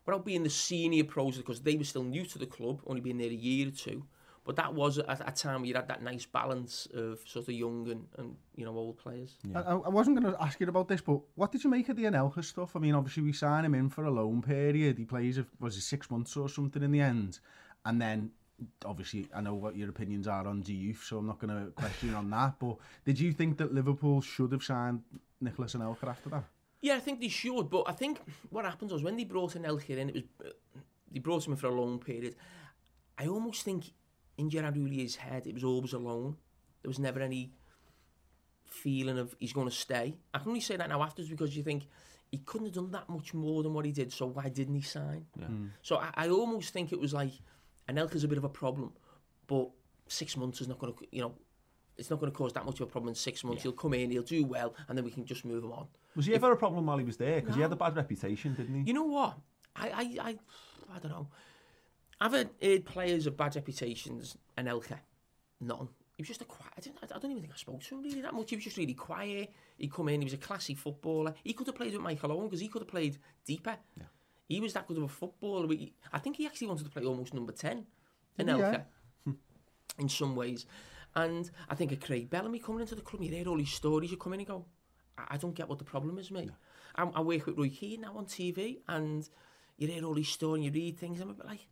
without 0.05 0.25
being 0.25 0.43
the 0.43 0.49
senior 0.49 1.05
pros, 1.05 1.37
because 1.37 1.61
they 1.61 1.77
were 1.77 1.83
still 1.83 2.03
new 2.03 2.25
to 2.25 2.37
the 2.37 2.45
club, 2.45 2.81
only 2.85 3.01
being 3.01 3.17
there 3.17 3.29
a 3.29 3.33
year 3.33 3.69
or 3.69 3.71
two, 3.71 4.03
But 4.45 4.55
that 4.55 4.73
was 4.73 4.97
a, 4.97 5.17
a 5.25 5.31
time 5.31 5.61
where 5.61 5.67
you 5.67 5.75
had 5.75 5.87
that 5.89 6.01
nice 6.01 6.25
balance 6.25 6.87
of 6.93 7.19
sort 7.25 7.47
of 7.47 7.53
young 7.53 7.89
and, 7.91 8.05
and 8.17 8.35
you 8.55 8.65
know 8.65 8.75
old 8.75 8.97
players. 8.97 9.37
I, 9.53 9.59
I 9.59 9.89
wasn't 9.89 10.19
going 10.19 10.33
to 10.33 10.41
ask 10.41 10.59
you 10.59 10.67
about 10.67 10.87
this, 10.87 11.01
but 11.01 11.19
what 11.35 11.51
did 11.51 11.63
you 11.63 11.69
make 11.69 11.89
of 11.89 11.97
the 11.97 12.05
Anelka 12.05 12.43
stuff? 12.43 12.75
I 12.75 12.79
mean, 12.79 12.95
obviously 12.95 13.23
we 13.23 13.33
sign 13.33 13.65
him 13.65 13.75
in 13.75 13.89
for 13.89 14.05
a 14.05 14.11
loan 14.11 14.41
period. 14.41 14.97
He 14.97 15.05
plays, 15.05 15.37
a, 15.37 15.45
was 15.59 15.77
it 15.77 15.81
six 15.81 16.09
months 16.09 16.35
or 16.35 16.49
something 16.49 16.81
in 16.81 16.91
the 16.91 17.01
end? 17.01 17.39
And 17.85 18.01
then, 18.01 18.31
obviously, 18.85 19.27
I 19.33 19.41
know 19.41 19.53
what 19.53 19.75
your 19.75 19.89
opinions 19.89 20.27
are 20.27 20.47
on 20.47 20.61
the 20.61 20.73
youth, 20.73 21.03
so 21.07 21.17
I'm 21.17 21.27
not 21.27 21.39
going 21.39 21.65
to 21.65 21.71
question 21.71 22.13
on 22.13 22.29
that. 22.31 22.55
But 22.59 22.77
did 23.05 23.19
you 23.19 23.31
think 23.31 23.57
that 23.57 23.73
Liverpool 23.73 24.21
should 24.21 24.51
have 24.51 24.63
signed 24.63 25.01
Nicolas 25.41 25.75
Anelka 25.75 26.07
after 26.07 26.29
that? 26.29 26.43
Yeah, 26.81 26.95
I 26.95 26.99
think 26.99 27.19
they 27.19 27.27
should, 27.27 27.69
but 27.69 27.83
I 27.87 27.91
think 27.91 28.19
what 28.49 28.65
happened 28.65 28.91
was 28.91 29.03
when 29.03 29.17
they 29.17 29.25
brought 29.25 29.53
Anelka 29.53 29.89
in, 29.89 30.09
it 30.09 30.15
was 30.15 30.23
uh, 30.45 30.49
they 31.11 31.19
brought 31.19 31.45
him 31.45 31.53
in 31.53 31.57
for 31.57 31.67
a 31.67 31.73
long 31.73 31.99
period. 31.99 32.35
I 33.17 33.27
almost 33.27 33.63
think 33.63 33.91
in 34.39 34.49
Gérard 34.49 34.75
Houllier's 34.75 35.17
head, 35.17 35.45
it 35.45 35.53
was 35.53 35.63
always 35.63 35.93
alone. 35.93 36.37
There 36.81 36.89
was 36.89 36.97
never 36.99 37.19
any 37.19 37.51
feeling 38.65 39.17
of 39.19 39.35
he's 39.39 39.53
going 39.53 39.67
to 39.67 39.75
stay. 39.75 40.15
I 40.33 40.39
can 40.39 40.47
only 40.47 40.61
say 40.61 40.77
that 40.77 40.87
now 40.87 41.03
afterwards 41.03 41.29
because 41.29 41.55
you 41.57 41.63
think 41.63 41.87
he 42.31 42.37
couldn't 42.37 42.67
have 42.67 42.75
done 42.75 42.91
that 42.91 43.09
much 43.09 43.33
more 43.33 43.63
than 43.63 43.73
what 43.73 43.85
he 43.85 43.91
did, 43.91 44.13
so 44.13 44.27
why 44.27 44.47
didn't 44.47 44.75
he 44.75 44.81
sign? 44.81 45.25
Hmm. 45.37 45.67
So 45.81 45.97
I, 45.97 46.11
I 46.15 46.29
almost 46.29 46.71
think 46.71 46.93
it 46.93 46.99
was 46.99 47.13
like 47.13 47.33
Anelka's 47.89 48.23
a 48.23 48.27
bit 48.27 48.37
of 48.37 48.45
a 48.45 48.49
problem, 48.49 48.93
but 49.47 49.69
six 50.07 50.37
months 50.37 50.61
is 50.61 50.67
not 50.67 50.79
going 50.79 50.93
to, 50.93 51.07
you 51.11 51.21
know, 51.21 51.33
it's 51.97 52.09
not 52.09 52.19
going 52.21 52.31
to 52.31 52.37
cause 52.37 52.53
that 52.53 52.65
much 52.65 52.75
of 52.79 52.87
a 52.87 52.91
problem 52.91 53.09
in 53.09 53.15
six 53.15 53.43
months. 53.43 53.63
He'll 53.63 53.73
come 53.73 53.93
in, 53.93 54.09
he'll 54.09 54.23
do 54.23 54.45
well, 54.45 54.73
and 54.87 54.97
then 54.97 55.03
we 55.03 55.11
can 55.11 55.25
just 55.25 55.43
move 55.43 55.65
him 55.65 55.73
on. 55.73 55.87
Was 56.15 56.27
he 56.27 56.33
ever 56.33 56.51
a 56.51 56.55
problem 56.55 56.85
while 56.85 56.97
he 56.97 57.03
was 57.03 57.17
there? 57.17 57.41
Because 57.41 57.55
he 57.55 57.61
had 57.61 57.73
a 57.73 57.75
bad 57.75 57.95
reputation, 57.97 58.53
didn't 58.53 58.73
he? 58.73 58.83
You 58.87 58.93
know 58.93 59.03
what? 59.03 59.37
I 59.75 59.89
I 59.89 60.29
I, 60.29 60.35
I 60.95 60.99
don't 60.99 61.11
know. 61.11 61.27
I've 62.21 62.33
heard, 62.33 62.85
players 62.85 63.27
of 63.27 63.37
bad 63.37 63.55
reputations 63.55 64.37
Anelka, 64.57 64.99
none. 65.61 65.89
He 66.17 66.21
was 66.21 66.27
just 66.27 66.41
a 66.41 66.45
quiet. 66.45 66.73
I 66.77 66.81
don't, 66.81 67.15
I 67.15 67.19
don't 67.19 67.31
even 67.31 67.43
think 67.43 67.53
I 67.53 67.57
spoke 67.57 67.81
to 67.81 67.95
him 67.95 68.03
really 68.03 68.19
that 68.19 68.33
much. 68.33 68.49
He 68.49 68.57
was 68.57 68.65
just 68.65 68.75
really 68.75 68.93
quiet. 68.93 69.53
He 69.77 69.87
come 69.87 70.09
in. 70.09 70.19
He 70.19 70.25
was 70.25 70.33
a 70.33 70.37
classy 70.37 70.73
footballer. 70.73 71.33
He 71.45 71.53
could 71.53 71.67
have 71.67 71.77
played 71.77 71.93
with 71.93 72.01
Michael 72.01 72.33
Owen 72.33 72.47
because 72.47 72.59
he 72.59 72.67
could 72.67 72.81
have 72.81 72.89
played 72.89 73.17
deeper. 73.45 73.77
Yeah. 73.95 74.03
He 74.49 74.59
was 74.59 74.73
that 74.73 74.85
good 74.85 74.97
of 74.97 75.03
a 75.03 75.07
footballer. 75.07 75.73
I 76.11 76.19
think 76.19 76.35
he 76.35 76.45
actually 76.45 76.67
wanted 76.67 76.83
to 76.83 76.89
play 76.89 77.05
almost 77.05 77.33
number 77.33 77.53
ten 77.53 77.85
in 78.37 78.47
he, 78.49 79.31
in 79.99 80.09
some 80.09 80.35
ways. 80.35 80.65
And 81.15 81.49
I 81.69 81.75
think 81.75 81.91
of 81.91 81.99
Craig 82.01 82.29
Bellamy 82.29 82.59
coming 82.59 82.81
into 82.81 82.95
the 82.95 83.01
club. 83.01 83.23
You 83.23 83.29
hear 83.29 83.47
all 83.47 83.57
these 83.57 83.71
stories. 83.71 84.11
You 84.11 84.17
come 84.17 84.33
in 84.33 84.41
and 84.41 84.47
go, 84.47 84.65
I, 85.17 85.37
don't 85.37 85.55
get 85.55 85.69
what 85.69 85.79
the 85.79 85.85
problem 85.85 86.17
is, 86.19 86.31
mate. 86.31 86.49
I, 86.95 87.03
I 87.03 87.21
work 87.21 87.45
with 87.45 87.57
Roy 87.57 87.69
Keane 87.69 88.01
now 88.01 88.13
on 88.15 88.25
TV, 88.25 88.79
and 88.87 89.27
you 89.77 89.87
hear 89.87 90.03
all 90.03 90.13
these 90.13 90.29
stories. 90.29 90.65
You 90.65 90.71
read 90.71 90.97
things. 90.97 91.19
And 91.19 91.29
I'm 91.29 91.35
a 91.35 91.37
bit 91.37 91.45
like, 91.45 91.67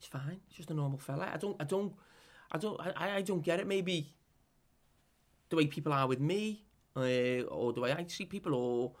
it's 0.00 0.08
fine. 0.08 0.40
It's 0.48 0.56
just 0.56 0.70
a 0.70 0.74
normal 0.74 0.98
fella. 0.98 1.28
I 1.30 1.36
don't, 1.36 1.56
I 1.60 1.64
don't, 1.64 1.92
I 2.50 2.56
don't, 2.56 2.80
I, 2.80 3.16
I 3.16 3.22
don't 3.22 3.42
get 3.42 3.60
it. 3.60 3.66
Maybe 3.66 4.14
the 5.50 5.56
way 5.56 5.66
people 5.66 5.92
are 5.92 6.08
with 6.08 6.20
me, 6.20 6.64
uh, 6.96 7.42
or 7.42 7.74
the 7.74 7.82
way 7.82 7.92
I 7.92 8.06
see 8.08 8.24
people, 8.24 8.54
or 8.54 8.92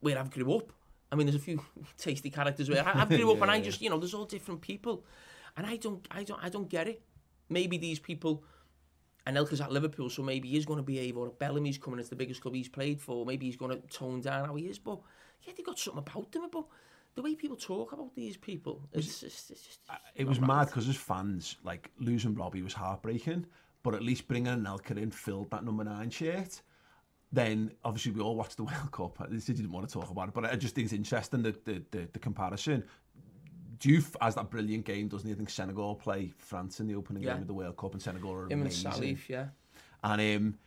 where 0.00 0.18
I've 0.18 0.30
grew 0.30 0.54
up. 0.54 0.70
I 1.10 1.16
mean, 1.16 1.26
there's 1.26 1.40
a 1.40 1.42
few 1.42 1.64
tasty 1.96 2.28
characters 2.28 2.68
where 2.68 2.86
I, 2.86 3.00
I've 3.00 3.08
grew 3.08 3.32
up, 3.32 3.40
and 3.40 3.50
I 3.50 3.58
just, 3.62 3.80
you 3.80 3.88
know, 3.88 3.96
there's 3.96 4.12
all 4.12 4.26
different 4.26 4.60
people, 4.60 5.06
and 5.56 5.66
I 5.66 5.76
don't, 5.76 6.06
I 6.10 6.24
don't, 6.24 6.44
I 6.44 6.50
don't 6.50 6.68
get 6.68 6.88
it. 6.88 7.00
Maybe 7.48 7.78
these 7.78 7.98
people. 7.98 8.44
Anelka's 9.26 9.60
at 9.60 9.70
Liverpool, 9.70 10.08
so 10.08 10.22
maybe 10.22 10.48
he's 10.48 10.64
going 10.64 10.78
to 10.78 10.82
behave, 10.82 11.18
or 11.18 11.28
Bellamy's 11.28 11.76
coming 11.76 12.00
as 12.00 12.08
the 12.08 12.16
biggest 12.16 12.40
club 12.40 12.54
he's 12.54 12.68
played 12.68 12.98
for. 12.98 13.26
Maybe 13.26 13.44
he's 13.44 13.56
going 13.56 13.78
to 13.78 13.86
tone 13.88 14.22
down 14.22 14.46
how 14.46 14.54
he 14.54 14.64
is, 14.64 14.78
but 14.78 15.00
yeah, 15.42 15.52
they 15.54 15.62
got 15.62 15.78
something 15.78 15.98
about 15.98 16.32
them. 16.32 16.48
But 16.50 16.64
the 17.18 17.22
way 17.22 17.34
people 17.34 17.56
talk 17.56 17.90
about 17.92 18.14
these 18.14 18.36
people, 18.36 18.80
it's, 18.92 19.24
it's, 19.24 19.50
it's 19.50 19.62
just 19.62 19.80
it 20.14 20.24
was 20.24 20.40
mad 20.40 20.66
because 20.66 20.88
as 20.88 20.94
fans, 20.94 21.56
like 21.64 21.90
losing 21.98 22.32
Robbie 22.32 22.62
was 22.62 22.72
heartbreaking, 22.72 23.44
but 23.82 23.92
at 23.92 24.02
least 24.04 24.28
bringing 24.28 24.52
Anelka 24.52 24.96
in 24.96 25.10
filled 25.10 25.50
that 25.50 25.64
number 25.64 25.82
nine 25.82 26.10
shirt. 26.10 26.62
Then 27.32 27.72
obviously 27.84 28.12
we 28.12 28.20
all 28.20 28.36
watched 28.36 28.56
the 28.56 28.62
World 28.70 28.92
Cup. 28.92 29.20
I 29.20 29.26
didn't 29.26 29.72
want 29.72 29.88
to 29.88 29.92
talk 29.92 30.10
about 30.10 30.28
it, 30.28 30.34
but 30.34 30.44
I 30.44 30.54
just 30.54 30.76
think 30.76 30.84
it's 30.84 30.94
interesting 30.94 31.42
the 31.42 31.56
the, 31.64 31.82
the, 31.90 32.08
the 32.12 32.18
comparison. 32.20 32.84
Diouf 33.80 34.14
has 34.20 34.36
that 34.36 34.48
brilliant 34.48 34.84
game, 34.84 35.08
doesn't 35.08 35.26
he? 35.26 35.32
I 35.32 35.36
think 35.36 35.50
Senegal 35.50 35.96
play 35.96 36.32
France 36.38 36.78
in 36.78 36.86
the 36.86 36.94
opening 36.94 37.24
Yeah. 37.24 37.32
game 37.32 37.42
of 37.42 37.48
the 37.48 37.54
World 37.54 37.76
Cup, 37.76 37.94
and 37.94 38.00
Senegal 38.02 38.32
are 38.32 38.48
him 38.48 38.62
and. 38.62 38.70
Salif, 38.70 39.28
yeah. 39.28 39.46
And 40.04 40.20
um, 40.36 40.58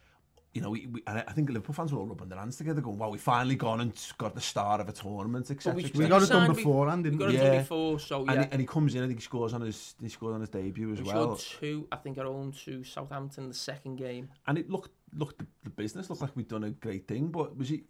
you 0.54 0.62
know, 0.62 0.70
we, 0.72 0.86
we, 0.88 1.02
and 1.08 1.24
I 1.26 1.32
think 1.32 1.50
Liverpool 1.50 1.74
fans 1.74 1.94
were 1.94 2.00
all 2.00 2.08
rubbing 2.08 2.28
their 2.28 2.38
hands 2.40 2.58
together 2.58 2.82
going, 2.82 2.98
wow, 2.98 3.10
we 3.10 3.18
finally 3.18 3.56
gone 3.56 3.80
and 3.80 3.94
got 4.18 4.36
the 4.36 4.42
star 4.42 4.82
of 4.82 4.90
a 4.90 4.92
tournament, 4.92 5.50
etc. 5.50 5.74
we- 5.74 5.86
etc. 5.86 6.04
We 6.04 6.10
got 6.10 6.18
it 6.24 6.28
done 6.30 6.42
signed 6.42 6.56
be- 6.56 6.62
beforehand, 6.64 7.04
didn't 7.06 7.20
got 7.20 7.30
we? 7.30 7.36
it 7.36 7.38
done 7.38 7.54
Yeah. 7.54 7.60
before, 7.60 8.00
so 8.00 8.26
and, 8.26 8.42
he, 8.42 8.48
and 8.52 8.60
he 8.60 8.68
comes 8.68 8.94
in, 8.96 9.04
I 9.04 9.08
think 9.08 9.20
he 9.20 9.24
scores 9.24 9.54
on 9.54 9.62
his 9.62 9.96
he 10.02 10.10
scores 10.10 10.34
on 10.36 10.42
his 10.42 10.50
debut 10.50 10.92
as 10.92 11.00
We 11.02 11.06
well. 11.06 11.38
showed 11.38 11.60
two, 11.62 11.88
I 11.92 11.96
think, 11.96 12.18
our 12.18 12.26
own 12.26 12.52
to 12.66 12.84
Southampton 12.84 13.48
the 13.48 13.54
second 13.54 13.96
game. 13.96 14.28
And 14.48 14.58
it 14.58 14.70
looked 14.70 14.92
looked 15.16 15.38
the, 15.40 15.48
the 15.64 15.70
business 15.70 16.10
looked 16.10 16.22
like 16.22 16.36
we'd 16.36 16.50
done 16.50 16.66
a 16.66 16.70
great 16.72 17.08
thing, 17.08 17.28
but 17.30 17.56
was 17.58 17.70
he? 17.70 17.84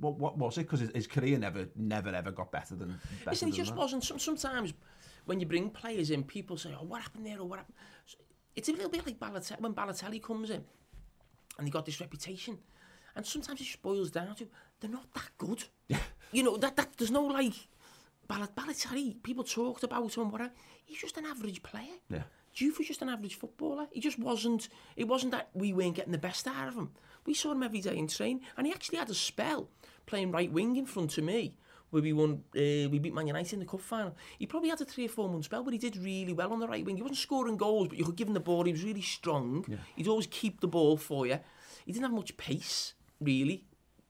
What 0.00 0.16
what 0.18 0.38
was 0.38 0.56
it? 0.58 0.62
Because 0.62 0.80
his, 0.80 0.90
his 0.94 1.06
career 1.06 1.38
never 1.38 1.66
never 1.76 2.08
ever 2.08 2.30
got 2.32 2.50
better 2.50 2.74
than. 2.76 2.98
Better 3.24 3.30
Listen, 3.30 3.48
he 3.50 3.56
just 3.56 3.72
that. 3.72 3.78
wasn't. 3.78 4.02
Some, 4.04 4.18
sometimes 4.18 4.72
when 5.26 5.38
you 5.38 5.46
bring 5.46 5.68
players 5.70 6.10
in, 6.10 6.24
people 6.24 6.56
say, 6.56 6.74
"Oh, 6.80 6.84
what 6.84 7.02
happened 7.02 7.26
there?" 7.26 7.38
or 7.38 7.44
"What 7.46 7.58
happened?" 7.58 7.76
It's 8.56 8.68
a 8.68 8.72
little 8.72 8.88
bit 8.90 9.04
like 9.06 9.18
Balotelli 9.20 9.60
when 9.60 9.74
Balotelli 9.74 10.20
comes 10.22 10.50
in, 10.50 10.64
and 11.58 11.66
he 11.66 11.70
got 11.70 11.86
this 11.86 12.00
reputation, 12.00 12.58
and 13.16 13.26
sometimes 13.26 13.60
it 13.60 13.64
just 13.64 13.82
boils 13.82 14.10
down 14.10 14.34
to 14.36 14.48
they're 14.80 14.90
not 14.90 15.12
that 15.14 15.30
good. 15.38 15.64
you 16.32 16.42
know 16.42 16.56
that 16.56 16.76
that 16.76 16.96
there's 16.96 17.10
no 17.10 17.24
like 17.24 17.54
Bal- 18.28 18.48
Balotelli. 18.56 19.22
People 19.22 19.44
talked 19.44 19.84
about 19.84 20.16
him, 20.16 20.30
whatever. 20.30 20.52
He's 20.84 21.00
just 21.00 21.16
an 21.16 21.26
average 21.26 21.62
player. 21.62 21.96
Yeah. 22.08 22.22
Juve 22.52 22.78
was 22.78 22.86
just 22.86 23.02
an 23.02 23.08
average 23.08 23.34
footballer. 23.34 23.88
He 23.90 24.00
just 24.00 24.18
wasn't. 24.18 24.68
It 24.96 25.08
wasn't 25.08 25.32
that 25.32 25.50
we 25.54 25.72
weren't 25.72 25.96
getting 25.96 26.12
the 26.12 26.18
best 26.18 26.46
out 26.46 26.68
of 26.68 26.74
him. 26.74 26.90
We 27.26 27.34
saw 27.34 27.52
him 27.52 27.62
every 27.62 27.80
day 27.80 27.96
in 27.96 28.06
train, 28.06 28.40
and 28.56 28.66
he 28.66 28.72
actually 28.72 28.98
had 28.98 29.10
a 29.10 29.14
spell 29.14 29.68
playing 30.06 30.30
right 30.30 30.52
wing 30.52 30.76
in 30.76 30.86
front 30.86 31.16
of 31.18 31.24
me, 31.24 31.56
where 31.94 32.02
we 32.02 32.12
won. 32.12 32.42
Uh, 32.54 32.90
we 32.90 32.98
beat 32.98 33.14
Man 33.14 33.28
United 33.28 33.52
in 33.52 33.60
the 33.60 33.66
cup 33.66 33.80
final. 33.80 34.16
He 34.38 34.46
probably 34.46 34.68
had 34.68 34.80
a 34.80 34.84
three 34.84 35.06
or 35.06 35.08
four 35.08 35.28
month 35.28 35.44
spell, 35.44 35.62
but 35.62 35.72
he 35.72 35.78
did 35.78 35.96
really 35.96 36.32
well 36.32 36.52
on 36.52 36.58
the 36.58 36.66
right 36.66 36.84
wing. 36.84 36.96
He 36.96 37.02
wasn't 37.02 37.18
scoring 37.18 37.56
goals, 37.56 37.88
but 37.88 37.96
you 37.96 38.04
could 38.04 38.16
give 38.16 38.26
him 38.26 38.34
the 38.34 38.40
ball. 38.40 38.64
He 38.64 38.72
was 38.72 38.82
really 38.82 39.00
strong. 39.00 39.64
He'd 39.94 40.08
always 40.08 40.26
keep 40.26 40.60
the 40.60 40.66
ball 40.66 40.96
for 40.96 41.24
you. 41.24 41.38
He 41.86 41.92
didn't 41.92 42.04
have 42.04 42.12
much 42.12 42.36
pace, 42.36 42.94
really. 43.20 43.64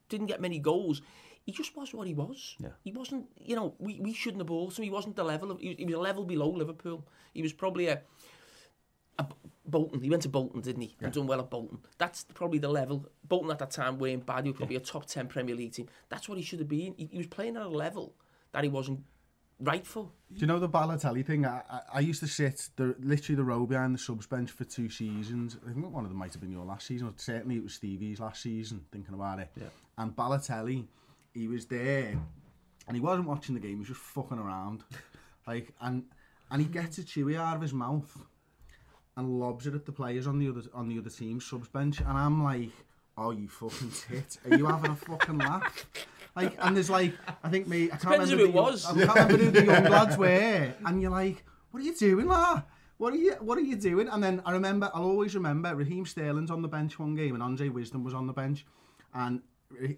Didn't 0.09 0.27
get 0.27 0.40
many 0.40 0.59
goals. 0.59 1.03
He 1.44 1.53
just 1.53 1.77
was 1.77 1.92
what 1.92 2.07
he 2.07 2.14
was. 2.14 2.57
Yeah. 2.59 2.70
He 2.83 2.92
wasn't, 2.92 3.27
you 3.37 3.55
know, 3.55 3.75
we, 3.79 4.01
we 4.01 4.14
shouldn't 4.14 4.40
have 4.40 4.47
bought 4.47 4.79
him. 4.79 4.85
He 4.85 4.90
wasn't 4.90 5.16
the 5.16 5.25
level 5.25 5.51
of, 5.51 5.61
he 5.61 5.68
was, 5.68 5.77
he 5.77 5.85
was 5.85 5.94
a 5.94 5.99
level 5.99 6.25
below 6.25 6.49
Liverpool. 6.49 7.07
He 7.35 7.42
was 7.42 7.53
probably 7.53 7.88
a, 7.88 8.01
Bolton. 9.66 10.00
He 10.00 10.11
went 10.11 10.22
to 10.22 10.29
Bolton, 10.29 10.61
didn't 10.61 10.83
he? 10.83 10.96
And 11.00 11.12
done 11.12 11.27
well 11.27 11.40
at 11.40 11.50
Bolton. 11.50 11.79
That's 11.98 12.24
probably 12.35 12.59
the 12.59 12.68
level. 12.68 13.07
Bolton 13.27 13.50
at 13.50 13.59
that 13.59 13.70
time 13.70 13.98
weren't 13.98 14.27
bad. 14.27 14.44
He 14.44 14.50
was 14.50 14.59
probably 14.59 14.77
a 14.77 14.81
top 14.81 15.07
10 15.07 15.29
Premier 15.29 15.55
League 15.55 15.72
team. 15.72 15.88
That's 16.09 16.29
what 16.29 16.38
he 16.38 16.44
should 16.44 16.59
have 16.59 16.68
been. 16.68 16.94
He, 16.96 17.09
he 17.11 17.18
was 17.18 17.27
playing 17.27 17.57
at 17.57 17.62
a 17.62 17.68
level 17.68 18.14
that 18.53 18.62
he 18.62 18.70
wasn't 18.70 19.00
right 19.61 19.87
for. 19.87 20.11
Do 20.33 20.40
you 20.40 20.46
know 20.46 20.59
the 20.59 20.68
Balotelli 20.68 21.24
thing? 21.24 21.46
I, 21.46 21.62
I, 21.70 21.81
I 21.94 22.00
used 22.00 22.20
to 22.20 22.27
sit 22.27 22.68
the, 22.77 22.94
literally 23.00 23.37
the 23.37 23.44
row 23.44 23.66
behind 23.66 23.94
the 23.94 23.98
subs 23.98 24.27
bench 24.27 24.50
for 24.50 24.64
two 24.64 24.90
seasons. 24.90 25.57
I 25.68 25.72
think 25.72 25.92
one 25.92 26.05
of 26.05 26.11
them 26.11 26.18
might 26.18 26.33
have 26.33 26.42
been 26.42 26.53
your 26.53 26.64
last 26.64 26.87
season, 26.87 27.09
or 27.09 27.12
certainly 27.16 27.57
it 27.57 27.62
was 27.62 27.74
Stevie's 27.74 28.20
last 28.20 28.42
season, 28.42 28.85
thinking 28.92 29.14
about 29.14 29.38
it. 29.38 29.50
Yeah. 29.57 29.68
And 29.96 30.14
Balotelli, 30.14 30.85
he 31.33 31.48
was 31.48 31.66
there, 31.66 32.18
and 32.87 32.96
he 32.96 33.00
wasn't 33.00 33.29
watching 33.29 33.55
the 33.55 33.61
game, 33.61 33.72
he 33.72 33.79
was 33.79 33.88
just 33.88 34.00
fucking 34.00 34.38
around. 34.38 34.83
like, 35.46 35.72
and 35.81 36.05
and 36.50 36.61
he 36.61 36.68
gets 36.68 36.98
a 36.98 37.03
chewy 37.03 37.37
out 37.37 37.57
of 37.57 37.62
his 37.62 37.72
mouth 37.72 38.16
and 39.16 39.38
lobs 39.38 39.66
it 39.66 39.74
at 39.74 39.87
the 39.87 39.92
players 39.92 40.27
on 40.27 40.38
the 40.38 40.48
other 40.48 40.62
on 40.74 40.88
the 40.88 40.98
other 40.98 41.11
team's 41.11 41.44
subs 41.44 41.68
bench, 41.68 42.00
and 42.00 42.09
I'm 42.09 42.42
like, 42.42 42.70
oh, 43.16 43.31
you 43.31 43.48
fucking 43.48 43.90
tit. 44.09 44.38
Are 44.50 44.57
you 44.57 44.66
having 44.66 44.90
a 44.90 44.96
fucking 44.96 45.38
laugh? 45.38 45.87
Like, 46.37 46.57
and 46.59 46.74
there's 46.77 46.90
like, 46.90 47.12
I 47.44 47.48
think 47.48 47.68
me, 47.68 47.85
I 47.85 47.88
can't 47.96 48.00
Depends 48.03 48.33
remember 48.33 48.42
who 48.44 48.48
it 48.50 48.55
young- 48.55 48.64
was. 48.64 48.87
I 48.87 48.94
can't 49.07 49.14
remember 49.14 49.37
who 49.37 49.50
the 49.53 49.64
young 49.64 49.85
lads 49.85 50.16
were, 50.16 50.74
and 50.85 51.00
you're 51.00 51.11
like, 51.12 51.44
what 51.70 51.81
are 51.81 51.87
you 51.87 51.94
doing, 51.94 52.27
la? 52.27 52.62
What 52.98 53.12
are 53.12 53.16
you 53.16 53.33
What 53.40 53.57
are 53.59 53.62
you 53.62 53.77
doing? 53.77 54.09
And 54.09 54.22
then 54.22 54.42
I 54.44 54.50
remember, 54.53 54.90
I'll 54.94 55.05
always 55.05 55.35
remember, 55.35 55.74
Raheem 55.74 56.07
Sterling's 56.07 56.50
on 56.50 56.62
the 56.62 56.68
bench 56.68 56.98
one 56.98 57.14
game, 57.14 57.35
and 57.35 57.42
Andre 57.42 57.68
Wisdom 57.68 58.03
was 58.05 58.14
on 58.14 58.27
the 58.27 58.33
bench, 58.33 58.64
and 59.14 59.42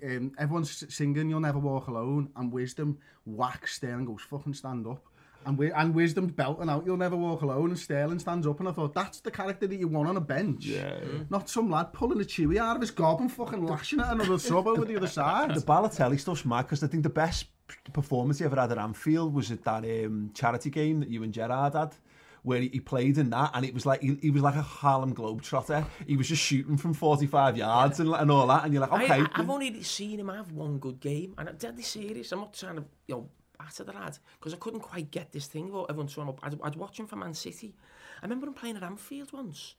um, 0.03 0.33
everyone's 0.39 0.85
singing 0.95 1.29
"You'll 1.31 1.41
Never 1.41 1.59
Walk 1.59 1.89
Alone," 1.89 2.31
and 2.37 2.53
Wisdom 2.53 2.99
whacks 3.25 3.77
Sterling, 3.77 4.05
goes 4.07 4.23
fucking 4.23 4.55
stand 4.55 4.87
up. 4.87 5.05
And, 5.47 5.57
we, 5.57 5.71
and 5.71 5.95
Wisdom's 5.95 6.33
belting 6.33 6.69
out, 6.69 6.85
you'll 6.85 6.97
never 6.97 7.17
walk 7.17 7.43
alone, 7.43 7.71
and 7.71 7.79
Sterling 7.79 8.19
stands 8.19 8.47
up, 8.47 8.59
and 8.59 8.69
I 8.69 8.73
thought, 8.73 8.93
that's 8.93 9.21
the 9.21 9.31
character 9.31 9.67
that 9.67 9.77
you 9.77 9.89
want 9.89 10.09
on 10.09 10.17
a 10.17 10.21
bench. 10.21 10.67
Yeah. 10.67 10.99
Not 11.31 11.49
some 11.49 11.71
lad 11.71 11.93
pulling 11.93 12.21
a 12.21 12.25
chewy 12.25 12.59
out 12.59 12.77
of 12.77 12.83
his 12.83 12.91
gob 12.91 13.21
and 13.21 13.33
fucking 13.33 13.65
lashing 13.65 14.01
at 14.01 14.13
another 14.13 14.39
sub 14.39 14.67
over 14.67 14.85
the 14.85 14.97
other 14.97 15.07
side. 15.07 15.55
The 15.55 15.61
Balotelli 15.61 16.19
stuff's 16.19 16.45
mad 16.45 16.63
because 16.63 16.83
I 16.83 16.89
think 16.89 17.05
the 17.05 17.11
best 17.11 17.47
performance 17.93 18.41
he 18.41 18.45
ever 18.45 18.61
had 18.61 18.73
at 18.73 18.79
Anfield 18.79 19.33
was 19.33 19.51
at 19.51 19.65
that 19.65 19.85
um, 19.85 20.33
charity 20.35 20.71
game 20.71 21.01
that 21.01 21.09
you 21.09 21.23
and 21.23 21.33
Gerrard 21.33 21.75
had. 21.75 21.95
Where 22.43 22.61
he, 22.61 22.69
he 22.69 22.79
played 22.79 23.19
in 23.19 23.31
that, 23.31 23.51
and 23.55 23.65
it 23.65 23.75
was 23.75 23.85
like 23.85 24.03
he, 24.03 24.17
he 24.23 24.31
was 24.31 24.41
like 24.41 24.55
a 24.55 24.63
Harlem 24.63 25.17
Globetrotter. 25.17 25.85
He 26.07 26.17
was 26.17 26.29
just 26.29 26.41
shooting 26.41 26.77
from 26.77 26.95
forty-five 26.95 27.57
yards 27.57 27.99
and, 27.99 28.15
and 28.15 28.31
all 28.31 28.47
that, 28.47 28.63
and 28.63 28.73
you're 28.73 28.83
like, 28.83 28.93
okay, 28.93 29.23
I, 29.23 29.27
I've 29.35 29.51
only 29.51 29.83
seen 29.83 30.21
him 30.21 30.29
have 30.29 30.53
one 30.53 30.79
good 30.79 31.01
game, 31.01 31.35
and 31.39 31.49
I'm 31.49 31.57
deadly 31.57 31.83
serious. 31.83 32.31
I'm 32.31 32.39
not 32.39 32.55
trying 32.55 32.77
to, 32.77 32.85
you 33.09 33.15
know, 33.17 33.29
batter 33.59 33.85
the 33.85 33.93
lad 33.93 34.19
because 34.39 34.55
I 34.55 34.59
couldn't 34.59 34.81
quite 34.81 35.11
get 35.11 35.33
this 35.33 35.47
thing 35.47 35.69
about 35.69 35.87
everyone 35.89 36.09
showing 36.09 36.29
up. 36.29 36.41
I'd, 36.43 36.59
I'd 36.63 36.77
watch 36.77 36.99
him 36.99 37.07
for 37.07 37.17
Man 37.17 37.35
City. 37.35 37.75
I 38.23 38.25
remember 38.27 38.47
him 38.47 38.55
playing 38.55 38.77
at 38.77 38.83
Anfield 38.83 39.33
once. 39.33 39.75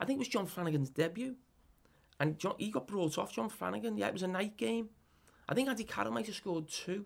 I 0.00 0.04
think 0.04 0.16
it 0.16 0.20
was 0.20 0.28
John 0.28 0.46
Flanagan's 0.46 0.90
debut, 0.90 1.36
and 2.18 2.38
John, 2.38 2.54
he 2.58 2.70
got 2.70 2.86
brought 2.86 3.18
off. 3.18 3.32
John 3.32 3.48
Flanagan, 3.48 3.96
yeah, 3.96 4.08
it 4.08 4.12
was 4.12 4.22
a 4.22 4.28
night 4.28 4.56
game. 4.56 4.88
I 5.48 5.54
think 5.54 5.68
Andy 5.68 5.84
Carroll 5.84 6.12
might 6.12 6.26
have 6.26 6.34
scored 6.34 6.68
two. 6.68 7.04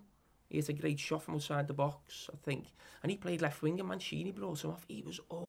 He 0.48 0.57
had 0.57 0.68
a 0.68 0.72
great 0.72 0.98
shot 0.98 1.22
from 1.22 1.35
outside 1.35 1.66
the 1.66 1.74
box, 1.74 2.31
I 2.33 2.37
think, 2.42 2.66
and 3.02 3.11
he 3.11 3.18
played 3.18 3.42
left 3.42 3.61
wing. 3.61 3.78
And 3.78 3.88
Mancini 3.88 4.31
brought 4.31 4.64
him 4.64 4.70
off. 4.70 4.87
He 4.88 5.02
was 5.02 5.20
all 5.28 5.44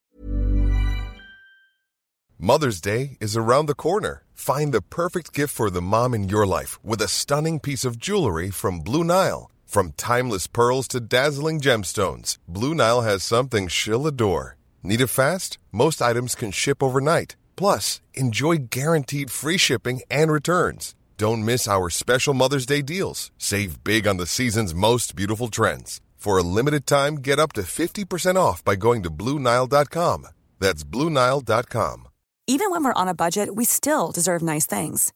Mother's 2.41 2.79
Day 2.79 3.17
is 3.19 3.36
around 3.36 3.65
the 3.65 3.75
corner. 3.75 4.23
Find 4.34 4.73
the 4.73 4.82
perfect 4.82 5.34
gift 5.34 5.53
for 5.53 5.69
the 5.69 5.82
mom 5.82 6.13
in 6.13 6.29
your 6.29 6.47
life 6.47 6.79
with 6.82 7.01
a 7.01 7.08
stunning 7.10 7.60
piece 7.60 7.84
of 7.84 7.99
jewelry 7.99 8.49
from 8.49 8.79
Blue 8.79 9.03
Nile. 9.03 9.51
From 9.69 9.93
timeless 9.97 10.47
pearls 10.47 10.88
to 10.88 10.99
dazzling 10.99 11.60
gemstones, 11.60 12.38
Blue 12.47 12.73
Nile 12.73 13.01
has 13.01 13.23
something 13.23 13.67
she'll 13.67 14.08
adore. 14.08 14.58
Need 14.82 14.99
it 14.99 15.13
fast? 15.13 15.60
Most 15.71 16.01
items 16.01 16.34
can 16.34 16.49
ship 16.49 16.82
overnight. 16.82 17.36
Plus, 17.55 18.01
enjoy 18.15 18.65
guaranteed 18.71 19.29
free 19.29 19.58
shipping 19.58 20.01
and 20.10 20.32
returns. 20.32 20.95
Don't 21.17 21.45
miss 21.45 21.67
our 21.67 21.91
special 21.91 22.34
Mother's 22.34 22.65
Day 22.65 22.82
deals. 22.82 23.29
Save 23.38 23.84
big 23.84 24.08
on 24.08 24.17
the 24.17 24.25
season's 24.25 24.73
most 24.73 25.15
beautiful 25.15 25.49
trends. 25.49 26.01
For 26.15 26.39
a 26.39 26.49
limited 26.58 26.88
time, 26.88 27.17
get 27.17 27.38
up 27.38 27.53
to 27.53 27.62
50% 27.62 28.38
off 28.38 28.63
by 28.63 28.75
going 28.75 29.03
to 29.03 29.12
BlueNile.com. 29.12 30.25
That's 30.58 30.84
BlueNile.com. 30.84 32.08
Even 32.47 32.71
when 32.71 32.84
we're 32.84 33.01
on 33.01 33.08
a 33.08 33.13
budget, 33.13 33.53
we 33.53 33.65
still 33.65 34.10
deserve 34.12 34.41
nice 34.41 34.65
things. 34.65 35.13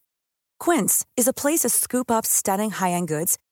Quince 0.59 1.07
is 1.17 1.27
a 1.27 1.33
place 1.33 1.61
to 1.61 1.69
scoop 1.69 2.11
up 2.11 2.27
stunning 2.27 2.69
high-end 2.69 3.07
goods 3.07 3.39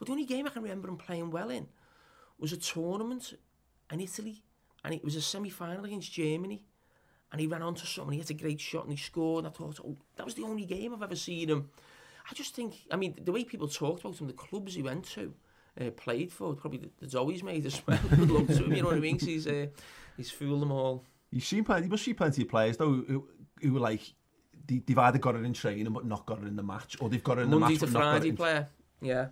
But 0.00 0.06
the 0.06 0.12
only 0.12 0.24
game 0.24 0.46
I 0.46 0.50
can 0.50 0.62
remember 0.62 0.88
him 0.88 0.96
playing 0.96 1.30
well 1.30 1.50
in 1.50 1.68
was 2.38 2.52
a 2.52 2.56
tournament 2.56 3.34
in 3.92 4.00
Italy, 4.00 4.42
and 4.82 4.94
it 4.94 5.04
was 5.04 5.14
a 5.14 5.20
semi-final 5.20 5.84
against 5.84 6.10
Germany, 6.10 6.62
and 7.30 7.40
he 7.40 7.46
ran 7.46 7.62
onto 7.62 7.84
someone, 7.84 8.14
he 8.14 8.18
had 8.18 8.30
a 8.30 8.34
great 8.34 8.60
shot 8.60 8.84
and 8.84 8.92
he 8.92 8.96
scored, 8.96 9.44
and 9.44 9.54
I 9.54 9.56
thought, 9.56 9.78
oh, 9.84 9.98
that 10.16 10.24
was 10.24 10.34
the 10.34 10.42
only 10.42 10.64
game 10.64 10.94
I've 10.94 11.02
ever 11.02 11.14
seen 11.14 11.50
him. 11.50 11.68
I 12.28 12.34
just 12.34 12.54
think, 12.54 12.74
I 12.90 12.96
mean, 12.96 13.14
the 13.22 13.30
way 13.30 13.44
people 13.44 13.68
talked 13.68 14.00
about 14.00 14.18
him, 14.18 14.26
the 14.26 14.32
clubs 14.32 14.74
he 14.74 14.82
went 14.82 15.04
to, 15.10 15.34
uh, 15.78 15.90
played 15.90 16.32
for, 16.32 16.54
probably 16.54 16.78
the, 16.78 16.90
the 16.98 17.10
Zoe's 17.10 17.42
made 17.42 17.66
as 17.66 17.82
well, 17.86 18.00
good 18.08 18.30
luck 18.30 18.46
to 18.46 18.64
him, 18.64 18.72
you 18.72 18.82
know 18.82 18.88
what 18.88 18.96
I 18.96 19.00
mean, 19.00 19.18
cause 19.18 19.28
he's, 19.28 19.46
uh, 19.46 19.66
he's 20.16 20.30
fooled 20.30 20.62
them 20.62 20.72
all. 20.72 21.04
You've 21.30 21.44
seen 21.44 21.62
plenty, 21.62 21.84
you 21.84 21.90
must 21.90 22.04
see 22.04 22.14
plenty 22.14 22.42
of 22.42 22.48
players 22.48 22.78
though, 22.78 23.04
who, 23.06 23.28
who 23.60 23.74
were 23.74 23.80
like, 23.80 24.14
they've 24.66 24.98
either 24.98 25.18
got 25.18 25.34
it 25.36 25.44
in 25.44 25.52
training 25.52 25.92
but 25.92 26.06
not 26.06 26.24
got 26.24 26.42
it 26.42 26.46
in 26.46 26.56
the 26.56 26.62
match, 26.62 26.96
or 27.00 27.10
they've 27.10 27.22
got 27.22 27.38
it 27.38 27.42
in 27.42 27.50
Monday 27.50 27.76
the 27.76 27.86
match 27.86 27.92
but 27.92 28.00
Friday 28.00 28.04
not 28.06 28.12
got 28.12 28.24
it 28.24 28.28
in... 28.28 28.36
player, 28.36 28.68
yeah 29.02 29.26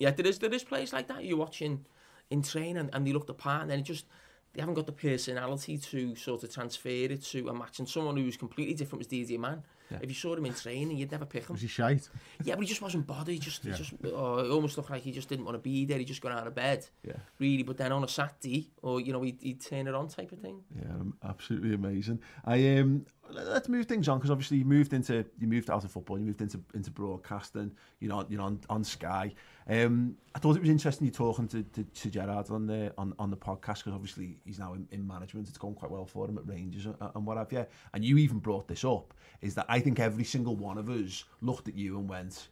yeah, 0.00 0.10
there 0.10 0.26
is 0.26 0.38
there 0.40 0.52
is 0.52 0.64
players 0.64 0.92
like 0.92 1.06
that 1.08 1.24
you're 1.24 1.36
watching 1.36 1.86
in 2.30 2.42
training 2.42 2.78
and, 2.78 2.90
and 2.92 3.06
they 3.06 3.12
look 3.12 3.26
the 3.26 3.34
part 3.34 3.62
and 3.62 3.70
then 3.70 3.78
it 3.78 3.84
just 3.84 4.06
they 4.52 4.60
haven't 4.60 4.74
got 4.74 4.86
the 4.86 4.92
personality 4.92 5.78
to 5.78 6.16
sort 6.16 6.42
of 6.42 6.52
transfer 6.52 6.88
it 6.88 7.22
to 7.22 7.48
a 7.48 7.54
match 7.54 7.78
and 7.78 7.88
someone 7.88 8.16
who's 8.16 8.36
completely 8.36 8.74
different 8.74 8.98
was 8.98 9.06
Didier 9.06 9.38
Man. 9.38 9.62
Yeah. 9.90 9.98
If 10.02 10.08
you 10.08 10.14
saw 10.14 10.34
him 10.34 10.46
in 10.46 10.54
training, 10.54 10.96
you'd 10.96 11.10
never 11.10 11.26
pick 11.26 11.46
him. 11.46 11.54
Was 11.54 11.62
he 11.62 11.68
shite? 11.68 12.08
Yeah, 12.44 12.54
but 12.54 12.62
he 12.62 12.68
just 12.68 12.82
wasn't 12.82 13.06
bothered. 13.06 13.28
He 13.28 13.38
just, 13.38 13.64
yeah. 13.64 13.72
he 13.72 13.78
just 13.78 13.92
oh, 14.04 14.38
it 14.38 14.50
almost 14.50 14.76
looked 14.76 14.90
like 14.90 15.02
he 15.02 15.10
just 15.10 15.28
didn't 15.28 15.44
want 15.44 15.56
to 15.56 15.60
be 15.60 15.84
there. 15.84 15.98
He 15.98 16.04
just 16.04 16.20
got 16.20 16.32
out 16.32 16.46
of 16.46 16.54
bed, 16.54 16.86
yeah. 17.04 17.14
really. 17.40 17.64
But 17.64 17.76
then 17.76 17.90
on 17.90 18.04
a 18.04 18.08
Saturday, 18.08 18.70
or 18.82 19.00
you 19.00 19.12
know, 19.12 19.22
he'd, 19.22 19.38
he'd 19.40 19.60
turn 19.60 19.88
it 19.88 19.94
on 19.94 20.06
type 20.06 20.30
of 20.30 20.38
thing. 20.38 20.62
Yeah, 20.76 21.28
absolutely 21.28 21.74
amazing. 21.74 22.20
I 22.44 22.78
um, 22.78 23.04
let's 23.32 23.68
move 23.68 23.86
things 23.86 24.08
on 24.08 24.18
because 24.18 24.30
obviously 24.30 24.58
you 24.58 24.64
moved 24.64 24.92
into 24.92 25.24
you 25.38 25.46
moved 25.46 25.70
out 25.70 25.84
of 25.84 25.90
football, 25.90 26.18
you 26.18 26.24
moved 26.24 26.40
into 26.40 26.60
into 26.74 26.90
broadcasting. 26.90 27.72
You 28.00 28.08
know, 28.08 28.24
you're 28.28 28.40
on 28.40 28.60
on 28.68 28.84
Sky. 28.84 29.34
Um, 29.68 30.16
I 30.34 30.38
thought 30.38 30.56
it 30.56 30.60
was 30.60 30.70
interesting 30.70 31.06
you 31.06 31.12
talking 31.12 31.46
to, 31.48 31.62
to, 31.62 31.84
to 31.84 32.10
Gerrard 32.10 32.50
on 32.50 32.66
the 32.66 32.92
on, 32.98 33.14
on 33.18 33.30
the 33.30 33.36
podcast 33.36 33.78
because 33.78 33.92
obviously 33.94 34.38
he's 34.44 34.58
now 34.58 34.74
in, 34.74 34.86
in 34.90 35.06
management. 35.06 35.48
It's 35.48 35.58
going 35.58 35.74
quite 35.74 35.90
well 35.90 36.06
for 36.06 36.28
him 36.28 36.38
at 36.38 36.46
Rangers 36.46 36.86
and, 36.86 36.96
and 37.00 37.26
what 37.26 37.36
have 37.36 37.52
you. 37.52 37.66
And 37.94 38.04
you 38.04 38.18
even 38.18 38.38
brought 38.38 38.68
this 38.68 38.84
up 38.84 39.14
is 39.40 39.54
that 39.54 39.66
I 39.68 39.80
think 39.80 40.00
every 40.00 40.24
single 40.24 40.56
one 40.56 40.78
of 40.78 40.88
us 40.88 41.24
looked 41.40 41.68
at 41.68 41.74
you 41.74 41.98
and 41.98 42.08
went, 42.08 42.48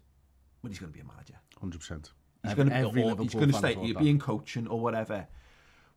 "Well, 0.63 0.71
he's 0.71 0.79
going 0.79 0.93
to 0.93 0.97
be 0.97 1.03
a 1.03 1.07
manager." 1.07 1.35
Hundred 1.61 1.81
percent. 1.81 2.13
He's 2.45 2.55
going 2.55 2.71
to 2.71 2.91
be, 2.91 3.03
or 3.03 3.17
he's 3.17 3.35
going 3.35 3.49
to 3.51 3.55
stay. 3.55 3.75
thought 3.75 3.85
You'd 3.85 3.99
be 3.99 4.11
in 4.11 4.19
coaching 4.19 4.69
or 4.69 4.81
whatever. 4.81 5.27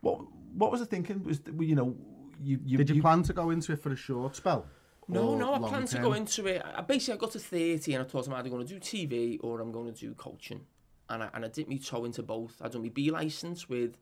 What 0.02 0.22
what 0.54 0.72
was 0.72 0.80
the 0.80 0.88
thinking? 0.88 1.24
Was 1.24 1.40
that, 1.42 1.62
you 1.62 1.76
know 1.76 1.96
you, 2.42 2.60
you 2.64 2.78
Did 2.78 2.89
you, 2.89 3.02
plan 3.02 3.24
to 3.24 3.34
go 3.34 3.50
into 3.50 3.72
it 3.74 3.82
for 3.82 3.92
a 3.92 3.96
short 3.96 4.36
spell? 4.36 4.66
No, 5.08 5.36
no, 5.36 5.54
I 5.54 5.60
planned 5.60 5.88
to 5.89 6.00
go 6.00 6.14
into 6.14 6.46
it. 6.48 6.62
I 6.64 6.82
basically 6.82 7.16
I 7.16 7.18
got 7.18 7.32
to 7.32 7.39
30 7.39 7.94
and 7.94 8.04
I 8.04 8.08
thought 8.08 8.28
I'm 8.28 8.34
either 8.34 8.50
going 8.50 8.66
to 8.66 8.74
do 8.74 8.80
TV 8.80 9.39
or 9.42 9.60
I'm 9.60 9.72
going 9.72 9.94
to 9.94 10.00
do 10.00 10.14
coaching. 10.14 10.62
And 11.10 11.24
I, 11.24 11.30
and 11.34 11.44
I 11.44 11.50
dipped 11.50 11.70
my 11.70 11.76
toe 11.76 12.06
into 12.06 12.24
both. 12.24 12.56
I 12.62 12.70
done 12.70 12.84
my 12.84 12.89
B 12.89 13.12
licence 13.12 13.68
with 13.68 13.98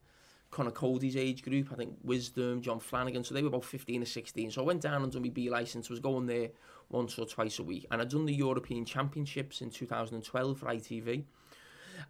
Conor 0.50 0.70
Coady's 0.70 1.16
age 1.16 1.42
group, 1.42 1.72
I 1.72 1.76
think 1.76 1.96
Wisdom, 2.02 2.60
John 2.60 2.80
Flanagan, 2.80 3.24
so 3.24 3.34
they 3.34 3.42
were 3.42 3.48
about 3.48 3.64
15 3.64 4.02
or 4.02 4.06
16. 4.06 4.50
So 4.50 4.62
I 4.62 4.64
went 4.64 4.80
down 4.80 5.02
and 5.02 5.12
done 5.12 5.22
my 5.22 5.28
B 5.28 5.48
licence, 5.48 5.88
was 5.88 6.00
going 6.00 6.26
there 6.26 6.50
once 6.90 7.18
or 7.18 7.26
twice 7.26 7.58
a 7.58 7.62
week. 7.62 7.86
And 7.90 8.00
I'd 8.00 8.08
done 8.08 8.26
the 8.26 8.34
European 8.34 8.84
Championships 8.84 9.60
in 9.60 9.70
2012 9.70 10.58
for 10.58 10.66
ITV. 10.66 11.24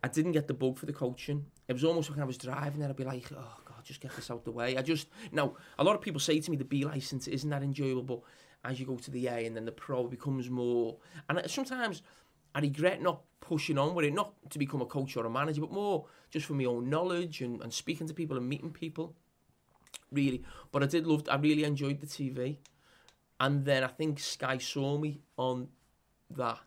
I 0.03 0.09
didn't 0.09 0.33
get 0.33 0.47
the 0.47 0.55
bug 0.55 0.78
for 0.78 0.87
the 0.87 0.93
coaching. 0.93 1.47
It 1.68 1.72
was 1.72 1.85
almost 1.85 2.09
like 2.09 2.16
when 2.16 2.22
I 2.22 2.26
was 2.26 2.39
driving 2.39 2.81
there, 2.81 2.89
I'd 2.89 2.97
be 2.97 3.05
like, 3.05 3.31
oh 3.37 3.59
God, 3.81 3.87
just 3.87 4.01
get 4.01 4.14
this 4.14 4.31
out 4.31 4.45
the 4.45 4.51
way. 4.51 4.76
I 4.76 4.83
just, 4.83 5.09
now, 5.33 5.55
a 5.78 5.85
lot 5.85 5.95
of 5.95 6.03
people 6.03 6.20
say 6.20 6.39
to 6.39 6.51
me 6.51 6.57
the 6.57 6.64
B 6.64 6.85
licence 6.85 7.26
isn't 7.26 7.49
that 7.49 7.62
enjoyable, 7.62 8.03
but 8.03 8.20
as 8.64 8.78
you 8.78 8.87
go 8.87 8.97
to 8.97 9.11
the 9.11 9.26
A 9.26 9.47
and 9.47 9.57
then 9.57 9.64
the 9.64 9.72
pro 9.72 10.07
becomes 10.07 10.51
more. 10.51 10.99
And 11.28 11.41
sometimes 11.51 12.03
I 12.55 12.61
regret 12.61 13.01
not 13.01 13.22
pushing 13.41 13.78
on 13.78 13.95
with 13.95 14.05
it, 14.05 14.12
not 14.12 14.35
to 14.51 14.59
become 14.59 14.83
a 14.83 14.87
coach 14.87 15.16
or 15.16 15.24
a 15.24 15.31
manager, 15.31 15.62
but 15.62 15.72
more 15.72 16.07
just 16.31 16.47
for 16.47 16.53
my 16.53 16.66
own 16.66 16.91
knowledge 16.91 17.41
and, 17.41 17.62
and 17.62 17.72
speaking 17.72 18.07
to 18.07 18.14
people 18.14 18.37
and 18.37 18.49
meeting 18.49 18.70
people. 18.70 19.14
Really. 20.12 20.45
But 20.72 20.83
I 20.83 20.87
did 20.87 21.07
love, 21.07 21.24
I 21.31 21.37
really 21.37 21.64
enjoyed 21.64 22.01
the 22.01 22.07
TV. 22.07 22.59
And 23.39 23.64
then 23.64 23.83
I 23.83 23.89
think 23.89 24.20
Sky 24.20 24.59
saw 24.59 24.99
me 24.99 25.20
on 25.39 25.68
that. 26.31 26.59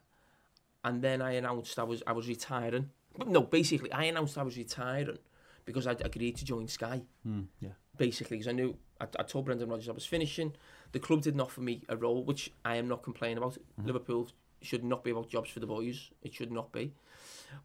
And 0.84 1.02
then 1.02 1.22
I 1.22 1.34
announced 1.34 1.78
I 1.78 1.84
was 1.84 2.02
I 2.08 2.14
was 2.14 2.28
retiring. 2.28 2.90
But 3.16 3.28
no, 3.28 3.42
basically 3.42 3.92
I 3.92 4.06
announced 4.06 4.38
I 4.38 4.44
was 4.44 4.58
retiring 4.58 5.20
because 5.66 5.88
I'd 5.88 6.06
agreed 6.06 6.38
to 6.38 6.46
join 6.46 6.68
Sky. 6.68 7.02
Hmm, 7.24 7.42
yeah. 7.60 7.70
Basically, 7.98 8.38
because 8.38 8.50
I 8.50 8.54
knew 8.54 8.76
I, 9.00 9.06
I 9.20 9.24
told 9.24 9.46
Brendan 9.46 9.70
Rodgers 9.70 9.90
I 9.90 9.94
was 9.94 10.06
finishing. 10.06 10.54
The 10.92 11.00
club 11.00 11.22
didn't 11.22 11.42
offer 11.42 11.62
me 11.62 11.84
a 11.90 11.98
role, 11.98 12.24
which 12.24 12.52
I 12.66 12.76
am 12.76 12.88
not 12.88 13.04
complaining 13.04 13.38
about. 13.38 13.54
Mm-hmm. 13.54 13.88
Liverpool 13.88 14.30
should 14.62 14.84
not 14.84 15.04
be 15.04 15.12
about 15.12 15.30
jobs 15.30 15.50
for 15.50 15.60
the 15.60 15.68
boys. 15.68 16.10
It 16.22 16.34
should 16.34 16.52
not 16.52 16.72
be. 16.72 16.94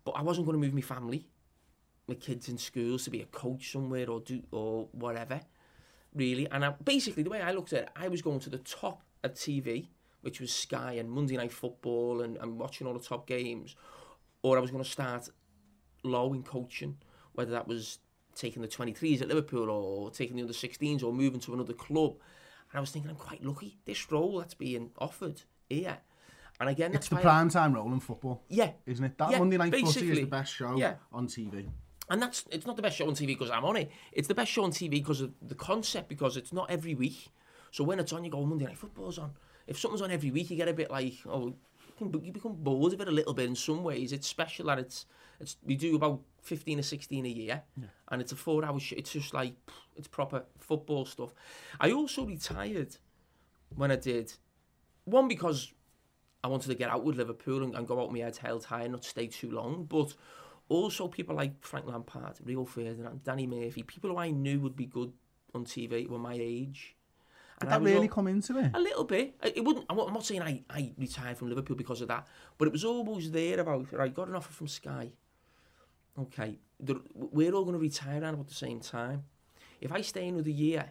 But 0.05 0.13
I 0.13 0.23
wasn't 0.23 0.47
going 0.47 0.61
to 0.61 0.65
move 0.65 0.75
my 0.75 0.81
family, 0.81 1.27
my 2.07 2.15
kids 2.15 2.49
in 2.49 2.59
schools 2.59 3.05
to 3.05 3.11
be 3.11 3.23
a 3.23 3.27
coach 3.27 3.73
somewhere 3.73 4.11
or 4.11 4.21
do 4.21 4.43
or 4.51 4.89
whatever, 4.93 5.41
really. 6.15 6.49
And 6.51 6.65
I, 6.65 6.71
basically, 6.71 7.23
the 7.23 7.31
way 7.31 7.41
I 7.41 7.53
looked 7.53 7.73
at 7.73 7.85
it, 7.85 7.91
I 7.97 8.09
was 8.09 8.23
going 8.23 8.41
to 8.41 8.51
the 8.51 8.59
top 8.59 9.03
of 9.23 9.35
TV, 9.35 9.89
which 10.23 10.41
was 10.41 10.53
Sky 10.53 10.93
and 10.93 11.11
Monday 11.11 11.37
Night 11.37 11.53
Football 11.53 12.23
and, 12.23 12.37
and 12.37 12.59
watching 12.59 12.87
all 12.87 12.95
the 12.95 13.01
top 13.01 13.27
games, 13.27 13.77
or 14.43 14.59
I 14.59 14.61
was 14.61 14.71
going 14.71 14.85
to 14.85 14.91
start 14.91 15.29
low 16.03 16.33
in 16.33 16.43
coaching, 16.43 16.97
whether 17.39 17.53
that 17.53 17.69
was 17.69 18.01
taking 18.35 18.63
the 18.63 18.69
23s 18.69 19.23
at 19.23 19.29
Liverpool 19.29 19.71
or 19.71 20.11
taking 20.11 20.35
the 20.35 20.43
under 20.43 20.53
16s 20.53 21.05
or 21.05 21.13
moving 21.13 21.39
to 21.39 21.55
another 21.55 21.73
club. 21.73 22.15
And 22.71 22.79
I 22.79 22.81
was 22.81 22.91
thinking, 22.91 23.09
I'm 23.11 23.17
quite 23.17 23.45
lucky. 23.45 23.79
This 23.85 24.11
role 24.11 24.39
that's 24.39 24.55
being 24.55 24.91
offered 24.99 25.43
here. 25.71 25.99
And 26.61 26.69
again, 26.69 26.91
that's 26.91 27.05
It's 27.07 27.11
the 27.11 27.15
why 27.15 27.21
I- 27.21 27.25
prime 27.25 27.49
time 27.49 27.73
role 27.75 27.93
in 27.93 28.01
football, 28.01 28.43
Yeah. 28.49 28.73
isn't 28.87 29.05
it? 29.05 29.17
That 29.19 29.31
Yeah, 29.31 29.39
Monday 29.39 29.57
Night 29.57 29.71
Footy 29.73 29.85
is 29.87 29.95
basically. 29.95 30.21
the 30.23 30.27
best 30.27 30.53
show 30.53 30.77
Yeah. 30.77 30.97
on 31.13 31.29
TV. 31.29 31.71
And 32.11 32.21
that's 32.21 32.45
it's 32.51 32.67
not 32.67 32.75
the 32.75 32.83
best 32.83 32.97
show 32.97 33.07
on 33.07 33.15
TV 33.15 33.27
because 33.29 33.51
I'm 33.51 33.65
on 33.65 33.77
it. 33.77 33.89
It's 34.13 34.27
the 34.27 34.35
best 34.35 34.51
show 34.51 34.65
on 34.65 34.73
TV 34.73 34.91
because 34.99 35.21
of 35.21 35.33
the 35.41 35.55
concept 35.55 36.09
because 36.09 36.37
it's 36.37 36.53
not 36.53 36.69
every 36.71 36.97
week. 36.97 37.29
So 37.71 37.85
when 37.85 38.01
it's 38.01 38.13
on, 38.13 38.25
you 38.25 38.31
go 38.31 38.45
Monday 38.45 38.65
Night 38.65 38.79
Football's 38.79 39.19
on. 39.19 39.31
If 39.69 39.79
something's 39.79 40.03
on 40.03 40.11
every 40.11 40.33
week, 40.33 40.51
you 40.51 40.57
get 40.57 40.69
a 40.69 40.73
bit 40.73 40.91
like 40.91 41.15
oh, 41.27 41.55
can- 41.99 42.25
you 42.25 42.33
become 42.33 42.55
bored 42.55 42.93
of 42.95 43.01
it 43.01 43.09
a 43.09 43.13
little 43.13 43.35
bit 43.35 43.47
in 43.49 43.55
some 43.57 43.83
ways. 43.85 44.13
It's 44.13 44.27
special 44.27 44.67
that 44.67 44.79
it's 44.79 45.07
it's 45.41 45.57
we 45.65 45.77
do 45.77 45.95
about 45.97 46.21
fifteen 46.43 46.79
or 46.79 46.83
sixteen 46.83 47.27
a 47.27 47.29
year, 47.29 47.63
and 48.09 48.21
it's 48.23 48.33
a 48.33 48.37
four 48.37 48.65
hour. 48.65 48.79
Sh- 48.81 48.93
it's 48.97 49.13
just 49.13 49.35
like 49.35 49.55
it's 49.97 50.09
proper 50.09 50.45
football 50.59 51.05
stuff. 51.05 51.33
I 51.81 51.93
also 51.93 52.25
retired 52.25 52.97
when 53.75 53.91
I 53.91 53.97
did 53.97 54.33
one 55.05 55.29
because 55.29 55.73
I 56.43 56.49
wanted 56.49 56.69
to 56.69 56.75
get 56.75 56.91
out 56.91 57.05
with 57.05 57.17
Liverpool 57.17 57.63
and, 57.63 57.75
and 57.75 57.87
go 57.87 58.01
out 58.01 58.09
with 58.11 58.19
my 58.19 58.25
head 58.25 58.37
held 58.37 58.65
high 58.65 58.83
and 58.83 58.93
not 58.93 59.05
stay 59.05 59.27
too 59.27 59.51
long. 59.51 59.85
But 59.85 60.15
also 60.69 61.09
people 61.09 61.35
like 61.37 61.63
Frank 61.65 61.87
Lampard, 61.87 62.39
Rio 62.45 62.65
Ferdinand, 62.65 63.25
Danny 63.25 63.47
Murphy, 63.47 63.83
people 63.83 64.11
who 64.11 64.17
I 64.19 64.31
knew 64.31 64.61
would 64.61 64.77
be 64.77 64.87
good 64.87 65.13
on 65.55 65.65
TV 65.65 66.09
were 66.09 66.19
my 66.19 66.37
age. 66.39 66.95
Did 67.61 67.71
that 67.71 67.83
really 67.83 68.07
al- 68.07 68.15
come 68.15 68.29
into 68.29 68.59
it? 68.59 68.71
a 68.75 68.81
little 68.81 69.05
bit. 69.05 69.35
It 69.43 69.65
wouldn't. 69.65 69.87
I'm 69.89 69.97
not 69.97 70.25
saying 70.25 70.43
I, 70.43 70.63
I 70.71 70.93
retired 70.97 71.37
from 71.37 71.49
Liverpool 71.49 71.77
because 71.77 72.01
of 72.01 72.09
that, 72.09 72.27
but 72.57 72.69
it 72.69 72.73
was 72.73 72.85
always 72.85 73.31
there 73.31 73.61
about. 73.61 73.93
Right, 73.93 74.15
got 74.15 74.29
an 74.29 74.37
offer 74.37 74.53
from 74.53 74.69
Sky. 74.69 75.11
Okay, 76.19 76.59
we're 77.15 77.53
all 77.53 77.65
going 77.65 77.75
to 77.75 77.81
retire 77.81 78.21
around 78.23 78.35
about 78.35 78.49
the 78.49 78.55
same 78.55 78.81
time. 78.81 79.25
If 79.81 79.93
I 79.93 80.01
stay 80.01 80.27
another 80.29 80.51
year, 80.51 80.85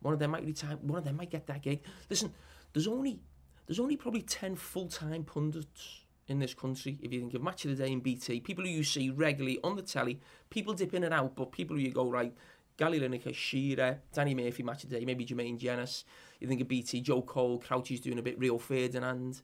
one 0.00 0.12
of 0.14 0.20
them 0.20 0.30
might 0.32 0.44
retire. 0.44 0.76
One 0.82 0.98
of 0.98 1.04
them 1.04 1.16
might 1.16 1.30
get 1.30 1.46
that 1.46 1.62
gig. 1.62 1.82
Listen, 2.08 2.32
there's 2.72 2.86
only 2.86 3.20
there's 3.66 3.80
only 3.80 3.96
probably 3.96 4.22
ten 4.22 4.56
full 4.56 4.86
time 4.88 5.24
pundits 5.24 6.00
in 6.28 6.38
this 6.38 6.54
country. 6.54 6.98
If 7.02 7.12
you 7.12 7.20
think 7.20 7.34
of 7.34 7.42
Match 7.42 7.64
of 7.64 7.76
the 7.76 7.84
Day 7.84 7.92
and 7.92 8.02
BT, 8.02 8.40
people 8.40 8.64
who 8.64 8.70
you 8.70 8.84
see 8.84 9.10
regularly 9.10 9.58
on 9.64 9.76
the 9.76 9.82
telly, 9.82 10.20
people 10.48 10.74
dip 10.74 10.94
in 10.94 11.04
and 11.04 11.12
out, 11.12 11.34
but 11.34 11.52
people 11.52 11.76
who 11.76 11.82
you 11.82 11.90
go 11.92 12.08
right. 12.08 12.32
Gary 12.80 12.98
Lineker, 12.98 13.34
Shearer, 13.34 13.98
Danny 14.10 14.34
Murphy, 14.34 14.62
Match 14.62 14.84
of 14.84 14.90
the 14.90 14.98
Day, 14.98 15.04
maybe 15.04 15.26
Jermaine 15.26 15.58
Jenas. 15.58 16.04
You 16.40 16.48
think 16.48 16.62
of 16.62 16.68
BT, 16.68 17.02
Joe 17.02 17.20
Cole, 17.20 17.58
Crouchy's 17.58 18.00
doing 18.00 18.18
a 18.18 18.22
bit, 18.22 18.38
Rio 18.38 18.56
Ferdinand, 18.56 19.42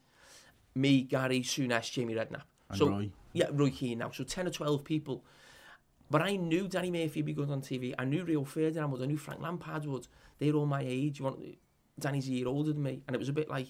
me, 0.73 1.03
Gary, 1.03 1.41
Souness, 1.41 1.91
Jamie 1.91 2.15
Redknapp. 2.15 2.41
And 2.69 2.79
so, 2.79 2.89
Roy. 2.89 3.11
Yeah, 3.33 3.49
Roy 3.51 3.69
Keane 3.69 3.99
now. 3.99 4.09
So 4.09 4.23
10 4.23 4.47
or 4.47 4.49
12 4.49 4.83
people. 4.83 5.23
But 6.09 6.23
I 6.23 6.35
knew 6.35 6.67
Danny 6.67 6.89
Murphy 6.89 7.19
would 7.19 7.27
be 7.27 7.33
good 7.33 7.51
on 7.51 7.61
TV. 7.61 7.93
I 7.99 8.05
knew 8.05 8.23
Rio 8.23 8.43
Ferdinand 8.43 8.89
would. 8.89 9.03
I 9.03 9.05
knew 9.05 9.17
Frank 9.17 9.39
Lampard 9.39 9.85
would. 9.85 10.07
They're 10.39 10.53
all 10.53 10.65
my 10.65 10.81
age. 10.83 11.19
You 11.19 11.25
want, 11.25 11.39
Danny's 11.99 12.27
a 12.27 12.31
year 12.31 12.47
older 12.47 12.73
than 12.73 12.81
me. 12.81 13.03
And 13.07 13.15
it 13.15 13.19
was 13.19 13.29
a 13.29 13.33
bit 13.33 13.49
like, 13.49 13.67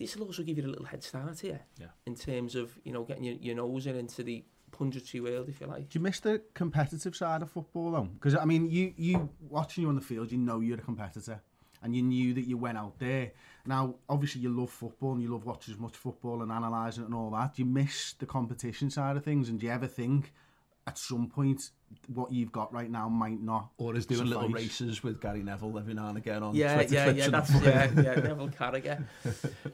this 0.00 0.16
will 0.16 0.26
also 0.26 0.42
give 0.42 0.58
you 0.58 0.66
a 0.66 0.66
little 0.66 0.86
head 0.86 1.04
start 1.04 1.38
here. 1.38 1.60
Yeah. 1.78 1.86
In 2.06 2.16
terms 2.16 2.56
of, 2.56 2.76
you 2.82 2.92
know, 2.92 3.04
getting 3.04 3.22
your, 3.22 3.36
your 3.36 3.54
nose 3.54 3.86
in 3.86 3.94
into 3.94 4.24
the 4.24 4.42
punditry 4.72 5.22
world, 5.22 5.48
if 5.48 5.60
you 5.60 5.66
like. 5.66 5.88
Do 5.88 5.98
you 5.98 6.02
miss 6.02 6.20
the 6.20 6.42
competitive 6.54 7.14
side 7.14 7.42
of 7.42 7.50
football 7.50 7.92
though? 7.92 8.08
Because 8.14 8.34
I 8.34 8.44
mean, 8.44 8.70
you 8.70 8.92
you 8.96 9.30
watching 9.48 9.82
you 9.82 9.88
on 9.88 9.94
the 9.94 10.00
field, 10.00 10.32
you 10.32 10.38
know 10.38 10.60
you're 10.60 10.78
a 10.78 10.82
competitor, 10.82 11.40
and 11.82 11.94
you 11.94 12.02
knew 12.02 12.34
that 12.34 12.42
you 12.42 12.56
went 12.56 12.78
out 12.78 12.98
there. 12.98 13.32
Now, 13.66 13.94
obviously, 14.08 14.40
you 14.40 14.48
love 14.48 14.70
football 14.70 15.12
and 15.12 15.22
you 15.22 15.28
love 15.28 15.44
watching 15.44 15.74
as 15.74 15.80
much 15.80 15.96
football 15.96 16.42
and 16.42 16.50
analysing 16.50 17.04
it 17.04 17.06
and 17.06 17.14
all 17.14 17.30
that. 17.30 17.54
Do 17.54 17.62
you 17.62 17.66
miss 17.66 18.14
the 18.14 18.26
competition 18.26 18.90
side 18.90 19.16
of 19.16 19.24
things? 19.24 19.48
And 19.48 19.60
do 19.60 19.66
you 19.66 19.72
ever 19.72 19.86
think 19.86 20.32
at 20.86 20.98
some 20.98 21.28
point 21.28 21.70
what 22.12 22.32
you've 22.32 22.50
got 22.50 22.72
right 22.72 22.90
now 22.90 23.08
might 23.08 23.40
not? 23.40 23.70
Or 23.78 23.94
is 23.94 24.06
doing 24.06 24.26
little 24.26 24.48
races 24.48 25.02
with 25.04 25.20
Gary 25.20 25.42
Neville 25.42 25.78
every 25.78 25.94
now 25.94 26.08
and 26.08 26.18
again 26.18 26.42
on 26.42 26.54
Yeah, 26.56 26.74
Twitter 26.74 26.94
yeah, 26.94 27.04
clips 27.04 27.18
yeah, 27.18 27.28
that's 27.28 27.50
yeah, 27.52 27.90
yeah, 27.96 28.14
Neville 28.20 28.48
Carragher. 28.48 29.04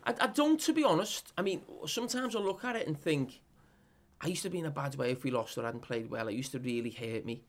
I, 0.05 0.15
I 0.21 0.27
don't, 0.27 0.61
to 0.61 0.73
be 0.75 0.85
honest. 0.85 1.33
I 1.39 1.43
mean, 1.43 1.63
sometimes 1.87 2.37
I 2.37 2.41
look 2.41 2.65
at 2.65 2.77
it 2.77 2.87
and 2.87 2.99
think, 2.99 3.41
I 4.21 4.29
used 4.29 4.43
to 4.43 4.51
be 4.51 4.59
in 4.59 4.67
a 4.67 4.71
bad 4.71 4.97
way 4.97 5.11
if 5.13 5.23
we 5.23 5.31
lost 5.31 5.57
or 5.59 5.65
hadn't 5.65 5.83
played 5.83 6.11
well. 6.11 6.29
It 6.29 6.35
used 6.35 6.53
to 6.53 6.59
really 6.59 6.91
hurt 6.91 7.25
me, 7.25 7.45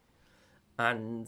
and 0.77 1.27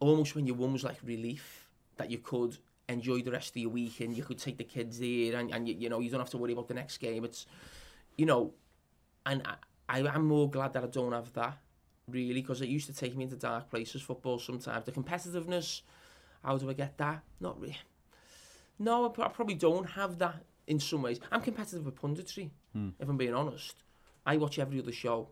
almost 0.00 0.34
when 0.34 0.46
you 0.46 0.54
won 0.54 0.72
was 0.72 0.84
like 0.84 0.98
relief 1.02 1.68
that 1.96 2.10
you 2.10 2.18
could 2.18 2.58
enjoy 2.88 3.20
the 3.22 3.32
rest 3.32 3.50
of 3.50 3.56
your 3.56 3.70
week 3.70 4.00
and 4.00 4.16
you 4.16 4.22
could 4.22 4.38
take 4.38 4.58
the 4.58 4.64
kids 4.64 4.98
there 4.98 5.36
and, 5.36 5.52
and 5.52 5.68
you, 5.68 5.74
you 5.74 5.88
know 5.88 5.98
you 5.98 6.10
don't 6.10 6.20
have 6.20 6.30
to 6.30 6.38
worry 6.38 6.52
about 6.52 6.68
the 6.68 6.74
next 6.74 6.98
game. 6.98 7.24
It's, 7.24 7.46
you 8.16 8.26
know, 8.26 8.52
and 9.24 9.42
I, 9.88 10.00
I 10.00 10.14
am 10.14 10.26
more 10.26 10.48
glad 10.48 10.72
that 10.74 10.84
I 10.84 10.86
don't 10.86 11.12
have 11.12 11.32
that 11.34 11.58
really 12.08 12.34
because 12.34 12.60
it 12.60 12.68
used 12.68 12.86
to 12.86 12.94
take 12.94 13.16
me 13.16 13.24
into 13.24 13.36
dark 13.36 13.70
places. 13.70 14.02
Football 14.02 14.38
sometimes 14.38 14.84
the 14.84 14.92
competitiveness. 14.92 15.82
How 16.44 16.56
do 16.56 16.70
I 16.70 16.74
get 16.74 16.96
that? 16.98 17.22
Not 17.40 17.60
really. 17.60 17.78
No, 18.78 19.06
I 19.06 19.22
I 19.22 19.28
probably 19.28 19.54
don't 19.54 19.86
have 19.90 20.18
that 20.18 20.44
in 20.66 20.78
some 20.78 21.02
ways. 21.02 21.18
I'm 21.32 21.40
competitive 21.40 21.84
with 21.84 21.96
punditry, 21.96 22.50
hmm. 22.72 22.90
if 23.00 23.08
I'm 23.08 23.16
being 23.16 23.34
honest. 23.34 23.82
I 24.26 24.36
watch 24.36 24.58
every 24.58 24.80
other 24.80 24.92
show 24.92 25.30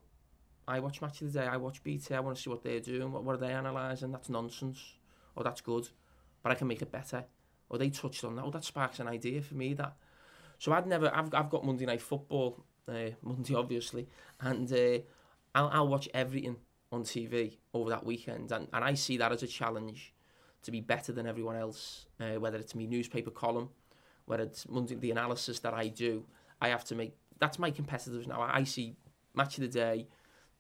I 0.67 0.81
watch 0.81 1.03
Match 1.03 1.21
of 1.21 1.33
the 1.33 1.41
Day, 1.41 1.47
I 1.47 1.57
watch 1.57 1.83
BT, 1.83 2.15
I 2.15 2.21
want 2.21 2.37
to 2.37 2.43
see 2.43 2.51
what 2.51 2.63
they're 2.63 2.81
doing, 2.81 3.13
what, 3.13 3.23
what 3.23 3.35
are 3.35 3.39
they 3.39 3.53
analysing, 3.53 4.13
that's 4.13 4.31
nonsense, 4.31 4.95
or 5.37 5.45
that's 5.45 5.61
good, 5.61 5.89
but 6.43 6.53
I 6.53 6.55
can 6.55 6.69
make 6.69 6.81
it 6.81 6.91
better. 6.91 7.25
Or 7.69 7.79
they 7.79 7.91
touched 7.91 8.25
on 8.25 8.37
that, 8.37 8.45
oh, 8.45 8.51
that 8.51 8.65
sparks 8.65 9.01
an 9.01 9.09
idea 9.09 9.43
for 9.43 9.55
me, 9.55 9.75
that. 9.75 9.95
So 10.59 10.73
I'd 10.73 10.87
never, 10.87 11.15
I've, 11.15 11.33
I've 11.35 11.51
got 11.51 11.65
Monday 11.65 11.85
Night 11.85 12.01
Football, 12.01 12.65
uh, 12.89 13.11
Monday 13.23 13.55
obviously, 13.57 14.09
and 14.41 14.73
uh, 14.73 14.99
I'll, 15.55 15.69
I'll 15.69 15.89
watch 15.89 16.09
everything 16.15 16.57
on 16.91 17.03
TV 17.03 17.59
over 17.75 17.91
that 17.91 18.07
weekend, 18.07 18.51
and, 18.53 18.69
and 18.73 18.85
I 18.85 18.95
see 18.95 19.19
that 19.19 19.33
as 19.33 19.43
a 19.43 19.47
challenge 19.47 20.15
to 20.63 20.71
be 20.71 20.81
better 20.81 21.13
than 21.13 21.27
everyone 21.27 21.57
else, 21.57 22.07
uh, 22.21 22.41
whether 22.41 22.57
it's 22.57 22.75
my 22.75 22.87
newspaper 22.87 23.31
column, 23.31 23.69
whether 24.25 24.45
it's 24.45 24.67
Monday, 24.67 24.95
the 24.95 25.11
analysis 25.11 25.59
that 25.59 25.75
I 25.75 25.89
do, 25.89 26.25
I 26.59 26.69
have 26.69 26.85
to 26.85 26.95
make, 26.95 27.19
that's 27.39 27.59
my 27.59 27.71
competitors 27.71 28.27
now. 28.27 28.41
I, 28.41 28.59
I 28.59 28.65
see 28.65 28.97
Match 29.35 29.59
of 29.59 29.63
the 29.63 29.69
Day, 29.69 30.07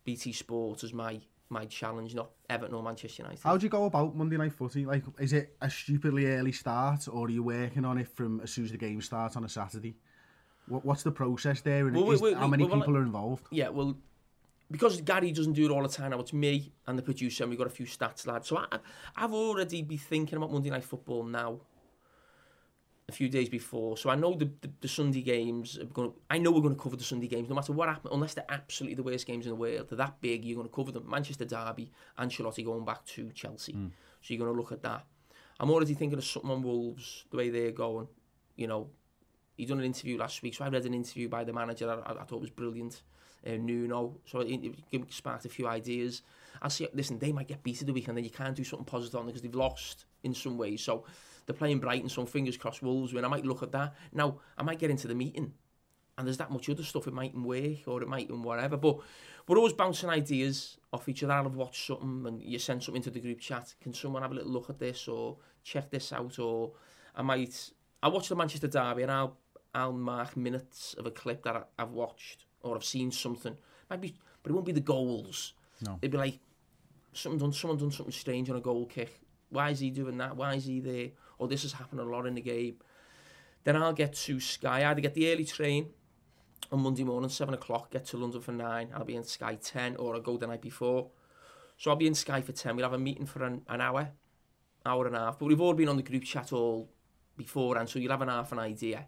BT 0.04 0.32
Sport 0.32 0.84
as 0.84 0.92
my 0.92 1.20
my 1.50 1.66
challenge, 1.66 2.14
not 2.14 2.30
Everton 2.48 2.74
or 2.74 2.82
Manchester 2.82 3.22
United. 3.22 3.42
How 3.42 3.56
do 3.56 3.64
you 3.64 3.70
go 3.70 3.84
about 3.84 4.16
Monday 4.16 4.36
Night 4.36 4.52
Footy? 4.52 4.86
Like, 4.86 5.04
is 5.18 5.32
it 5.32 5.54
a 5.60 5.70
stupidly 5.70 6.26
early 6.26 6.52
start, 6.52 7.06
or 7.06 7.26
are 7.26 7.30
you 7.30 7.42
working 7.42 7.84
on 7.84 7.98
it 7.98 8.08
from 8.08 8.40
as 8.40 8.50
soon 8.50 8.64
as 8.64 8.72
the 8.72 8.78
game 8.78 9.00
starts 9.00 9.36
on 9.36 9.44
a 9.44 9.48
Saturday? 9.48 9.94
What, 10.66 10.84
what's 10.84 11.02
the 11.02 11.12
process 11.12 11.60
there, 11.60 11.86
and 11.86 11.96
Well, 11.96 12.10
is, 12.10 12.22
we- 12.22 12.32
how 12.32 12.48
many 12.48 12.64
well, 12.64 12.78
people 12.78 12.96
are 12.96 13.02
involved? 13.02 13.46
Yeah, 13.50 13.68
well, 13.68 13.96
because 14.70 15.00
Gary 15.02 15.30
doesn't 15.30 15.52
do 15.52 15.66
it 15.66 15.70
all 15.70 15.82
the 15.82 15.88
time 15.88 16.10
now, 16.10 16.20
it's 16.20 16.32
me 16.32 16.72
and 16.86 16.98
the 16.98 17.02
producer, 17.02 17.44
and 17.44 17.50
we've 17.50 17.58
got 17.58 17.66
a 17.66 17.70
few 17.70 17.86
stats 17.86 18.26
lads. 18.26 18.48
So 18.48 18.56
I, 18.56 18.78
I've 19.14 19.32
already 19.34 19.82
been 19.82 19.98
thinking 19.98 20.36
about 20.38 20.50
Monday 20.50 20.70
Night 20.70 20.84
Football 20.84 21.24
now, 21.24 21.60
a 23.08 23.12
few 23.12 23.28
days 23.28 23.48
before. 23.48 23.96
So 23.96 24.08
I 24.08 24.14
know 24.14 24.34
the, 24.34 24.50
the, 24.60 24.70
the 24.80 24.88
Sunday 24.88 25.20
games, 25.20 25.78
are 25.78 25.84
going 25.84 26.12
I 26.30 26.38
know 26.38 26.50
we're 26.50 26.62
going 26.62 26.74
to 26.74 26.80
cover 26.80 26.96
the 26.96 27.04
Sunday 27.04 27.28
games, 27.28 27.48
no 27.48 27.54
matter 27.54 27.72
what 27.72 27.88
happens, 27.88 28.12
unless 28.12 28.34
they're 28.34 28.46
absolutely 28.48 28.94
the 28.94 29.02
worst 29.02 29.26
games 29.26 29.44
in 29.46 29.50
the 29.50 29.56
world. 29.56 29.88
They're 29.88 29.98
that 29.98 30.20
big, 30.20 30.44
you're 30.44 30.56
going 30.56 30.68
to 30.68 30.74
cover 30.74 30.92
them. 30.92 31.08
Manchester 31.08 31.44
Derby, 31.44 31.90
Ancelotti 32.18 32.64
going 32.64 32.84
back 32.84 33.04
to 33.06 33.30
Chelsea. 33.34 33.72
So 34.22 34.32
you're 34.32 34.38
going 34.38 34.54
to 34.54 34.58
look 34.58 34.72
at 34.72 34.82
that. 34.82 35.04
I'm 35.60 35.70
already 35.70 35.94
thinking 35.94 36.18
of 36.18 36.24
something 36.24 36.50
on 36.50 36.62
Wolves, 36.62 37.26
the 37.30 37.36
way 37.36 37.50
they're 37.50 37.70
going. 37.70 38.08
You 38.56 38.66
know, 38.66 38.88
he 39.56 39.66
done 39.66 39.78
an 39.78 39.84
interview 39.84 40.16
last 40.18 40.42
week, 40.42 40.54
so 40.54 40.64
I 40.64 40.68
read 40.68 40.86
an 40.86 40.94
interview 40.94 41.28
by 41.28 41.44
the 41.44 41.52
manager 41.52 41.86
that 41.86 41.98
I, 42.06 42.12
I 42.12 42.24
thought 42.24 42.40
was 42.40 42.50
brilliant. 42.50 43.02
Uh, 43.46 43.58
Nuno, 43.58 44.16
so 44.24 44.40
it, 44.40 44.64
it, 44.64 44.74
it 44.90 45.12
sparked 45.12 45.44
a 45.44 45.50
few 45.50 45.68
ideas. 45.68 46.22
I 46.62 46.68
see. 46.68 46.88
Listen, 46.94 47.18
they 47.18 47.30
might 47.30 47.46
get 47.46 47.62
beaten 47.62 47.86
the 47.86 47.92
weekend, 47.92 48.16
then 48.16 48.24
you 48.24 48.30
can't 48.30 48.56
do 48.56 48.64
something 48.64 48.86
positive 48.86 49.16
on 49.16 49.26
them 49.26 49.26
because 49.26 49.42
they've 49.42 49.54
lost 49.54 50.06
in 50.22 50.32
some 50.32 50.56
ways. 50.56 50.82
So 50.82 51.04
they're 51.46 51.54
playing 51.54 51.80
Brighton, 51.80 52.08
so 52.08 52.24
fingers 52.26 52.56
crossed 52.56 52.82
Wolves 52.82 53.12
win. 53.12 53.24
I 53.24 53.28
might 53.28 53.46
look 53.46 53.62
at 53.62 53.72
that. 53.72 53.94
Now 54.12 54.40
I 54.56 54.62
might 54.62 54.78
get 54.78 54.90
into 54.90 55.08
the 55.08 55.14
meeting, 55.14 55.52
and 56.16 56.26
there's 56.26 56.38
that 56.38 56.50
much 56.50 56.68
other 56.68 56.82
stuff. 56.82 57.06
It 57.06 57.14
mightn't 57.14 57.44
work, 57.44 57.86
or 57.86 58.02
it 58.02 58.08
might 58.08 58.28
and 58.30 58.44
whatever. 58.44 58.76
But 58.76 58.98
we're 59.46 59.58
always 59.58 59.72
bouncing 59.72 60.10
ideas 60.10 60.78
off 60.92 61.08
each 61.08 61.22
other. 61.22 61.32
I'll 61.32 61.44
have 61.44 61.56
watched 61.56 61.86
something, 61.86 62.26
and 62.26 62.42
you 62.42 62.58
send 62.58 62.82
something 62.82 63.02
to 63.02 63.10
the 63.10 63.20
group 63.20 63.40
chat. 63.40 63.74
Can 63.80 63.92
someone 63.92 64.22
have 64.22 64.32
a 64.32 64.34
little 64.34 64.52
look 64.52 64.70
at 64.70 64.78
this, 64.78 65.08
or 65.08 65.36
check 65.62 65.90
this 65.90 66.12
out, 66.12 66.38
or 66.38 66.72
I 67.14 67.22
might. 67.22 67.70
I 68.02 68.08
watch 68.08 68.28
the 68.28 68.36
Manchester 68.36 68.68
Derby, 68.68 69.02
and 69.02 69.10
I'll 69.12 69.36
I'll 69.74 69.92
mark 69.92 70.36
minutes 70.36 70.94
of 70.94 71.06
a 71.06 71.10
clip 71.10 71.42
that 71.44 71.68
I've 71.78 71.90
watched 71.90 72.44
or 72.64 72.74
I've 72.74 72.84
seen 72.84 73.10
something. 73.10 73.56
Might 73.90 74.00
be, 74.00 74.14
but 74.42 74.50
it 74.50 74.54
won't 74.54 74.66
be 74.66 74.72
the 74.72 74.80
goals. 74.80 75.52
No. 75.82 75.98
It'd 76.00 76.10
be 76.10 76.18
like 76.18 76.38
something 77.12 77.38
done. 77.38 77.52
Someone 77.52 77.78
done 77.78 77.90
something 77.90 78.12
strange 78.12 78.50
on 78.50 78.56
a 78.56 78.60
goal 78.60 78.86
kick. 78.86 79.20
Why 79.50 79.70
is 79.70 79.80
he 79.80 79.90
doing 79.90 80.18
that? 80.18 80.36
Why 80.36 80.54
is 80.54 80.64
he 80.64 80.80
there? 80.80 81.10
Or 81.38 81.48
this 81.48 81.62
has 81.62 81.72
happened 81.72 82.00
a 82.00 82.04
lot 82.04 82.26
in 82.26 82.34
the 82.34 82.40
game. 82.40 82.76
Then 83.64 83.76
I'll 83.76 83.92
get 83.92 84.14
to 84.14 84.40
Sky. 84.40 84.82
I 84.82 84.90
either 84.90 85.00
get 85.00 85.14
the 85.14 85.32
early 85.32 85.44
train 85.44 85.90
on 86.70 86.80
Monday 86.80 87.04
morning, 87.04 87.30
seven 87.30 87.54
o'clock. 87.54 87.90
Get 87.90 88.06
to 88.06 88.16
London 88.16 88.40
for 88.40 88.52
nine. 88.52 88.90
I'll 88.94 89.04
be 89.04 89.16
in 89.16 89.24
Sky 89.24 89.56
ten, 89.56 89.96
or 89.96 90.14
I'll 90.14 90.20
go 90.20 90.36
the 90.36 90.46
night 90.46 90.62
before. 90.62 91.10
So 91.76 91.90
I'll 91.90 91.96
be 91.96 92.06
in 92.06 92.14
Sky 92.14 92.40
for 92.42 92.52
ten. 92.52 92.76
We'll 92.76 92.84
have 92.84 92.92
a 92.92 92.98
meeting 92.98 93.26
for 93.26 93.42
an, 93.44 93.62
an 93.68 93.80
hour, 93.80 94.10
hour 94.84 95.06
and 95.06 95.16
a 95.16 95.18
half. 95.18 95.38
But 95.38 95.46
we've 95.46 95.60
all 95.60 95.74
been 95.74 95.88
on 95.88 95.96
the 95.96 96.02
group 96.02 96.24
chat 96.24 96.52
all 96.52 96.90
before, 97.36 97.78
and 97.78 97.88
so 97.88 97.98
you'll 97.98 98.12
have 98.12 98.22
an 98.22 98.28
half 98.28 98.52
an 98.52 98.58
idea. 98.58 99.06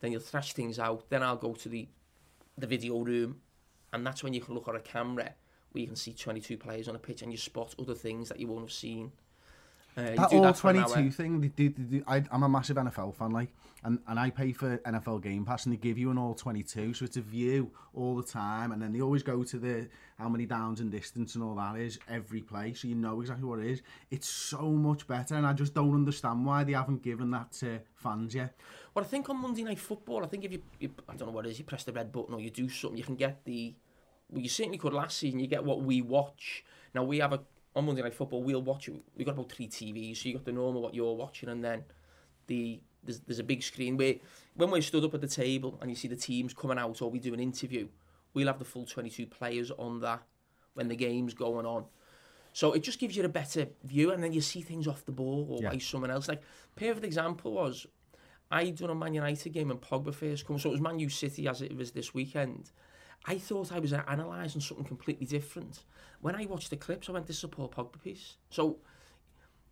Then 0.00 0.12
you'll 0.12 0.20
thrash 0.20 0.52
things 0.52 0.78
out. 0.78 1.10
Then 1.10 1.22
I'll 1.22 1.36
go 1.36 1.54
to 1.54 1.68
the 1.68 1.88
the 2.56 2.66
video 2.66 3.00
room, 3.00 3.40
and 3.92 4.06
that's 4.06 4.22
when 4.22 4.32
you 4.32 4.40
can 4.40 4.54
look 4.54 4.68
at 4.68 4.76
a 4.76 4.80
camera 4.80 5.34
where 5.72 5.80
you 5.80 5.86
can 5.86 5.96
see 5.96 6.12
22 6.12 6.56
players 6.58 6.88
on 6.88 6.96
a 6.96 6.98
pitch 6.98 7.22
and 7.22 7.30
you 7.30 7.38
spot 7.38 7.74
other 7.78 7.94
things 7.94 8.28
that 8.28 8.40
you 8.40 8.48
won't 8.48 8.62
have 8.62 8.72
seen. 8.72 9.12
Uh, 9.96 10.02
That 10.02 10.32
all 10.32 10.42
that 10.42 10.56
22 10.56 11.10
thing, 11.10 11.40
they 11.40 11.48
do, 11.48 11.68
they 11.70 11.98
do, 11.98 12.04
I, 12.06 12.22
I'm 12.30 12.42
a 12.42 12.48
massive 12.48 12.76
NFL 12.76 13.14
fan, 13.16 13.30
like, 13.30 13.48
and, 13.82 13.98
and 14.06 14.18
I 14.20 14.30
pay 14.30 14.52
for 14.52 14.78
NFL 14.78 15.22
Game 15.22 15.44
Pass, 15.44 15.64
and 15.66 15.72
they 15.72 15.76
give 15.78 15.98
you 15.98 16.10
an 16.10 16.18
all 16.18 16.34
22, 16.34 16.94
so 16.94 17.04
it's 17.04 17.16
a 17.16 17.20
view 17.20 17.70
all 17.94 18.14
the 18.16 18.22
time, 18.22 18.72
and 18.72 18.80
then 18.80 18.92
they 18.92 19.00
always 19.00 19.22
go 19.22 19.42
to 19.42 19.58
the 19.58 19.88
how 20.18 20.28
many 20.28 20.44
downs 20.46 20.80
and 20.80 20.90
distance 20.90 21.34
and 21.34 21.42
all 21.42 21.54
that 21.54 21.76
is 21.76 21.98
every 22.08 22.42
play, 22.42 22.72
so 22.74 22.86
you 22.86 22.94
know 22.94 23.20
exactly 23.20 23.44
what 23.44 23.58
it 23.58 23.66
is. 23.66 23.82
It's 24.10 24.28
so 24.28 24.70
much 24.70 25.06
better, 25.08 25.34
and 25.34 25.46
I 25.46 25.54
just 25.54 25.74
don't 25.74 25.94
understand 25.94 26.44
why 26.46 26.62
they 26.62 26.72
haven't 26.74 27.02
given 27.02 27.30
that 27.32 27.52
to 27.54 27.80
fans 27.94 28.34
yet. 28.34 28.54
Well, 28.94 29.04
I 29.04 29.08
think 29.08 29.28
on 29.30 29.40
Monday 29.40 29.64
Night 29.64 29.78
Football, 29.78 30.24
I 30.24 30.28
think 30.28 30.44
if 30.44 30.52
you, 30.52 30.62
you, 30.78 30.90
I 31.08 31.16
don't 31.16 31.28
know 31.28 31.34
what 31.34 31.46
it 31.46 31.50
is, 31.50 31.58
you 31.58 31.64
press 31.64 31.84
the 31.84 31.92
red 31.92 32.12
button 32.12 32.34
or 32.34 32.40
you 32.40 32.50
do 32.50 32.68
something, 32.68 32.98
you 32.98 33.04
can 33.04 33.16
get 33.16 33.44
the, 33.44 33.74
well, 34.28 34.42
you 34.42 34.48
certainly 34.48 34.78
could 34.78 34.92
last 34.92 35.16
season, 35.16 35.40
you 35.40 35.46
get 35.46 35.64
what 35.64 35.82
we 35.82 36.02
watch. 36.02 36.64
Now, 36.94 37.02
we 37.04 37.18
have 37.18 37.32
a, 37.32 37.40
on 37.76 37.86
Monday 37.86 38.02
Night 38.02 38.14
Football, 38.14 38.42
we'll 38.42 38.62
watch 38.62 38.88
it, 38.88 38.94
we've 39.16 39.26
got 39.26 39.32
about 39.32 39.50
three 39.52 39.68
TVs, 39.68 40.16
so 40.18 40.28
you 40.28 40.34
got 40.34 40.44
the 40.44 40.52
normal, 40.52 40.82
what 40.82 40.94
you're 40.94 41.14
watching, 41.14 41.48
and 41.48 41.62
then 41.64 41.84
the, 42.46 42.80
there's, 43.04 43.20
there's 43.20 43.38
a 43.38 43.44
big 43.44 43.62
screen 43.62 43.96
where, 43.96 44.14
when 44.54 44.70
we're 44.70 44.82
stood 44.82 45.04
up 45.04 45.14
at 45.14 45.20
the 45.20 45.28
table 45.28 45.78
and 45.80 45.88
you 45.90 45.96
see 45.96 46.08
the 46.08 46.16
teams 46.16 46.52
coming 46.52 46.78
out 46.78 47.00
or 47.00 47.10
we 47.10 47.18
do 47.20 47.32
an 47.32 47.40
interview, 47.40 47.86
we'll 48.34 48.48
have 48.48 48.58
the 48.58 48.64
full 48.64 48.84
22 48.84 49.26
players 49.26 49.70
on 49.72 50.00
that 50.00 50.22
when 50.74 50.88
the 50.88 50.96
game's 50.96 51.34
going 51.34 51.66
on. 51.66 51.84
So 52.52 52.72
it 52.72 52.82
just 52.82 52.98
gives 52.98 53.16
you 53.16 53.24
a 53.24 53.28
better 53.28 53.68
view, 53.84 54.10
and 54.10 54.22
then 54.22 54.32
you 54.32 54.40
see 54.40 54.60
things 54.60 54.88
off 54.88 55.04
the 55.04 55.12
ball 55.12 55.46
or 55.48 55.62
Yeah. 55.62 55.70
by 55.70 55.78
someone 55.78 56.10
else. 56.10 56.26
Like 56.28 56.42
perfect 56.74 57.04
example 57.04 57.52
was 57.52 57.86
I 58.50 58.70
done 58.70 58.90
a 58.90 58.94
Man 58.96 59.14
United 59.14 59.52
game 59.52 59.70
and 59.70 59.80
Pogba 59.80 60.12
first 60.12 60.44
come, 60.44 60.58
so 60.58 60.70
it 60.70 60.72
was 60.72 60.80
Man 60.80 60.98
U 60.98 61.08
City 61.08 61.46
as 61.46 61.62
it 61.62 61.76
was 61.76 61.92
this 61.92 62.12
weekend. 62.12 62.72
I 63.26 63.38
thought 63.38 63.72
I 63.72 63.78
was 63.78 63.92
analysing 63.92 64.60
something 64.60 64.86
completely 64.86 65.26
different. 65.26 65.84
When 66.20 66.34
I 66.34 66.46
watched 66.46 66.70
the 66.70 66.76
clips, 66.76 67.08
I 67.08 67.12
went, 67.12 67.26
"This 67.26 67.38
is 67.38 67.44
a 67.44 67.48
Paul 67.48 67.68
Pogba 67.68 68.02
piece." 68.02 68.36
So 68.50 68.78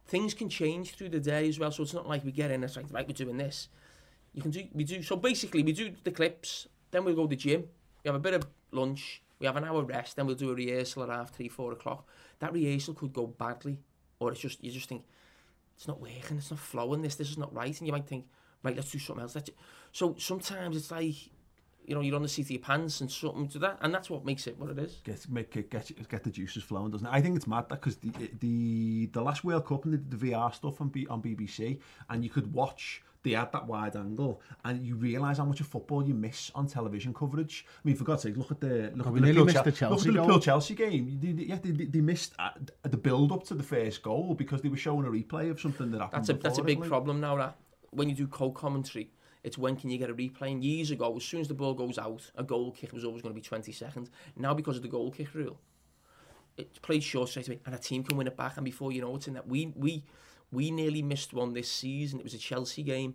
things 0.07 0.34
can 0.34 0.49
change 0.49 0.94
through 0.94 1.11
the 1.11 1.20
day 1.20 1.49
as 1.49 1.59
well. 1.59 1.70
So 1.70 1.82
it's 1.82 1.94
not 1.94 2.09
like 2.09 2.24
we 2.24 2.32
get 2.32 2.51
in, 2.51 2.64
it's 2.64 2.76
like, 2.76 2.86
right, 2.90 3.07
we're 3.07 3.12
doing 3.12 3.36
this. 3.36 3.68
You 4.32 4.42
can 4.42 4.51
do, 4.51 4.66
we 4.72 4.84
do. 4.84 5.03
So 5.03 5.16
basically, 5.16 5.62
we 5.62 5.72
do 5.72 5.92
the 6.05 6.11
clips, 6.11 6.66
then 6.90 7.05
we'll 7.05 7.14
go 7.14 7.22
to 7.22 7.28
the 7.28 7.36
gym. 7.36 7.64
We 8.03 8.09
have 8.09 8.14
a 8.14 8.20
bit 8.20 8.34
of 8.34 8.46
lunch. 8.70 9.22
We 9.38 9.46
have 9.46 9.57
an 9.57 9.64
hour 9.64 9.82
rest. 9.82 10.16
Then 10.16 10.26
we'll 10.26 10.36
do 10.36 10.51
a 10.51 10.55
rehearsal 10.55 11.03
at 11.03 11.11
half 11.11 11.34
three, 11.34 11.49
four 11.49 11.72
o'clock. 11.72 12.09
That 12.38 12.53
rehearsal 12.53 12.94
could 12.94 13.12
go 13.12 13.26
badly, 13.26 13.78
or 14.18 14.32
it's 14.32 14.40
just 14.40 14.62
you 14.62 14.70
just 14.70 14.88
think 14.88 15.05
it's 15.76 15.86
not 15.86 16.01
working, 16.01 16.38
it's 16.38 16.51
not 16.51 16.59
flowing. 16.59 17.03
This, 17.03 17.14
this 17.14 17.30
is 17.30 17.38
not 17.38 17.55
right, 17.55 17.78
and 17.78 17.86
you 17.86 17.92
might 17.92 18.07
think, 18.07 18.26
right, 18.62 18.74
let's 18.74 18.90
do 18.90 18.99
something 18.99 19.22
else. 19.22 19.34
Let's... 19.34 19.51
So 19.92 20.16
sometimes 20.18 20.76
it's 20.76 20.90
like, 20.90 21.14
you 21.89 21.95
know, 21.95 22.03
you're 22.03 22.16
on 22.16 22.22
the 22.22 22.28
seat 22.28 22.43
of 22.47 22.51
your 22.51 22.61
pants 22.61 23.01
and 23.01 23.11
something 23.11 23.49
to 23.49 23.59
that, 23.61 23.78
and 23.80 23.95
that's 23.95 24.11
what 24.11 24.24
makes 24.24 24.47
it 24.47 24.59
what 24.59 24.70
it 24.70 24.78
is. 24.78 25.01
get 25.05 25.28
make 25.30 25.57
it 25.57 25.70
get 25.70 25.91
get 26.09 26.22
the 26.22 26.30
juices 26.30 26.62
flowing, 26.62 26.91
doesn't 26.91 27.07
it? 27.07 27.11
I 27.12 27.20
think 27.22 27.34
it's 27.36 27.47
mad 27.47 27.68
that 27.70 27.80
because 27.80 27.97
the 27.97 28.11
the 28.41 29.07
the 29.07 29.22
last 29.22 29.43
World 29.45 29.66
Cup 29.66 29.84
and 29.84 29.95
they 29.95 29.99
did 29.99 30.11
the 30.20 30.30
VR 30.30 30.55
stuff 30.55 30.80
on 30.80 30.89
B, 30.89 31.07
on 31.09 31.22
BBC, 31.22 31.78
and 32.11 32.22
you 32.22 32.30
could 32.30 32.53
watch. 32.53 33.03
They 33.24 33.32
had 33.32 33.51
that 33.53 33.66
wide 33.66 33.97
angle, 33.97 34.41
and 34.64 34.86
you 34.86 34.95
realise 34.95 35.39
how 35.39 35.45
much 35.45 35.61
of 35.61 35.66
football 35.66 36.07
you 36.07 36.14
miss 36.14 36.53
on 36.55 36.68
television 36.68 37.12
coverage. 37.12 37.66
I 37.68 37.80
mean, 37.82 37.97
for 37.97 38.05
God's 38.05 38.22
sake, 38.22 38.36
look 38.36 38.53
at 38.53 38.61
the 38.61 38.93
look 38.95 39.07
Oh, 39.07 39.09
at 39.09 39.14
the 39.14 39.20
nearly 39.20 39.32
Liverpool 39.41 39.45
missed 39.47 39.64
the 39.64 39.72
Chel- 39.72 39.91
look 39.91 40.07
at 40.07 40.12
the 40.14 40.26
goal. 40.26 40.39
Chelsea 40.41 40.74
game. 40.76 41.18
They, 41.20 41.32
they, 41.32 41.43
yeah, 41.45 41.57
they, 41.61 41.70
they 41.72 41.86
they 41.86 42.01
missed 42.01 42.34
uh, 42.39 42.51
the 42.82 42.97
build 42.97 43.32
up 43.32 43.43
to 43.47 43.55
the 43.55 43.64
first 43.64 44.03
goal 44.03 44.34
because 44.34 44.62
they 44.62 44.68
were 44.68 44.76
showing 44.76 45.05
a 45.05 45.11
replay 45.11 45.51
of 45.51 45.59
something 45.61 45.91
that 45.91 46.01
happened. 46.01 46.26
That's 46.26 46.28
a 46.28 46.34
that's 46.34 46.59
a 46.59 46.62
big 46.62 46.78
it, 46.78 46.82
like. 46.82 46.89
problem 46.91 47.20
now. 47.20 47.36
That 47.36 47.57
when 47.91 48.09
you 48.09 48.14
do 48.14 48.28
co-commentary, 48.28 49.11
it's 49.45 49.59
when 49.59 49.76
can 49.76 49.91
you 49.91 49.99
get 49.99 50.11
a 50.11 50.14
replay? 50.14 50.53
And 50.53 50.64
years 50.64 50.91
ago, 50.91 51.16
as 51.16 51.24
soon 51.24 51.41
as 51.41 51.49
the 51.49 51.55
ball 51.55 51.74
goes 51.74 51.99
out, 51.99 52.30
a 52.36 52.43
goal 52.43 52.72
kick 52.72 52.93
was 52.93 53.05
always 53.05 53.22
going 53.22 53.34
to 53.34 53.41
be 53.41 53.45
20 53.45 53.70
seconds. 53.72 54.11
Now, 54.36 54.55
because 54.55 54.76
of 54.76 54.82
the 54.82 54.89
goal 54.89 55.11
kick 55.11 55.34
rule, 55.34 55.59
it's 56.57 56.78
played 56.78 57.03
short 57.03 57.28
straight 57.28 57.49
away, 57.49 57.61
and 57.64 57.74
a 57.74 57.78
team 57.78 58.03
can 58.03 58.16
win 58.16 58.26
it 58.26 58.36
back. 58.36 58.57
And 58.57 58.64
before 58.64 58.93
you 58.93 59.01
know 59.01 59.14
it, 59.16 59.28
in 59.28 59.34
that, 59.34 59.47
we 59.47 59.72
we 59.76 60.03
we 60.51 60.70
nearly 60.70 61.03
missed 61.03 61.32
one 61.32 61.53
this 61.53 61.70
season. 61.70 62.18
It 62.18 62.24
was 62.24 62.34
a 62.34 62.39
Chelsea 62.39 62.82
game. 62.82 63.14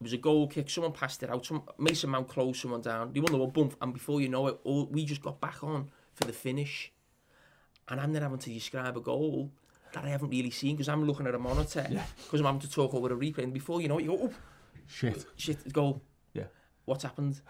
It 0.00 0.04
was 0.04 0.12
a 0.12 0.18
goal 0.18 0.46
kick. 0.46 0.70
Someone 0.70 0.92
passed 0.92 1.22
it 1.22 1.30
out. 1.30 1.44
Some 1.44 1.62
Mason 1.78 2.10
Mount 2.10 2.28
closed 2.28 2.60
someone 2.60 2.82
down. 2.82 3.12
They 3.12 3.20
won 3.20 3.32
the 3.32 3.38
ball, 3.38 3.48
boom, 3.48 3.70
and 3.80 3.92
before 3.92 4.20
you 4.20 4.28
know 4.28 4.46
it, 4.46 4.60
all, 4.62 4.86
we 4.86 5.04
just 5.04 5.22
got 5.22 5.40
back 5.40 5.64
on 5.64 5.90
for 6.14 6.24
the 6.24 6.32
finish. 6.32 6.92
And 7.88 8.00
I'm 8.00 8.12
then 8.12 8.22
having 8.22 8.38
to 8.38 8.50
describe 8.50 8.96
a 8.96 9.00
goal 9.00 9.50
that 9.92 10.04
I 10.04 10.08
haven't 10.08 10.28
really 10.28 10.50
seen 10.50 10.76
because 10.76 10.88
I'm 10.88 11.04
looking 11.04 11.26
at 11.26 11.34
a 11.34 11.38
monitor 11.38 11.86
because 12.24 12.40
I'm 12.40 12.46
having 12.46 12.60
to 12.60 12.70
talk 12.70 12.94
over 12.94 13.12
a 13.12 13.16
replay. 13.16 13.44
And 13.44 13.54
before 13.54 13.80
you 13.80 13.88
know 13.88 13.98
it, 13.98 14.02
you 14.04 14.10
go, 14.10 14.18
oh, 14.24 14.32
Shit. 14.88 15.24
shit, 15.36 15.72
goal. 15.72 16.02
Yeah. 16.34 16.44
What's 16.84 17.02
happened? 17.04 17.40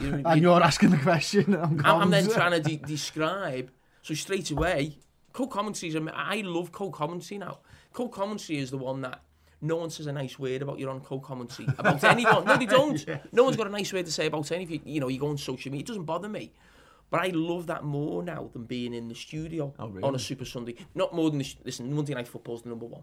You 0.00 0.10
know, 0.10 0.22
And 0.30 0.40
you- 0.42 0.48
you're 0.50 0.62
asking 0.62 0.90
the 0.90 0.98
question. 0.98 1.54
I'm, 1.54 1.80
I'm, 1.84 2.02
I'm 2.02 2.10
then 2.10 2.28
trying 2.28 2.52
to 2.52 2.60
de- 2.60 2.76
describe. 2.84 3.70
So 4.02 4.14
straight 4.14 4.50
away, 4.50 4.98
co-commentary 5.32 5.90
is. 5.94 5.96
I 6.14 6.42
love 6.44 6.72
co-commentary 6.72 7.38
now. 7.38 7.58
Co-commentary 7.92 8.58
is 8.58 8.70
the 8.70 8.78
one 8.78 9.00
that 9.02 9.22
no 9.60 9.76
one 9.76 9.90
says 9.90 10.06
a 10.06 10.12
nice 10.12 10.38
word 10.38 10.62
about. 10.62 10.78
You're 10.78 10.90
on 10.90 11.00
co-commentary 11.00 11.68
about 11.78 12.02
anyone. 12.04 12.44
No, 12.50 12.56
they 12.56 12.66
don't. 12.66 13.04
No 13.32 13.44
one's 13.44 13.56
got 13.56 13.66
a 13.66 13.70
nice 13.70 13.92
word 13.92 14.06
to 14.06 14.12
say 14.12 14.26
about 14.26 14.50
anything. 14.52 14.80
You 14.84 15.00
know, 15.00 15.08
you 15.08 15.18
go 15.20 15.28
on 15.28 15.38
social 15.38 15.70
media. 15.70 15.84
It 15.84 15.86
doesn't 15.88 16.04
bother 16.04 16.28
me. 16.28 16.52
But 17.10 17.22
I 17.22 17.28
love 17.34 17.66
that 17.66 17.82
more 17.84 18.22
now 18.22 18.50
than 18.52 18.64
being 18.64 18.94
in 18.94 19.08
the 19.08 19.14
studio 19.16 19.74
Oh, 19.80 19.92
on 20.02 20.14
a 20.14 20.18
Super 20.18 20.44
Sunday. 20.44 20.76
Not 20.94 21.12
more 21.12 21.28
than 21.28 21.40
the, 21.40 21.54
listen, 21.64 21.92
Monday 21.92 22.14
Night 22.14 22.28
Football's 22.28 22.62
the 22.62 22.68
number 22.68 22.86
one. 22.86 23.02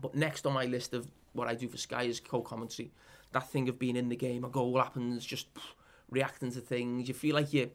But 0.00 0.14
next 0.14 0.46
on 0.46 0.52
my 0.52 0.64
list 0.64 0.94
of 0.94 1.06
what 1.32 1.48
I 1.48 1.54
do 1.54 1.68
for 1.68 1.76
Sky 1.76 2.04
is 2.04 2.20
co-commentary. 2.20 2.90
That 3.32 3.48
thing 3.50 3.68
of 3.68 3.78
being 3.78 3.96
in 3.96 4.08
the 4.08 4.16
game, 4.16 4.44
a 4.44 4.48
goal 4.48 4.78
happens, 4.78 5.24
just 5.24 5.52
pff, 5.54 5.62
reacting 6.10 6.52
to 6.52 6.60
things. 6.60 7.08
You 7.08 7.14
feel 7.14 7.34
like 7.34 7.52
you're, 7.52 7.68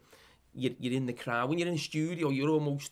you're 0.54 0.74
you're 0.80 0.94
in 0.94 1.06
the 1.06 1.14
crowd. 1.14 1.50
When 1.50 1.60
you're 1.60 1.68
in 1.68 1.76
a 1.76 1.78
studio, 1.78 2.30
you're 2.30 2.50
almost 2.50 2.92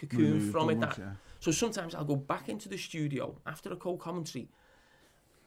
cocooned 0.00 0.18
Removed 0.18 0.52
from 0.52 0.70
it. 0.70 0.80
That, 0.80 0.98
yeah. 0.98 1.04
So 1.40 1.52
sometimes 1.52 1.94
I'll 1.94 2.04
go 2.04 2.16
back 2.16 2.48
into 2.48 2.68
the 2.68 2.76
studio 2.78 3.36
after 3.46 3.72
a 3.72 3.76
co-commentary, 3.76 4.48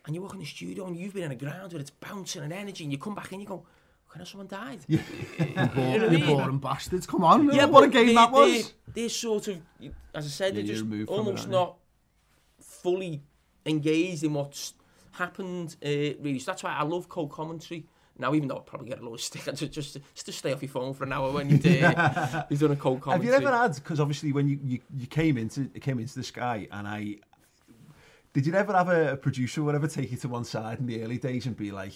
and 0.06 0.16
you 0.16 0.22
walk 0.22 0.34
in 0.34 0.40
the 0.40 0.46
studio 0.46 0.86
and 0.88 0.96
you've 0.96 1.14
been 1.14 1.24
in 1.24 1.32
a 1.32 1.36
ground 1.36 1.74
where 1.74 1.82
it's 1.82 1.90
bouncing 1.92 2.44
and 2.44 2.54
energy, 2.54 2.84
and 2.84 2.92
you 2.92 2.98
come 2.98 3.16
back 3.16 3.32
and 3.32 3.42
you 3.42 3.48
go, 3.48 3.66
"Kind 4.10 4.22
of 4.22 4.28
someone 4.28 4.48
died." 4.48 4.80
You 4.88 6.26
boring 6.26 6.60
bastards, 6.60 7.06
come 7.08 7.24
on. 7.24 7.52
Yeah, 7.54 7.66
what 7.66 7.84
a 7.84 7.88
game 7.88 8.08
they, 8.08 8.14
that 8.16 8.32
was. 8.32 8.74
They, 8.88 9.02
they're 9.02 9.10
sort 9.10 9.48
of, 9.50 9.62
as 10.14 10.26
I 10.26 10.30
said, 10.30 10.56
Yeah, 10.56 10.64
they're 10.64 10.76
just 10.76 11.10
almost 11.10 11.46
you? 11.46 11.52
not 11.52 11.78
fully 12.82 13.22
engaged 13.66 14.24
in 14.24 14.34
what's 14.34 14.74
happened. 15.12 15.76
Uh, 15.84 16.18
really, 16.20 16.40
so 16.40 16.52
that's 16.52 16.64
why 16.64 16.74
I 16.74 16.84
love 16.84 17.10
co-commentary. 17.10 17.86
Now, 18.18 18.34
even 18.36 18.48
though 18.48 18.56
I'll 18.56 18.62
probably 18.62 18.90
get 18.90 19.00
a 19.00 19.06
lot 19.06 19.16
of 19.16 19.22
stick, 19.22 19.44
just 19.56 19.72
just 19.72 19.98
just 20.14 20.26
to 20.26 20.32
stay 20.32 20.54
off 20.54 20.62
your 20.62 20.70
phone 20.70 20.94
for 20.94 21.06
an 21.06 21.14
hour 21.14 21.32
when 21.32 21.50
you 21.50 21.58
do, 21.58 21.70
you've 22.50 22.60
done 22.60 22.72
a 22.72 22.76
cold 22.76 23.02
co-commentary. 23.02 23.28
you 23.28 23.34
ever 23.34 23.56
had? 23.56 23.76
Because 23.76 24.00
obviously, 24.00 24.32
when 24.32 24.48
you, 24.48 24.60
you, 24.64 24.80
you 24.96 25.08
came 25.08 25.38
into 25.38 25.66
came 25.80 26.00
into 26.00 26.16
the 26.16 26.24
sky, 26.24 26.68
and 26.72 26.88
I 26.88 27.18
did 28.34 28.46
you 28.46 28.54
ever 28.54 28.74
have 28.74 28.90
a, 28.90 29.14
a 29.14 29.18
producer 29.18 29.62
or 29.62 29.64
whatever 29.66 29.88
take 29.88 30.12
you 30.12 30.18
to 30.18 30.30
one 30.30 30.44
side 30.44 30.80
in 30.80 30.86
the 30.86 31.04
early 31.04 31.18
days 31.18 31.46
and 31.46 31.58
be 31.58 31.72
like, 31.72 31.94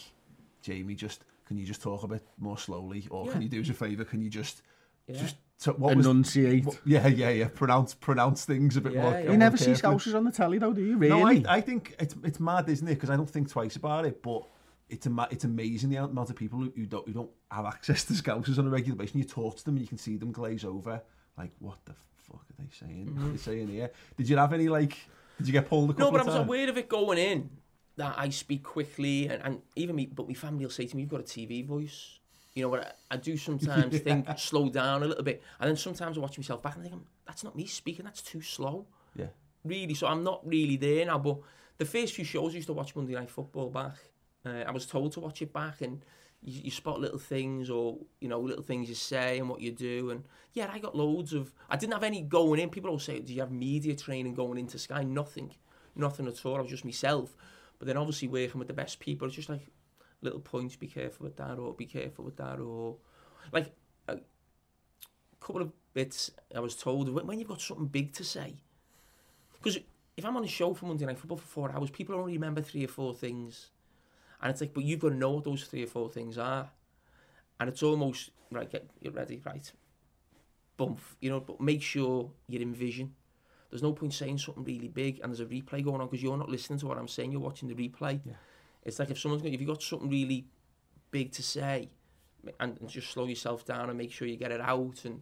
Jamie, 0.62 0.96
just 0.96 1.24
can 1.46 1.58
you 1.58 1.66
just 1.66 1.82
talk 1.82 2.04
a 2.04 2.08
bit 2.08 2.24
more 2.40 2.58
slowly, 2.58 3.08
or 3.12 3.28
can 3.28 3.42
you 3.42 3.50
do 3.50 3.62
us 3.62 3.70
a 3.70 3.74
favour? 3.74 4.04
Can 4.04 4.22
you 4.22 4.30
just 4.30 4.64
Yeah. 5.08 5.20
just 5.20 5.36
so 5.58 5.74
what 5.74 5.96
was 5.96 6.06
Enunciate. 6.06 6.66
what- 6.66 6.80
yeah 6.86 7.08
yeah 7.08 7.30
yeah 7.30 7.48
pronounce 7.48 7.94
pronounce 7.94 8.44
things 8.46 8.76
a 8.76 8.82
bit 8.82 8.94
Yeah, 8.94 9.02
more. 9.02 9.12
yeah. 9.12 9.32
You 9.32 9.38
never 9.38 9.58
see 9.58 9.68
carefully. 9.68 9.96
Scousers 9.98 10.16
on 10.16 10.24
the 10.26 10.32
telly 10.32 10.58
though, 10.58 10.74
do 10.74 10.84
you? 10.84 10.98
Really? 10.98 11.20
No, 11.20 11.28
I, 11.28 11.58
I 11.58 11.62
think 11.62 11.96
it's 12.00 12.16
it's 12.24 12.40
mad, 12.40 12.68
isn't 12.70 12.88
it? 12.88 12.96
Because 12.96 13.10
I 13.10 13.16
don't 13.16 13.30
think 13.30 13.50
twice 13.50 13.76
about 13.76 14.06
it, 14.06 14.22
but 14.22 14.46
it's 14.90 15.08
ama- 15.08 15.28
it's 15.32 15.44
amazing 15.44 15.90
the 15.90 15.98
amount 15.98 16.30
of 16.30 16.36
people 16.36 16.60
who, 16.60 16.74
who 16.76 16.86
don't 16.86 17.08
who 17.08 17.14
don't 17.14 17.32
have 17.50 17.66
access 17.66 18.04
to 18.06 18.14
Scousers 18.14 18.60
on 18.60 18.68
a 18.68 18.70
regular 18.70 18.98
basis. 18.98 19.14
And 19.14 19.24
you 19.24 19.30
talk 19.30 19.58
to 19.58 19.66
them, 19.66 19.76
and 19.76 19.82
you 19.82 19.88
can 19.88 19.98
see 19.98 20.18
them 20.18 20.32
glaze 20.32 20.66
over, 20.66 21.02
like 21.38 21.52
what 21.60 21.78
the 21.86 21.94
fuck 22.18 22.42
are 22.42 22.64
they 22.64 22.70
saying? 22.72 23.16
What 23.16 23.22
are 23.22 23.26
they 23.26 23.30
mm-hmm. 23.30 23.38
saying 23.38 23.68
here? 23.70 23.92
Did 24.18 24.30
you 24.30 24.38
have 24.38 24.54
any 24.54 24.68
like? 24.68 24.98
Did 25.38 25.48
you 25.48 25.54
get 25.54 25.68
pulled 25.70 25.90
a 25.90 25.94
couple 25.94 26.06
No, 26.08 26.12
but 26.12 26.18
I 26.18 26.22
of 26.22 26.28
was 26.28 26.36
times? 26.36 26.48
aware 26.48 26.70
of 26.70 26.78
it 26.78 26.90
going 26.90 27.18
in 27.18 27.50
that 27.98 28.16
I 28.18 28.30
speak 28.30 28.64
quickly, 28.64 29.28
and, 29.28 29.42
and 29.44 29.62
even 29.76 29.96
me, 29.96 30.06
but 30.06 30.28
my 30.28 30.34
family 30.34 30.66
will 30.66 30.72
say 30.72 30.86
to 30.86 30.96
me, 30.96 31.04
"You've 31.04 31.12
got 31.12 31.22
a 31.22 31.24
TV 31.24 31.66
voice." 31.66 32.20
You 32.56 32.64
know 32.64 32.70
what? 32.70 32.98
I, 33.12 33.16
I 33.16 33.18
do 33.18 33.38
sometimes 33.50 34.00
think 34.00 34.28
slow 34.40 34.70
down 34.70 35.04
a 35.04 35.08
little 35.08 35.24
bit, 35.24 35.44
and 35.60 35.70
then 35.70 35.78
sometimes 35.78 36.18
I 36.18 36.22
watch 36.22 36.38
myself 36.38 36.64
back 36.64 36.76
and 36.76 36.84
think, 36.84 37.02
"That's 37.28 37.44
not 37.44 37.56
me 37.56 37.68
speaking. 37.68 38.06
That's 38.06 38.22
too 38.22 38.42
slow." 38.42 38.88
Yeah. 39.16 39.28
Really, 39.64 39.94
so 39.94 40.08
I'm 40.08 40.24
not 40.24 40.48
really 40.48 40.78
there 40.78 41.06
now. 41.06 41.20
But 41.20 41.40
the 41.78 41.86
first 41.86 42.14
few 42.14 42.24
shows 42.24 42.54
I 42.54 42.56
used 42.56 42.68
to 42.68 42.74
watch 42.74 42.96
Monday 42.96 43.14
Night 43.14 43.30
Football 43.30 43.70
back. 43.70 43.96
Uh, 44.46 44.64
I 44.66 44.72
was 44.72 44.86
told 44.86 45.12
to 45.14 45.20
watch 45.20 45.42
it 45.42 45.52
back, 45.52 45.82
and 45.82 46.04
you, 46.42 46.62
you 46.66 46.72
spot 46.72 47.00
little 47.02 47.20
things, 47.20 47.70
or 47.70 47.98
you 48.22 48.30
know, 48.30 48.40
little 48.40 48.64
things 48.64 48.88
you 48.88 48.96
say 48.96 49.38
and 49.38 49.50
what 49.50 49.60
you 49.60 49.72
do. 49.72 50.12
And 50.12 50.24
yeah, 50.54 50.70
I 50.72 50.80
got 50.80 50.96
loads 50.96 51.34
of. 51.34 51.52
I 51.70 51.76
didn't 51.76 51.94
have 51.94 52.04
any 52.04 52.22
going 52.22 52.62
in. 52.62 52.70
People 52.70 52.90
always 52.90 53.04
say, 53.04 53.20
"Do 53.20 53.34
you 53.34 53.42
have 53.42 53.52
media 53.52 53.96
training 53.96 54.34
going 54.34 54.58
into 54.58 54.80
Sky?" 54.80 55.04
Nothing, 55.04 55.52
nothing 55.96 56.28
at 56.28 56.46
all. 56.46 56.56
I 56.56 56.62
was 56.62 56.72
just 56.72 56.86
myself. 56.86 57.36
But 57.80 57.88
then 57.88 57.98
obviously 57.98 58.30
working 58.30 58.60
with 58.60 58.70
the 58.70 58.74
best 58.74 59.00
people, 59.00 59.28
it's 59.28 59.36
just 59.36 59.50
like 59.50 59.68
little 60.22 60.40
points. 60.40 60.76
Be 60.76 60.88
careful 60.88 61.26
with 61.26 61.38
that, 61.38 61.58
or 61.58 61.74
be 61.74 61.86
careful 61.86 62.26
with 62.26 62.38
that, 62.38 62.60
or 62.60 62.98
like 63.52 63.74
a 64.08 64.18
couple 65.40 65.62
of 65.62 65.72
bits. 65.94 66.32
I 66.56 66.60
was 66.60 66.76
told 66.76 67.10
when 67.10 67.40
you've 67.40 67.48
got 67.48 67.62
something 67.62 67.88
big 67.88 68.14
to 68.14 68.24
say, 68.24 68.56
because 69.54 69.78
if 70.18 70.26
I'm 70.26 70.38
on 70.38 70.44
a 70.44 70.48
show 70.48 70.74
for 70.74 70.86
Monday 70.86 71.06
Night 71.06 71.18
Football 71.18 71.38
for 71.38 71.48
four 71.48 71.72
hours, 71.72 71.90
people 71.90 72.16
only 72.16 72.34
remember 72.34 72.62
three 72.62 72.86
or 72.86 72.90
four 72.90 73.14
things. 73.14 73.70
And 74.42 74.52
it's 74.52 74.62
like, 74.62 74.74
but 74.74 74.84
you've 74.84 75.00
got 75.00 75.10
to 75.10 75.16
know 75.16 75.32
what 75.32 75.44
those 75.44 75.64
three 75.64 75.84
or 75.84 75.88
four 75.88 76.10
things 76.10 76.38
are. 76.38 76.70
And 77.60 77.70
it's 77.70 77.84
almost, 77.84 78.32
right, 78.52 78.70
get, 78.70 78.90
get 79.02 79.14
ready, 79.14 79.42
right. 79.46 79.72
Bump, 80.78 81.00
you 81.22 81.30
know, 81.30 81.40
but 81.40 81.60
make 81.62 81.82
sure 81.82 82.32
you're 82.48 82.62
in 82.62 82.74
vision. 82.74 83.14
There's 83.70 83.82
no 83.82 83.94
point 83.94 84.14
saying 84.14 84.38
something 84.38 84.64
really 84.64 84.88
big 84.88 85.20
and 85.22 85.32
there's 85.32 85.40
a 85.40 85.46
replay 85.46 85.84
going 85.84 86.02
on 86.02 86.08
because 86.08 86.22
you're 86.22 86.38
not 86.38 86.50
listening 86.50 86.80
to 86.80 86.88
what 86.88 86.98
I'm 86.98 87.08
saying, 87.08 87.32
you're 87.32 87.42
watching 87.42 87.68
the 87.68 87.76
replay. 87.76 88.20
Yeah. 88.24 88.34
It's 88.86 89.00
like 89.00 89.10
if 89.10 89.20
someone's 89.20 89.42
going, 89.42 89.54
if 89.54 89.60
you've 89.60 89.68
got 89.70 89.82
something 89.82 90.10
really 90.10 90.46
big 91.12 91.32
to 91.34 91.44
say 91.44 91.90
and, 92.60 92.78
and 92.80 92.90
just 92.90 93.12
slow 93.12 93.26
yourself 93.26 93.66
down 93.66 93.90
and 93.90 93.98
make 93.98 94.12
sure 94.12 94.28
you 94.28 94.38
get 94.38 94.52
it 94.52 94.62
out 94.62 95.04
and, 95.06 95.22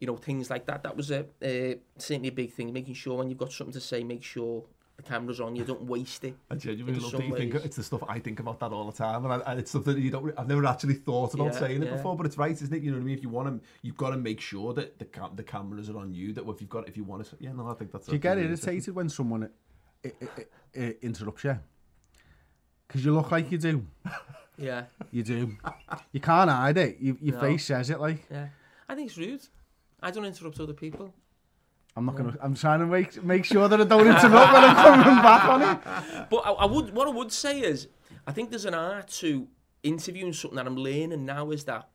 you 0.00 0.06
know, 0.06 0.16
things 0.16 0.50
like 0.50 0.66
that. 0.66 0.82
That 0.82 0.96
was 0.96 1.10
a 1.10 1.20
uh, 1.20 1.76
certainly 1.98 2.28
a 2.28 2.32
big 2.32 2.52
thing, 2.52 2.72
making 2.72 2.94
sure 2.94 3.18
when 3.18 3.28
you've 3.28 3.38
got 3.38 3.52
something 3.52 3.74
to 3.74 3.80
say, 3.80 4.02
make 4.02 4.22
sure 4.22 4.64
the 4.96 5.02
camera's 5.02 5.40
on 5.40 5.56
you, 5.56 5.64
don't 5.64 5.82
waste 5.82 6.24
it. 6.24 6.34
I 6.50 6.54
genuinely 6.54 7.00
love 7.00 7.12
that 7.12 7.24
you 7.24 7.36
think 7.36 7.54
it's 7.54 7.76
the 7.76 7.82
stuff 7.82 8.02
I 8.08 8.18
think 8.18 8.40
about 8.40 8.60
that 8.60 8.72
all 8.72 8.90
the 8.90 8.96
time, 8.96 9.24
and, 9.24 9.32
I, 9.34 9.50
and 9.50 9.60
it's 9.60 9.70
something 9.70 9.94
that 9.94 10.00
you 10.00 10.10
don't. 10.10 10.32
I've 10.38 10.48
never 10.48 10.64
actually 10.66 10.94
thought 10.94 11.34
about 11.34 11.52
Yeah, 11.54 11.58
saying 11.58 11.82
it 11.82 11.86
yeah. 11.86 11.96
before, 11.96 12.16
but 12.16 12.26
it's 12.26 12.38
right, 12.38 12.52
isn't 12.52 12.72
it? 12.72 12.82
You 12.82 12.90
know 12.90 12.98
what 12.98 13.02
I 13.02 13.06
mean? 13.06 13.16
If 13.16 13.22
you 13.22 13.28
want 13.28 13.48
to, 13.48 13.68
you've 13.82 13.96
got 13.96 14.10
to 14.10 14.16
make 14.16 14.40
sure 14.40 14.74
that 14.74 14.98
the 14.98 15.06
cam- 15.06 15.34
the 15.34 15.42
cameras 15.42 15.88
are 15.88 15.98
on 15.98 16.12
you. 16.12 16.32
That 16.32 16.46
if 16.46 16.60
you've 16.60 16.70
got, 16.70 16.88
if 16.88 16.96
you 16.96 17.04
want 17.04 17.24
to, 17.24 17.36
yeah, 17.40 17.52
no, 17.52 17.68
I 17.68 17.74
think 17.74 17.92
that's. 17.92 18.06
Do 18.06 18.12
you 18.12 18.18
get 18.18 18.36
that's 18.36 18.38
really 18.38 18.48
irritated 18.50 18.94
when 18.94 19.08
someone 19.08 19.44
uh, 20.04 20.08
uh, 20.08 20.26
uh, 20.76 20.90
interrupts 21.00 21.44
you? 21.44 21.58
Because 22.92 23.04
you 23.06 23.14
look 23.14 23.30
like 23.30 23.50
you 23.50 23.58
do. 23.58 23.86
Yeah, 24.58 24.84
You 25.10 25.22
do. 25.24 25.56
you 26.12 26.20
can't 26.20 26.50
hide 26.50 26.76
it. 26.76 26.98
You, 27.00 27.16
your 27.22 27.34
No. 27.36 27.40
face 27.40 27.64
says 27.64 27.88
it. 27.90 27.98
Like 27.98 28.24
yeah. 28.30 28.48
I 28.88 28.94
think 28.94 29.08
it's 29.08 29.16
rude. 29.18 29.40
I 30.00 30.10
don't 30.10 30.26
interrupt 30.26 30.60
other 30.60 30.74
people. 30.74 31.12
I'm 31.96 32.04
not 32.04 32.14
gonna. 32.16 32.36
I'm 32.40 32.54
trying 32.54 32.80
to 32.80 32.86
make 32.86 33.24
make 33.24 33.44
sure 33.46 33.66
that 33.66 33.80
I 33.80 33.84
don't 33.84 34.06
interrupt 34.06 34.52
when 34.52 34.64
I'm 34.64 34.76
coming 34.76 35.22
back 35.22 35.44
on 35.48 35.62
it. 35.62 35.78
But 36.30 36.40
I, 36.44 36.50
I 36.52 36.66
would, 36.66 36.94
what 36.94 37.08
I 37.08 37.10
would 37.10 37.32
say 37.32 37.60
is, 37.60 37.88
I 38.26 38.32
think 38.32 38.50
there's 38.50 38.66
an 38.66 38.74
art 38.74 39.08
to 39.22 39.48
interviewing 39.82 40.32
something 40.34 40.56
that 40.56 40.66
I'm 40.66 40.76
learning 40.76 41.24
now 41.24 41.50
is 41.50 41.64
that 41.64 41.88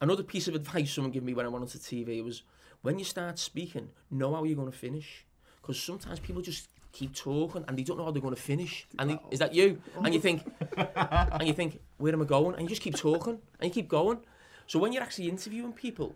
another 0.00 0.22
piece 0.22 0.48
of 0.48 0.54
advice 0.54 0.92
someone 0.92 1.12
gave 1.12 1.22
me 1.22 1.34
when 1.34 1.46
I 1.46 1.50
went 1.50 1.62
onto 1.62 1.78
TV 1.78 2.24
was 2.24 2.42
when 2.80 2.98
you 2.98 3.04
start 3.04 3.38
speaking, 3.38 3.90
know 4.10 4.34
how 4.34 4.44
you're 4.44 4.56
going 4.56 4.72
to 4.72 4.76
finish. 4.76 5.24
Because 5.60 5.80
sometimes 5.80 6.18
people 6.18 6.42
just 6.42 6.68
keep 6.92 7.14
talking 7.14 7.64
and 7.66 7.78
they 7.78 7.82
don't 7.82 7.96
know 7.96 8.04
how 8.04 8.10
they're 8.10 8.22
going 8.22 8.34
to 8.34 8.40
finish. 8.40 8.86
And 8.98 9.10
they, 9.10 9.18
is 9.30 9.38
that 9.38 9.54
you? 9.54 9.80
And 10.02 10.12
you 10.14 10.20
think, 10.26 10.42
and 10.76 11.46
you 11.46 11.54
think, 11.54 11.80
where 11.98 12.12
am 12.12 12.22
I 12.22 12.26
going? 12.26 12.54
And 12.54 12.62
you 12.62 12.68
just 12.68 12.82
keep 12.82 12.96
talking 12.96 13.38
and 13.60 13.68
you 13.68 13.70
keep 13.70 13.88
going. 13.88 14.18
So 14.66 14.78
when 14.78 14.92
you're 14.92 15.02
actually 15.02 15.28
interviewing 15.28 15.72
people, 15.72 16.14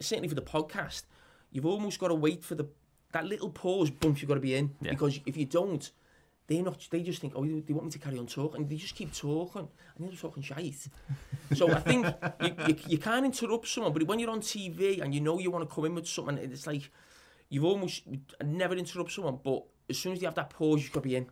certainly 0.00 0.28
for 0.28 0.34
the 0.34 0.42
podcast, 0.42 1.04
you've 1.50 1.66
almost 1.66 1.98
got 1.98 2.08
to 2.08 2.14
wait 2.14 2.44
for 2.44 2.54
the 2.54 2.66
that 3.12 3.24
little 3.24 3.48
pause 3.48 3.90
bump 3.90 4.20
you've 4.20 4.28
got 4.28 4.34
to 4.34 4.40
be 4.40 4.54
in 4.54 4.74
because 4.82 5.18
if 5.24 5.34
you 5.34 5.46
don't, 5.46 5.90
they 6.46 6.60
not 6.60 6.86
they 6.90 7.02
just 7.02 7.20
think 7.20 7.32
oh 7.36 7.44
they 7.44 7.60
they 7.60 7.72
want 7.72 7.86
me 7.86 7.90
to 7.90 7.98
carry 7.98 8.18
on 8.18 8.26
talking 8.26 8.62
and 8.62 8.70
they 8.70 8.76
just 8.76 8.94
keep 8.94 9.12
talking 9.14 9.68
and 9.96 10.08
they're 10.08 10.16
talking 10.16 10.42
shite. 10.42 10.88
so 11.54 11.70
I 11.70 11.80
think 11.80 12.06
you, 12.42 12.54
you, 12.66 12.76
you 12.86 12.98
can't 12.98 13.24
interrupt 13.24 13.68
someone, 13.68 13.92
but 13.92 14.02
when 14.04 14.18
you're 14.18 14.30
on 14.30 14.40
TV 14.40 15.00
and 15.00 15.14
you 15.14 15.20
know 15.20 15.38
you 15.38 15.50
want 15.50 15.68
to 15.68 15.74
come 15.74 15.86
in 15.86 15.94
with 15.94 16.06
something, 16.06 16.36
it's 16.38 16.66
like 16.66 16.90
you've 17.48 17.64
almost 17.64 18.02
never 18.44 18.74
interrupt 18.74 19.12
someone, 19.12 19.38
but 19.42 19.64
as 19.88 19.98
soon 19.98 20.12
as 20.12 20.20
you 20.20 20.26
have 20.26 20.34
that 20.34 20.50
pause, 20.50 20.82
you've 20.82 20.92
got 20.92 21.02
to 21.02 21.08
be 21.08 21.16
in, 21.16 21.26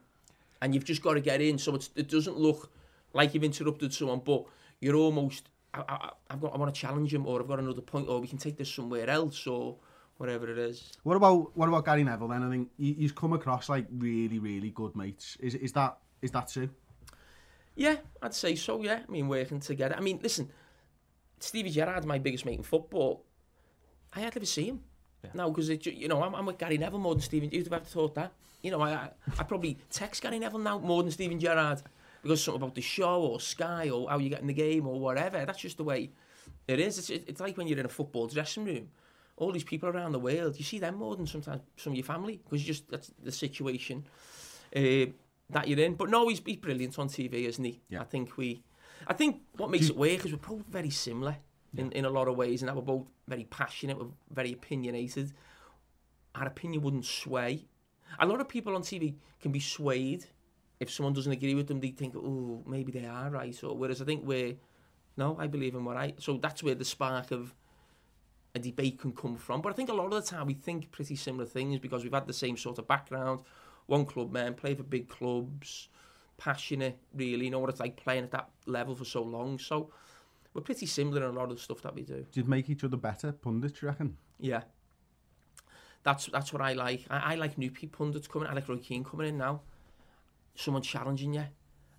and 0.63 0.75
you've 0.75 0.85
just 0.85 1.03
got 1.03 1.15
to 1.15 1.21
get 1.21 1.41
in 1.41 1.59
so 1.59 1.75
it's, 1.75 1.91
it 1.97 2.09
doesn't 2.09 2.37
look 2.37 2.73
like 3.13 3.35
you've 3.35 3.45
interrupted 3.45 3.93
someone, 3.93 4.21
but 4.25 4.45
you're 4.81 4.97
almost 4.97 5.49
I, 5.75 5.83
I, 5.89 6.11
I've 6.31 6.41
got 6.41 6.55
I 6.55 6.59
want 6.59 6.75
to 6.75 6.81
challenge 6.81 7.13
him 7.13 7.27
or 7.27 7.41
I've 7.41 7.49
got 7.49 7.59
another 7.59 7.81
point 7.81 8.09
or 8.09 8.21
we 8.21 8.29
can 8.29 8.39
take 8.39 8.57
this 8.57 8.73
somewhere 8.73 9.09
else 9.09 9.47
or 9.47 9.77
whatever 10.19 10.51
it 10.51 10.59
is. 10.59 10.93
What 11.03 11.17
about 11.17 11.57
what 11.57 11.69
about 11.69 11.85
Gary 11.85 12.05
Neville 12.05 12.29
then? 12.29 12.43
I 12.43 12.51
think 12.51 12.71
you've 12.79 13.15
come 13.15 13.33
across 13.33 13.69
like 13.69 13.87
really 13.91 14.39
really 14.39 14.71
good 14.71 14.97
mates. 14.97 15.37
Is 15.41 15.55
is 15.55 15.73
that 15.73 15.99
is 16.23 16.31
that 16.33 16.49
true? 16.49 16.71
Yeah, 17.75 17.97
I'd 18.23 18.35
say 18.35 18.55
so. 18.55 18.83
Yeah, 18.83 19.01
I 19.07 19.11
mean 19.11 19.29
working 19.29 19.61
together. 19.61 19.95
I 19.97 20.01
mean, 20.01 20.19
listen, 20.23 20.51
Stevie 21.41 21.71
Gerrard's 21.71 22.07
my 22.07 22.19
biggest 22.19 22.47
mate 22.47 22.59
in 22.59 22.63
football. 22.63 23.25
I 24.15 24.21
hardly 24.21 24.41
ever 24.41 24.47
see 24.47 24.69
him 24.69 24.81
now 25.35 25.49
because 25.49 25.69
you 25.87 26.09
know 26.09 26.23
I'm, 26.23 26.35
I'm 26.35 26.47
with 26.47 26.59
Gary 26.59 26.79
Neville 26.79 26.99
more 26.99 27.15
than 27.15 27.23
Stephen. 27.23 27.51
You'd 27.51 27.65
have 27.67 27.73
ever 27.73 27.85
thought 27.85 28.15
that. 28.15 28.33
You 28.63 28.71
know, 28.71 28.81
I 28.81 29.11
I, 29.39 29.43
probably 29.45 29.79
text 29.91 30.23
Gary 30.23 30.39
Neville 30.39 30.61
now 30.61 30.79
more 30.79 31.03
than 31.03 31.13
Stephen 31.13 31.39
Gerrard 31.39 31.83
because 32.23 32.43
something 32.43 32.63
about 32.63 32.75
the 32.75 32.81
show 32.81 33.23
or 33.23 33.41
Sky 33.41 33.91
or 33.91 34.09
how 34.09 34.19
you 34.19 34.29
get 34.29 34.41
in 34.41 34.47
the 34.47 34.55
game 34.55 34.87
or 34.87 34.99
whatever. 34.99 35.45
That's 35.45 35.59
just 35.59 35.77
the 35.77 35.85
way 35.85 36.11
it 36.67 36.81
is. 36.81 36.99
It's 36.99 37.11
it's 37.11 37.41
like 37.41 37.57
when 37.57 37.67
you're 37.67 37.79
in 37.79 37.87
a 37.87 37.91
football 37.91 38.27
dressing 38.27 38.65
room. 38.65 38.89
All 39.39 39.53
these 39.53 39.65
people 39.65 39.91
around 39.91 40.13
the 40.13 40.19
world, 40.19 40.57
you 40.57 40.65
see 40.65 40.79
them 40.79 40.95
more 40.95 41.15
than 41.15 41.27
sometimes 41.27 41.61
some 41.77 41.93
of 41.93 41.97
your 41.99 42.07
family 42.07 42.41
because 42.43 42.63
just 42.63 42.89
that's 42.89 43.13
the 43.23 43.31
situation 43.31 44.07
uh, 44.75 45.13
that 45.51 45.69
you're 45.69 45.79
in. 45.79 45.95
But 45.95 46.09
no, 46.09 46.29
he's, 46.29 46.41
he's 46.45 46.57
brilliant 46.57 46.99
on 46.99 47.09
TV, 47.09 47.47
isn't 47.47 47.63
he? 47.63 47.81
Yeah. 47.91 48.01
I 48.01 48.05
think 48.05 48.39
we, 48.39 48.63
I 49.07 49.13
think 49.13 49.43
what 49.59 49.71
makes 49.71 49.91
it 49.91 49.97
work 49.97 50.25
is 50.25 50.33
we're 50.33 50.39
probably 50.39 50.65
very 50.71 50.89
similar 50.89 51.37
in, 51.77 51.93
in 51.93 52.05
a 52.05 52.11
lot 52.11 52.29
of 52.29 52.37
ways, 52.37 52.63
and 52.63 52.69
that 52.69 52.77
we're 52.77 52.83
both 52.83 53.07
very 53.29 53.45
passionate, 53.45 53.99
we're 53.99 54.07
very 54.31 54.53
opinionated. 54.53 55.33
Our 56.35 56.47
opinion 56.47 56.83
wouldn't 56.83 57.07
sway. 57.07 57.67
A 58.19 58.27
lot 58.27 58.41
of 58.41 58.49
people 58.49 58.75
on 58.77 58.83
TV 58.83 59.15
can 59.41 59.53
be 59.53 59.61
swayed 59.61 60.27
if 60.81 60.91
someone 60.91 61.13
doesn't 61.13 61.33
agree 61.33 61.55
with 61.55 61.67
them. 61.67 61.81
They 61.81 61.91
think, 61.91 62.15
oh, 62.17 62.63
maybe 62.67 62.93
they 62.93 63.07
are 63.07 63.31
right. 63.31 63.65
Or 63.65 63.77
whereas 63.77 64.03
I 64.03 64.05
think 64.05 64.25
we're 64.25 64.57
No, 65.17 65.37
I 65.39 65.47
believe 65.47 65.75
in 65.75 65.85
what 65.85 65.97
I. 65.97 66.15
So 66.19 66.37
that's 66.37 66.63
where 66.63 66.75
the 66.75 66.85
spark 66.85 67.31
of 67.31 67.55
a 68.55 68.59
debate 68.59 68.99
can 68.99 69.13
come 69.13 69.37
from. 69.37 69.63
But 69.63 69.73
I 69.73 69.77
think 69.77 69.89
a 69.89 69.95
lot 69.95 70.13
of 70.13 70.13
the 70.13 70.23
time 70.23 70.47
we 70.47 70.55
think 70.55 70.91
pretty 70.91 71.17
similar 71.17 71.47
things 71.47 71.79
because 71.79 72.03
we've 72.03 72.13
had 72.13 72.27
the 72.27 72.33
same 72.33 72.57
sort 72.57 72.79
of 72.79 72.87
background. 72.87 73.41
One 73.87 74.05
club 74.05 74.33
man, 74.33 74.55
play 74.55 74.75
for 74.75 74.83
big 74.83 75.09
clubs, 75.09 75.89
passionate, 76.37 76.99
really. 77.15 77.47
You 77.47 77.51
know 77.51 77.61
what 77.61 77.71
it's 77.71 77.81
like 77.81 77.97
playing 77.97 78.25
at 78.25 78.31
that 78.33 78.51
level 78.67 78.95
for 78.95 79.05
so 79.05 79.23
long. 79.23 79.59
So 79.59 79.91
we're 80.57 80.63
pretty 80.63 80.87
similar 80.87 81.23
in 81.29 81.35
a 81.35 81.39
lot 81.39 81.51
of 81.51 81.57
the 81.57 81.63
stuff 81.63 81.83
that 81.83 81.95
we 81.95 82.03
do. 82.03 82.25
Did 82.33 82.49
make 82.49 82.71
each 82.71 82.83
other 82.83 82.97
better, 82.97 83.31
pundits, 83.33 83.83
you 83.83 83.89
reckon? 83.89 84.17
Yeah. 84.41 84.63
That's 86.03 86.27
that's 86.27 86.53
what 86.53 86.63
I 86.63 86.73
like. 86.73 87.05
I, 87.11 87.33
I 87.33 87.35
like 87.35 87.59
new 87.59 87.71
people 87.71 88.07
pundits 88.07 88.27
coming. 88.27 88.49
I 88.49 88.55
like 88.55 88.69
Roy 88.69 88.79
Keane 88.79 89.05
coming 89.05 89.29
in 89.29 89.39
now. 89.39 89.61
Someone 90.55 90.83
challenging 90.83 91.35
you. 91.35 91.45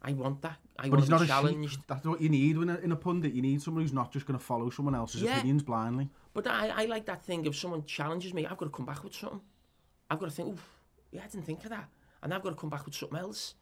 I 0.01 0.13
want 0.13 0.41
that. 0.41 0.57
I 0.79 0.89
But 0.89 0.99
want 0.99 1.05
to 1.09 1.17
be 1.17 1.23
a 1.23 1.27
challenged. 1.27 1.79
That's 1.87 2.05
what 2.05 2.21
you 2.21 2.29
need 2.29 2.55
in 2.55 2.69
a, 2.69 2.77
in 2.77 2.91
a 2.91 2.95
pundit. 2.95 3.33
You 3.33 3.41
need 3.41 3.61
someone 3.61 3.83
who's 3.83 3.93
not 3.93 4.11
just 4.11 4.25
going 4.25 4.39
to 4.39 4.43
follow 4.43 4.69
someone 4.69 4.95
else's 4.95 5.21
Yeah. 5.21 5.37
opinions 5.37 5.63
blindly. 5.63 6.09
But 6.33 6.47
I, 6.47 6.69
I 6.69 6.85
like 6.85 7.05
that 7.05 7.23
thing 7.23 7.45
if 7.45 7.55
someone 7.55 7.83
challenges 7.85 8.33
me, 8.33 8.45
I've 8.45 8.57
got 8.57 8.65
to 8.65 8.71
come 8.71 8.85
back 8.85 9.03
with 9.03 9.13
something. 9.13 9.41
I've 10.09 10.19
got 10.19 10.27
to 10.29 10.31
think, 10.31 10.49
Oof, 10.49 10.69
yeah, 11.11 11.21
I 11.23 11.27
didn't 11.27 11.45
think 11.45 11.63
of 11.65 11.71
that. 11.71 11.89
And 12.23 12.33
I've 12.33 12.41
got 12.43 12.49
to 12.51 12.55
come 12.55 12.69
back 12.69 12.85
with 12.85 12.95
something 12.95 13.19
else. 13.19 13.55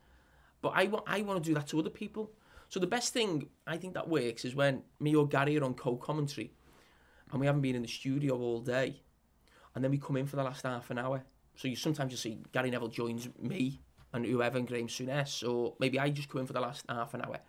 But 0.62 0.74
I 0.76 0.86
want 0.86 1.04
I 1.08 1.22
want 1.22 1.44
to 1.44 1.50
do 1.50 1.54
that 1.56 1.68
to 1.68 1.80
other 1.80 1.90
people. 1.90 2.32
So 2.76 2.82
the 2.82 2.88
best 2.88 3.14
thing 3.14 3.48
I 3.66 3.78
think 3.78 3.94
that 3.94 4.10
works 4.10 4.44
is 4.44 4.54
when 4.54 4.84
me 5.00 5.16
or 5.16 5.26
Gary 5.26 5.58
are 5.58 5.64
on 5.64 5.76
co-commentary 5.76 6.52
and 7.32 7.40
we 7.40 7.46
haven't 7.46 7.62
been 7.62 7.78
in 7.78 7.84
the 7.84 7.88
studio 7.88 8.38
all 8.38 8.60
day. 8.60 9.02
And 9.74 9.82
then 9.82 9.92
we 9.92 9.98
come 9.98 10.18
in 10.18 10.26
for 10.26 10.36
the 10.36 10.44
last 10.44 10.64
half 10.64 10.92
an 10.92 10.98
hour. 10.98 11.24
So 11.56 11.70
you 11.70 11.78
sometimes 11.78 12.12
you 12.12 12.18
see 12.18 12.44
Gary 12.52 12.70
Neville 12.70 12.90
joins 12.90 13.30
me 13.40 13.80
and 14.12 14.26
whoever 14.26 14.58
and 14.58 14.68
Graham 14.68 14.88
Souness, 14.88 15.42
or 15.50 15.76
maybe 15.80 15.98
I 15.98 16.10
just 16.10 16.28
come 16.28 16.42
in 16.42 16.48
for 16.48 16.52
the 16.52 16.60
last 16.60 16.84
half 16.90 17.14
an 17.14 17.22
hour 17.22 17.40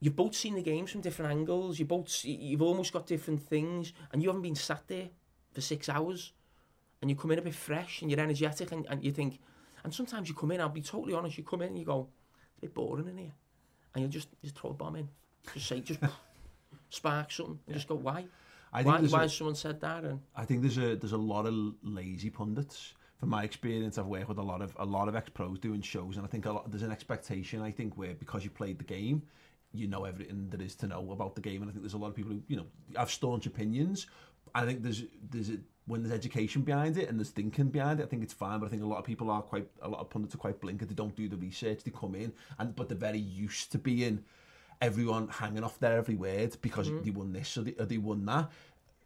you've 0.00 0.16
both 0.16 0.34
seen 0.34 0.56
the 0.56 0.62
games 0.62 0.90
from 0.90 1.02
different 1.02 1.30
angles. 1.30 1.78
You 1.78 1.84
both 1.84 2.24
you've 2.24 2.62
almost 2.62 2.92
got 2.92 3.06
different 3.06 3.40
things, 3.40 3.92
and 4.12 4.20
you 4.20 4.28
haven't 4.28 4.42
been 4.42 4.56
sat 4.56 4.82
there 4.88 5.10
for 5.52 5.60
six 5.60 5.88
hours, 5.88 6.32
and 7.00 7.08
you 7.08 7.16
come 7.16 7.30
in 7.30 7.38
a 7.38 7.42
bit 7.42 7.54
fresh 7.54 8.02
and 8.02 8.10
you're 8.10 8.18
energetic, 8.18 8.72
and, 8.72 8.86
and 8.90 9.04
you 9.04 9.12
think, 9.12 9.38
and 9.84 9.94
sometimes 9.94 10.28
you 10.28 10.34
come 10.34 10.50
in. 10.50 10.60
I'll 10.60 10.68
be 10.68 10.82
totally 10.82 11.14
honest. 11.14 11.38
You 11.38 11.44
come 11.44 11.62
in 11.62 11.68
and 11.68 11.78
you 11.78 11.84
go, 11.84 12.08
it's 12.48 12.58
a 12.58 12.60
bit 12.62 12.74
boring 12.74 13.06
in 13.06 13.18
here, 13.18 13.32
and 13.94 14.02
you'll 14.02 14.10
just 14.10 14.28
just 14.42 14.56
throw 14.58 14.70
a 14.70 14.74
bomb 14.74 14.96
in, 14.96 15.08
just 15.54 15.66
say, 15.66 15.80
just 15.80 16.00
spark 16.90 17.30
something, 17.30 17.58
and 17.66 17.74
just 17.74 17.88
go, 17.88 17.94
why? 17.94 18.24
I 18.72 18.82
think 18.82 18.94
Why, 18.94 19.18
why 19.18 19.24
a- 19.24 19.28
someone 19.28 19.56
said 19.56 19.80
that? 19.80 20.04
And 20.04 20.20
I 20.36 20.44
think 20.44 20.62
there's 20.62 20.78
a 20.78 20.94
there's 20.96 21.12
a 21.12 21.18
lot 21.18 21.46
of 21.46 21.54
lazy 21.82 22.30
pundits. 22.30 22.94
From 23.18 23.28
my 23.28 23.42
experience, 23.44 23.98
I've 23.98 24.06
worked 24.06 24.28
with 24.28 24.38
a 24.38 24.42
lot 24.42 24.62
of 24.62 24.74
a 24.78 24.84
lot 24.84 25.08
of 25.08 25.14
ex 25.16 25.28
pros 25.28 25.58
doing 25.58 25.82
shows, 25.82 26.16
and 26.16 26.24
I 26.24 26.28
think 26.28 26.46
a 26.46 26.52
lot, 26.52 26.70
there's 26.70 26.82
an 26.84 26.92
expectation. 26.92 27.60
I 27.60 27.70
think 27.70 27.98
where 27.98 28.14
because 28.14 28.44
you 28.44 28.50
played 28.50 28.78
the 28.78 28.84
game, 28.84 29.22
you 29.72 29.88
know 29.88 30.04
everything 30.04 30.48
there 30.50 30.62
is 30.62 30.74
to 30.76 30.86
know 30.86 31.10
about 31.12 31.34
the 31.34 31.40
game, 31.40 31.62
and 31.62 31.70
I 31.70 31.72
think 31.72 31.82
there's 31.82 31.94
a 31.94 31.98
lot 31.98 32.08
of 32.08 32.14
people 32.14 32.32
who 32.32 32.42
you 32.48 32.56
know 32.56 32.66
have 32.96 33.10
staunch 33.10 33.46
opinions. 33.46 34.06
I 34.54 34.64
think 34.64 34.82
there's 34.82 35.02
there's 35.30 35.50
a, 35.50 35.58
when 35.90 36.02
there's 36.02 36.14
education 36.14 36.62
behind 36.62 36.96
it 36.96 37.08
and 37.08 37.18
there's 37.18 37.30
thinking 37.30 37.68
behind 37.68 37.98
it. 37.98 38.04
I 38.04 38.06
think 38.06 38.22
it's 38.22 38.32
fine, 38.32 38.60
but 38.60 38.66
I 38.66 38.68
think 38.68 38.82
a 38.82 38.86
lot 38.86 38.98
of 38.98 39.04
people 39.04 39.28
are 39.30 39.42
quite 39.42 39.68
a 39.82 39.88
lot 39.88 40.00
of 40.00 40.08
pundits 40.08 40.34
are 40.34 40.38
quite 40.38 40.60
blinkered. 40.60 40.88
They 40.88 40.94
don't 40.94 41.16
do 41.16 41.28
the 41.28 41.36
research. 41.36 41.82
They 41.82 41.90
come 41.90 42.14
in 42.14 42.32
and 42.58 42.74
but 42.76 42.88
they're 42.88 42.96
very 42.96 43.18
used 43.18 43.72
to 43.72 43.78
being 43.78 44.24
everyone 44.80 45.28
hanging 45.28 45.64
off 45.64 45.80
their 45.80 45.98
every 45.98 46.14
word 46.14 46.56
because 46.62 46.88
mm. 46.88 47.04
they 47.04 47.10
won 47.10 47.32
this 47.32 47.58
or 47.58 47.62
they, 47.62 47.74
or 47.78 47.84
they 47.84 47.98
won 47.98 48.24
that. 48.26 48.50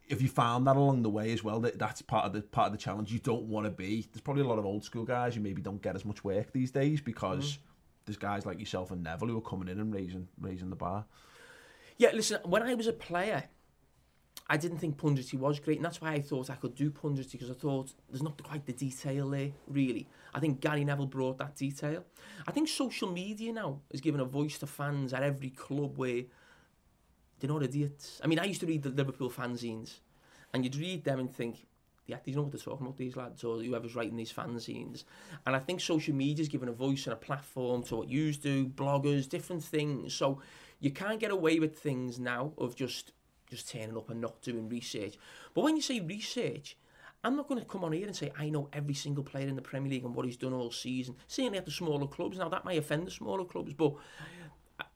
If 0.07 0.21
you 0.21 0.29
found 0.29 0.67
that 0.67 0.77
along 0.77 1.03
the 1.03 1.09
way 1.09 1.33
as 1.33 1.43
well, 1.43 1.61
that 1.61 1.79
that's 1.79 2.03
part 2.03 2.27
of 2.27 2.35
the 2.35 2.43
part 2.43 2.67
of 2.67 2.73
the 2.73 2.79
challenge. 2.79 3.11
You 3.11 3.19
don't 3.19 3.45
want 3.45 3.65
to 3.65 3.71
be. 3.71 4.07
There's 4.13 4.21
probably 4.21 4.43
a 4.43 4.47
lot 4.47 4.59
of 4.59 4.67
old 4.67 4.85
school 4.85 5.05
guys 5.05 5.35
who 5.35 5.41
maybe 5.41 5.63
don't 5.63 5.81
get 5.81 5.97
as 5.97 6.05
much 6.05 6.23
work 6.23 6.53
these 6.53 6.71
days 6.71 7.01
because 7.01 7.55
mm. 7.55 7.59
there's 8.05 8.19
guys 8.19 8.45
like 8.45 8.61
yourself 8.61 8.91
and 8.91 9.03
Neville 9.03 9.29
who 9.29 9.39
are 9.39 9.41
coming 9.41 9.69
in 9.69 9.81
and 9.81 9.93
raising 9.95 10.29
raising 10.39 10.69
the 10.69 10.77
bar. 10.77 11.07
Yeah, 11.97 12.11
listen, 12.13 12.41
when 12.45 12.63
I 12.63 12.75
was 12.75 12.89
a 12.89 12.93
player, 12.93 13.45
I 14.47 14.59
didn't 14.59 14.79
think 14.79 14.99
punditry 14.99 15.39
was 15.39 15.59
great, 15.59 15.79
and 15.79 15.85
that's 15.85 16.03
why 16.03 16.13
I 16.13 16.21
thought 16.21 16.51
I 16.51 16.57
could 16.57 16.75
do 16.75 16.91
punditry 16.91 17.33
because 17.33 17.51
I 17.51 17.55
thought 17.55 17.93
there's 18.11 18.23
not 18.23 18.43
quite 18.43 18.67
the 18.67 18.75
detail 18.75 19.31
there, 19.31 19.51
really. 19.67 20.07
I 20.35 20.41
think 20.41 20.61
Gary 20.61 20.85
Neville 20.85 21.07
brought 21.07 21.39
that 21.39 21.57
detail. 21.57 22.05
I 22.47 22.53
think 22.53 22.69
social 22.69 23.11
media 23.11 23.53
now 23.55 23.81
is 23.91 24.03
giving 24.03 24.21
a 24.21 24.25
voice 24.27 24.59
to 24.59 24.67
fans 24.67 25.15
at 25.15 25.23
every 25.23 25.49
club 25.49 25.97
where 25.97 26.25
they're 27.41 27.49
not 27.49 27.63
idiots. 27.63 28.21
I 28.23 28.27
mean, 28.27 28.39
I 28.39 28.45
used 28.45 28.61
to 28.61 28.67
read 28.67 28.83
the 28.83 28.91
Liverpool 28.91 29.31
fanzines, 29.31 30.01
and 30.53 30.63
you'd 30.63 30.77
read 30.77 31.05
them 31.05 31.21
and 31.21 31.35
think, 31.35 31.67
yeah, 32.07 32.19
they 32.23 32.33
know 32.33 32.43
what 32.43 32.53
they're 32.53 32.61
talking 32.61 32.87
about, 32.87 32.99
these 32.99 33.17
lads, 33.17 33.45
or 33.45 33.63
whoever's 33.63 33.95
writing 33.95 34.17
these 34.17 34.33
fanzines. 34.33 35.05
And 35.47 35.57
I 35.57 35.59
think 35.59 35.81
social 35.81 36.15
media's 36.15 36.49
giving 36.49 36.69
a 36.69 36.73
voice 36.73 37.07
and 37.07 37.15
a 37.15 37.17
platform 37.17 37.83
to 37.85 37.97
what 37.97 38.11
you 38.11 38.31
do, 38.35 38.67
bloggers, 38.67 39.27
different 39.27 39.65
things. 39.65 40.13
So 40.13 40.43
you 40.81 40.91
can't 40.91 41.19
get 41.19 41.31
away 41.31 41.59
with 41.61 41.79
things 41.79 42.19
now 42.19 42.53
of 42.59 42.77
just 42.77 43.13
just 43.51 43.71
turning 43.71 43.97
up 43.97 44.11
and 44.11 44.21
not 44.21 44.41
doing 44.43 44.69
research. 44.69 45.19
But 45.55 45.63
when 45.65 45.77
you 45.77 45.83
say 45.83 46.01
research, 46.01 46.77
I'm 47.23 47.37
not 47.37 47.49
going 47.49 47.61
to 47.61 47.67
come 47.67 47.85
on 47.85 47.93
here 47.93 48.07
and 48.07 48.15
say 48.15 48.33
I 48.39 48.51
know 48.51 48.69
every 48.73 48.95
single 48.95 49.25
player 49.25 49.49
in 49.49 49.57
the 49.57 49.63
Premier 49.63 49.91
League 49.91 50.05
and 50.05 50.15
what 50.15 50.27
he's 50.27 50.37
done 50.37 50.53
all 50.53 50.71
season. 50.71 51.17
Certainly 51.27 51.59
at 51.59 51.65
the 51.65 51.71
smaller 51.71 52.07
clubs. 52.07 52.39
Now 52.39 52.49
that 52.51 52.65
may 52.65 52.77
offend 52.77 53.07
the 53.07 53.11
smaller 53.11 53.45
clubs, 53.45 53.73
but 53.73 53.95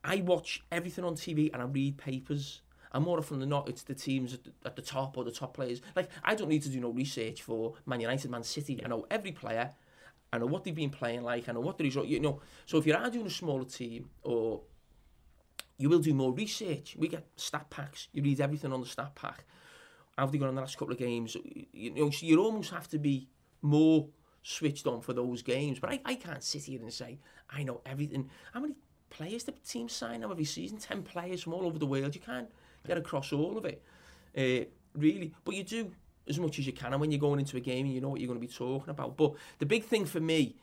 I 0.03 0.17
watch 0.17 0.63
everything 0.71 1.05
on 1.05 1.15
TV 1.15 1.51
and 1.51 1.61
I 1.61 1.65
read 1.65 1.97
papers. 1.97 2.61
And 2.91 3.03
more 3.03 3.19
often 3.19 3.39
than 3.39 3.49
not, 3.49 3.69
it's 3.69 3.83
the 3.83 3.93
teams 3.93 4.33
at 4.33 4.43
the, 4.43 4.51
at 4.65 4.75
the 4.75 4.81
top 4.81 5.17
or 5.17 5.23
the 5.23 5.31
top 5.31 5.53
players. 5.53 5.81
Like, 5.95 6.09
I 6.23 6.33
don't 6.33 6.49
need 6.49 6.63
to 6.63 6.69
do 6.69 6.79
no 6.79 6.89
research 6.89 7.43
for 7.43 7.75
Man 7.85 8.01
United, 8.01 8.31
Man 8.31 8.43
City. 8.43 8.81
I 8.83 8.87
know 8.87 9.05
every 9.11 9.31
player. 9.31 9.71
I 10.31 10.37
know 10.37 10.47
what 10.47 10.63
they've 10.63 10.73
been 10.73 10.89
playing 10.89 11.23
like. 11.23 11.49
I 11.49 11.53
know 11.53 11.59
what 11.59 11.77
the 11.77 11.83
result. 11.83 12.07
you 12.07 12.19
know. 12.19 12.41
So 12.65 12.77
if 12.77 12.85
you 12.85 12.95
are 12.95 13.09
doing 13.09 13.27
a 13.27 13.31
smaller 13.31 13.65
team 13.65 14.09
or 14.23 14.61
you 15.79 15.89
will 15.89 15.99
do 15.99 16.13
more 16.13 16.31
research. 16.33 16.95
We 16.97 17.07
get 17.07 17.25
stat 17.37 17.69
packs. 17.69 18.09
You 18.11 18.21
read 18.21 18.41
everything 18.41 18.73
on 18.73 18.81
the 18.81 18.87
stat 18.87 19.15
pack. 19.15 19.45
How 20.17 20.25
they 20.25 20.37
gone 20.37 20.49
in 20.49 20.55
the 20.55 20.61
last 20.61 20.77
couple 20.77 20.91
of 20.91 20.99
games? 20.99 21.37
You 21.71 21.91
know, 21.91 22.09
so 22.09 22.25
you 22.25 22.39
almost 22.43 22.71
have 22.71 22.89
to 22.89 22.99
be 22.99 23.29
more 23.61 24.09
switched 24.43 24.85
on 24.85 24.99
for 24.99 25.13
those 25.13 25.41
games. 25.41 25.79
But 25.79 25.91
I, 25.91 26.01
I 26.03 26.15
can't 26.15 26.43
sit 26.43 26.65
here 26.65 26.81
and 26.81 26.93
say 26.93 27.17
I 27.49 27.63
know 27.63 27.79
everything. 27.85 28.29
How 28.53 28.59
many 28.59 28.75
players 29.09 29.45
the 29.45 29.53
team 29.53 29.87
sign 29.87 30.19
now 30.19 30.31
every 30.31 30.43
season? 30.43 30.77
Ten 30.77 31.01
players 31.01 31.43
from 31.43 31.53
all 31.53 31.65
over 31.65 31.79
the 31.79 31.85
world. 31.85 32.13
You 32.13 32.21
can't 32.21 32.51
get 32.85 32.97
across 32.97 33.31
all 33.31 33.57
of 33.57 33.63
it, 33.63 33.81
uh, 34.37 34.65
really. 34.99 35.33
But 35.45 35.55
you 35.55 35.63
do 35.63 35.91
as 36.27 36.37
much 36.37 36.59
as 36.59 36.67
you 36.67 36.73
can. 36.73 36.91
And 36.91 36.99
when 36.99 37.09
you're 37.09 37.21
going 37.21 37.39
into 37.39 37.55
a 37.55 37.61
game, 37.61 37.85
you 37.85 38.01
know 38.01 38.09
what 38.09 38.19
you're 38.19 38.27
going 38.27 38.39
to 38.41 38.45
be 38.45 38.53
talking 38.53 38.89
about. 38.89 39.15
But 39.15 39.33
the 39.59 39.65
big 39.65 39.85
thing 39.85 40.05
for 40.05 40.19
me 40.19 40.57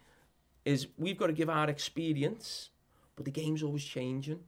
is 0.66 0.88
we've 0.98 1.16
got 1.16 1.28
to 1.28 1.32
give 1.32 1.48
our 1.48 1.70
experience, 1.70 2.68
but 3.16 3.24
the 3.24 3.30
game's 3.30 3.62
always 3.62 3.84
changing. 3.84 4.40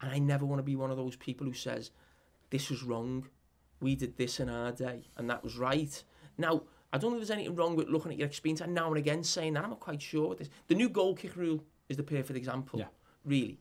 And 0.00 0.10
I 0.10 0.18
never 0.18 0.44
want 0.44 0.58
to 0.58 0.62
be 0.64 0.76
one 0.76 0.90
of 0.90 0.96
those 0.96 1.16
people 1.16 1.46
who 1.46 1.52
says, 1.54 1.90
this 2.50 2.70
was 2.70 2.82
wrong. 2.82 3.28
We 3.80 3.94
did 3.94 4.16
this 4.16 4.40
in 4.40 4.48
our 4.48 4.72
day, 4.72 5.08
and 5.16 5.28
that 5.30 5.42
was 5.42 5.56
right. 5.56 6.02
Now, 6.38 6.62
I 6.92 6.98
don't 6.98 7.10
think 7.10 7.20
there's 7.20 7.30
anything 7.30 7.56
wrong 7.56 7.74
with 7.76 7.88
looking 7.88 8.12
at 8.12 8.18
your 8.18 8.26
experience 8.28 8.60
and 8.60 8.74
now 8.74 8.88
and 8.88 8.96
again 8.98 9.24
saying 9.24 9.54
that. 9.54 9.64
I'm 9.64 9.70
not 9.70 9.80
quite 9.80 10.00
sure 10.00 10.28
with 10.28 10.38
this. 10.38 10.50
The 10.68 10.74
new 10.74 10.88
goal 10.88 11.14
kick 11.14 11.36
rule 11.36 11.64
is 11.88 11.96
the 11.96 12.02
perfect 12.02 12.36
example, 12.36 12.78
Yeah. 12.78 12.86
really. 13.24 13.58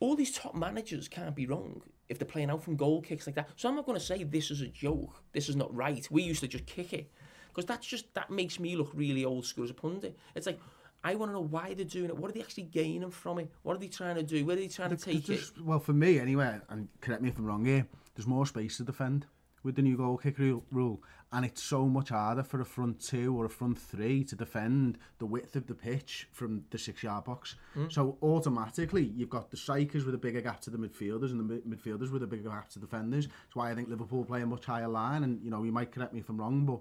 All 0.00 0.14
these 0.14 0.32
top 0.32 0.54
managers 0.54 1.08
can't 1.08 1.34
be 1.34 1.46
wrong 1.46 1.82
if 2.08 2.18
they're 2.18 2.26
playing 2.28 2.50
out 2.50 2.62
from 2.62 2.76
goal 2.76 3.02
kicks 3.02 3.26
like 3.26 3.34
that. 3.36 3.48
So 3.56 3.68
I'm 3.68 3.74
not 3.74 3.84
going 3.86 3.98
to 3.98 4.04
say 4.04 4.22
this 4.22 4.50
is 4.50 4.60
a 4.60 4.68
joke. 4.68 5.22
This 5.32 5.48
is 5.48 5.56
not 5.56 5.74
right. 5.74 6.06
We 6.10 6.22
used 6.22 6.40
to 6.40 6.48
just 6.48 6.66
kick 6.66 6.92
it 6.92 7.10
because 7.48 7.66
that's 7.66 7.86
just 7.86 8.12
that 8.14 8.30
makes 8.30 8.60
me 8.60 8.76
look 8.76 8.90
really 8.94 9.24
old 9.24 9.44
school 9.44 9.64
as 9.64 9.70
a 9.70 9.74
pundit. 9.74 10.16
It's 10.36 10.46
like 10.46 10.60
I 11.04 11.14
want 11.14 11.30
to 11.30 11.34
know 11.34 11.40
why 11.40 11.74
they're 11.74 11.84
doing 11.84 12.10
it. 12.10 12.16
What 12.16 12.30
are 12.30 12.34
they 12.34 12.40
actually 12.40 12.64
gaining 12.64 13.10
from 13.10 13.38
it? 13.38 13.50
What 13.62 13.76
are 13.76 13.78
they 13.78 13.88
trying 13.88 14.16
to 14.16 14.22
do? 14.22 14.44
Where 14.44 14.56
are 14.56 14.60
they 14.60 14.68
trying 14.68 14.90
the, 14.90 14.96
to 14.96 15.04
take 15.04 15.24
just, 15.24 15.56
it? 15.56 15.64
Well, 15.64 15.78
for 15.78 15.92
me, 15.92 16.18
anyway, 16.18 16.58
and 16.68 16.88
correct 17.00 17.22
me 17.22 17.28
if 17.28 17.38
I'm 17.38 17.46
wrong 17.46 17.64
here, 17.64 17.86
there's 18.14 18.26
more 18.26 18.46
space 18.46 18.78
to 18.78 18.84
defend 18.84 19.26
with 19.62 19.76
the 19.76 19.82
new 19.82 19.96
goal 19.96 20.16
kick 20.16 20.38
rule, 20.38 21.02
and 21.32 21.44
it's 21.44 21.62
so 21.62 21.86
much 21.86 22.08
harder 22.08 22.42
for 22.42 22.60
a 22.60 22.64
front 22.64 23.00
two 23.00 23.36
or 23.38 23.44
a 23.44 23.50
front 23.50 23.78
three 23.78 24.24
to 24.24 24.36
defend 24.36 24.98
the 25.18 25.26
width 25.26 25.56
of 25.56 25.66
the 25.66 25.74
pitch 25.74 26.28
from 26.32 26.64
the 26.70 26.78
six 26.78 27.02
yard 27.02 27.24
box. 27.24 27.56
Mm. 27.76 27.92
So 27.92 28.16
automatically, 28.22 29.12
you've 29.16 29.30
got 29.30 29.50
the 29.50 29.56
strikers 29.56 30.04
with 30.04 30.14
a 30.14 30.18
bigger 30.18 30.40
gap 30.40 30.60
to 30.62 30.70
the 30.70 30.78
midfielders 30.78 31.30
and 31.30 31.40
the 31.40 31.44
mid 31.44 31.64
midfielders 31.64 32.10
with 32.10 32.22
a 32.22 32.26
bigger 32.26 32.48
gap 32.48 32.70
to 32.70 32.78
defenders. 32.78 33.26
That's 33.26 33.56
why 33.56 33.70
I 33.70 33.74
think 33.74 33.88
Liverpool 33.88 34.24
play 34.24 34.42
a 34.42 34.46
much 34.46 34.64
higher 34.64 34.88
line, 34.88 35.24
and 35.24 35.42
you 35.42 35.50
know 35.50 35.62
you 35.64 35.72
might 35.72 35.92
correct 35.92 36.12
me 36.12 36.20
if 36.20 36.28
I'm 36.28 36.38
wrong, 36.38 36.64
but 36.64 36.80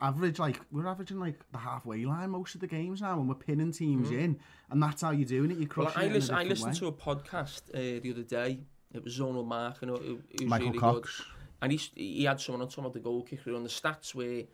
average 0.00 0.38
like 0.38 0.60
we're 0.70 0.86
averaging 0.86 1.18
like 1.18 1.38
the 1.52 1.58
halfway 1.58 2.04
line 2.04 2.30
most 2.30 2.54
of 2.54 2.60
the 2.60 2.66
games 2.66 3.00
now 3.00 3.18
and 3.18 3.28
we're 3.28 3.34
pinning 3.34 3.72
teams 3.72 4.08
mm. 4.08 4.18
in 4.18 4.40
and 4.70 4.82
that's 4.82 5.02
how 5.02 5.10
you're 5.10 5.26
doing 5.26 5.50
it 5.50 5.58
you're 5.58 5.68
crushing 5.68 5.94
well, 5.94 6.04
I, 6.04 6.08
it 6.08 6.12
listen, 6.12 6.34
I 6.34 6.42
listened 6.44 6.72
way. 6.72 6.78
to 6.78 6.86
a 6.88 6.92
podcast 6.92 7.62
uh, 7.74 8.00
the 8.02 8.10
other 8.10 8.22
day 8.22 8.60
it 8.92 9.04
was 9.04 9.18
Zonal 9.18 9.46
Mark 9.46 9.82
and 9.82 9.90
it, 9.90 10.02
it 10.30 10.40
was 10.40 10.48
Michael 10.48 10.68
really 10.68 10.78
Cox 10.78 11.18
good. 11.18 11.26
and 11.62 11.72
he, 11.72 11.78
he 11.94 12.24
had 12.24 12.40
someone 12.40 12.62
on 12.62 12.68
talking 12.68 12.84
about 12.84 12.94
the 12.94 13.00
goal 13.00 13.22
kicker 13.22 13.54
on 13.54 13.62
the 13.62 13.68
stats 13.68 14.14
where 14.14 14.44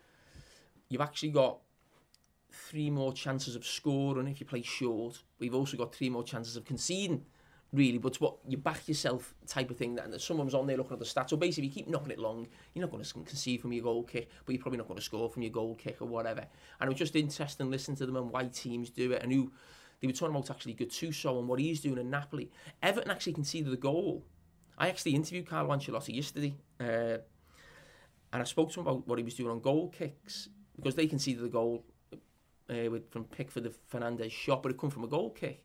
you've 0.88 1.00
actually 1.00 1.30
got 1.30 1.58
three 2.50 2.90
more 2.90 3.12
chances 3.12 3.56
of 3.56 3.64
scoring 3.64 4.26
if 4.28 4.40
you 4.40 4.46
play 4.46 4.62
short 4.62 5.22
but 5.38 5.44
you've 5.44 5.54
also 5.54 5.76
got 5.76 5.94
three 5.94 6.10
more 6.10 6.22
chances 6.22 6.56
of 6.56 6.64
conceding 6.64 7.24
Really, 7.72 7.96
but 7.96 8.20
what 8.20 8.36
you 8.46 8.58
back 8.58 8.86
yourself 8.86 9.34
type 9.46 9.70
of 9.70 9.78
thing. 9.78 9.94
That 9.94 10.04
and 10.04 10.20
someone's 10.20 10.52
on 10.52 10.66
there 10.66 10.76
looking 10.76 10.92
at 10.92 10.98
the 10.98 11.06
stats. 11.06 11.30
So 11.30 11.38
basically, 11.38 11.68
you 11.68 11.72
keep 11.72 11.88
knocking 11.88 12.10
it 12.10 12.18
long, 12.18 12.46
you're 12.74 12.82
not 12.82 12.90
going 12.90 13.02
to 13.02 13.12
concede 13.12 13.62
from 13.62 13.72
your 13.72 13.84
goal 13.84 14.02
kick, 14.02 14.28
but 14.44 14.52
you're 14.52 14.60
probably 14.60 14.76
not 14.76 14.88
going 14.88 14.98
to 14.98 15.04
score 15.04 15.30
from 15.30 15.42
your 15.42 15.52
goal 15.52 15.74
kick 15.74 16.02
or 16.02 16.06
whatever. 16.06 16.46
And 16.80 16.88
it 16.88 16.90
was 16.90 16.98
just 16.98 17.16
interesting 17.16 17.70
listening 17.70 17.96
to 17.96 18.06
them 18.06 18.16
and 18.16 18.30
why 18.30 18.44
teams 18.44 18.90
do 18.90 19.12
it 19.12 19.22
and 19.22 19.32
who 19.32 19.50
they 20.00 20.06
were 20.06 20.12
talking 20.12 20.34
about 20.34 20.50
actually 20.50 20.74
Gattuso 20.74 21.38
and 21.38 21.48
what 21.48 21.60
he's 21.60 21.80
doing 21.80 21.96
in 21.96 22.10
Napoli. 22.10 22.50
Everton 22.82 23.10
actually 23.10 23.32
conceded 23.34 23.72
a 23.72 23.76
goal. 23.76 24.26
I 24.76 24.88
actually 24.88 25.14
interviewed 25.14 25.46
Carlo 25.46 25.74
Ancelotti 25.74 26.14
yesterday, 26.14 26.56
uh, 26.80 27.18
and 28.32 28.42
I 28.42 28.44
spoke 28.44 28.72
to 28.72 28.80
him 28.80 28.86
about 28.86 29.06
what 29.06 29.18
he 29.18 29.24
was 29.24 29.34
doing 29.34 29.50
on 29.50 29.60
goal 29.60 29.88
kicks 29.88 30.48
because 30.76 30.94
they 30.94 31.06
conceded 31.06 31.44
a 31.44 31.48
goal 31.48 31.84
uh, 32.12 32.90
with, 32.90 33.10
from 33.10 33.24
Pickford 33.24 33.64
the 33.64 33.72
Fernandes 33.90 34.32
shot, 34.32 34.62
but 34.62 34.72
it 34.72 34.78
come 34.78 34.90
from 34.90 35.04
a 35.04 35.08
goal 35.08 35.30
kick. 35.30 35.64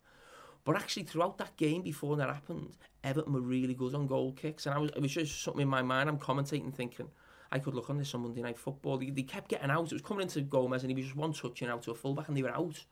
But 0.67 0.75
actually, 0.75 1.03
throughout 1.03 1.37
that 1.37 1.55
game 1.55 1.81
before 1.81 2.17
that 2.17 2.27
happened, 2.27 2.75
Everton 3.01 3.31
were 3.31 3.39
really 3.39 3.73
good 3.73 3.95
on 3.95 4.05
goal 4.05 4.33
kicks, 4.33 4.65
and 4.65 4.75
I 4.75 4.79
was 4.79 4.91
it 4.93 5.01
was 5.01 5.13
just 5.13 5.41
something 5.41 5.61
in 5.61 5.69
my 5.69 5.81
mind. 5.81 6.09
I'm 6.09 6.19
commentating, 6.19 6.73
thinking 6.73 7.07
I 7.53 7.59
could 7.59 7.73
look 7.73 7.89
on 7.89 7.97
this 7.97 8.13
on 8.13 8.23
Monday 8.23 8.41
Night 8.41 8.57
Football. 8.57 8.97
They, 8.97 9.09
they 9.09 9.21
kept 9.21 9.47
getting 9.47 9.71
out. 9.71 9.85
It 9.85 9.93
was 9.93 10.01
coming 10.01 10.23
into 10.23 10.41
Gomes, 10.41 10.83
and 10.83 10.91
he 10.91 10.95
was 10.95 11.05
just 11.05 11.15
one 11.15 11.31
touching 11.31 11.69
out 11.69 11.83
to 11.83 11.91
a 11.91 11.95
fullback, 11.95 12.27
and 12.27 12.35
they 12.35 12.43
were 12.43 12.51
out. 12.51 12.83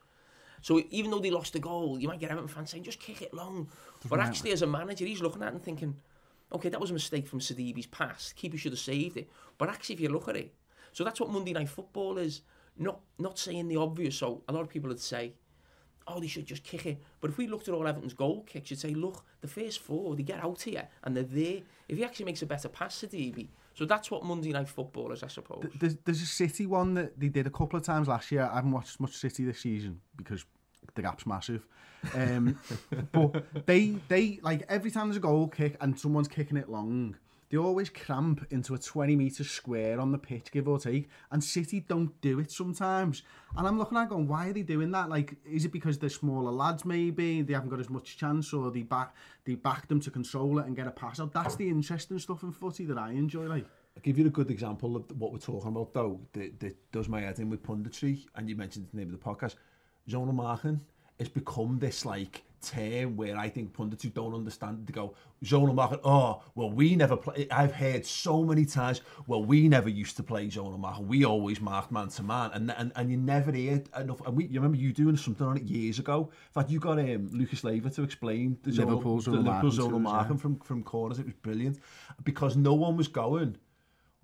So 0.62 0.82
even 0.90 1.12
though 1.12 1.20
they 1.20 1.32
lost 1.32 1.52
the 1.52 1.60
goal, 1.60 2.00
you 2.00 2.08
might 2.08 2.22
get 2.22 2.32
Everton 2.32 2.48
fans 2.48 2.70
saying, 2.70 2.86
just 2.86 3.02
kick 3.02 3.22
it 3.22 3.34
long. 3.34 3.68
But 4.08 4.22
actually, 4.22 4.54
as 4.54 4.62
a 4.62 4.68
manager, 4.68 5.04
he's 5.04 5.22
looking 5.22 5.44
at 5.44 5.50
it 5.50 5.56
and 5.56 5.62
thinking, 5.62 5.98
okay, 6.54 6.70
that 6.70 6.80
was 6.80 6.92
a 6.92 6.94
mistake 6.94 7.28
from 7.28 7.42
Sidibe's 7.42 7.88
pass. 7.88 8.32
Keeper 8.32 8.58
should 8.58 8.72
have 8.72 8.80
saved 8.80 9.18
it. 9.18 9.30
But 9.58 9.68
actually, 9.68 9.96
if 9.96 10.00
you 10.00 10.08
look 10.08 10.30
at 10.30 10.38
it, 10.38 10.54
so 10.94 11.04
that's 11.04 11.20
what 11.20 11.30
Monday 11.30 11.52
Night 11.52 11.68
Football 11.68 12.20
is. 12.20 12.42
Not 12.78 13.02
not 13.20 13.38
saying 13.38 13.68
the 13.68 13.76
obvious. 13.76 14.16
So 14.16 14.44
a 14.48 14.54
lot 14.54 14.62
of 14.62 14.70
people 14.70 14.88
would 14.88 15.02
say, 15.02 15.34
oh, 16.08 16.20
they 16.20 16.28
should 16.28 16.46
just 16.46 16.64
kick 16.64 16.86
it. 16.86 17.02
But 17.20 17.32
if 17.32 17.38
we 17.38 17.48
looked 17.48 17.68
at 17.68 17.74
all 17.74 17.88
Everton's 17.88 18.14
goal 18.14 18.44
kicks, 18.44 18.70
you'd 18.70 18.80
say, 18.80 18.94
look, 18.94 19.24
the 19.42 19.48
first 19.48 19.80
four, 19.80 20.16
they 20.16 20.24
get 20.24 20.44
out 20.44 20.62
here 20.62 20.88
and 21.04 21.16
they're 21.16 21.24
there. 21.24 21.62
If 21.88 21.98
he 21.98 22.04
actually 22.04 22.26
makes 22.26 22.42
a 22.42 22.46
better 22.46 22.70
pass 22.70 23.00
to 23.02 23.08
DB, 23.08 23.48
so 23.74 23.86
that's 23.86 24.10
what 24.10 24.24
Monday 24.24 24.52
Night 24.52 24.70
Football 24.70 25.12
is, 25.12 25.24
I 25.24 25.28
suppose. 25.28 25.66
There's, 25.80 25.98
there's 26.06 26.22
a 26.22 26.26
City 26.26 26.66
one 26.66 26.94
that 26.94 27.20
they 27.20 27.28
did 27.28 27.46
a 27.46 27.50
couple 27.50 27.78
of 27.78 27.84
times 27.84 28.08
last 28.08 28.32
year. 28.32 28.50
I 28.50 28.56
haven't 28.56 28.72
watched 28.72 29.00
much 29.00 29.16
City 29.16 29.44
this 29.44 29.60
season 29.60 30.00
because 30.16 30.46
the 30.94 31.02
gap's 31.02 31.26
massive. 31.26 31.66
Um, 32.14 32.60
but 33.12 33.66
they, 33.66 33.98
they 34.08 34.40
like 34.42 34.64
every 34.70 34.92
time 34.92 35.08
there's 35.08 35.18
a 35.18 35.22
goal 35.22 35.48
kick 35.48 35.76
and 35.82 36.00
someone's 36.00 36.28
kicking 36.28 36.58
it 36.58 36.70
long, 36.70 37.18
they 37.50 37.58
always 37.58 37.90
cramp 37.90 38.46
into 38.50 38.74
a 38.74 38.78
20 38.78 39.16
metre 39.16 39.44
square 39.44 40.00
on 40.00 40.12
the 40.12 40.18
pitch, 40.18 40.52
give 40.52 40.68
or 40.68 40.80
take. 40.80 41.10
And 41.32 41.44
City 41.44 41.80
don't 41.82 42.20
do 42.22 42.40
it 42.40 42.52
sometimes. 42.52 43.22
And 43.56 43.68
I'm 43.68 43.78
looking 43.78 43.98
at 43.98 44.10
going, 44.10 44.28
why 44.28 44.50
are 44.50 44.54
they 44.54 44.64
doing 44.64 44.92
that? 44.92 45.10
Like, 45.10 45.36
is 45.50 45.66
it 45.66 45.72
because 45.72 46.00
they're 46.00 46.10
smaller 46.10 46.52
lads, 46.52 46.86
maybe? 46.86 47.42
They 47.42 47.54
haven't 47.54 47.70
got 47.70 47.80
as 47.80 47.90
much 47.90 48.18
chance, 48.18 48.52
or 48.54 48.72
they 48.72 48.82
back 48.82 49.16
they 49.46 49.56
back 49.56 49.88
them 49.88 50.00
to 50.02 50.12
control 50.12 50.60
it 50.60 50.66
and 50.66 50.76
get 50.76 50.88
a 50.88 50.92
pass 50.92 51.20
out? 51.20 51.34
That's 51.34 51.56
the 51.56 51.68
interesting 51.68 52.20
stuff 52.20 52.44
in 52.44 52.52
footy 52.52 52.86
that 52.86 52.98
I 52.98 53.12
enjoy. 53.12 53.46
Like, 53.46 53.66
I'll 53.96 54.02
give 54.02 54.18
you 54.18 54.26
a 54.26 54.30
good 54.30 54.50
example 54.50 54.96
of 54.96 55.04
what 55.20 55.32
we're 55.32 55.38
talking 55.38 55.70
about, 55.70 55.94
though, 55.94 56.20
that, 56.34 56.60
that 56.60 56.92
does 56.92 57.08
my 57.08 57.22
head 57.22 57.40
in 57.40 57.50
with 57.50 57.64
punditry, 57.64 58.26
and 58.36 58.50
you 58.50 58.56
mentioned 58.56 58.88
the 58.92 58.98
name 58.98 59.14
of 59.14 59.20
the 59.20 59.26
podcast. 59.26 59.56
Zonal 60.10 60.34
marking 60.34 60.82
it's 61.18 61.30
become 61.30 61.80
this, 61.80 62.06
like, 62.06 62.44
term 62.66 63.16
where 63.16 63.38
I 63.38 63.50
think 63.50 63.74
pundits 63.74 64.04
who 64.04 64.10
don't 64.10 64.34
understand, 64.34 64.88
to 64.88 64.94
go, 64.94 65.16
zonal 65.44 65.74
marking, 65.74 66.00
oh, 66.04 66.42
well, 66.56 66.70
we 66.70 66.96
never 66.96 67.16
play. 67.16 67.48
I've 67.52 67.74
heard 67.74 68.06
so 68.06 68.44
many 68.44 68.66
times, 68.66 69.02
well, 69.28 69.44
we 69.44 69.68
never 69.68 69.90
used 69.90 70.18
to 70.18 70.24
play 70.24 70.48
zonal 70.48 70.80
marking. 70.80 71.08
We 71.08 71.26
always 71.26 71.62
marked 71.62 71.92
man 71.92 72.10
to 72.10 72.24
man, 72.24 72.52
and 72.54 72.72
and, 72.72 72.92
and 72.96 73.12
you 73.12 73.18
never 73.18 73.52
hear 73.52 73.84
enough. 73.98 74.26
And 74.26 74.36
we, 74.36 74.46
you 74.46 74.60
remember 74.60 74.78
you 74.78 74.92
doing 74.92 75.18
something 75.18 75.46
on 75.46 75.58
it 75.58 75.64
years 75.64 76.00
ago. 76.00 76.30
In 76.48 76.54
fact, 76.54 76.70
you 76.70 76.80
got 76.80 77.00
um, 77.00 77.30
Lucas 77.32 77.64
Leiva 77.64 77.90
to 77.92 78.04
explain 78.04 78.58
the 78.64 78.72
zonal, 78.72 78.90
Liverpool 78.90 79.20
zonal 79.20 79.26
Liverpool 79.26 79.44
marking 79.44 79.70
zonal 79.72 79.86
us, 79.86 79.92
yeah. 79.92 79.98
marking 80.00 80.38
from, 80.38 80.60
from 80.60 80.84
corners. 80.84 81.20
It 81.20 81.26
was 81.26 81.36
brilliant 81.36 81.80
because 82.24 82.56
no 82.56 82.74
one 82.74 82.98
was 82.98 83.08
going. 83.08 83.58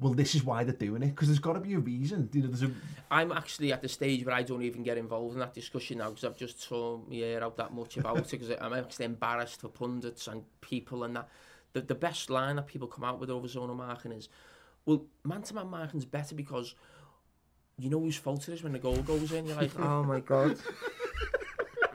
well, 0.02 0.14
this 0.14 0.34
is 0.34 0.44
why 0.44 0.64
they're 0.64 0.74
doing 0.74 1.04
it, 1.04 1.10
because 1.10 1.28
there's 1.28 1.40
got 1.40 1.54
to 1.54 1.60
be 1.60 1.76
a 1.76 1.80
reason. 1.80 2.28
You 2.34 2.42
know, 2.42 2.48
there's 2.48 2.64
a... 2.64 2.72
I'm 3.12 3.32
actually 3.32 3.72
at 3.72 3.84
the 3.84 3.88
stage 3.88 4.26
where 4.26 4.34
I 4.34 4.42
don't 4.42 4.64
even 4.64 4.82
get 4.82 4.98
involved 4.98 5.36
in 5.36 5.40
that 5.40 5.54
discussion 5.54 6.00
now, 6.00 6.10
because 6.10 6.24
I've 6.24 6.38
just 6.38 6.68
told 6.68 7.08
my 7.08 7.16
ear 7.18 7.44
out 7.44 7.56
that 7.58 7.72
much 7.72 7.98
about 7.98 8.18
it, 8.18 8.32
because 8.32 8.50
I'm 8.60 8.74
actually 8.74 9.06
embarrassed 9.06 9.62
for 9.62 9.70
pundits 9.70 10.28
and 10.28 10.44
people 10.60 11.04
and 11.04 11.16
that. 11.16 11.30
The, 11.74 11.82
the 11.82 11.96
best 11.96 12.30
line 12.30 12.58
that 12.58 12.68
people 12.68 12.88
come 12.88 13.06
out 13.06 13.20
with 13.20 13.30
over 13.30 13.48
zonal 13.48 13.78
marking 13.78 14.12
is, 14.12 14.28
well, 14.86 15.06
man-to-man 15.24 15.68
-man 15.68 15.70
marking's 15.70 16.04
better 16.04 16.36
because 16.36 16.76
you 17.78 17.90
know 17.90 18.00
whose 18.00 18.18
fault 18.18 18.48
it 18.50 18.54
is 18.54 18.64
when 18.64 18.74
the 18.74 18.80
goal 18.80 19.02
goes 19.04 19.32
in. 19.32 19.46
You're 19.46 19.56
like, 19.56 19.80
oh 19.80 20.04
my 20.04 20.20
God. 20.20 20.58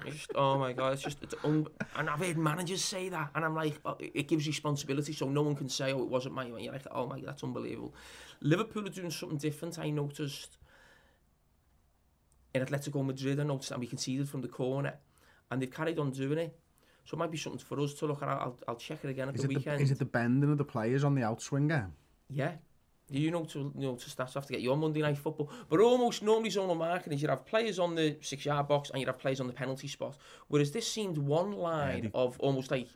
It's 0.06 0.16
just, 0.16 0.32
oh 0.34 0.58
my 0.58 0.72
god, 0.72 0.94
it's 0.94 1.02
just 1.02 1.22
it's 1.22 1.34
un- 1.44 1.66
and 1.96 2.08
I've 2.08 2.18
heard 2.18 2.38
managers 2.38 2.84
say 2.84 3.08
that, 3.08 3.30
and 3.34 3.44
I'm 3.44 3.54
like, 3.54 3.78
oh, 3.84 3.96
it 3.98 4.28
gives 4.28 4.46
responsibility, 4.46 5.12
so 5.12 5.28
no 5.28 5.42
one 5.42 5.54
can 5.54 5.68
say, 5.68 5.92
oh, 5.92 6.02
it 6.02 6.08
wasn't 6.08 6.34
my. 6.34 6.46
You're 6.46 6.72
like, 6.72 6.86
oh 6.90 7.06
my, 7.06 7.20
that's 7.20 7.42
unbelievable. 7.42 7.94
Liverpool 8.40 8.86
are 8.86 8.90
doing 8.90 9.10
something 9.10 9.38
different. 9.38 9.78
I 9.78 9.90
noticed 9.90 10.58
in 12.54 12.64
Atletico 12.64 13.04
Madrid, 13.04 13.40
I 13.40 13.44
noticed, 13.44 13.70
and 13.70 13.80
we 13.80 13.86
conceded 13.86 14.28
from 14.28 14.42
the 14.42 14.48
corner, 14.48 14.94
and 15.50 15.60
they've 15.60 15.70
carried 15.70 15.98
on 15.98 16.10
doing 16.10 16.38
it. 16.38 16.58
So 17.04 17.16
it 17.16 17.18
might 17.18 17.30
be 17.30 17.38
something 17.38 17.60
for 17.60 17.78
us 17.80 17.94
to 17.94 18.06
look 18.06 18.22
at. 18.22 18.28
I'll, 18.28 18.58
I'll 18.66 18.76
check 18.76 19.04
it 19.04 19.10
again 19.10 19.28
at 19.28 19.36
is 19.36 19.42
the 19.42 19.48
weekend. 19.48 19.78
the, 19.78 19.84
is 19.84 19.90
it 19.92 19.98
the 19.98 20.04
bending 20.04 20.50
of 20.50 20.58
the 20.58 20.64
players 20.64 21.04
on 21.04 21.14
the 21.14 21.22
outswinger? 21.22 21.90
Yeah. 22.28 22.52
You 23.08 23.30
know 23.30 23.44
to 23.44 23.72
you 23.78 23.86
know 23.86 23.94
to 23.94 24.10
stats 24.10 24.34
have 24.34 24.46
to 24.46 24.52
get 24.52 24.62
your 24.62 24.76
Monday 24.76 25.00
night 25.00 25.16
football. 25.16 25.50
But 25.68 25.80
almost 25.80 26.22
normally 26.22 26.50
zonal 26.50 26.76
marking 26.76 27.12
is 27.12 27.22
you'd 27.22 27.30
have 27.30 27.46
players 27.46 27.78
on 27.78 27.94
the 27.94 28.16
six 28.20 28.44
yard 28.44 28.66
box 28.66 28.90
and 28.90 28.98
you'd 28.98 29.06
have 29.06 29.18
players 29.18 29.40
on 29.40 29.46
the 29.46 29.52
penalty 29.52 29.86
spot. 29.86 30.16
Whereas 30.48 30.72
this 30.72 30.90
seemed 30.90 31.16
one 31.16 31.52
line 31.52 32.10
of 32.14 32.38
almost 32.40 32.70
like 32.70 32.88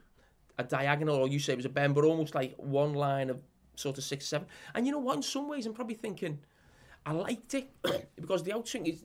a 0.58 0.64
diagonal, 0.64 1.16
or 1.16 1.28
you 1.28 1.38
say 1.38 1.52
it 1.52 1.56
was 1.56 1.64
a 1.64 1.70
bend, 1.70 1.94
but 1.94 2.04
almost 2.04 2.34
like 2.34 2.54
one 2.56 2.94
line 2.94 3.30
of 3.30 3.40
sort 3.76 3.98
of 3.98 4.04
six, 4.04 4.26
seven. 4.26 4.46
And 4.74 4.84
you 4.84 4.92
know 4.92 4.98
what? 4.98 5.16
In 5.16 5.22
some 5.22 5.48
ways, 5.48 5.66
I'm 5.66 5.74
probably 5.74 5.94
thinking 5.94 6.38
I 7.06 7.12
liked 7.12 7.54
it 7.54 7.70
because 8.16 8.42
the 8.42 8.52
outswing 8.52 8.92
is. 8.92 9.04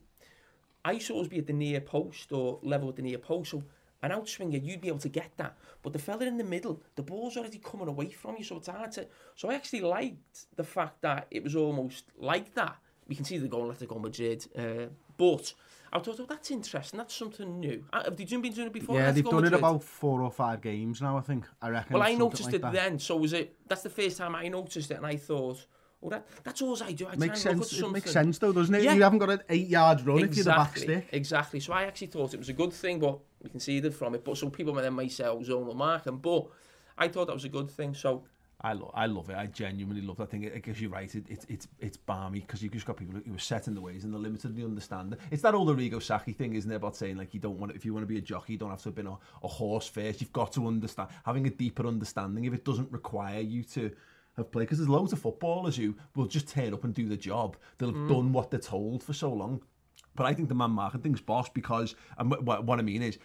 I 0.84 0.92
used 0.92 1.08
to 1.08 1.14
always 1.14 1.28
be 1.28 1.38
at 1.38 1.48
the 1.48 1.52
near 1.52 1.80
post 1.80 2.30
or 2.30 2.60
level 2.62 2.86
with 2.86 2.96
the 2.96 3.02
near 3.02 3.18
post. 3.18 3.50
So 3.50 3.62
an 4.02 4.10
outswinger, 4.10 4.62
you'd 4.62 4.80
be 4.80 4.88
able 4.88 4.98
to 4.98 5.08
get 5.08 5.32
that. 5.36 5.56
But 5.82 5.92
the 5.92 5.98
fella 5.98 6.26
in 6.26 6.36
the 6.36 6.44
middle, 6.44 6.82
the 6.94 7.02
ball's 7.02 7.36
already 7.36 7.58
coming 7.58 7.88
away 7.88 8.10
from 8.10 8.36
you, 8.38 8.44
so 8.44 8.56
it's 8.56 8.68
hard 8.68 8.92
to. 8.92 9.06
So 9.34 9.50
I 9.50 9.54
actually 9.54 9.80
liked 9.80 10.46
the 10.56 10.64
fact 10.64 11.02
that 11.02 11.26
it 11.30 11.42
was 11.42 11.56
almost 11.56 12.04
like 12.18 12.54
that. 12.54 12.76
We 13.08 13.14
can 13.14 13.24
see 13.24 13.38
the 13.38 13.48
goal, 13.48 13.72
Atletico 13.72 14.00
Madrid. 14.00 14.46
Uh, 14.56 14.90
but 15.16 15.52
I 15.92 15.98
thought, 16.00 16.20
oh, 16.20 16.26
that's 16.28 16.50
interesting. 16.50 16.98
That's 16.98 17.14
something 17.14 17.60
new. 17.60 17.84
Uh, 17.92 18.04
Have 18.04 18.16
they 18.16 18.24
been 18.24 18.52
doing 18.52 18.66
it 18.66 18.72
before? 18.72 18.96
yeah, 18.98 19.12
they've 19.12 19.24
done 19.24 19.44
it 19.44 19.52
about 19.52 19.82
four 19.82 20.22
or 20.22 20.30
five 20.30 20.60
games 20.60 21.00
now, 21.00 21.16
I 21.16 21.20
think. 21.20 21.46
I 21.62 21.70
reckon. 21.70 21.94
Well, 21.94 22.02
I 22.02 22.14
noticed 22.14 22.46
like 22.46 22.54
it 22.54 22.62
that. 22.62 22.72
then. 22.72 22.98
So 22.98 23.16
was 23.16 23.32
it? 23.32 23.56
That's 23.68 23.82
the 23.82 23.90
first 23.90 24.18
time 24.18 24.34
I 24.34 24.48
noticed 24.48 24.90
it, 24.90 24.94
and 24.94 25.06
I 25.06 25.16
thought, 25.16 25.64
that 26.10 26.26
that's 26.44 26.62
all 26.62 26.80
I 26.82 26.92
do. 26.92 27.06
I 27.06 27.16
Makes 27.16 27.42
try 27.42 27.52
and 27.52 27.60
look 27.60 27.68
sense. 27.68 27.82
It 27.82 27.90
makes 27.90 28.10
sense 28.10 28.38
though, 28.38 28.52
doesn't 28.52 28.74
it? 28.74 28.82
Yeah. 28.82 28.94
You 28.94 29.02
haven't 29.02 29.18
got 29.18 29.30
an 29.30 29.40
eight 29.48 29.68
yard 29.68 30.06
run 30.06 30.24
if 30.24 30.36
you're 30.36 30.44
the 30.44 30.50
back 30.50 30.72
Exactly, 30.72 30.82
stick. 30.82 31.08
Exactly. 31.12 31.60
So 31.60 31.72
I 31.72 31.84
actually 31.84 32.08
thought 32.08 32.34
it 32.34 32.38
was 32.38 32.48
a 32.48 32.54
good 32.54 32.72
thing, 32.72 32.98
but 32.98 33.18
we 33.42 33.50
conceded 33.50 33.94
from 33.94 34.14
it. 34.14 34.24
But 34.24 34.36
so 34.36 34.50
people 34.50 34.74
then 34.74 34.94
may 34.94 35.08
say, 35.08 35.24
oh, 35.24 35.40
zonal 35.40 35.74
marking. 35.74 36.18
But 36.18 36.46
I 36.98 37.08
thought 37.08 37.26
that 37.26 37.34
was 37.34 37.44
a 37.44 37.48
good 37.48 37.70
thing. 37.70 37.94
So 37.94 38.24
I 38.60 38.72
love, 38.72 38.90
I 38.94 39.06
love 39.06 39.28
it. 39.28 39.36
I 39.36 39.46
genuinely 39.46 40.00
love 40.00 40.16
that 40.16 40.30
thing. 40.30 40.44
It, 40.44 40.54
it 40.54 40.62
gives 40.62 40.80
you 40.80 40.88
right. 40.88 41.14
It, 41.14 41.28
it, 41.28 41.44
it's 41.48 41.68
it's 41.78 41.96
balmy 41.96 42.40
because 42.40 42.62
you've 42.62 42.72
just 42.72 42.86
got 42.86 42.96
people 42.96 43.20
who 43.26 43.34
are 43.34 43.38
set 43.38 43.68
in 43.68 43.74
the 43.74 43.80
ways 43.80 44.04
and 44.04 44.12
they're 44.12 44.20
limited. 44.20 44.56
They 44.56 44.64
understand 44.64 45.12
it. 45.12 45.20
It's 45.30 45.42
that 45.42 45.54
old 45.54 45.68
Arrigo 45.68 46.02
Sacchi 46.02 46.32
thing, 46.32 46.54
isn't 46.54 46.70
it? 46.70 46.76
About 46.76 46.96
saying 46.96 47.16
like 47.16 47.34
you 47.34 47.40
don't 47.40 47.58
want 47.58 47.72
if 47.76 47.84
you 47.84 47.92
want 47.92 48.04
to 48.04 48.08
be 48.08 48.18
a 48.18 48.22
jockey, 48.22 48.54
you 48.54 48.58
don't 48.58 48.70
have 48.70 48.80
to 48.82 48.88
have 48.88 48.94
been 48.94 49.08
a, 49.08 49.18
a 49.42 49.48
horse 49.48 49.86
first. 49.86 50.20
You've 50.20 50.32
got 50.32 50.52
to 50.52 50.66
understand 50.66 51.10
having 51.24 51.46
a 51.46 51.50
deeper 51.50 51.86
understanding. 51.86 52.44
If 52.44 52.54
it 52.54 52.64
doesn't 52.64 52.90
require 52.90 53.40
you 53.40 53.62
to 53.64 53.90
have 54.36 54.50
played, 54.50 54.64
because 54.64 54.78
there's 54.78 54.88
loads 54.88 55.12
of 55.12 55.18
footballers 55.18 55.76
who 55.76 55.94
will 56.14 56.26
just 56.26 56.48
turn 56.48 56.74
up 56.74 56.84
and 56.84 56.94
do 56.94 57.08
the 57.08 57.16
job. 57.16 57.56
They'll 57.78 57.92
have 57.92 58.02
mm. 58.02 58.08
done 58.08 58.32
what 58.32 58.50
they're 58.50 58.60
told 58.60 59.02
for 59.02 59.12
so 59.12 59.32
long. 59.32 59.62
But 60.14 60.26
I 60.26 60.34
think 60.34 60.48
the 60.48 60.54
man 60.54 60.70
marking 60.70 61.00
thing's 61.00 61.20
boss 61.20 61.48
because, 61.48 61.94
and 62.18 62.30
what, 62.30 62.64
what, 62.64 62.78
I 62.78 62.82
mean 62.82 63.02
is, 63.02 63.18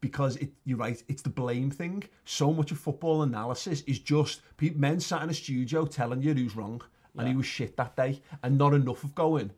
because 0.00 0.36
it, 0.36 0.50
you're 0.64 0.78
right, 0.78 1.02
it's 1.08 1.22
the 1.22 1.28
blame 1.28 1.70
thing. 1.70 2.04
So 2.24 2.52
much 2.52 2.70
of 2.70 2.78
football 2.78 3.22
analysis 3.22 3.82
is 3.82 3.98
just 3.98 4.42
men 4.60 5.00
sat 5.00 5.22
in 5.22 5.30
a 5.30 5.34
studio 5.34 5.84
telling 5.84 6.22
you 6.22 6.34
who's 6.34 6.56
wrong 6.56 6.82
and 7.16 7.28
he 7.28 7.34
was 7.34 7.46
shit 7.46 7.76
that 7.76 7.96
day, 7.96 8.20
and 8.42 8.56
not 8.56 8.74
enough 8.74 9.02
of 9.02 9.14
going. 9.14 9.50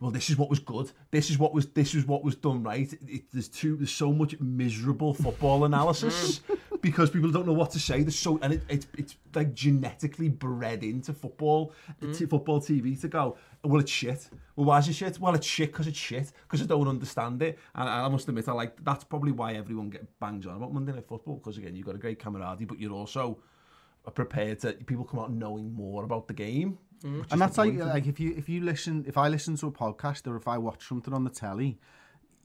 Well, 0.00 0.10
this 0.10 0.30
is 0.30 0.36
what 0.38 0.48
was 0.48 0.58
good. 0.58 0.90
This 1.10 1.30
is 1.30 1.38
what 1.38 1.52
was. 1.52 1.66
This 1.68 1.94
is 1.94 2.06
what 2.06 2.24
was 2.24 2.34
done 2.34 2.62
right. 2.62 2.92
It, 2.92 3.00
it- 3.06 3.32
there's 3.32 3.48
too. 3.48 3.76
There's 3.76 3.92
so 3.92 4.12
much 4.12 4.38
miserable 4.40 5.14
football 5.14 5.64
analysis 5.66 6.40
mm. 6.40 6.49
Because 6.80 7.10
people 7.10 7.30
don't 7.30 7.46
know 7.46 7.52
what 7.52 7.70
to 7.72 7.78
say. 7.78 8.02
There's 8.02 8.18
so 8.18 8.38
and 8.42 8.54
it, 8.54 8.62
it's 8.68 8.86
it's 8.96 9.16
like 9.34 9.54
genetically 9.54 10.28
bred 10.28 10.82
into 10.82 11.12
football, 11.12 11.72
t- 12.00 12.06
mm. 12.06 12.30
football 12.30 12.60
TV 12.60 13.00
to 13.00 13.08
go. 13.08 13.36
Well, 13.62 13.80
it's 13.80 13.90
shit. 13.90 14.28
Well, 14.56 14.66
why 14.66 14.78
is 14.78 14.88
it 14.88 14.94
shit? 14.94 15.18
Well, 15.18 15.34
it's 15.34 15.46
shit 15.46 15.72
because 15.72 15.86
it's 15.86 15.98
shit 15.98 16.32
because 16.42 16.62
I 16.62 16.66
don't 16.66 16.88
understand 16.88 17.42
it. 17.42 17.58
And 17.74 17.88
I 17.88 18.08
must 18.08 18.28
admit, 18.28 18.48
I 18.48 18.52
like 18.52 18.82
that's 18.84 19.04
probably 19.04 19.32
why 19.32 19.54
everyone 19.54 19.90
get 19.90 20.18
bangs 20.20 20.46
on 20.46 20.56
about 20.56 20.72
Monday 20.72 20.92
Night 20.92 21.06
Football 21.06 21.36
because 21.36 21.58
again, 21.58 21.76
you've 21.76 21.86
got 21.86 21.94
a 21.94 21.98
great 21.98 22.18
camaraderie, 22.18 22.66
but 22.66 22.78
you're 22.78 22.92
also 22.92 23.38
prepared 24.14 24.60
to 24.60 24.72
people 24.72 25.04
come 25.04 25.20
out 25.20 25.30
knowing 25.32 25.72
more 25.74 26.04
about 26.04 26.26
the 26.28 26.34
game. 26.34 26.78
Mm. 27.04 27.18
which 27.18 27.26
is 27.26 27.32
And 27.32 27.40
that's 27.40 27.58
like 27.58 27.74
like 27.74 28.06
if 28.06 28.20
you 28.20 28.34
if 28.36 28.48
you 28.48 28.62
listen 28.62 29.04
if 29.06 29.16
I 29.16 29.28
listen 29.28 29.56
to 29.56 29.66
a 29.66 29.72
podcast 29.72 30.26
or 30.26 30.36
if 30.36 30.48
I 30.48 30.58
watch 30.58 30.86
something 30.88 31.14
on 31.14 31.24
the 31.24 31.30
telly, 31.30 31.78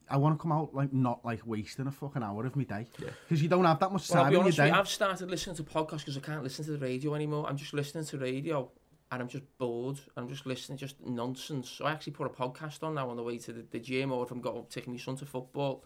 I 0.09 0.17
want 0.17 0.37
to 0.37 0.41
come 0.41 0.51
out 0.51 0.73
like 0.75 0.93
not 0.93 1.23
like 1.25 1.41
wasting 1.45 1.87
a 1.87 1.91
fucking 1.91 2.21
hour 2.23 2.45
of 2.45 2.55
my 2.55 2.63
day 2.63 2.85
because 3.27 3.41
you 3.41 3.49
don't 3.49 3.65
have 3.65 3.79
that 3.79 3.91
much 3.91 4.09
Well, 4.09 4.19
I'll 4.19 4.23
time 4.25 4.31
be 4.31 4.35
in 4.35 4.39
your 4.39 4.43
honest 4.45 4.57
day. 4.57 4.67
you, 4.67 4.73
I've 4.73 4.87
started 4.87 5.29
listening 5.29 5.55
to 5.57 5.63
podcasts 5.63 5.99
because 5.99 6.17
I 6.17 6.21
can't 6.21 6.43
listen 6.43 6.63
to 6.65 6.71
the 6.71 6.77
radio 6.77 7.15
anymore. 7.15 7.45
I'm 7.47 7.57
just 7.57 7.73
listening 7.73 8.05
to 8.05 8.17
radio 8.17 8.69
and 9.11 9.21
I'm 9.21 9.27
just 9.27 9.43
bored. 9.57 9.99
I'm 10.17 10.27
just 10.27 10.45
listening 10.45 10.77
just 10.77 11.03
nonsense. 11.05 11.69
So 11.69 11.85
I 11.85 11.91
actually 11.91 12.13
put 12.13 12.27
a 12.27 12.29
podcast 12.29 12.83
on 12.83 12.95
now 12.95 13.09
on 13.09 13.17
the 13.17 13.23
way 13.23 13.37
to 13.39 13.53
the, 13.53 13.65
the 13.71 13.79
gym 13.79 14.11
or 14.11 14.23
if 14.23 14.31
I'm 14.31 14.41
got 14.41 14.69
taking 14.69 14.93
my 14.93 14.99
son 14.99 15.15
to 15.17 15.25
football. 15.25 15.83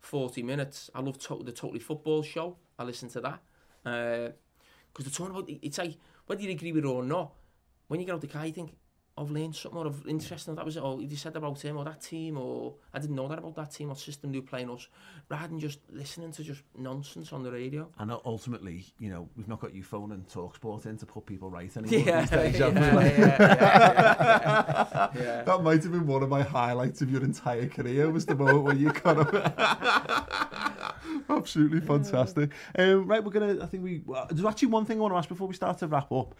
40 0.00 0.42
minutes. 0.42 0.90
I 0.94 1.00
love 1.00 1.16
to- 1.20 1.42
the 1.44 1.52
Totally 1.52 1.78
Football 1.78 2.22
show. 2.24 2.56
I 2.78 2.82
listen 2.84 3.08
to 3.10 3.20
that. 3.20 3.40
Uh, 3.86 4.32
because 4.92 5.04
they're 5.06 5.12
talking 5.26 5.36
about, 5.36 5.48
it's 5.62 5.78
like, 5.78 5.96
whether 6.26 6.42
you 6.42 6.50
agree 6.50 6.72
with 6.72 6.84
it 6.84 6.88
or 6.88 7.02
not, 7.04 7.32
when 7.86 8.00
you 8.00 8.06
get 8.06 8.14
out 8.14 8.20
the 8.20 8.26
car, 8.26 8.44
you 8.44 8.52
think, 8.52 8.74
I've 9.18 9.30
learned 9.30 9.54
something 9.54 9.78
or 9.78 9.86
I've 9.88 10.06
interesting. 10.06 10.54
That 10.54 10.64
was 10.64 10.76
it. 10.78 10.82
Or 10.82 11.00
you 11.02 11.16
said 11.16 11.36
about 11.36 11.60
him 11.60 11.76
or 11.76 11.84
that 11.84 12.00
team, 12.00 12.38
or 12.38 12.74
I 12.94 12.98
didn't 12.98 13.14
know 13.16 13.28
that 13.28 13.38
about 13.38 13.54
that 13.56 13.70
team 13.72 13.90
or 13.90 13.96
system 13.96 14.32
they're 14.32 14.40
playing 14.40 14.70
us, 14.70 14.88
rather 15.28 15.48
than 15.48 15.60
just 15.60 15.80
listening 15.90 16.32
to 16.32 16.42
just 16.42 16.62
nonsense 16.78 17.30
on 17.32 17.42
the 17.42 17.52
radio. 17.52 17.90
And 17.98 18.10
ultimately, 18.24 18.86
you 18.98 19.10
know, 19.10 19.28
we've 19.36 19.48
not 19.48 19.60
got 19.60 19.74
you 19.74 19.82
phone 19.82 20.12
and 20.12 20.26
talk 20.28 20.56
sport 20.56 20.86
in 20.86 20.96
to 20.96 21.04
put 21.06 21.26
people 21.26 21.50
right 21.50 21.74
anymore 21.76 22.00
Yeah, 22.00 22.20
these 22.22 22.30
days, 22.30 22.58
yeah, 22.58 22.68
yeah, 22.68 22.94
Like- 22.94 23.18
yeah, 23.18 23.36
yeah, 23.38 25.08
yeah. 25.22 25.42
That 25.42 25.62
might 25.62 25.82
have 25.82 25.92
been 25.92 26.06
one 26.06 26.22
of 26.22 26.28
my 26.30 26.42
highlights 26.42 27.02
of 27.02 27.10
your 27.10 27.22
entire 27.22 27.68
career 27.68 28.10
was 28.10 28.24
the 28.24 28.34
moment 28.34 28.62
where 28.64 28.74
you 28.76 28.90
kind 28.92 29.18
of 29.18 29.34
absolutely 31.28 31.80
fantastic. 31.80 32.50
Um, 32.78 33.06
right, 33.06 33.22
we're 33.22 33.30
gonna. 33.30 33.62
I 33.62 33.66
think 33.66 33.82
we. 33.84 34.02
Well, 34.06 34.26
there's 34.30 34.44
actually 34.44 34.68
one 34.68 34.84
thing 34.84 34.98
I 34.98 35.00
want 35.02 35.12
to 35.14 35.18
ask 35.18 35.28
before 35.28 35.48
we 35.48 35.54
start 35.54 35.78
to 35.78 35.86
wrap 35.86 36.10
up. 36.12 36.34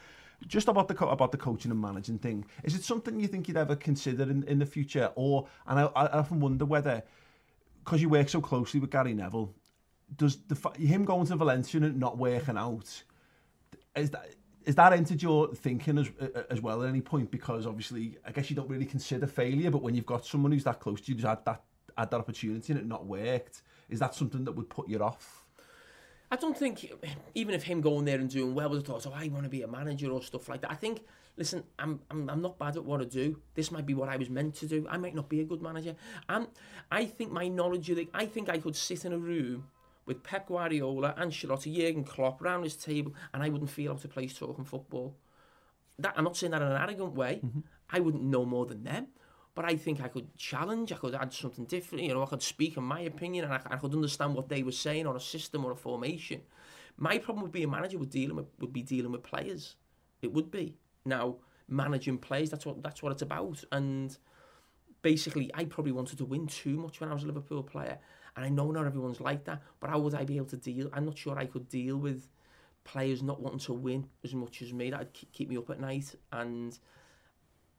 Just 0.46 0.68
about 0.68 0.88
the 0.88 1.06
about 1.06 1.32
the 1.32 1.38
coaching 1.38 1.70
and 1.70 1.80
managing 1.80 2.18
thing. 2.18 2.44
Is 2.64 2.74
it 2.74 2.84
something 2.84 3.18
you 3.20 3.28
think 3.28 3.48
you'd 3.48 3.56
ever 3.56 3.76
consider 3.76 4.24
in, 4.24 4.42
in 4.44 4.58
the 4.58 4.66
future, 4.66 5.10
or 5.14 5.46
and 5.66 5.78
I, 5.78 5.84
I 5.94 6.18
often 6.18 6.40
wonder 6.40 6.64
whether 6.64 7.02
because 7.84 8.02
you 8.02 8.08
work 8.08 8.28
so 8.28 8.40
closely 8.40 8.80
with 8.80 8.90
Gary 8.90 9.14
Neville, 9.14 9.54
does 10.16 10.38
the 10.48 10.56
him 10.78 11.04
going 11.04 11.26
to 11.26 11.36
Valencia 11.36 11.80
and 11.80 11.98
not 11.98 12.18
working 12.18 12.56
out 12.56 13.02
is 13.96 14.10
that 14.10 14.34
is 14.64 14.76
that 14.76 14.92
entered 14.92 15.20
your 15.22 15.48
thinking 15.54 15.98
as 15.98 16.10
as 16.50 16.60
well 16.60 16.82
at 16.82 16.88
any 16.88 17.00
point? 17.00 17.30
Because 17.30 17.66
obviously, 17.66 18.16
I 18.26 18.32
guess 18.32 18.48
you 18.50 18.56
don't 18.56 18.68
really 18.68 18.86
consider 18.86 19.26
failure, 19.26 19.70
but 19.70 19.82
when 19.82 19.94
you've 19.94 20.06
got 20.06 20.24
someone 20.24 20.52
who's 20.52 20.64
that 20.64 20.80
close 20.80 21.00
to 21.02 21.10
you, 21.10 21.16
who's 21.16 21.24
had 21.24 21.44
that 21.44 21.62
had 21.96 22.10
that 22.10 22.20
opportunity 22.20 22.72
and 22.72 22.80
it 22.80 22.86
not 22.86 23.06
worked, 23.06 23.62
is 23.90 23.98
that 23.98 24.14
something 24.14 24.44
that 24.44 24.52
would 24.52 24.70
put 24.70 24.88
you 24.88 24.98
off? 25.00 25.41
I 26.32 26.36
don't 26.36 26.56
think 26.56 26.90
even 27.34 27.54
if 27.54 27.62
him 27.62 27.82
going 27.82 28.06
there 28.06 28.18
and 28.18 28.30
doing 28.30 28.54
well 28.54 28.70
with 28.70 28.80
the 28.80 28.90
thoughts, 28.90 29.06
oh, 29.06 29.12
I 29.14 29.28
want 29.28 29.44
to 29.44 29.50
be 29.50 29.60
a 29.60 29.68
manager 29.68 30.10
or 30.10 30.22
stuff 30.22 30.48
like 30.48 30.62
that. 30.62 30.70
I 30.70 30.74
think, 30.74 31.02
listen, 31.36 31.62
I'm, 31.78 32.00
I'm 32.10 32.30
I'm 32.30 32.40
not 32.40 32.58
bad 32.58 32.74
at 32.76 32.84
what 32.86 33.02
I 33.02 33.04
do. 33.04 33.38
This 33.54 33.70
might 33.70 33.84
be 33.84 33.92
what 33.92 34.08
I 34.08 34.16
was 34.16 34.30
meant 34.30 34.54
to 34.54 34.66
do. 34.66 34.86
I 34.88 34.96
might 34.96 35.14
not 35.14 35.28
be 35.28 35.42
a 35.42 35.44
good 35.44 35.60
manager. 35.60 35.94
And 36.30 36.46
I 36.90 37.04
think 37.04 37.32
my 37.32 37.48
knowledge 37.48 37.90
of 37.90 37.96
the, 37.96 38.08
I 38.14 38.24
think 38.24 38.48
I 38.48 38.56
could 38.56 38.74
sit 38.74 39.04
in 39.04 39.12
a 39.12 39.18
room 39.18 39.68
with 40.06 40.22
Pep 40.22 40.48
Guardiola, 40.48 41.14
Ancelotti, 41.18 41.76
Jurgen 41.76 42.02
Klopp 42.02 42.40
around 42.40 42.62
his 42.62 42.76
table, 42.76 43.12
and 43.34 43.42
I 43.42 43.50
wouldn't 43.50 43.70
feel 43.70 43.92
out 43.92 44.02
of 44.02 44.10
place 44.10 44.32
talking 44.32 44.64
football. 44.64 45.14
That 45.98 46.14
I'm 46.16 46.24
not 46.24 46.38
saying 46.38 46.52
that 46.52 46.62
in 46.62 46.68
an 46.68 46.80
arrogant 46.80 47.14
way. 47.14 47.42
Mm-hmm. 47.44 47.60
I 47.90 48.00
wouldn't 48.00 48.22
know 48.22 48.46
more 48.46 48.64
than 48.64 48.84
them. 48.84 49.08
But 49.54 49.66
I 49.66 49.76
think 49.76 50.00
I 50.00 50.08
could 50.08 50.34
challenge, 50.36 50.92
I 50.92 50.96
could 50.96 51.14
add 51.14 51.32
something 51.32 51.66
different, 51.66 52.04
you 52.04 52.14
know, 52.14 52.22
I 52.22 52.26
could 52.26 52.42
speak 52.42 52.76
in 52.78 52.84
my 52.84 53.00
opinion 53.00 53.44
and 53.44 53.52
I, 53.52 53.60
I 53.66 53.76
could 53.76 53.92
understand 53.92 54.34
what 54.34 54.48
they 54.48 54.62
were 54.62 54.72
saying 54.72 55.06
on 55.06 55.14
a 55.14 55.20
system 55.20 55.64
or 55.64 55.72
a 55.72 55.76
formation. 55.76 56.40
My 56.96 57.18
problem 57.18 57.42
with 57.42 57.52
being 57.52 57.66
a 57.66 57.70
manager 57.70 57.98
would 57.98 58.10
dealing 58.10 58.36
with, 58.36 58.46
would 58.60 58.72
be 58.72 58.82
dealing 58.82 59.12
with 59.12 59.22
players. 59.22 59.76
It 60.22 60.32
would 60.32 60.50
be. 60.50 60.76
Now, 61.04 61.36
managing 61.68 62.18
players, 62.18 62.50
that's 62.50 62.64
what 62.64 62.82
that's 62.82 63.02
what 63.02 63.12
it's 63.12 63.22
about. 63.22 63.62
And 63.72 64.16
basically 65.02 65.50
I 65.54 65.64
probably 65.64 65.92
wanted 65.92 66.18
to 66.18 66.24
win 66.24 66.46
too 66.46 66.76
much 66.78 67.00
when 67.00 67.10
I 67.10 67.14
was 67.14 67.24
a 67.24 67.26
Liverpool 67.26 67.62
player. 67.62 67.98
And 68.36 68.44
I 68.44 68.48
know 68.48 68.70
not 68.70 68.86
everyone's 68.86 69.20
like 69.20 69.44
that, 69.44 69.62
but 69.80 69.90
how 69.90 69.98
would 69.98 70.14
I 70.14 70.24
be 70.24 70.36
able 70.36 70.46
to 70.46 70.56
deal? 70.56 70.88
I'm 70.92 71.04
not 71.04 71.18
sure 71.18 71.38
I 71.38 71.44
could 71.46 71.68
deal 71.68 71.98
with 71.98 72.30
players 72.84 73.22
not 73.22 73.40
wanting 73.40 73.58
to 73.60 73.74
win 73.74 74.06
as 74.24 74.34
much 74.34 74.62
as 74.62 74.72
me. 74.72 74.90
That'd 74.90 75.12
keep 75.32 75.48
me 75.48 75.56
up 75.56 75.68
at 75.70 75.80
night. 75.80 76.14
And 76.32 76.78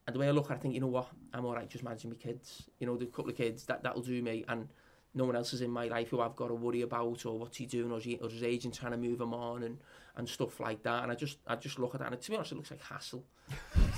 and 0.05 0.15
the 0.15 0.19
way 0.19 0.27
I 0.27 0.31
look, 0.31 0.45
at 0.45 0.51
it, 0.51 0.55
I 0.55 0.57
think, 0.59 0.73
you 0.73 0.81
know 0.81 0.87
what, 0.87 1.07
I'm 1.33 1.45
all 1.45 1.55
right 1.55 1.69
just 1.69 1.83
managing 1.83 2.11
my 2.11 2.17
kids. 2.17 2.63
You 2.79 2.87
know, 2.87 2.97
the 2.97 3.05
couple 3.05 3.29
of 3.29 3.37
kids, 3.37 3.65
that, 3.65 3.83
that'll 3.83 4.01
do 4.01 4.21
me. 4.21 4.43
And 4.47 4.67
no 5.15 5.25
one 5.25 5.35
else 5.35 5.53
is 5.53 5.61
in 5.61 5.69
my 5.69 5.87
life 5.87 6.09
who 6.09 6.19
I've 6.21 6.35
got 6.35 6.47
to 6.47 6.55
worry 6.55 6.81
about 6.81 7.25
or 7.25 7.37
what's 7.37 7.57
he 7.57 7.65
doing 7.65 7.91
or, 7.91 7.99
is 7.99 8.03
he, 8.03 8.17
or 8.17 8.29
his 8.29 8.43
agent 8.43 8.73
trying 8.73 8.91
to 8.91 8.97
move 8.97 9.21
him 9.21 9.33
on 9.33 9.63
and, 9.63 9.77
and 10.15 10.27
stuff 10.27 10.59
like 10.59 10.83
that. 10.83 11.03
And 11.03 11.11
I 11.11 11.15
just 11.15 11.37
I 11.47 11.55
just 11.55 11.79
look 11.79 11.93
at 11.93 12.01
that 12.01 12.11
and 12.11 12.19
to 12.19 12.31
be 12.31 12.35
honest, 12.35 12.51
it 12.51 12.55
looks 12.55 12.71
like 12.71 12.81
hassle 12.81 13.23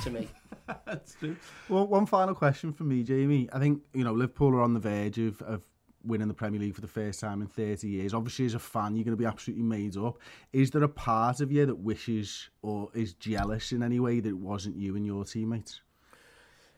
to 0.03 0.09
me. 0.09 0.27
That's 0.85 1.15
true. 1.15 1.37
Well, 1.69 1.87
one 1.87 2.05
final 2.05 2.35
question 2.35 2.73
for 2.73 2.83
me, 2.83 3.03
Jamie. 3.03 3.49
I 3.53 3.59
think 3.59 3.81
you 3.93 4.03
know 4.03 4.13
Liverpool 4.13 4.55
are 4.55 4.61
on 4.61 4.73
the 4.73 4.79
verge 4.79 5.17
of, 5.17 5.41
of 5.41 5.63
winning 6.03 6.27
the 6.27 6.33
Premier 6.33 6.59
League 6.59 6.75
for 6.75 6.81
the 6.81 6.87
first 6.87 7.19
time 7.19 7.41
in 7.41 7.47
30 7.47 7.87
years. 7.87 8.13
Obviously, 8.13 8.45
as 8.45 8.53
a 8.53 8.59
fan, 8.59 8.95
you're 8.95 9.05
going 9.05 9.17
to 9.17 9.21
be 9.21 9.25
absolutely 9.25 9.63
made 9.63 9.97
up. 9.97 10.19
Is 10.53 10.69
there 10.71 10.83
a 10.83 10.89
part 10.89 11.39
of 11.39 11.51
you 11.51 11.65
that 11.65 11.75
wishes 11.75 12.49
or 12.61 12.89
is 12.93 13.13
jealous 13.13 13.71
in 13.71 13.81
any 13.81 13.99
way 13.99 14.19
that 14.19 14.29
it 14.29 14.37
wasn't 14.37 14.77
you 14.77 14.95
and 14.95 15.05
your 15.05 15.25
teammates? 15.25 15.81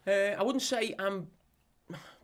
Uh, 0.07 0.35
I 0.39 0.43
wouldn't 0.43 0.61
say 0.61 0.95
I'm 0.97 1.27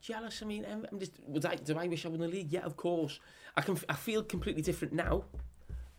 jealous. 0.01 0.41
I 0.41 0.45
mean, 0.45 0.65
I'm, 0.69 0.85
I'm 0.91 0.99
just. 0.99 1.19
Would 1.27 1.45
I, 1.45 1.55
do 1.55 1.77
I 1.77 1.87
wish 1.87 2.05
I 2.05 2.09
won 2.09 2.19
the 2.19 2.27
league? 2.27 2.51
Yeah, 2.51 2.61
of 2.61 2.77
course. 2.77 3.19
I 3.57 3.61
can. 3.61 3.77
I 3.89 3.93
feel 3.95 4.23
completely 4.23 4.61
different 4.61 4.93
now 4.93 5.25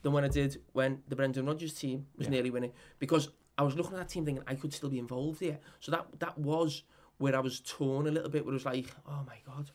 than 0.03 0.13
when 0.13 0.25
I 0.25 0.29
did 0.29 0.61
when 0.73 1.03
the 1.09 1.17
Brendan 1.17 1.47
Rodgers 1.47 1.75
team 1.75 2.07
was 2.17 2.29
nearly 2.29 2.51
winning 2.51 2.73
because 2.99 3.29
I 3.57 3.63
was 3.63 3.75
looking 3.75 3.93
at 3.95 3.99
that 3.99 4.09
team 4.09 4.25
thinking 4.25 4.45
I 4.47 4.55
could 4.55 4.73
still 4.73 4.91
be 4.91 4.99
involved 4.99 5.41
here. 5.41 5.59
So 5.81 5.93
that 5.93 6.07
that 6.21 6.39
was 6.39 6.85
where 7.19 7.37
I 7.37 7.41
was 7.41 7.61
torn 7.61 8.07
a 8.07 8.11
little 8.11 8.31
bit. 8.31 8.45
Where 8.45 8.53
it 8.53 8.55
was 8.55 8.65
like, 8.65 8.87
oh 9.07 9.23
my 9.27 9.37
god, 9.47 9.71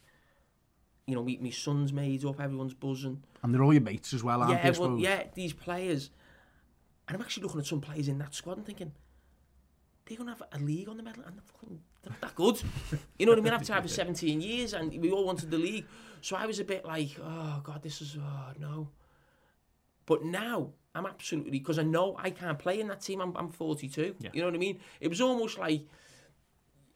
you 1.09 1.15
know, 1.15 1.23
me, 1.23 1.39
my 1.41 1.49
son's 1.49 1.91
made 1.91 2.23
up, 2.23 2.39
everyone's 2.39 2.75
buzzing. 2.75 3.23
And 3.41 3.53
they're 3.53 3.63
all 3.63 3.73
your 3.73 3.81
mates 3.81 4.13
as 4.13 4.23
well, 4.23 4.41
aren't 4.41 4.51
yeah, 4.51 4.57
they? 4.57 4.63
I 4.63 4.67
everyone, 4.67 4.99
yeah, 4.99 5.23
these 5.33 5.53
players. 5.53 6.11
And 7.07 7.15
I'm 7.15 7.21
actually 7.21 7.43
looking 7.43 7.59
at 7.59 7.65
some 7.65 7.81
players 7.81 8.07
in 8.07 8.19
that 8.19 8.35
squad 8.35 8.57
and 8.57 8.65
thinking, 8.65 8.91
they're 10.05 10.17
going 10.17 10.27
to 10.31 10.35
have 10.35 10.43
a 10.51 10.63
league 10.63 10.87
on 10.87 10.97
the 10.97 11.01
medal 11.01 11.23
and 11.25 11.35
they're, 11.35 11.43
fucking, 11.51 11.79
that 12.21 12.35
good. 12.35 12.61
you 13.17 13.25
know 13.25 13.33
what 13.33 13.39
I 13.39 13.41
mean? 13.41 13.53
After 13.53 13.73
having 13.73 13.89
17 13.89 14.41
years 14.41 14.73
and 14.73 14.91
we 15.01 15.11
all 15.11 15.25
wanted 15.25 15.51
the 15.51 15.57
league. 15.57 15.85
So 16.21 16.35
I 16.35 16.45
was 16.45 16.59
a 16.59 16.63
bit 16.63 16.85
like, 16.85 17.09
oh, 17.23 17.61
God, 17.63 17.81
this 17.81 18.01
is, 18.01 18.17
oh, 18.19 18.53
no. 18.59 18.89
But 20.05 20.23
now 20.23 20.71
I'm 20.95 21.05
absolutely, 21.05 21.51
because 21.51 21.79
I 21.79 21.83
know 21.83 22.15
I 22.19 22.31
can't 22.31 22.57
play 22.57 22.79
in 22.79 22.87
that 22.87 23.01
team. 23.01 23.21
I'm, 23.21 23.35
I'm 23.37 23.49
42. 23.49 24.15
You 24.33 24.41
know 24.41 24.47
what 24.47 24.55
I 24.55 24.57
mean? 24.57 24.79
It 24.99 25.07
was 25.07 25.21
almost 25.21 25.57
like 25.59 25.81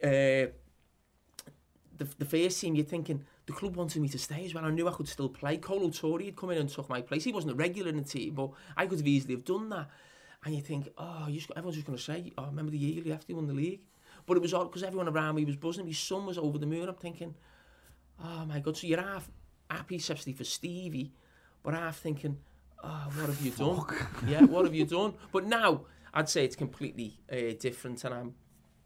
uh, 0.03 0.49
the, 1.97 2.07
the 2.17 2.25
first 2.25 2.59
team, 2.59 2.75
you're 2.75 2.85
thinking, 2.85 3.23
the 3.45 3.53
club 3.53 3.75
wanted 3.75 4.01
me 4.01 4.07
to 4.09 4.17
stay 4.17 4.45
as 4.45 4.53
well. 4.53 4.65
I 4.65 4.69
knew 4.69 4.87
I 4.87 4.91
could 4.91 5.07
still 5.07 5.29
play. 5.29 5.57
Kolo 5.57 5.89
Touré 5.89 6.25
had 6.25 6.35
come 6.35 6.51
in 6.51 6.57
and 6.57 6.69
took 6.69 6.89
my 6.89 7.01
place. 7.01 7.23
He 7.23 7.33
wasn't 7.33 7.53
a 7.53 7.55
regular 7.55 7.89
in 7.89 7.97
the 7.97 8.03
team, 8.03 8.33
but 8.33 8.51
I 8.75 8.85
could 8.85 8.99
have 8.99 9.07
easily 9.07 9.35
have 9.35 9.45
done 9.45 9.69
that. 9.69 9.89
And 10.45 10.55
you 10.55 10.61
think, 10.61 10.89
oh, 10.97 11.27
you 11.27 11.39
just, 11.39 11.51
everyone's 11.51 11.75
just 11.75 11.87
going 11.87 11.97
to 11.97 12.03
say, 12.03 12.31
oh, 12.37 12.45
remember 12.45 12.71
the 12.71 12.77
year 12.77 13.03
you 13.03 13.09
left, 13.09 13.29
you 13.29 13.35
won 13.35 13.47
the 13.47 13.53
league? 13.53 13.81
But 14.25 14.37
it 14.37 14.41
was 14.41 14.53
all 14.53 14.65
because 14.65 14.83
everyone 14.83 15.07
around 15.09 15.35
me 15.35 15.45
was 15.45 15.55
buzzing. 15.55 15.85
My 15.85 15.91
son 15.91 16.25
was 16.25 16.37
over 16.37 16.57
the 16.57 16.65
moon. 16.65 16.87
I'm 16.87 16.95
thinking, 16.95 17.35
oh 18.23 18.45
my 18.45 18.59
God. 18.59 18.77
So 18.77 18.87
you're 18.87 19.01
half 19.01 19.29
happy, 19.69 19.97
especially 19.97 20.33
for 20.33 20.43
Stevie, 20.43 21.11
but 21.63 21.73
half 21.73 21.97
thinking, 21.97 22.37
oh, 22.83 23.11
what 23.15 23.27
have 23.27 23.41
you 23.41 23.51
done? 23.57 23.85
yeah, 24.27 24.43
what 24.43 24.65
have 24.65 24.75
you 24.75 24.85
done? 24.85 25.13
But 25.31 25.45
now, 25.45 25.81
I'd 26.13 26.29
say 26.29 26.45
it's 26.45 26.55
completely 26.55 27.19
uh, 27.31 27.53
different, 27.59 28.03
and 28.03 28.13
I'm 28.13 28.35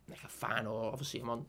like 0.09 0.23
a 0.23 0.29
fan, 0.29 0.65
or 0.65 0.91
obviously 0.91 1.19
I'm 1.19 1.29
on 1.29 1.45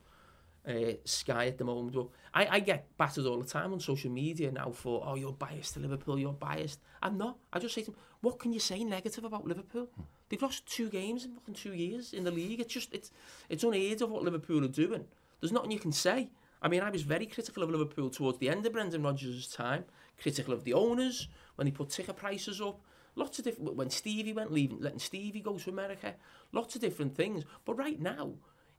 uh, 0.68 0.92
Sky 1.04 1.46
at 1.46 1.58
the 1.58 1.64
moment. 1.64 1.94
But 1.94 2.08
I, 2.34 2.56
I 2.56 2.60
get 2.60 2.96
battered 2.96 3.26
all 3.26 3.38
the 3.40 3.48
time 3.48 3.72
on 3.72 3.80
social 3.80 4.10
media 4.10 4.50
now 4.50 4.70
for, 4.70 5.02
oh, 5.06 5.14
you're 5.14 5.32
biased 5.32 5.74
to 5.74 5.80
Liverpool, 5.80 6.18
you're 6.18 6.32
biased. 6.32 6.80
I'm 7.02 7.16
not. 7.16 7.38
I 7.52 7.58
just 7.58 7.74
say 7.74 7.82
to 7.82 7.92
them, 7.92 8.00
what 8.20 8.38
can 8.38 8.52
you 8.52 8.60
say 8.60 8.82
negative 8.84 9.24
about 9.24 9.46
Liverpool? 9.46 9.88
They've 10.28 10.42
lost 10.42 10.66
two 10.66 10.88
games 10.90 11.24
in 11.24 11.32
fucking 11.32 11.54
two 11.54 11.72
years 11.72 12.12
in 12.12 12.24
the 12.24 12.30
league. 12.30 12.60
It's 12.60 12.72
just 12.72 12.92
it's 12.92 13.10
it's 13.48 13.64
unheard 13.64 14.02
of 14.02 14.10
what 14.10 14.22
Liverpool 14.22 14.64
are 14.64 14.68
doing. 14.68 15.04
There's 15.40 15.52
nothing 15.52 15.70
you 15.70 15.78
can 15.78 15.92
say. 15.92 16.28
I 16.60 16.68
mean, 16.68 16.82
I 16.82 16.90
was 16.90 17.02
very 17.02 17.26
critical 17.26 17.62
of 17.62 17.70
Liverpool 17.70 18.10
towards 18.10 18.38
the 18.38 18.50
end 18.50 18.66
of 18.66 18.72
Brendan 18.72 19.02
Rodgers' 19.02 19.48
time. 19.48 19.84
Critical 20.20 20.52
of 20.52 20.64
the 20.64 20.72
owners 20.72 21.28
when 21.54 21.66
they 21.66 21.70
put 21.70 21.90
ticket 21.90 22.16
prices 22.16 22.60
up. 22.60 22.80
Lots 23.14 23.38
of 23.38 23.44
different 23.44 23.74
when 23.76 23.90
Stevie 23.90 24.32
went 24.32 24.52
leaving, 24.52 24.80
letting 24.80 24.98
Stevie 24.98 25.40
go 25.40 25.56
to 25.56 25.70
America. 25.70 26.14
Lots 26.52 26.74
of 26.74 26.80
different 26.80 27.14
things. 27.14 27.44
But 27.64 27.74
right 27.74 28.00
now, 28.00 28.32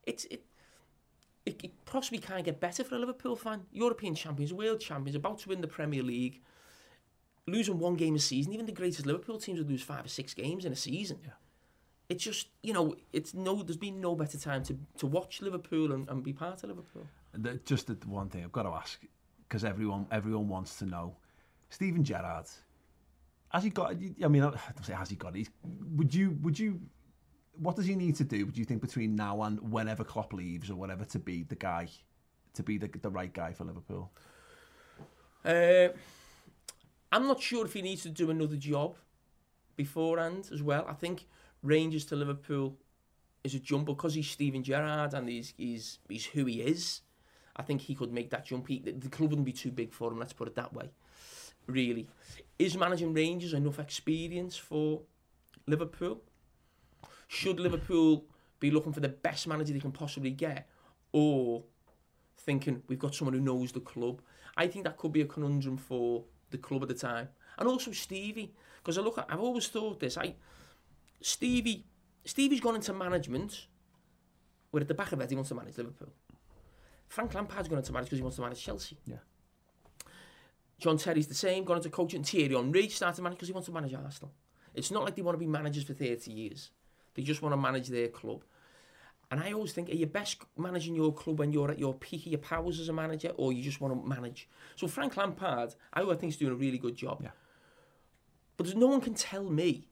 it's 0.06 0.26
it. 0.26 0.46
It, 1.46 1.64
it 1.64 1.86
possibly 1.86 2.20
can't 2.20 2.44
get 2.44 2.60
better 2.60 2.84
for 2.84 2.96
a 2.96 3.00
Liverpool 3.00 3.36
fan. 3.36 3.62
European 3.72 4.14
champions, 4.14 4.54
world 4.54 4.82
champions, 4.82 5.16
about 5.16 5.40
to 5.40 5.50
win 5.50 5.62
the 5.62 5.68
Premier 5.68 6.04
League. 6.04 6.42
Losing 7.50 7.80
one 7.80 7.96
game 7.96 8.16
a 8.16 8.20
season. 8.20 8.54
Even 8.54 8.66
the 8.66 8.72
greatest 8.72 9.06
Liverpool 9.06 9.40
teams 9.40 9.60
would 9.60 9.70
lose 9.70 9.82
five 9.82 10.06
or 10.06 10.10
six 10.10 10.34
games 10.34 10.66
in 10.66 10.72
a 10.72 10.76
season. 10.76 11.20
Yeah. 11.24 11.32
It's 12.10 12.24
just 12.24 12.48
you 12.64 12.74
know, 12.74 12.96
it's 13.14 13.34
no. 13.34 13.62
There's 13.62 13.78
been 13.78 14.02
no 14.02 14.16
better 14.16 14.38
time 14.38 14.64
to, 14.64 14.78
to 14.98 15.06
watch 15.06 15.42
Liverpool 15.42 15.92
and, 15.92 16.10
and 16.10 16.24
be 16.24 16.34
part 16.34 16.64
of 16.64 16.70
Liverpool. 16.70 17.08
The, 17.34 17.60
just 17.66 17.88
the 17.88 17.96
one 18.08 18.30
thing 18.30 18.44
I've 18.44 18.52
got 18.52 18.64
to 18.64 18.70
ask 18.70 19.00
because 19.48 19.64
everyone 19.64 20.08
everyone 20.12 20.48
wants 20.48 20.78
to 20.78 20.86
know. 20.86 21.16
Steven 21.70 22.04
Gerrard, 22.04 22.48
has 23.50 23.64
he 23.64 23.70
got? 23.70 23.92
I 24.24 24.28
mean, 24.28 24.44
I 24.44 24.50
don't 24.50 24.84
say 24.84 24.94
has 24.94 25.10
he 25.10 25.16
got? 25.16 25.36
He's, 25.36 25.50
would 25.96 26.14
you? 26.14 26.38
Would 26.42 26.58
you? 26.58 26.82
What 27.54 27.76
does 27.76 27.86
he 27.86 27.96
need 27.96 28.16
to 28.16 28.24
do? 28.24 28.46
Do 28.46 28.60
you 28.60 28.66
think 28.66 28.82
between 28.82 29.16
now 29.16 29.44
and 29.44 29.60
whenever 29.72 30.04
Klopp 30.04 30.34
leaves 30.34 30.70
or 30.70 30.76
whatever 30.76 31.06
to 31.06 31.20
be 31.20 31.44
the 31.44 31.56
guy, 31.56 31.90
to 32.54 32.64
be 32.64 32.78
the 32.78 32.90
the 33.02 33.10
right 33.10 33.34
guy 33.34 33.54
for 33.54 33.66
Liverpool? 33.66 34.12
Uh, 35.46 35.90
I'm 37.12 37.28
not 37.28 37.42
sure 37.42 37.66
if 37.66 37.74
he 37.74 37.82
needs 37.82 38.04
to 38.04 38.10
do 38.10 38.30
another 38.30 38.56
job 38.56 38.98
beforehand 39.76 40.50
as 40.54 40.62
well. 40.62 40.86
I 40.88 40.94
think 40.94 41.28
Rangers 41.64 42.06
to 42.06 42.16
Liverpool 42.16 42.78
is 43.44 43.56
a 43.56 43.60
jump 43.60 43.86
because 43.86 44.14
he's 44.14 44.30
Steven 44.30 44.64
Gerrard 44.64 45.14
and 45.14 45.28
he's 45.28 45.54
he's 45.58 46.00
he's 46.08 46.26
who 46.26 46.46
he 46.46 46.62
is. 46.62 47.02
I 47.56 47.64
think 47.64 47.82
he 47.82 47.96
could 47.96 48.14
make 48.14 48.30
that 48.30 48.46
jump. 48.46 48.68
He, 48.68 48.80
the, 48.80 48.92
the 48.92 49.10
club 49.10 49.32
wouldn't 49.32 49.46
be 49.46 49.52
too 49.52 49.72
big 49.72 49.92
for 49.92 50.12
him, 50.12 50.20
let's 50.20 50.34
put 50.34 50.48
it 50.48 50.56
that 50.56 50.74
way. 50.74 50.92
Really. 51.68 52.08
Is 52.58 52.78
managing 52.78 53.14
Rangers 53.14 53.54
enough 53.54 53.80
experience 53.80 54.56
for 54.56 55.02
Liverpool? 55.68 56.22
Should 57.28 57.60
Liverpool 57.60 58.26
be 58.60 58.72
looking 58.72 58.94
for 58.94 59.02
the 59.02 59.10
best 59.10 59.48
manager 59.48 59.74
they 59.74 59.80
can 59.80 59.92
possibly 59.92 60.32
get? 60.32 60.68
Or 61.12 61.64
thinking 62.38 62.82
we've 62.88 63.00
got 63.00 63.14
someone 63.14 63.34
who 63.34 63.42
knows 63.42 63.72
the 63.72 63.82
club? 63.82 64.22
I 64.56 64.68
think 64.68 64.86
that 64.86 64.98
could 64.98 65.12
be 65.12 65.22
a 65.22 65.26
conundrum 65.26 65.78
for 65.78 66.24
the 66.52 66.58
club 66.58 66.84
at 66.84 66.88
the 66.88 66.94
time. 66.94 67.30
And 67.58 67.68
also 67.68 67.92
Stevie, 67.92 68.54
because 68.78 68.98
I 68.98 69.02
look 69.02 69.18
at, 69.18 69.28
I've 69.30 69.40
always 69.40 69.68
thought 69.68 70.00
this, 70.00 70.18
I, 70.18 70.36
Stevie, 71.22 71.86
Stevie's 72.26 72.62
gone 72.62 72.76
into 72.76 72.94
management, 72.94 73.68
where 74.72 74.82
at 74.82 74.88
the 74.88 74.94
back 74.94 75.12
of 75.12 75.20
it 75.22 75.30
he 75.30 75.36
wants 75.36 75.50
to 75.50 75.56
manage 75.56 75.78
Liverpool. 75.78 76.14
Frank 77.08 77.34
Lampard's 77.34 77.68
gone 77.68 77.80
into 77.80 77.92
manage 77.92 78.08
because 78.08 78.20
he 78.20 78.24
wants 78.24 78.36
to 78.38 78.44
manage 78.44 78.64
Chelsea. 78.64 78.98
Yeah. 79.06 79.18
John 80.80 80.98
Terry's 80.98 81.28
the 81.28 81.34
same, 81.34 81.66
gone 81.66 81.78
into 81.78 81.90
coaching. 81.90 82.24
Thierry 82.24 82.56
Henry 82.56 82.88
started 82.88 83.18
to 83.18 83.22
manage 83.22 83.38
because 83.38 83.50
he 83.50 83.54
wants 83.54 83.66
to 83.68 83.74
manage 83.74 83.94
Arsenal. 83.94 84.32
It's 84.74 84.92
not 84.92 85.04
like 85.04 85.16
they 85.16 85.22
want 85.22 85.36
to 85.36 85.40
be 85.40 85.48
managers 85.48 85.84
for 85.84 85.94
30 85.94 86.32
years. 86.32 86.70
They 87.16 87.24
just 87.24 87.42
want 87.42 87.54
to 87.54 87.58
manage 87.58 87.90
their 87.90 88.08
club. 88.08 88.44
And 89.32 89.40
I 89.40 89.52
always 89.52 89.74
think, 89.74 89.90
are 89.90 89.96
you 89.96 90.08
best 90.08 90.42
managing 90.58 90.96
your 90.96 91.14
club 91.14 91.38
when 91.38 91.52
you're 91.52 91.70
at 91.70 91.78
your 91.78 91.94
peak 91.94 92.26
of 92.26 92.32
your 92.32 92.40
powers 92.40 92.80
as 92.80 92.90
a 92.90 92.94
manager, 92.94 93.32
or 93.36 93.54
you 93.54 93.62
just 93.62 93.80
want 93.80 93.94
to 93.94 94.08
manage? 94.08 94.50
So 94.76 94.88
Frank 94.88 95.18
Lampard, 95.18 95.76
I 95.94 96.04
think 96.04 96.24
he's 96.24 96.38
doing 96.38 96.54
a 96.54 96.56
really 96.56 96.80
good 96.80 96.96
job. 96.96 97.22
Yeah. 97.22 97.30
But 98.58 98.76
no 98.76 98.88
one 98.88 99.02
can 99.02 99.14
tell 99.14 99.44
me 99.44 99.88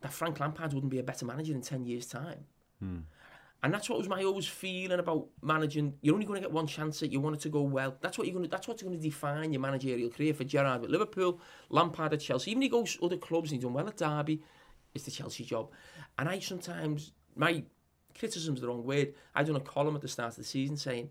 that 0.00 0.12
Frank 0.12 0.38
Lampard 0.38 0.72
wouldn't 0.72 0.90
be 0.90 0.98
a 0.98 1.02
better 1.02 1.26
manager 1.26 1.52
in 1.52 1.60
10 1.60 1.84
years' 1.84 2.06
time. 2.06 2.44
Hmm. 2.78 2.98
And 3.64 3.72
that's 3.72 3.88
what 3.88 3.98
was 3.98 4.08
my 4.08 4.24
always 4.24 4.46
feeling 4.46 4.98
about 4.98 5.28
managing. 5.40 5.94
You're 6.00 6.14
only 6.14 6.26
going 6.26 6.40
to 6.40 6.48
get 6.48 6.52
one 6.52 6.66
chance 6.66 7.00
at. 7.02 7.12
You 7.12 7.20
want 7.20 7.36
it 7.36 7.42
to 7.42 7.48
go 7.48 7.62
well. 7.62 7.96
That's 8.00 8.18
what 8.18 8.26
you're 8.26 8.34
going 8.34 8.44
to. 8.44 8.50
That's 8.50 8.66
what's 8.66 8.82
going 8.82 8.96
to 8.96 9.02
define 9.02 9.52
your 9.52 9.60
managerial 9.60 10.10
career 10.10 10.34
for 10.34 10.42
Gerrard 10.42 10.80
with 10.80 10.90
Liverpool, 10.90 11.40
Lampard 11.68 12.12
at 12.12 12.20
Chelsea. 12.20 12.50
Even 12.50 12.62
if 12.64 12.66
he 12.66 12.70
goes 12.70 12.98
other 13.00 13.16
clubs 13.16 13.52
and 13.52 13.58
he's 13.58 13.64
done 13.64 13.74
well 13.74 13.86
at 13.86 13.96
Derby, 13.96 14.42
it's 14.94 15.04
the 15.04 15.12
Chelsea 15.12 15.44
job. 15.44 15.70
And 16.18 16.28
I 16.28 16.40
sometimes 16.40 17.12
my 17.36 17.62
criticism's 18.18 18.60
the 18.60 18.68
wrong 18.68 18.84
word. 18.84 19.14
I 19.34 19.42
done 19.42 19.56
a 19.56 19.60
column 19.60 19.94
at 19.96 20.02
the 20.02 20.08
start 20.08 20.30
of 20.30 20.36
the 20.36 20.44
season 20.44 20.76
saying, 20.76 21.10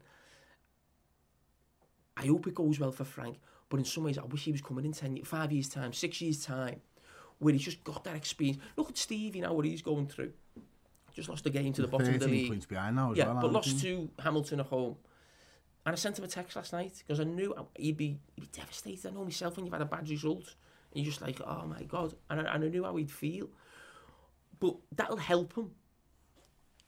I 2.17 2.25
hope 2.27 2.47
it 2.47 2.55
goes 2.55 2.79
well 2.79 2.91
for 2.91 3.03
Frank, 3.03 3.39
but 3.69 3.77
in 3.77 3.85
some 3.85 4.03
ways 4.03 4.17
I 4.17 4.23
wish 4.23 4.43
he 4.43 4.51
was 4.51 4.61
coming 4.61 4.85
in 4.85 4.91
10, 4.91 5.23
five 5.23 5.51
years 5.51 5.69
time, 5.69 5.93
six 5.93 6.21
years 6.21 6.43
time, 6.45 6.81
where 7.39 7.53
he's 7.53 7.63
just 7.63 7.83
got 7.83 8.03
that 8.03 8.15
experience. 8.15 8.59
Look 8.75 8.89
at 8.89 8.97
Stevie 8.97 9.41
now, 9.41 9.53
what 9.53 9.65
he's 9.65 9.81
going 9.81 10.07
through. 10.07 10.33
Just 11.13 11.29
lost 11.29 11.45
a 11.45 11.49
game 11.49 11.73
to 11.73 11.81
the 11.81 11.87
bottom 11.87 12.07
of 12.07 12.13
the 12.13 12.19
13 12.19 12.33
league. 12.33 12.49
points 12.49 12.65
behind 12.65 12.95
now 12.95 13.13
Yeah, 13.13 13.27
well. 13.33 13.41
but 13.41 13.51
lost 13.51 13.81
to 13.81 14.09
Hamilton 14.19 14.59
at 14.61 14.67
home. 14.67 14.95
And 15.85 15.93
I 15.93 15.95
sent 15.95 16.17
him 16.19 16.23
a 16.23 16.27
text 16.27 16.55
last 16.55 16.73
night 16.73 16.93
because 16.99 17.19
I 17.19 17.23
knew 17.23 17.53
uh, 17.53 17.63
he'd 17.75 17.97
be, 17.97 18.17
he'd 18.35 18.41
be 18.41 18.47
devastated. 18.51 19.07
I 19.07 19.11
know 19.11 19.23
myself 19.23 19.55
when 19.57 19.65
you've 19.65 19.73
had 19.73 19.81
a 19.81 19.85
bad 19.85 20.09
result. 20.09 20.55
And 20.93 21.03
you're 21.03 21.05
just 21.11 21.21
like, 21.21 21.41
oh 21.41 21.65
my 21.65 21.83
God. 21.83 22.13
And 22.29 22.41
I, 22.47 22.53
and 22.53 22.63
I 22.63 22.67
knew 22.67 22.83
how 22.83 22.95
he'd 22.95 23.11
feel. 23.11 23.49
But 24.59 24.75
that'll 24.95 25.17
help 25.17 25.55
him 25.55 25.71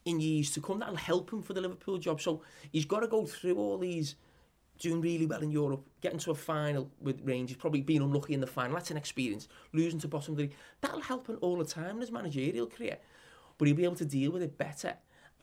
in 0.06 0.20
years 0.20 0.51
to 0.51 0.62
come. 0.62 0.80
That'll 0.80 0.95
help 0.95 1.32
him 1.32 1.41
for 1.41 1.54
the 1.54 1.62
Liverpool 1.62 1.97
job. 1.97 2.22
So 2.22 2.41
he's 2.72 2.86
got 2.86 3.01
to 3.01 3.08
go 3.08 3.26
through 3.26 3.56
all 3.56 3.78
these, 3.78 4.16
doing 4.80 5.01
really 5.01 5.26
well 5.26 5.41
in 5.41 5.51
Europe, 5.51 5.86
getting 6.01 6.20
to 6.20 6.32
a 6.32 6.36
final 6.36 6.89
with 7.01 7.22
Rangers, 7.24 7.58
probably 7.58 7.82
being 7.82 8.01
unlucky 8.01 8.34
in 8.34 8.41
the 8.41 8.47
final. 8.47 8.76
That's 8.76 8.91
an 8.91 8.97
experience. 8.97 9.47
Losing 9.72 9.99
to 9.99 10.08
bottom 10.08 10.36
league. 10.36 10.54
That'll 10.82 11.01
help 11.01 11.28
him 11.28 11.38
all 11.41 11.58
the 11.58 11.66
time 11.66 11.95
in 11.95 12.01
his 12.01 12.12
managerial 12.12 12.68
career. 12.68 12.97
But 13.58 13.68
he'll 13.68 13.78
be 13.78 13.84
able 13.84 13.95
to 13.95 14.06
deal 14.06 14.32
with 14.32 14.41
it 14.41 14.58
better. 14.58 14.95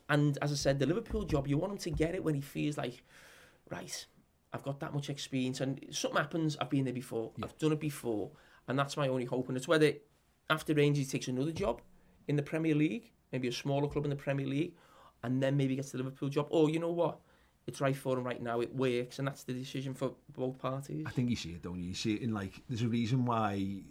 And 0.08 0.36
as 0.42 0.50
I 0.50 0.56
said, 0.56 0.78
the 0.78 0.86
Liverpool 0.86 1.24
job, 1.24 1.46
you 1.46 1.56
want 1.56 1.72
him 1.72 1.78
to 1.78 1.90
get 1.90 2.14
it 2.14 2.24
when 2.24 2.34
he 2.34 2.40
feels 2.40 2.76
like, 2.76 3.02
right, 3.70 4.06
I've 4.52 4.64
got 4.64 4.80
that 4.80 4.92
much 4.92 5.08
experience 5.08 5.60
and 5.60 5.84
something 5.90 6.18
happens, 6.18 6.56
I've 6.60 6.70
been 6.70 6.84
there 6.84 6.92
before, 6.92 7.30
I've 7.42 7.56
done 7.58 7.70
it 7.70 7.78
before, 7.80 8.32
and 8.66 8.76
that's 8.76 8.96
my 8.96 9.06
only 9.06 9.24
hope. 9.24 9.48
And 9.48 9.56
it's 9.56 9.68
whether 9.68 9.92
after 10.50 10.74
Rangers 10.74 11.06
he 11.06 11.10
takes 11.10 11.28
another 11.28 11.52
job 11.52 11.80
in 12.26 12.34
the 12.34 12.42
Premier 12.42 12.74
League, 12.74 13.12
maybe 13.32 13.48
a 13.48 13.52
smaller 13.52 13.88
club 13.88 14.04
in 14.04 14.10
the 14.10 14.16
Premier 14.16 14.46
League, 14.46 14.74
and 15.22 15.42
then 15.42 15.56
maybe 15.56 15.76
gets 15.76 15.92
the 15.92 15.98
Liverpool 15.98 16.28
job. 16.28 16.46
Or 16.50 16.70
you 16.70 16.78
know 16.78 16.90
what? 16.90 17.20
It's 17.66 17.80
right 17.80 17.94
for 17.94 18.18
him 18.18 18.24
right 18.24 18.42
now. 18.42 18.60
It 18.60 18.74
works, 18.74 19.18
and 19.18 19.28
that's 19.28 19.44
the 19.44 19.52
decision 19.52 19.94
for 19.94 20.12
both 20.36 20.58
parties. 20.58 21.04
I 21.06 21.10
think 21.10 21.30
you 21.30 21.36
see 21.36 21.50
it, 21.50 21.62
don't 21.62 21.78
you? 21.78 21.88
You 21.88 21.94
see 21.94 22.14
it 22.14 22.22
in 22.22 22.32
like 22.32 22.62
there's 22.68 22.82
a 22.82 22.88
reason 22.88 23.24
why 23.24 23.82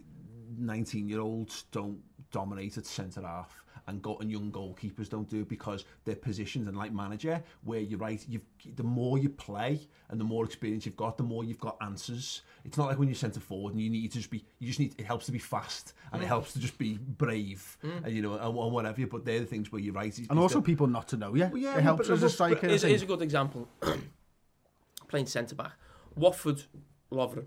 19-year-olds 0.59 1.65
don't 1.71 1.99
dominate 2.31 2.77
at 2.77 2.85
centre 2.85 3.21
half. 3.21 3.55
And 3.89 4.01
go 4.01 4.17
and 4.17 4.31
young 4.31 4.51
goalkeepers 4.51 5.09
don't 5.09 5.29
do 5.29 5.41
it 5.41 5.49
because 5.49 5.85
they're 6.05 6.15
positioned 6.15 6.67
and 6.67 6.77
like 6.77 6.93
manager 6.93 7.41
where 7.63 7.79
you're 7.79 7.99
right 7.99 8.23
you've 8.27 8.45
the 8.75 8.83
more 8.83 9.17
you 9.17 9.29
play 9.29 9.79
and 10.09 10.19
the 10.19 10.23
more 10.23 10.45
experience 10.45 10.85
you've 10.85 10.97
got 10.97 11.17
the 11.17 11.23
more 11.23 11.43
you've 11.43 11.59
got 11.59 11.77
answers 11.81 12.41
it's 12.65 12.77
not 12.77 12.87
like 12.87 12.99
when 12.99 13.07
you're 13.07 13.15
centre 13.15 13.39
forward 13.39 13.73
and 13.73 13.81
you 13.81 13.89
need 13.89 14.11
to 14.11 14.17
just 14.17 14.29
be 14.29 14.43
you 14.59 14.67
just 14.67 14.79
need 14.79 14.93
it 14.97 15.05
helps 15.05 15.25
to 15.25 15.31
be 15.31 15.39
fast 15.39 15.93
and 16.11 16.21
it 16.21 16.25
mm. 16.25 16.29
helps 16.29 16.53
to 16.53 16.59
just 16.59 16.77
be 16.77 16.97
brave 16.97 17.77
mm. 17.83 18.05
and 18.05 18.15
you 18.15 18.21
know 18.21 18.33
and, 18.33 18.43
and 18.43 18.71
whatever 18.71 19.05
but 19.07 19.25
they're 19.25 19.39
the 19.39 19.45
things 19.45 19.71
where 19.71 19.81
you're 19.81 19.93
right 19.93 20.09
it's- 20.19 20.29
And 20.29 20.37
it's 20.37 20.53
also 20.53 20.61
people 20.61 20.87
not 20.87 21.07
to 21.09 21.17
know 21.17 21.35
you. 21.35 21.45
Well, 21.45 21.57
yeah, 21.57 21.77
it 21.77 21.83
helps 21.83 22.07
but- 22.07 22.13
as 22.13 22.23
a 22.23 22.29
striker. 22.29 22.67
Here's, 22.67 22.83
here's 22.83 23.01
a 23.01 23.05
good 23.05 23.21
example. 23.21 23.67
Playing 25.07 25.25
centre 25.25 25.55
back. 25.55 25.73
Watford, 26.15 26.63
Lovren. 27.11 27.45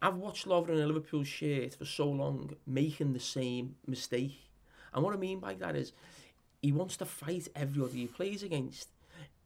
I've 0.00 0.16
watched 0.16 0.46
Lovren 0.46 0.70
in 0.70 0.80
a 0.80 0.86
Liverpool 0.86 1.24
shirt 1.24 1.74
for 1.74 1.84
so 1.84 2.08
long, 2.08 2.56
making 2.66 3.12
the 3.12 3.20
same 3.20 3.76
mistake. 3.86 4.47
And 4.94 5.04
what 5.04 5.14
I 5.14 5.18
mean 5.18 5.40
by 5.40 5.54
that 5.54 5.76
is, 5.76 5.92
he 6.62 6.72
wants 6.72 6.96
to 6.96 7.04
fight 7.04 7.48
everybody 7.54 8.00
he 8.00 8.06
plays 8.06 8.42
against. 8.42 8.88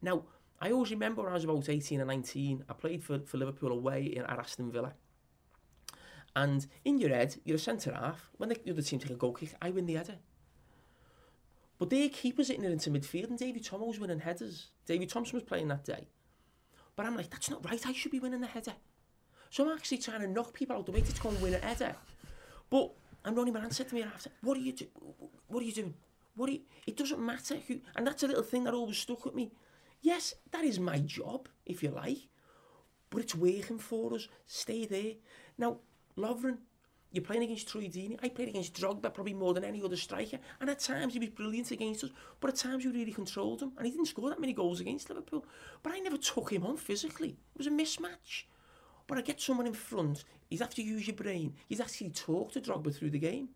Now, 0.00 0.24
I 0.60 0.70
always 0.70 0.90
remember 0.90 1.28
I 1.28 1.34
was 1.34 1.44
about 1.44 1.68
18 1.68 2.00
or 2.00 2.04
19, 2.04 2.64
I 2.68 2.72
played 2.72 3.02
for, 3.02 3.18
for 3.20 3.36
Liverpool 3.36 3.72
away 3.72 4.04
in, 4.04 4.22
at 4.22 4.38
Aston 4.38 4.70
Villa. 4.70 4.94
And 6.34 6.66
in 6.84 6.98
your 6.98 7.10
head, 7.10 7.36
you're 7.44 7.56
a 7.56 7.60
centre 7.60 7.92
half. 7.92 8.30
When 8.38 8.48
the 8.48 8.70
other 8.70 8.80
team 8.80 8.98
take 8.98 9.10
a 9.10 9.14
goal 9.14 9.32
kick, 9.32 9.54
I 9.60 9.70
win 9.70 9.86
the 9.86 9.94
header. 9.94 10.16
But 11.78 11.90
their 11.90 12.08
keeper's 12.08 12.48
hitting 12.48 12.64
it 12.64 12.70
into 12.70 12.90
midfield 12.90 13.30
and 13.30 13.38
Davy 13.38 13.60
Thomas 13.60 13.88
was 13.88 13.98
winning 13.98 14.20
headers. 14.20 14.68
Davy 14.86 15.04
Thompson 15.04 15.34
was 15.34 15.42
playing 15.42 15.68
that 15.68 15.84
day. 15.84 16.06
But 16.94 17.06
I'm 17.06 17.16
like, 17.16 17.30
that's 17.30 17.50
not 17.50 17.64
right. 17.68 17.84
I 17.86 17.92
should 17.92 18.12
be 18.12 18.20
winning 18.20 18.40
the 18.40 18.46
header. 18.46 18.74
So 19.50 19.64
I'm 19.64 19.76
actually 19.76 19.98
trying 19.98 20.20
to 20.20 20.28
knock 20.28 20.54
people 20.54 20.76
out 20.76 20.86
the 20.86 20.92
way 20.92 21.00
to 21.00 21.20
go 21.20 21.30
and 21.30 21.42
win 21.42 21.54
a 21.54 21.58
header. 21.58 21.96
But 22.70 22.92
And 23.24 23.36
Ronnie 23.36 23.50
Moran 23.50 23.70
said 23.70 23.88
to 23.88 23.94
me 23.94 24.02
after, 24.02 24.30
what 24.40 24.56
are 24.56 24.60
you 24.60 24.72
do 24.72 24.86
what 25.48 25.62
are 25.62 25.66
you 25.66 25.72
doing? 25.72 25.94
What 26.34 26.48
are 26.48 26.52
you 26.52 26.60
it 26.86 26.96
doesn't 26.96 27.20
matter 27.20 27.56
who 27.68 27.80
and 27.94 28.06
that's 28.06 28.22
a 28.22 28.26
little 28.26 28.42
thing 28.42 28.64
that 28.64 28.74
always 28.74 28.98
stuck 28.98 29.24
with 29.24 29.34
me. 29.34 29.52
Yes, 30.00 30.34
that 30.50 30.64
is 30.64 30.80
my 30.80 30.98
job, 30.98 31.48
if 31.64 31.82
you 31.82 31.90
like. 31.90 32.28
But 33.10 33.22
it's 33.22 33.34
working 33.34 33.78
for 33.78 34.14
us. 34.14 34.26
Stay 34.46 34.84
there. 34.84 35.12
Now, 35.56 35.78
Lovren, 36.18 36.58
you're 37.12 37.22
playing 37.22 37.44
against 37.44 37.68
Troy 37.68 37.90
I 38.22 38.28
played 38.30 38.48
against 38.48 38.74
Drogba 38.74 39.12
probably 39.12 39.34
more 39.34 39.52
than 39.52 39.64
any 39.64 39.82
other 39.82 39.96
striker. 39.96 40.38
And 40.60 40.70
at 40.70 40.80
times 40.80 41.12
he 41.12 41.18
was 41.18 41.28
brilliant 41.28 41.70
against 41.70 42.04
us, 42.04 42.10
but 42.40 42.50
at 42.50 42.56
times 42.56 42.84
we 42.84 42.90
really 42.90 43.12
controlled 43.12 43.62
him. 43.62 43.72
And 43.76 43.86
he 43.86 43.92
didn't 43.92 44.06
score 44.06 44.30
that 44.30 44.40
many 44.40 44.54
goals 44.54 44.80
against 44.80 45.10
Liverpool. 45.10 45.44
But 45.82 45.92
I 45.92 45.98
never 45.98 46.16
took 46.16 46.50
him 46.50 46.64
on 46.64 46.78
physically. 46.78 47.36
It 47.54 47.58
was 47.58 47.66
a 47.66 47.70
mismatch. 47.70 48.44
But 49.12 49.18
I 49.18 49.22
get 49.24 49.42
someone 49.42 49.66
in 49.66 49.74
front, 49.74 50.24
he's 50.48 50.60
have 50.60 50.74
to 50.74 50.82
use 50.82 51.06
your 51.06 51.14
brain. 51.14 51.52
He's 51.68 51.82
actually 51.82 52.08
talk 52.08 52.50
to 52.52 52.62
Drogba 52.62 52.96
through 52.96 53.10
the 53.10 53.18
game. 53.18 53.50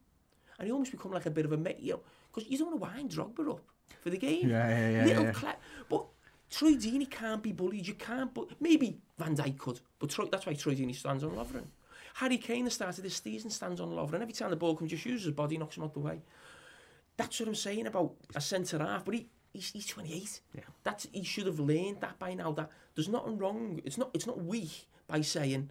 And 0.59 0.67
he 0.69 0.71
almost 0.71 0.91
become 0.91 1.13
like 1.13 1.25
a 1.25 1.31
bit 1.31 1.47
of 1.47 1.53
a 1.53 1.75
you 1.79 1.95
know, 1.95 2.01
because 2.31 2.47
you 2.51 2.59
don't 2.59 2.79
want 2.79 2.79
to 2.79 2.99
wind 2.99 3.11
Drogba 3.11 3.53
up 3.53 3.63
for 4.03 4.11
the 4.11 4.19
game. 4.19 4.51
Yeah, 4.51 4.69
yeah, 4.69 4.91
yeah, 4.91 5.05
Little 5.07 5.25
yeah. 5.25 5.33
cla- 5.33 5.57
but 5.89 6.05
Troy 6.51 6.73
Deeney 6.73 7.11
can't 7.11 7.43
be 7.43 7.53
bullied. 7.53 7.87
You 7.87 7.95
can't, 7.95 8.35
but 8.35 8.49
maybe 8.61 8.99
Van 9.17 9.35
Dijk 9.35 9.57
could. 9.57 9.81
But 9.99 10.11
Troy, 10.11 10.27
that's 10.31 10.45
why 10.45 10.53
Troy 10.53 10.75
Deeney 10.75 10.95
stands 10.95 11.25
on 11.25 11.31
Lovren. 11.31 11.65
Harry 12.17 12.37
Kane, 12.37 12.67
the 12.67 12.71
start 12.71 12.99
of 12.99 13.03
this 13.05 13.17
season, 13.17 13.49
stands 13.49 13.81
on 13.81 13.93
Lovren. 13.93 14.21
Every 14.21 14.35
time 14.35 14.51
the 14.51 14.57
ball 14.57 14.77
comes, 14.77 14.91
just 14.91 15.07
uses 15.07 15.25
his 15.25 15.35
body, 15.35 15.57
knocks 15.57 15.79
him 15.79 15.85
out 15.85 15.95
the 15.95 16.01
way. 16.01 16.21
That's 17.17 17.41
what 17.41 17.49
I'm 17.49 17.55
saying 17.55 17.87
about 17.87 18.13
a 18.35 18.43
centre 18.43 18.79
half. 18.79 19.07
But 19.07 19.15
he, 19.15 19.29
he's, 19.55 19.71
he's 19.71 19.87
28. 19.87 20.39
Yeah. 20.55 20.61
That's 20.85 21.07
he 21.13 21.23
should 21.23 21.47
have 21.47 21.61
learned 21.61 22.03
that 22.03 22.19
by 22.19 22.35
now. 22.35 22.53
That 22.53 22.71
there's 22.95 23.09
nothing 23.09 23.39
wrong. 23.39 23.81
It's 23.87 23.97
not 23.97 24.11
it's 24.13 24.27
not 24.27 24.45
weak 24.45 24.87
by 25.07 25.21
saying 25.21 25.71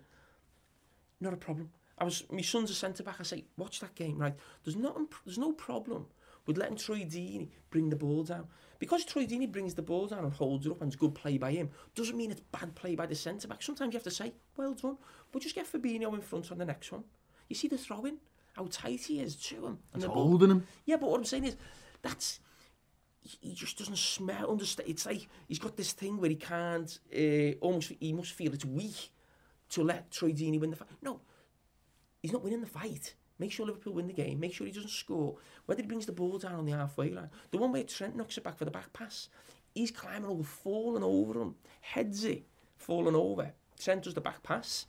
not 1.20 1.34
a 1.34 1.38
problem. 1.38 1.72
I 1.98 2.04
was 2.04 2.24
my 2.30 2.42
son's 2.42 2.72
a 2.72 2.76
centre 2.76 3.04
back. 3.04 3.18
I 3.20 3.24
say 3.24 3.46
watch 3.58 3.80
that 3.80 3.96
game 3.96 4.18
right. 4.18 4.36
There's 4.64 4.76
nothing. 4.76 5.08
There's 5.26 5.38
no 5.38 5.54
problem 5.54 6.08
with 6.46 6.58
letting 6.58 6.78
Troy 6.78 7.00
Deeney 7.00 7.50
bring 7.70 7.90
the 7.90 7.96
ball 7.96 8.24
down 8.24 8.48
because 8.80 9.06
Troy 9.06 9.26
Deeney 9.26 9.52
brings 9.52 9.74
the 9.74 9.82
ball 9.82 10.08
down 10.08 10.26
and 10.26 10.34
holds 10.34 10.66
it 10.66 10.72
up 10.72 10.82
and 10.82 10.90
it's 10.90 11.00
good 11.00 11.16
play 11.16 11.38
by 11.38 11.52
him. 11.52 11.70
Doesn't 11.96 12.18
mean 12.18 12.32
it's 12.32 12.42
bad 12.42 12.76
play 12.76 12.96
by 12.96 13.06
the 13.06 13.16
centre 13.16 13.48
back. 13.48 13.64
Sometimes 13.64 13.94
you 13.94 13.98
have 13.98 14.04
to 14.04 14.12
say 14.12 14.34
well 14.58 14.74
done, 14.74 14.98
but 15.32 15.42
just 15.42 15.56
get 15.56 15.72
Fabinho 15.72 16.14
in 16.14 16.22
front 16.22 16.52
on 16.52 16.58
the 16.58 16.66
next 16.66 16.92
one. 16.92 17.04
You 17.50 17.56
see 17.56 17.68
the 17.68 17.78
throwing, 17.78 18.18
how 18.54 18.68
tight 18.70 19.02
he 19.02 19.22
is 19.22 19.36
to 19.36 19.68
him, 19.68 19.80
and 19.94 20.02
the 20.02 20.08
ball- 20.08 20.28
holding 20.28 20.52
him. 20.52 20.68
yeah, 20.86 20.98
but 20.98 21.10
what 21.10 21.18
I'm 21.18 21.26
saying 21.26 21.46
is, 21.46 21.56
that's 22.02 22.40
he 23.22 23.38
he 23.42 23.54
just 23.54 23.78
doesn't 23.78 23.98
smell. 23.98 24.52
Understand? 24.52 24.90
It's 24.90 25.06
like 25.06 25.28
he's 25.48 25.60
got 25.60 25.78
this 25.78 25.94
thing 25.94 26.20
where 26.20 26.30
he 26.30 26.36
can't. 26.36 27.00
Uh, 27.16 27.58
almost, 27.62 27.94
he 28.00 28.14
must 28.14 28.34
feel 28.34 28.54
it's 28.54 28.66
weak 28.66 29.12
to 29.70 29.84
let 29.84 30.12
Troy 30.12 30.32
Deeney 30.32 30.60
win 30.60 30.72
the 30.72 30.76
fight. 30.76 30.90
No, 31.02 31.22
he's 32.22 32.32
not 32.32 32.44
winning 32.44 32.62
the 32.62 32.68
fight. 32.68 33.16
Make 33.38 33.52
sure 33.52 33.66
Liverpool 33.66 33.94
win 33.94 34.08
the 34.08 34.14
game. 34.14 34.40
Make 34.40 34.54
sure 34.54 34.66
he 34.66 34.72
doesn't 34.72 34.90
score. 34.90 35.36
Whether 35.66 35.82
he 35.82 35.88
brings 35.88 36.06
the 36.06 36.14
ball 36.14 36.38
down 36.38 36.56
on 36.56 36.66
the 36.66 36.72
halfway 36.72 37.10
line, 37.12 37.30
the 37.52 37.58
one 37.58 37.72
where 37.72 37.84
Trent 37.84 38.16
knocks 38.16 38.38
it 38.38 38.44
back 38.44 38.58
for 38.58 38.66
the 38.66 38.72
back 38.72 38.94
pass, 38.94 39.30
he's 39.74 39.92
climbing 39.92 40.30
over, 40.30 40.44
falling 40.44 41.04
over 41.04 41.42
him, 41.42 41.56
heads 41.82 42.24
it, 42.24 42.46
falling 42.78 43.16
over. 43.16 43.52
Trent 43.78 44.04
does 44.04 44.14
the 44.14 44.22
back 44.22 44.42
pass, 44.42 44.86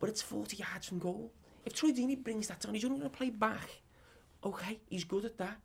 but 0.00 0.08
it's 0.08 0.22
40 0.22 0.56
yards 0.56 0.88
from 0.88 0.98
goal. 0.98 1.32
If 1.64 1.74
Troy 1.74 1.90
Deeney 1.90 2.22
brings 2.22 2.48
that 2.48 2.60
down, 2.60 2.74
he's 2.74 2.84
only 2.84 2.98
going 2.98 3.10
to 3.10 3.16
play 3.16 3.30
back. 3.30 3.82
Okay, 4.44 4.80
he's 4.90 5.04
good 5.04 5.24
at 5.24 5.38
that. 5.38 5.58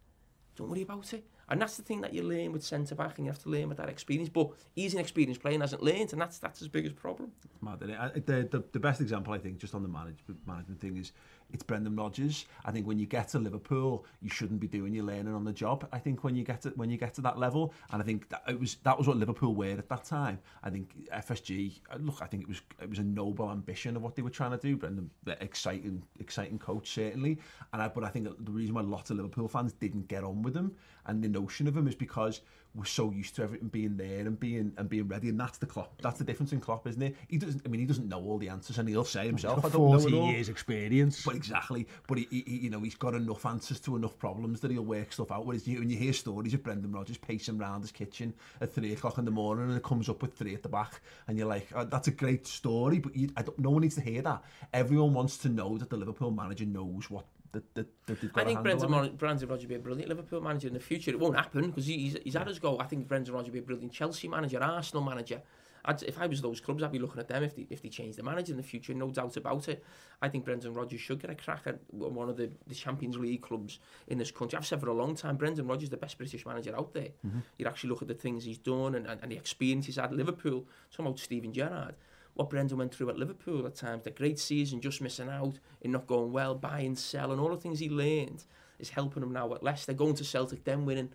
Don't 0.56 0.70
worry 0.70 0.84
about 0.84 1.12
it. 1.14 1.26
And 1.50 1.62
that's 1.62 1.78
the 1.78 1.84
thing 1.84 2.02
that 2.02 2.14
you 2.14 2.24
learn 2.24 2.52
with 2.52 2.64
centre 2.64 2.96
back, 2.96 3.18
and 3.18 3.26
you 3.26 3.32
have 3.32 3.42
to 3.44 3.50
learn 3.50 3.70
with 3.70 3.78
that 3.78 3.90
experience. 3.90 4.30
But 4.30 4.52
he's 4.76 4.94
an 4.94 5.00
experienced 5.00 5.42
player 5.42 5.54
and 5.56 5.64
hasn't 5.64 5.82
learned, 5.84 6.14
and 6.14 6.22
that's 6.22 6.38
that's 6.40 6.60
his 6.60 6.68
biggest 6.68 6.96
problem. 6.96 7.32
Mad, 7.62 7.80
isn't 7.82 7.90
it? 7.94 8.00
I- 8.00 8.10
The, 8.20 8.48
the, 8.52 8.64
the 8.72 8.80
best 8.80 9.02
example, 9.02 9.34
I 9.34 9.40
think, 9.40 9.58
just 9.58 9.74
on 9.76 9.82
the 9.84 9.90
manage, 9.90 10.20
management 10.46 10.80
thing 10.80 10.98
is 10.98 11.12
it's 11.52 11.64
Brendan 11.64 11.96
Rodgers. 11.96 12.46
I 12.66 12.72
think 12.72 12.86
when 12.86 13.00
you 13.00 13.08
get 13.08 13.30
to 13.30 13.40
Liverpool, 13.40 14.06
you 14.22 14.30
shouldn't 14.30 14.60
be 14.60 14.68
doing 14.68 14.94
your 14.94 15.06
learning 15.06 15.34
on 15.34 15.44
the 15.44 15.52
job. 15.52 15.88
I 15.92 15.98
think 15.98 16.24
when 16.24 16.36
you 16.36 16.44
get 16.44 16.62
to 16.62 16.70
when 16.76 16.92
you 16.92 16.98
get 16.98 17.14
to 17.16 17.22
that 17.22 17.40
level, 17.40 17.74
and 17.92 18.02
I 18.02 18.06
think 18.06 18.30
that 18.30 18.44
it 18.48 18.60
was 18.60 18.76
that 18.84 18.98
was 18.98 19.08
what 19.08 19.18
Liverpool 19.18 19.56
were 19.56 19.72
at 19.78 19.90
that 19.90 20.04
time. 20.04 20.40
I 20.64 20.70
think 20.70 20.94
FSG. 21.12 21.80
Look, 22.00 22.22
I 22.22 22.28
think 22.28 22.44
it 22.44 22.50
was 22.50 22.62
it 22.82 22.90
was 22.90 23.00
a 23.00 23.04
noble 23.04 23.50
ambition 23.50 23.96
of 23.96 24.04
what 24.04 24.16
they 24.16 24.22
were 24.22 24.30
trying 24.30 24.52
to 24.52 24.58
do. 24.58 24.78
Brendan, 24.78 25.10
exciting 25.42 26.04
exciting 26.20 26.60
coach 26.60 26.92
certainly, 26.92 27.40
and 27.74 27.82
I, 27.82 27.88
but 27.88 28.04
I 28.04 28.10
think 28.10 28.28
the 28.46 28.52
reason 28.52 28.76
why 28.76 28.82
lots 28.82 29.10
of 29.10 29.18
Liverpool 29.18 29.48
fans 29.48 29.74
didn't 29.74 30.08
get 30.08 30.24
on 30.24 30.44
with 30.44 30.56
him 30.56 30.76
and 31.10 31.24
the 31.24 31.28
notion 31.28 31.68
of 31.68 31.76
him 31.76 31.88
is 31.88 31.96
because 31.96 32.42
we're 32.76 32.86
so 32.86 33.10
used 33.10 33.36
to 33.36 33.42
everything 33.42 33.68
being 33.70 33.98
there 33.98 34.20
and 34.20 34.40
being 34.40 34.72
and 34.78 34.88
being 34.88 35.08
ready, 35.08 35.30
and 35.30 35.40
that's 35.40 35.58
the 35.58 35.66
Klopp. 35.66 36.00
That's 36.04 36.20
the 36.20 36.24
difference 36.24 36.54
in 36.54 36.62
Klopp, 36.62 36.86
isn't 36.88 37.02
it? 37.02 37.16
He 37.28 37.40
doesn't. 37.40 37.64
I 37.66 37.70
mean, 37.70 37.82
he 37.82 37.88
doesn't 37.88 38.08
know 38.08 38.20
all 38.20 38.38
the 38.38 38.50
answers, 38.50 38.78
and 38.78 38.88
he'll 38.88 39.04
say 39.04 39.26
himself, 39.26 39.66
"I 39.66 39.70
don't 39.70 39.90
know 39.90 39.98
it 39.98 40.02
40 40.02 40.16
all." 40.16 40.32
years 40.32 40.50
experience. 40.50 41.24
But 41.26 41.36
exactly, 41.36 41.88
but 42.08 42.20
he, 42.20 42.28
he, 42.30 42.44
you 42.58 42.70
know, 42.70 42.80
he's 42.80 42.96
got 42.96 43.16
enough 43.16 43.44
answers 43.46 43.80
to 43.82 43.96
enough 43.96 44.20
problems 44.20 44.60
that 44.62 44.70
he'll 44.70 44.84
work 44.84 45.12
stuff 45.12 45.32
out. 45.32 45.48
Whereas 45.48 45.68
you, 45.68 45.80
when 45.80 45.90
you 45.90 45.98
hear 45.98 46.14
stories 46.14 46.54
of 46.54 46.62
Brendan 46.62 46.92
Rodgers 46.92 47.18
pacing 47.18 47.60
around 47.60 47.82
his 47.82 47.92
kitchen 47.92 48.36
at 48.62 48.72
three 48.72 48.94
o'clock 48.94 49.18
in 49.18 49.26
the 49.26 49.32
morning 49.32 49.70
and 49.70 49.76
it 49.76 49.84
comes 49.84 50.08
up 50.08 50.22
with 50.22 50.36
three 50.36 50.54
at 50.54 50.62
the 50.62 50.70
back, 50.70 51.02
and 51.28 51.40
you're 51.40 51.48
like, 51.48 51.68
oh, 51.74 51.86
that's 51.86 52.08
a 52.08 52.12
great 52.12 52.46
story, 52.46 53.00
but 53.00 53.16
you, 53.16 53.30
no 53.58 53.72
one 53.72 53.82
needs 53.82 53.96
to 53.96 54.02
hear 54.02 54.22
that. 54.22 54.44
Everyone 54.74 55.14
wants 55.14 55.38
to 55.40 55.50
know 55.50 55.78
that 55.80 55.90
the 55.90 55.98
Liverpool 55.98 56.30
manager 56.30 56.66
knows 56.66 57.10
what 57.10 57.26
that, 57.52 57.76
that, 57.76 57.88
that 58.06 58.22
they've 58.22 58.34
got 58.34 58.42
I 58.42 58.46
think 58.46 58.62
Brendan. 58.62 58.92
Mon- 58.92 59.16
Brendan 59.16 59.50
Rodgers 59.50 59.64
will 59.64 59.70
be 59.70 59.76
a 59.76 59.80
brilliant 59.80 60.10
Liverpool 60.10 60.42
manager 60.42 60.68
in 60.68 60.74
the 60.74 60.80
future. 60.80 61.12
It 61.12 61.20
won't 61.20 61.36
happen 61.36 61.68
because 61.68 61.86
he's, 61.86 62.18
he's 62.24 62.36
had 62.36 62.48
his 62.48 62.60
goal. 62.60 62.82
I 62.82 62.86
think 62.86 63.08
Brendan 63.08 63.34
Rodgers 63.34 63.48
will 63.48 63.54
be 63.54 63.60
a 63.60 63.64
brilliant 63.64 63.92
Chelsea 63.92 64.28
manager, 64.28 64.62
Arsenal 64.62 65.04
manager. 65.04 65.42
I'd, 65.86 66.04
if 66.04 66.20
I 66.20 66.28
was 66.28 66.42
those 66.42 66.60
clubs, 66.60 66.84
I'd 66.84 66.92
be 66.92 67.00
looking 67.00 67.20
at 67.20 67.28
them 67.28 67.44
if 67.44 67.56
they, 67.56 67.66
if 67.70 67.82
they 67.82 67.90
change 67.90 68.18
the 68.18 68.24
manager 68.24 68.52
in 68.52 68.58
the 68.58 68.64
future, 68.64 68.94
no 68.94 69.10
doubt 69.12 69.38
about 69.38 69.70
it. 69.70 69.84
I 70.22 70.28
think 70.28 70.46
Brendan 70.46 70.74
Rodgers 70.74 71.00
should 71.00 71.22
get 71.22 71.30
a 71.30 71.36
crack 71.36 71.62
at 71.66 71.80
one 71.90 72.30
of 72.30 72.38
the, 72.38 72.52
the 72.68 72.76
Champions 72.76 73.18
League 73.18 73.42
clubs 73.42 73.80
in 74.08 74.18
this 74.18 74.32
country. 74.32 74.58
I've 74.58 74.66
said 74.66 74.82
for 74.82 74.90
a 74.90 74.94
long 74.94 75.16
time, 75.16 75.38
Brendan 75.38 75.68
Rodgers 75.68 75.84
is 75.84 75.90
the 75.90 75.98
best 75.98 76.18
British 76.18 76.46
manager 76.46 76.76
out 76.76 76.94
there. 76.94 77.10
Mm-hmm. 77.26 77.40
You'd 77.58 77.68
actually 77.68 77.92
look 77.92 78.02
at 78.02 78.10
the 78.10 78.14
things 78.14 78.44
he's 78.44 78.58
done 78.58 78.96
and, 78.96 79.08
and, 79.08 79.22
and 79.22 79.32
the 79.32 79.38
experience 79.38 79.86
he's 79.86 79.96
had 79.96 80.06
at 80.06 80.14
Liverpool. 80.14 80.66
Talking 80.92 81.06
about 81.06 81.20
Steven 81.20 81.54
Gerrard 81.54 81.96
what 82.40 82.50
Brendan 82.50 82.78
went 82.78 82.96
through 82.96 83.10
at 83.10 83.18
Liverpool 83.18 83.68
at 83.68 83.76
times, 83.76 84.06
the 84.06 84.12
great 84.12 84.40
season, 84.40 84.80
just 84.80 85.02
missing 85.02 85.28
out, 85.28 85.60
and 85.82 85.92
not 85.92 86.08
going 86.08 86.32
well, 86.32 86.56
buying, 86.56 86.96
selling, 86.96 87.38
all 87.38 87.50
the 87.50 87.58
things 87.58 87.80
he 87.80 87.90
learned 87.90 88.46
is 88.80 88.92
helping 88.92 89.22
him 89.22 89.34
now 89.34 89.54
at 89.54 89.62
Leicester, 89.62 89.92
going 89.92 90.16
to 90.16 90.24
Celtic, 90.24 90.64
then 90.64 90.86
winning, 90.86 91.10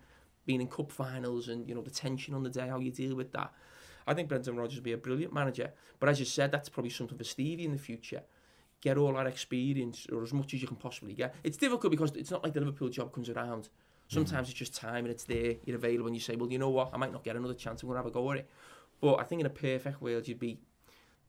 being 0.45 0.61
in 0.61 0.67
cup 0.67 0.91
finals, 0.91 1.47
and 1.47 1.67
you 1.67 1.73
know 1.73 1.81
the 1.81 1.89
tension 1.89 2.35
on 2.35 2.43
the 2.43 2.49
day, 2.51 2.67
how 2.67 2.77
you 2.77 2.91
deal 2.91 3.15
with 3.15 3.31
that. 3.31 3.51
I 4.05 4.13
think 4.13 4.29
Brendan 4.29 4.55
Rodgers 4.55 4.75
will 4.75 4.83
be 4.83 4.91
a 4.91 4.97
brilliant 4.97 5.33
manager, 5.33 5.71
but 5.99 6.09
as 6.09 6.19
you 6.19 6.27
said, 6.27 6.51
that's 6.51 6.69
probably 6.69 6.91
something 6.91 7.17
for 7.17 7.23
Stevie 7.23 7.65
in 7.65 7.71
the 7.71 7.79
future. 7.79 8.21
Get 8.81 8.95
all 8.95 9.13
that 9.13 9.25
experience, 9.25 10.05
or 10.11 10.21
as 10.21 10.31
much 10.31 10.53
as 10.53 10.61
you 10.61 10.67
can 10.67 10.77
possibly 10.77 11.15
get. 11.15 11.33
It's 11.43 11.57
difficult 11.57 11.89
because 11.89 12.11
it's 12.11 12.29
not 12.29 12.43
like 12.43 12.53
the 12.53 12.59
Liverpool 12.59 12.89
job 12.89 13.11
comes 13.11 13.31
around. 13.31 13.69
Sometimes 14.09 14.49
it's 14.49 14.59
just 14.59 14.75
time 14.75 15.05
and 15.05 15.07
it's 15.07 15.23
there, 15.23 15.55
you're 15.65 15.77
available, 15.77 16.05
and 16.05 16.15
you 16.15 16.21
say, 16.21 16.35
well, 16.35 16.51
you 16.51 16.59
know 16.59 16.69
what, 16.69 16.91
I 16.93 16.97
might 16.97 17.11
not 17.11 17.23
get 17.23 17.35
another 17.35 17.55
chance, 17.55 17.81
I'm 17.81 17.89
going 17.89 17.95
to 17.95 18.03
have 18.03 18.05
a 18.05 18.11
go 18.11 18.31
at 18.31 18.37
it. 18.37 18.49
But 19.01 19.15
I 19.15 19.23
think 19.23 19.39
in 19.39 19.47
a 19.47 19.49
perfect 19.49 20.03
world, 20.03 20.27
you'd 20.27 20.37
be 20.37 20.59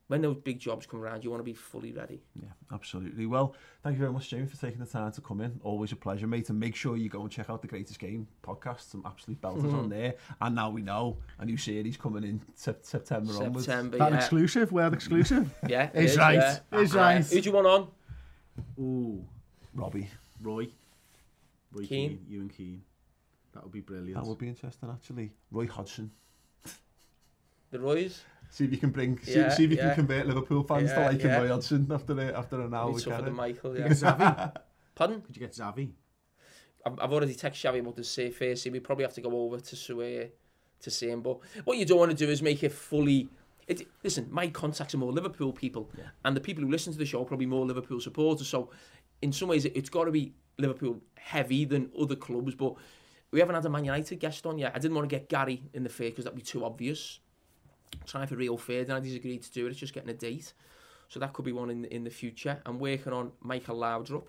when 0.09 0.23
those 0.23 0.37
big 0.37 0.61
jobs 0.61 0.87
come 0.87 1.01
around, 1.01 1.25
you 1.25 1.31
want 1.31 1.41
to 1.41 1.45
be 1.45 1.53
fully 1.53 1.93
ready. 1.93 2.23
Yeah, 2.41 2.51
absolutely. 2.73 3.27
Well, 3.27 3.57
thank 3.83 3.95
you 3.95 4.01
very 4.01 4.13
much, 4.13 4.29
Jamie, 4.29 4.47
for 4.47 4.57
taking 4.57 4.79
the 4.79 4.87
time 4.87 5.11
to 5.13 5.21
come 5.21 5.41
in. 5.41 5.61
Always 5.65 5.91
a 5.91 5.97
pleasure, 5.97 6.29
mate. 6.29 6.49
And 6.49 6.61
make 6.61 6.77
sure 6.77 6.97
you 6.97 7.09
go 7.09 7.23
and 7.23 7.31
check 7.31 7.51
out 7.51 7.61
the 7.61 7.69
Greatest 7.69 7.99
Game 7.99 8.29
podcast. 8.43 8.91
Some 8.91 9.03
absolute 9.05 9.41
belters 9.41 9.65
on 9.65 9.71
mm-hmm. 9.71 9.89
there. 9.89 10.15
And 10.41 10.55
now 10.55 10.71
we 10.71 10.83
know 10.83 11.19
a 11.41 11.45
new 11.45 11.57
series 11.57 11.97
coming 11.97 12.23
in 12.23 12.41
sep- 12.55 12.85
September, 12.85 13.33
onwards. 13.33 13.67
September, 13.67 13.99
That 13.99 14.13
yeah. 14.13 14.19
exclusive, 14.19 14.71
word 14.71 14.95
exclusive. 14.95 15.53
Yeah, 15.69 15.91
it 15.93 16.05
Is 16.05 16.13
is, 16.13 16.19
right, 16.19 16.35
yeah. 16.35 16.79
is 16.79 16.95
right. 16.95 17.27
Who 17.27 17.41
do 17.41 17.51
you 17.51 17.55
want 17.55 17.67
on? 17.67 17.89
Ooh, 18.79 19.25
Robbie. 19.75 20.09
Roy. 20.41 20.69
Roy 21.73 21.87
Keane. 21.87 22.11
Keane. 22.11 22.27
You 22.29 22.41
and 22.43 22.57
Keane. 22.57 22.83
That 23.55 23.65
would 23.65 23.73
be 23.73 23.81
brilliant. 23.81 24.15
That 24.15 24.29
would 24.29 24.39
be 24.39 24.49
interesting, 24.49 24.89
actually. 24.91 25.33
Roy 25.51 25.67
Hodgson. 25.67 26.13
The 27.71 27.81
Roys? 27.81 28.23
See 28.57 28.65
if 28.65 28.73
you 28.73 28.79
can 28.79 28.89
bring, 28.89 29.19
see, 29.23 29.35
Yeah, 29.35 29.51
see 29.51 29.65
if 29.65 29.71
you 29.71 29.77
yeah. 29.77 29.89
can 29.89 29.97
convert 29.97 30.27
Liverpool 30.27 30.63
fans 30.63 30.91
to 30.91 30.99
Yeah, 30.99 31.07
liking 31.09 31.27
yeah. 31.27 31.37
Roy 31.43 31.49
Hodgson 31.49 31.87
after 31.93 32.19
a, 32.19 32.39
after 32.39 32.59
an 32.63 32.73
hour. 32.73 32.87
Need 32.87 32.95
with 32.95 33.05
tougher 33.05 33.17
than 33.17 33.25
Karen. 33.25 33.37
Michael, 33.37 33.77
yeah. 33.79 33.89
get 33.89 33.97
Xavi. 33.99 34.57
Pardon? 34.95 35.21
Could 35.21 35.37
you 35.37 35.41
get 35.41 35.53
Xavi? 35.53 35.91
I've, 36.87 36.99
I've 36.99 37.13
already 37.13 37.35
texted 37.35 37.71
Xavi 37.71 37.81
about 37.81 37.97
the 37.97 38.05
say 38.05 38.31
face. 38.31 38.65
We 38.65 38.81
probably 38.81 39.05
have 39.05 39.13
to 39.13 39.21
go 39.21 39.31
over 39.45 39.61
to 39.61 39.77
Sue 39.77 40.01
eh, 40.01 40.27
to 40.81 40.91
see 40.91 41.11
him. 41.11 41.21
But 41.21 41.41
what 41.65 41.77
you 41.77 41.85
don't 41.85 41.99
want 41.99 42.13
to 42.13 42.17
do 42.17 42.31
is 42.33 42.41
make 42.41 42.63
it 42.65 42.73
fully. 42.73 43.29
It, 43.69 43.87
listen, 44.03 44.27
my 44.31 44.49
contacts 44.49 44.95
are 44.95 44.99
more 44.99 45.13
Liverpool 45.13 45.53
people, 45.53 45.91
and 46.25 46.35
the 46.35 46.41
people 46.41 46.65
who 46.65 46.71
listen 46.71 46.95
to 46.95 46.99
the 46.99 47.05
show 47.05 47.21
are 47.21 47.27
probably 47.27 47.45
more 47.45 47.67
Liverpool 47.67 48.01
supporters. 48.01 48.49
So, 48.49 48.71
in 49.21 49.33
some 49.33 49.49
ways, 49.49 49.67
it, 49.67 49.77
it's 49.77 49.91
got 49.91 50.05
to 50.05 50.11
be 50.11 50.33
Liverpool 50.57 51.03
heavy 51.19 51.67
than 51.67 51.91
other 52.01 52.17
clubs. 52.17 52.55
But 52.55 52.73
we 53.33 53.41
haven't 53.41 53.57
had 53.57 53.67
a 53.67 53.69
Man 53.69 53.85
United 53.85 54.17
guest 54.19 54.47
on 54.47 54.57
yet. 54.57 54.73
I 54.75 54.79
didn't 54.79 54.95
want 54.95 55.11
to 55.11 55.15
get 55.15 55.29
Gary 55.29 55.63
in 55.75 55.83
the 55.83 55.91
face 55.91 56.13
because 56.13 56.25
that'd 56.25 56.39
be 56.39 56.43
too 56.43 56.65
obvious. 56.65 57.21
Trying 58.07 58.27
for 58.27 58.37
Rio 58.37 58.57
Ferdinand, 58.57 59.05
he's 59.05 59.15
agreed 59.17 59.43
to 59.43 59.53
do 59.53 59.67
it. 59.67 59.71
It's 59.71 59.79
just 59.79 59.95
getting 59.95 60.11
a 60.11 60.15
date. 60.15 60.53
So 61.09 61.21
that 61.21 61.33
could 61.33 61.45
be 61.45 61.53
one 61.53 61.71
in 61.71 61.85
in 61.87 62.05
the 62.05 62.11
future. 62.11 62.61
I'm 62.67 62.79
working 62.79 63.13
on 63.13 63.33
Michael 63.41 63.77
Laudrup 63.79 64.25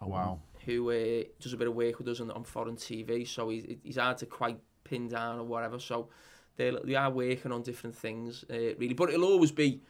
Oh, 0.00 0.08
wow. 0.08 0.40
who 0.64 0.90
uh, 0.90 1.24
does 1.40 1.52
a 1.52 1.56
bit 1.56 1.68
of 1.68 1.74
work 1.74 1.98
with 1.98 2.08
us 2.08 2.20
on, 2.20 2.30
on 2.32 2.44
foreign 2.44 2.76
TV, 2.76 3.26
so 3.26 3.48
he's, 3.48 3.64
he's 3.82 3.96
hard 3.96 4.18
to 4.18 4.26
quite 4.26 4.58
pin 4.84 5.08
down 5.08 5.38
or 5.38 5.44
whatever. 5.44 5.78
So 5.78 6.08
they 6.56 6.70
they 6.84 6.94
are 6.96 7.10
working 7.10 7.52
on 7.52 7.62
different 7.62 7.94
things, 7.96 8.44
uh, 8.50 8.74
really. 8.76 8.94
But 8.94 9.10
it'll 9.10 9.24
always 9.24 9.52
be 9.52 9.82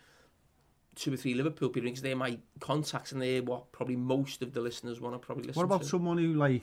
two 0.95 1.13
or 1.13 1.17
three 1.17 1.35
Liverpool 1.35 1.69
people 1.69 1.89
because 1.91 2.03
they're 2.03 2.17
my 2.17 2.39
contacts 2.61 3.13
and 3.13 3.21
they're 3.21 3.43
what 3.43 3.71
probably 3.73 3.97
most 3.97 4.41
of 4.43 4.53
the 4.53 4.61
listeners 4.61 5.01
want 5.01 5.15
to 5.15 5.19
probably 5.19 5.43
listen 5.45 5.55
to. 5.55 5.59
What 5.59 5.65
about 5.65 5.83
to. 5.83 5.89
someone 5.89 6.19
who 6.19 6.35
like 6.35 6.63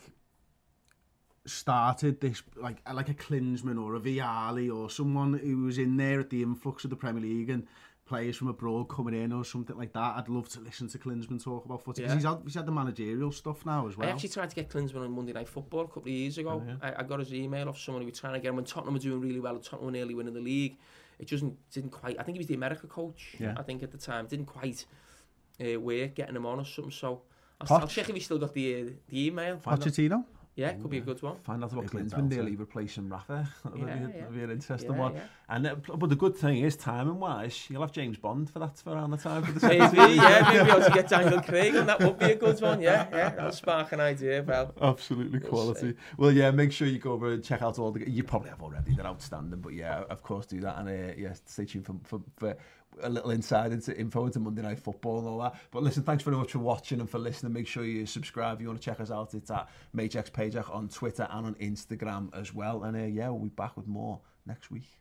started 1.45 2.21
this 2.21 2.41
like 2.55 2.77
like 2.93 3.09
a 3.09 3.13
Klinsmann 3.13 3.81
or 3.81 3.95
a 3.95 3.99
Vialli 3.99 4.73
or 4.73 4.89
someone 4.89 5.33
who 5.33 5.63
was 5.63 5.77
in 5.77 5.97
there 5.97 6.19
at 6.19 6.29
the 6.29 6.41
influx 6.41 6.83
of 6.83 6.89
the 6.89 6.95
Premier 6.95 7.21
League 7.21 7.49
and 7.49 7.67
players 8.05 8.35
from 8.35 8.49
abroad 8.49 8.89
coming 8.89 9.13
in 9.13 9.31
or 9.31 9.43
something 9.43 9.77
like 9.77 9.93
that? 9.93 10.17
I'd 10.17 10.29
love 10.29 10.47
to 10.49 10.59
listen 10.61 10.87
to 10.89 10.97
Klinsmann 10.97 11.43
talk 11.43 11.65
about 11.65 11.83
footy 11.83 12.03
Yeah. 12.03 12.13
he's 12.13 12.23
had 12.23 12.37
he's 12.43 12.55
had 12.55 12.65
the 12.65 12.71
managerial 12.71 13.31
stuff 13.31 13.65
now 13.65 13.87
as 13.87 13.97
well. 13.97 14.07
I 14.07 14.11
actually 14.11 14.29
tried 14.29 14.49
to 14.49 14.55
get 14.55 14.69
Klinsmann 14.69 15.03
on 15.03 15.11
Monday 15.11 15.33
Night 15.33 15.47
Football 15.49 15.81
a 15.81 15.87
couple 15.87 16.03
of 16.03 16.07
years 16.09 16.37
ago. 16.37 16.63
I, 16.81 16.93
I 16.99 17.03
got 17.03 17.19
his 17.19 17.33
email 17.33 17.69
off 17.69 17.79
someone 17.79 18.01
who 18.03 18.09
was 18.09 18.19
trying 18.19 18.33
to 18.33 18.39
get 18.39 18.49
him 18.49 18.55
when 18.55 18.65
Tottenham 18.65 18.93
were 18.93 18.99
doing 18.99 19.19
really 19.19 19.39
well. 19.39 19.57
Tottenham 19.59 19.85
were 19.85 19.91
nearly 19.91 20.15
winning 20.15 20.33
the 20.33 20.41
league. 20.41 20.77
It 21.19 21.25
just 21.25 21.43
didn't 21.71 21.91
quite. 21.91 22.17
I 22.19 22.23
think 22.23 22.35
he 22.35 22.39
was 22.39 22.47
the 22.47 22.55
America 22.55 22.87
coach. 22.87 23.35
Yeah. 23.39 23.53
I 23.57 23.63
think 23.63 23.83
at 23.83 23.91
the 23.91 23.97
time 23.97 24.27
didn't 24.27 24.47
quite 24.47 24.85
uh, 25.63 25.79
work 25.79 26.15
getting 26.15 26.35
him 26.35 26.45
on 26.45 26.59
or 26.59 26.65
something. 26.65 26.91
So 26.91 27.21
I'll, 27.61 27.77
I'll 27.77 27.87
check 27.87 28.09
if 28.09 28.15
he 28.15 28.21
still 28.21 28.39
got 28.39 28.53
the 28.53 28.81
uh, 28.81 28.89
the 29.07 29.27
email. 29.27 29.57
Pochettino? 29.57 30.25
Yeah, 30.55 30.73
could 30.73 30.91
be 30.91 30.99
a 30.99 31.01
uh, 31.01 31.05
good 31.05 31.21
one. 31.23 31.37
Find 31.37 31.63
out 31.63 31.71
about 31.71 31.87
Klinsman 31.87 32.29
nearly 32.29 32.55
replacing 32.55 33.09
Rafa. 33.09 33.49
That'd 33.63 33.79
yeah, 33.79 33.95
be, 33.95 34.17
yeah. 34.17 34.25
be 34.25 34.43
an 34.43 34.51
interesting 34.51 34.91
yeah, 34.91 34.99
one. 34.99 35.15
Yeah. 35.15 35.21
And 35.49 35.67
uh, 35.67 35.75
but 35.75 36.09
the 36.09 36.15
good 36.15 36.35
thing 36.35 36.59
is, 36.59 36.75
timing 36.75 37.19
wise, 37.19 37.67
you'll 37.69 37.81
have 37.81 37.91
James 37.91 38.17
Bond 38.17 38.51
for 38.51 38.59
that 38.59 38.77
for 38.77 38.91
around 38.91 39.11
the 39.11 39.17
time 39.17 39.43
for 39.43 39.51
the 39.51 39.59
season. 39.67 39.95
maybe, 39.95 40.13
yeah, 40.13 40.47
maybe 40.53 40.71
I'll 40.71 40.93
get 40.93 41.09
Daniel 41.09 41.41
Craig, 41.41 41.73
and 41.73 41.89
that 41.89 41.99
would 41.99 42.19
be 42.19 42.33
a 42.33 42.35
good 42.35 42.61
one. 42.61 42.81
Yeah, 42.81 43.07
yeah, 43.11 43.29
that'll 43.29 43.51
spark 43.51 43.93
an 43.93 43.99
idea. 43.99 44.43
Well, 44.43 44.73
absolutely 44.79 45.39
quality. 45.39 45.95
Well, 46.17 46.31
yeah, 46.31 46.51
make 46.51 46.71
sure 46.71 46.87
you 46.87 46.99
go 46.99 47.13
over 47.13 47.31
and 47.31 47.43
check 47.43 47.63
out 47.63 47.79
all 47.79 47.91
the. 47.91 48.07
You 48.09 48.23
probably 48.23 48.49
have 48.49 48.61
already. 48.61 48.93
They're 48.93 49.07
outstanding, 49.07 49.59
but 49.59 49.73
yeah, 49.73 50.03
of 50.09 50.21
course 50.21 50.45
do 50.45 50.59
that. 50.61 50.77
And 50.77 50.87
uh, 50.87 51.13
yeah, 51.17 51.33
stay 51.45 51.65
tuned 51.65 51.87
for, 51.87 51.95
for, 52.03 52.21
for 52.37 52.55
a 53.01 53.09
little 53.09 53.31
insight 53.31 53.71
into 53.71 53.97
info 53.97 54.25
into 54.25 54.39
Monday 54.39 54.61
Night 54.61 54.79
Football 54.79 55.19
and 55.19 55.27
all 55.27 55.39
that. 55.39 55.55
But 55.71 55.83
listen, 55.83 56.03
thanks 56.03 56.23
very 56.23 56.37
much 56.37 56.51
for 56.51 56.59
watching 56.59 56.99
and 56.99 57.09
for 57.09 57.19
listening. 57.19 57.53
Make 57.53 57.67
sure 57.67 57.83
you 57.83 58.05
subscribe. 58.05 58.57
If 58.57 58.61
you 58.61 58.67
want 58.67 58.81
to 58.81 58.85
check 58.85 58.99
us 58.99 59.11
out, 59.11 59.33
it's 59.33 59.51
at 59.51 59.69
Magex 59.95 60.31
Pajak 60.31 60.73
on 60.73 60.89
Twitter 60.89 61.27
and 61.29 61.45
on 61.45 61.55
Instagram 61.55 62.29
as 62.37 62.53
well. 62.53 62.83
And 62.83 62.95
uh, 62.95 63.05
yeah, 63.05 63.29
we'll 63.29 63.39
be 63.39 63.49
back 63.49 63.75
with 63.77 63.87
more 63.87 64.21
next 64.45 64.71
week. 64.71 64.99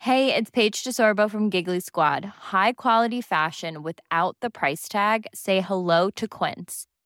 Hey, 0.00 0.32
it's 0.32 0.50
Paige 0.50 0.84
DeSorbo 0.84 1.28
from 1.28 1.50
Giggly 1.50 1.80
Squad. 1.80 2.24
High 2.24 2.72
quality 2.72 3.20
fashion 3.20 3.82
without 3.82 4.36
the 4.40 4.50
price 4.50 4.88
tag. 4.88 5.26
Say 5.34 5.60
hello 5.60 6.10
to 6.10 6.28
Quince. 6.28 6.86